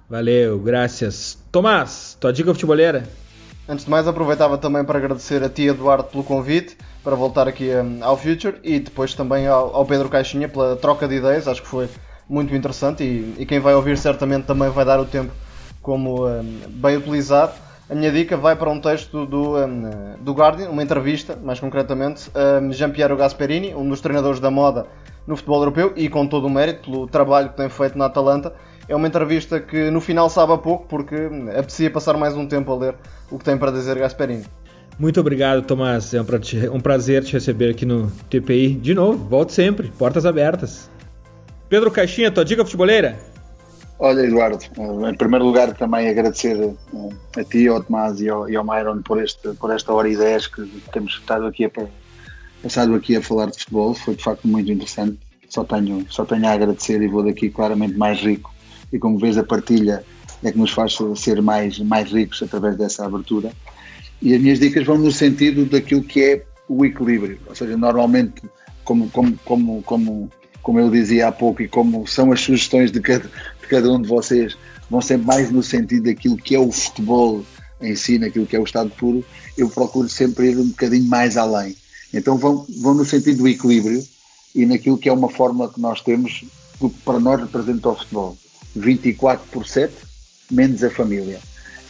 Valeu, 0.10 0.60
graças. 0.60 1.38
Tomás, 1.52 2.16
tua 2.20 2.32
dica 2.32 2.54
futeboleira? 2.54 3.08
Antes 3.68 3.86
de 3.86 3.92
mais, 3.92 4.08
aproveitava 4.08 4.58
também 4.60 4.86
para 4.86 5.00
agradecer 5.00 5.44
a 5.44 5.50
ti, 5.50 5.64
Eduardo, 5.64 6.04
pelo 6.04 6.24
convite 6.24 6.78
para 7.04 7.16
voltar 7.16 7.48
aqui 7.48 7.70
um, 7.70 8.04
ao 8.04 8.18
Future 8.18 8.58
e 8.64 8.80
depois 8.80 9.14
também 9.14 9.48
ao, 9.48 9.76
ao, 9.76 9.86
Pedro 9.86 10.10
Caixinha 10.10 10.50
pela 10.50 10.76
troca 10.76 11.08
de 11.08 11.16
ideias. 11.16 11.48
Acho 11.48 11.62
que 11.62 11.68
foi 11.68 11.88
muito 12.28 12.54
interessante 12.56 13.04
e, 13.04 13.36
e 13.38 13.46
quem 13.46 13.60
vai 13.60 13.76
ouvir 13.76 13.98
certamente 13.98 14.46
também 14.46 14.70
vai 14.70 14.84
dar 14.84 15.00
o 15.00 15.06
tempo 15.06 15.32
como 15.82 16.28
um, 16.28 16.62
bem 16.68 16.98
utilizado. 16.98 17.54
A 17.88 17.94
minha 17.94 18.12
dica 18.12 18.36
vai 18.36 18.56
para 18.56 18.70
um 18.70 18.80
texto 18.80 19.28
do, 19.28 19.58
um, 19.58 20.16
do 20.20 20.34
Guardian, 20.34 20.70
uma 20.70 20.82
entrevista, 20.82 21.38
mais 21.44 21.60
concretamente, 21.60 22.32
um, 22.62 22.72
Jean-Pierre 22.72 23.16
Gasperini, 23.16 23.76
um 23.76 23.88
dos 23.88 24.02
treinadores 24.02 24.40
da 24.40 24.50
moda 24.50 24.88
no 25.28 25.36
futebol 25.36 25.60
europeu 25.60 25.94
e 25.96 26.10
com 26.10 26.26
todo 26.26 26.48
o 26.48 26.50
mérito 26.50 26.90
pelo 26.90 27.08
trabalho 27.08 27.50
que 27.50 27.58
tem 27.58 27.70
feito 27.70 27.96
na 27.96 28.06
Atalanta. 28.06 28.54
É 28.90 28.96
uma 28.96 29.08
entrevista 29.08 29.60
que 29.60 29.92
no 29.92 30.02
final 30.02 30.30
sabe 30.30 30.54
a 30.54 30.58
pouco 30.58 30.88
porque 30.88 31.16
aprecia 31.58 31.92
passar 31.92 32.18
mais 32.18 32.36
um 32.36 32.48
tempo 32.48 32.72
a 32.72 32.76
ler 32.76 32.96
o 33.30 33.38
que 33.38 33.46
tem 33.46 33.58
para 33.58 33.72
dizer 33.72 33.98
Gasperini. 34.00 34.46
Muito 34.98 35.20
obrigado, 35.20 35.62
Tomás. 35.62 36.14
É 36.14 36.22
um 36.72 36.80
prazer 36.80 37.24
te 37.24 37.34
receber 37.34 37.70
aqui 37.70 37.86
no 37.86 38.10
TPI 38.30 38.74
de 38.76 38.96
novo. 38.96 39.18
Volte 39.28 39.54
sempre, 39.54 39.90
portas 39.90 40.26
abertas. 40.26 40.90
Pedro 41.70 41.92
Caixinha, 41.92 42.32
tua 42.32 42.46
dica 42.46 42.64
futeboleira? 42.64 43.35
Olha, 43.98 44.22
Eduardo, 44.22 44.60
eh, 44.78 45.10
em 45.10 45.16
primeiro 45.16 45.46
lugar 45.46 45.74
também 45.74 46.10
agradecer 46.10 46.58
eh, 46.62 47.40
a 47.40 47.44
ti, 47.44 47.68
ao 47.68 47.82
Tomás 47.82 48.20
e 48.20 48.28
ao, 48.28 48.50
e 48.50 48.56
ao 48.56 48.64
Myron 48.64 49.02
por, 49.02 49.24
este, 49.24 49.54
por 49.54 49.72
esta 49.72 49.94
hora 49.94 50.10
e 50.10 50.18
dez 50.18 50.48
que 50.48 50.66
temos 50.92 51.14
estado 51.14 51.46
aqui 51.46 51.66
a, 51.66 51.72
passado 52.62 52.94
aqui 52.96 53.16
a 53.16 53.22
falar 53.22 53.48
de 53.48 53.60
futebol. 53.60 53.94
Foi 53.94 54.16
de 54.16 54.24
facto 54.24 54.48
muito 54.48 54.72
interessante. 54.72 55.20
Só 55.48 55.64
tenho, 55.64 56.06
só 56.10 56.26
tenho 56.26 56.46
a 56.48 56.52
agradecer 56.52 57.02
e 57.02 57.08
vou 57.08 57.24
daqui 57.24 57.50
claramente 57.50 57.98
mais 57.98 58.20
rico. 58.20 58.54
E 58.92 59.00
como 59.00 59.18
vês, 59.18 59.38
a 59.38 59.44
partilha 59.44 60.04
é 60.44 60.52
que 60.52 60.58
nos 60.58 60.72
faz 60.72 60.98
ser 61.16 61.42
mais, 61.42 61.80
mais 61.80 62.12
ricos 62.12 62.42
através 62.44 62.78
dessa 62.78 63.06
abertura. 63.06 63.52
E 64.22 64.34
as 64.34 64.42
minhas 64.42 64.60
dicas 64.60 64.86
vão 64.86 64.98
no 64.98 65.12
sentido 65.12 65.66
daquilo 65.66 66.04
que 66.04 66.22
é 66.22 66.46
o 66.68 66.84
equilíbrio. 66.84 67.40
Ou 67.48 67.56
seja, 67.56 67.78
normalmente, 67.78 68.42
como, 68.84 69.10
como, 69.10 69.38
como, 69.46 69.84
como, 69.84 70.32
como 70.62 70.80
eu 70.80 70.90
dizia 70.90 71.28
há 71.28 71.32
pouco 71.32 71.62
e 71.62 71.68
como 71.68 72.08
são 72.08 72.32
as 72.32 72.42
sugestões 72.42 72.92
de 72.92 73.00
cada, 73.00 73.30
de 73.66 73.70
cada 73.70 73.92
um 73.92 74.02
de 74.02 74.08
vocês, 74.08 74.56
vão 74.90 75.02
sempre 75.02 75.28
mais 75.28 75.52
no 75.52 75.64
sentido 75.64 76.06
daquilo 76.06 76.38
que 76.38 76.56
é 76.56 76.60
o 76.60 76.72
futebol 76.72 77.44
em 77.82 77.96
si, 77.96 78.18
naquilo 78.18 78.46
que 78.46 78.56
é 78.56 78.60
o 78.60 78.64
estado 78.64 78.90
puro, 78.92 79.26
eu 79.58 79.70
procuro 79.70 80.08
sempre 80.08 80.52
ir 80.52 80.58
um 80.58 80.70
bocadinho 80.70 81.06
mais 81.06 81.36
além. 81.36 81.76
Então 82.14 82.38
vão, 82.38 82.66
vão 82.82 82.94
no 82.94 83.04
sentido 83.04 83.40
do 83.40 83.48
equilíbrio 83.48 84.02
e 84.54 84.66
naquilo 84.66 84.98
que 84.98 85.10
é 85.10 85.14
uma 85.14 85.30
fórmula 85.30 85.72
que 85.72 85.82
nós 85.82 86.02
temos 86.02 86.46
do 86.80 86.90
que 86.90 87.00
para 87.02 87.20
nós 87.20 87.42
representa 87.42 87.90
o 87.90 87.96
futebol. 87.96 88.38
24 88.76 89.46
por 89.52 89.68
7, 89.68 89.94
menos 90.52 90.84
a 90.84 90.90
família. 90.90 91.40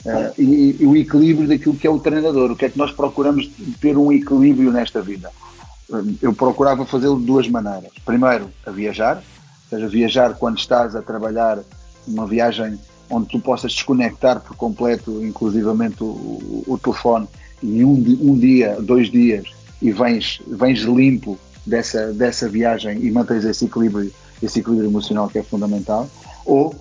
Uh, 0.05 0.41
e, 0.41 0.77
e, 0.79 0.85
o 0.85 0.95
equilíbrio 0.95 1.47
daquilo 1.47 1.75
que 1.75 1.87
é 1.87 1.89
o 1.89 1.99
treinador. 1.99 2.51
O 2.51 2.55
que 2.55 2.65
é 2.65 2.69
que 2.69 2.77
nós 2.77 2.91
procuramos 2.91 3.49
ter 3.81 3.97
um 3.97 4.11
equilíbrio 4.11 4.71
nesta 4.71 5.01
vida? 5.01 5.31
eu 6.19 6.33
procurava 6.33 6.85
fazê-lo 6.85 7.19
de 7.19 7.25
duas 7.25 7.47
maneiras. 7.47 7.91
Primeiro, 8.03 8.49
a 8.65 8.71
viajar, 8.71 9.23
ou 9.65 9.77
seja, 9.77 9.87
viajar 9.87 10.35
quando 10.35 10.57
estás 10.57 10.95
a 10.95 11.01
trabalhar 11.01 11.59
uma 12.07 12.27
viagem 12.27 12.79
onde 13.09 13.29
tu 13.29 13.39
possas 13.39 13.71
desconectar 13.71 14.39
por 14.39 14.55
completo, 14.55 15.23
inclusivamente 15.23 16.03
o, 16.03 16.63
o 16.67 16.79
telefone, 16.81 17.27
e 17.61 17.83
um, 17.83 17.93
um, 18.21 18.37
dia, 18.37 18.77
dois 18.79 19.09
dias, 19.09 19.47
e 19.81 19.91
vens, 19.91 20.41
vens 20.47 20.81
limpo 20.81 21.37
dessa, 21.65 22.13
dessa 22.13 22.47
viagem 22.47 22.99
e 23.03 23.11
mantens 23.11 23.43
esse 23.43 23.65
equilíbrio, 23.65 24.11
esse 24.41 24.59
equilíbrio 24.59 24.89
emocional 24.89 25.27
que 25.29 25.39
é 25.39 25.43
fundamental, 25.43 26.09
ou 26.45 26.75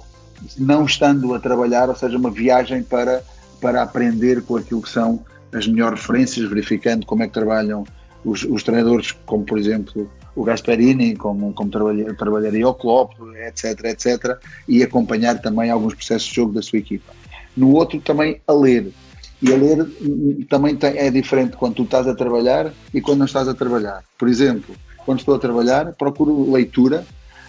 não 0.59 0.85
estando 0.85 1.35
a 1.35 1.41
trabalhar, 1.41 1.89
ou 1.89 1.97
seja, 1.97 2.19
uma 2.19 2.31
viagem 2.31 2.83
para, 2.83 3.23
para 3.61 3.83
aprender 3.83 4.43
com 4.43 4.57
aquilo 4.57 4.83
que 4.83 4.91
são 4.91 5.21
as 5.53 5.67
melhores 5.67 6.01
referências, 6.01 6.49
verificando 6.49 7.07
como 7.07 7.23
é 7.23 7.27
que 7.27 7.33
trabalham 7.33 7.85
os, 8.25 8.45
os 8.45 8.63
treinadores, 8.63 9.13
como 9.25 9.45
por 9.45 9.59
exemplo 9.59 10.11
o 10.35 10.43
Gasperini, 10.43 11.17
como, 11.17 11.53
como 11.53 11.71
trabalha, 11.71 12.15
trabalharia 12.15 12.69
o 12.69 12.75
Klopp, 12.75 13.13
etc, 13.47 13.85
etc, 13.85 14.39
e 14.69 14.83
acompanhar 14.83 15.41
também 15.41 15.71
alguns 15.71 15.95
processos 15.95 16.29
de 16.29 16.35
jogo 16.35 16.53
da 16.53 16.63
sua 16.63 16.79
equipa. 16.79 17.13
No 17.57 17.73
outro 17.73 18.01
também 18.01 18.41
a 18.47 18.53
ler. 18.53 18.93
E 19.41 19.53
a 19.53 19.57
ler 19.57 19.83
hum, 19.83 20.45
também 20.49 20.75
tem, 20.77 20.97
é 20.99 21.11
diferente 21.11 21.57
quando 21.57 21.75
tu 21.75 21.83
estás 21.85 22.07
a 22.07 22.15
trabalhar 22.15 22.73
e 22.93 23.01
quando 23.01 23.19
não 23.19 23.27
estás 23.27 23.47
a 23.47 23.55
trabalhar. 23.55 24.03
Por 24.19 24.29
exemplo, 24.29 24.75
quando 25.05 25.21
estou 25.21 25.35
a 25.35 25.39
trabalhar, 25.39 25.93
procuro 25.93 26.51
leitura 26.51 27.05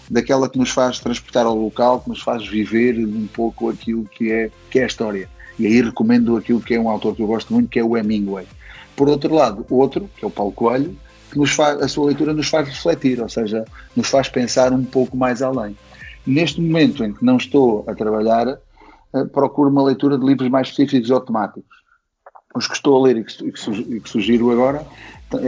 daquela 0.09 0.49
que 0.49 0.59
nos 0.59 0.69
faz 0.69 0.99
transportar 0.99 1.45
ao 1.45 1.55
local, 1.55 2.01
que 2.01 2.09
nos 2.09 2.21
faz 2.21 2.47
viver 2.47 2.97
um 2.99 3.27
pouco 3.27 3.69
aquilo 3.69 4.05
que 4.05 4.31
é, 4.31 4.51
que 4.69 4.79
é 4.79 4.83
a 4.83 4.87
história. 4.87 5.29
E 5.57 5.65
aí 5.65 5.81
recomendo 5.81 6.35
aquilo 6.35 6.59
que 6.59 6.75
é 6.75 6.79
um 6.79 6.89
autor 6.89 7.15
que 7.15 7.21
eu 7.21 7.27
gosto 7.27 7.53
muito, 7.53 7.69
que 7.69 7.79
é 7.79 7.83
o 7.83 7.97
Hemingway. 7.97 8.45
Por 8.95 9.09
outro 9.09 9.33
lado, 9.33 9.65
outro, 9.69 10.09
que 10.15 10.23
é 10.23 10.27
o 10.27 10.31
Paulo 10.31 10.51
Coelho, 10.51 10.95
que 11.31 11.45
faz, 11.47 11.81
a 11.81 11.87
sua 11.87 12.07
leitura 12.07 12.33
nos 12.33 12.47
faz 12.47 12.67
refletir, 12.67 13.21
ou 13.21 13.29
seja, 13.29 13.65
nos 13.95 14.07
faz 14.09 14.29
pensar 14.29 14.71
um 14.71 14.83
pouco 14.83 15.17
mais 15.17 15.41
além. 15.41 15.75
Neste 16.25 16.61
momento 16.61 17.03
em 17.03 17.13
que 17.13 17.23
não 17.23 17.37
estou 17.37 17.83
a 17.87 17.93
trabalhar, 17.93 18.47
eh, 18.47 19.25
procuro 19.31 19.69
uma 19.69 19.83
leitura 19.83 20.17
de 20.17 20.25
livros 20.25 20.49
mais 20.49 20.67
específicos 20.67 21.09
e 21.09 21.13
automáticos. 21.13 21.75
Os 22.55 22.67
que 22.67 22.75
estou 22.75 22.97
a 22.97 23.07
ler 23.07 23.17
e 23.17 23.23
que, 23.23 24.09
sugiro 24.09 24.51
agora 24.51 24.85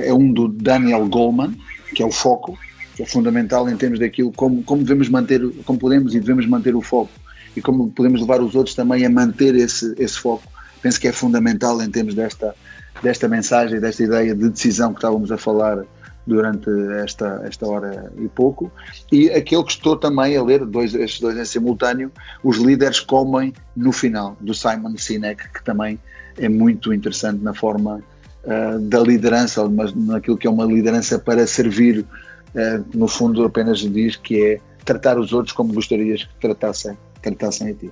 é 0.03 0.13
um 0.13 0.31
do 0.31 0.47
Daniel 0.47 1.07
Goleman, 1.07 1.55
que 1.95 2.03
é 2.03 2.05
o 2.05 2.11
Foco, 2.11 2.57
que 2.95 3.03
é 3.03 3.05
fundamental 3.05 3.69
em 3.69 3.77
termos 3.77 3.99
daquilo, 3.99 4.31
como, 4.33 4.63
como 4.63 4.81
devemos 4.81 5.07
manter, 5.07 5.41
como 5.63 5.79
podemos 5.79 6.15
e 6.15 6.19
devemos 6.19 6.45
manter 6.47 6.75
o 6.75 6.81
foco 6.81 7.11
e 7.55 7.61
como 7.61 7.91
podemos 7.91 8.21
levar 8.21 8.41
os 8.41 8.55
outros 8.55 8.75
também 8.75 9.05
a 9.05 9.09
manter 9.09 9.55
esse, 9.55 9.93
esse 9.99 10.17
foco. 10.17 10.43
Penso 10.81 10.99
que 10.99 11.07
é 11.07 11.11
fundamental 11.11 11.81
em 11.81 11.89
termos 11.89 12.15
desta, 12.15 12.55
desta 13.01 13.27
mensagem, 13.27 13.79
desta 13.79 14.03
ideia 14.03 14.35
de 14.35 14.49
decisão 14.49 14.91
que 14.93 14.99
estávamos 14.99 15.31
a 15.31 15.37
falar 15.37 15.85
durante 16.27 16.69
esta, 17.01 17.41
esta 17.45 17.65
hora 17.65 18.11
e 18.17 18.27
pouco. 18.27 18.69
E 19.11 19.29
aquele 19.29 19.63
que 19.63 19.71
estou 19.71 19.95
também 19.95 20.35
a 20.35 20.43
ler, 20.43 20.65
dois, 20.65 20.93
estes 20.93 21.21
dois 21.21 21.37
em 21.37 21.45
simultâneo, 21.45 22.11
Os 22.43 22.57
Líderes 22.57 22.99
Comem 22.99 23.53
no 23.75 23.93
Final, 23.93 24.35
do 24.41 24.53
Simon 24.53 24.95
Sinek, 24.97 25.49
que 25.53 25.63
também 25.63 25.97
é 26.37 26.49
muito 26.49 26.93
interessante 26.93 27.41
na 27.41 27.53
forma 27.53 28.01
uh, 28.43 28.79
da 28.79 28.99
liderança, 28.99 29.67
mas 29.69 29.95
naquilo 29.95 30.37
que 30.37 30.45
é 30.45 30.49
uma 30.49 30.65
liderança 30.65 31.17
para 31.17 31.47
servir, 31.47 31.99
uh, 32.01 32.85
no 32.93 33.07
fundo 33.07 33.43
apenas 33.45 33.79
diz 33.79 34.17
que 34.17 34.43
é 34.43 34.59
tratar 34.83 35.17
os 35.17 35.31
outros 35.31 35.53
como 35.55 35.73
gostarias 35.73 36.25
que 36.25 36.35
tratassem, 36.41 36.97
tratassem 37.21 37.71
a 37.71 37.73
ti. 37.73 37.91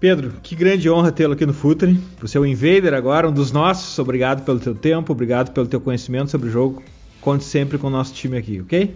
Pedro, 0.00 0.32
que 0.42 0.54
grande 0.54 0.90
honra 0.90 1.10
tê-lo 1.10 1.32
aqui 1.32 1.46
no 1.46 1.54
Futre. 1.54 1.98
Você 2.20 2.36
é 2.36 2.40
o 2.40 2.46
Invader 2.46 2.94
agora, 2.94 3.28
um 3.28 3.32
dos 3.32 3.52
nossos. 3.52 3.98
Obrigado 3.98 4.44
pelo 4.44 4.58
teu 4.58 4.74
tempo, 4.74 5.12
obrigado 5.12 5.52
pelo 5.52 5.66
teu 5.66 5.80
conhecimento 5.80 6.30
sobre 6.30 6.48
o 6.48 6.50
jogo. 6.50 6.82
Conte 7.20 7.44
sempre 7.44 7.78
com 7.78 7.86
o 7.86 7.90
nosso 7.90 8.12
time 8.12 8.36
aqui, 8.36 8.60
ok? 8.60 8.94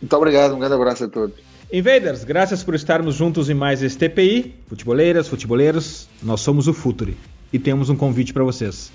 Muito 0.00 0.16
obrigado, 0.16 0.54
um 0.54 0.58
grande 0.58 0.74
abraço 0.74 1.04
a 1.04 1.08
todos. 1.08 1.36
Invaders, 1.72 2.24
graças 2.24 2.64
por 2.64 2.74
estarmos 2.74 3.14
juntos 3.14 3.50
em 3.50 3.54
mais 3.54 3.82
este 3.82 3.98
TPI. 3.98 4.54
Futeboleiras, 4.68 5.28
futeboleiros, 5.28 6.08
nós 6.22 6.40
somos 6.40 6.66
o 6.66 6.72
Futre 6.72 7.16
e 7.52 7.58
temos 7.58 7.90
um 7.90 7.96
convite 7.96 8.32
para 8.32 8.42
vocês. 8.42 8.90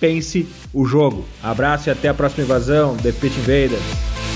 Pense 0.00 0.46
o 0.74 0.84
jogo. 0.84 1.24
Abraço 1.42 1.88
e 1.88 1.92
até 1.92 2.08
a 2.08 2.14
próxima 2.14 2.44
invasão. 2.44 2.96
The 2.96 3.12
Pit 3.12 3.38
Invaders. 3.38 4.35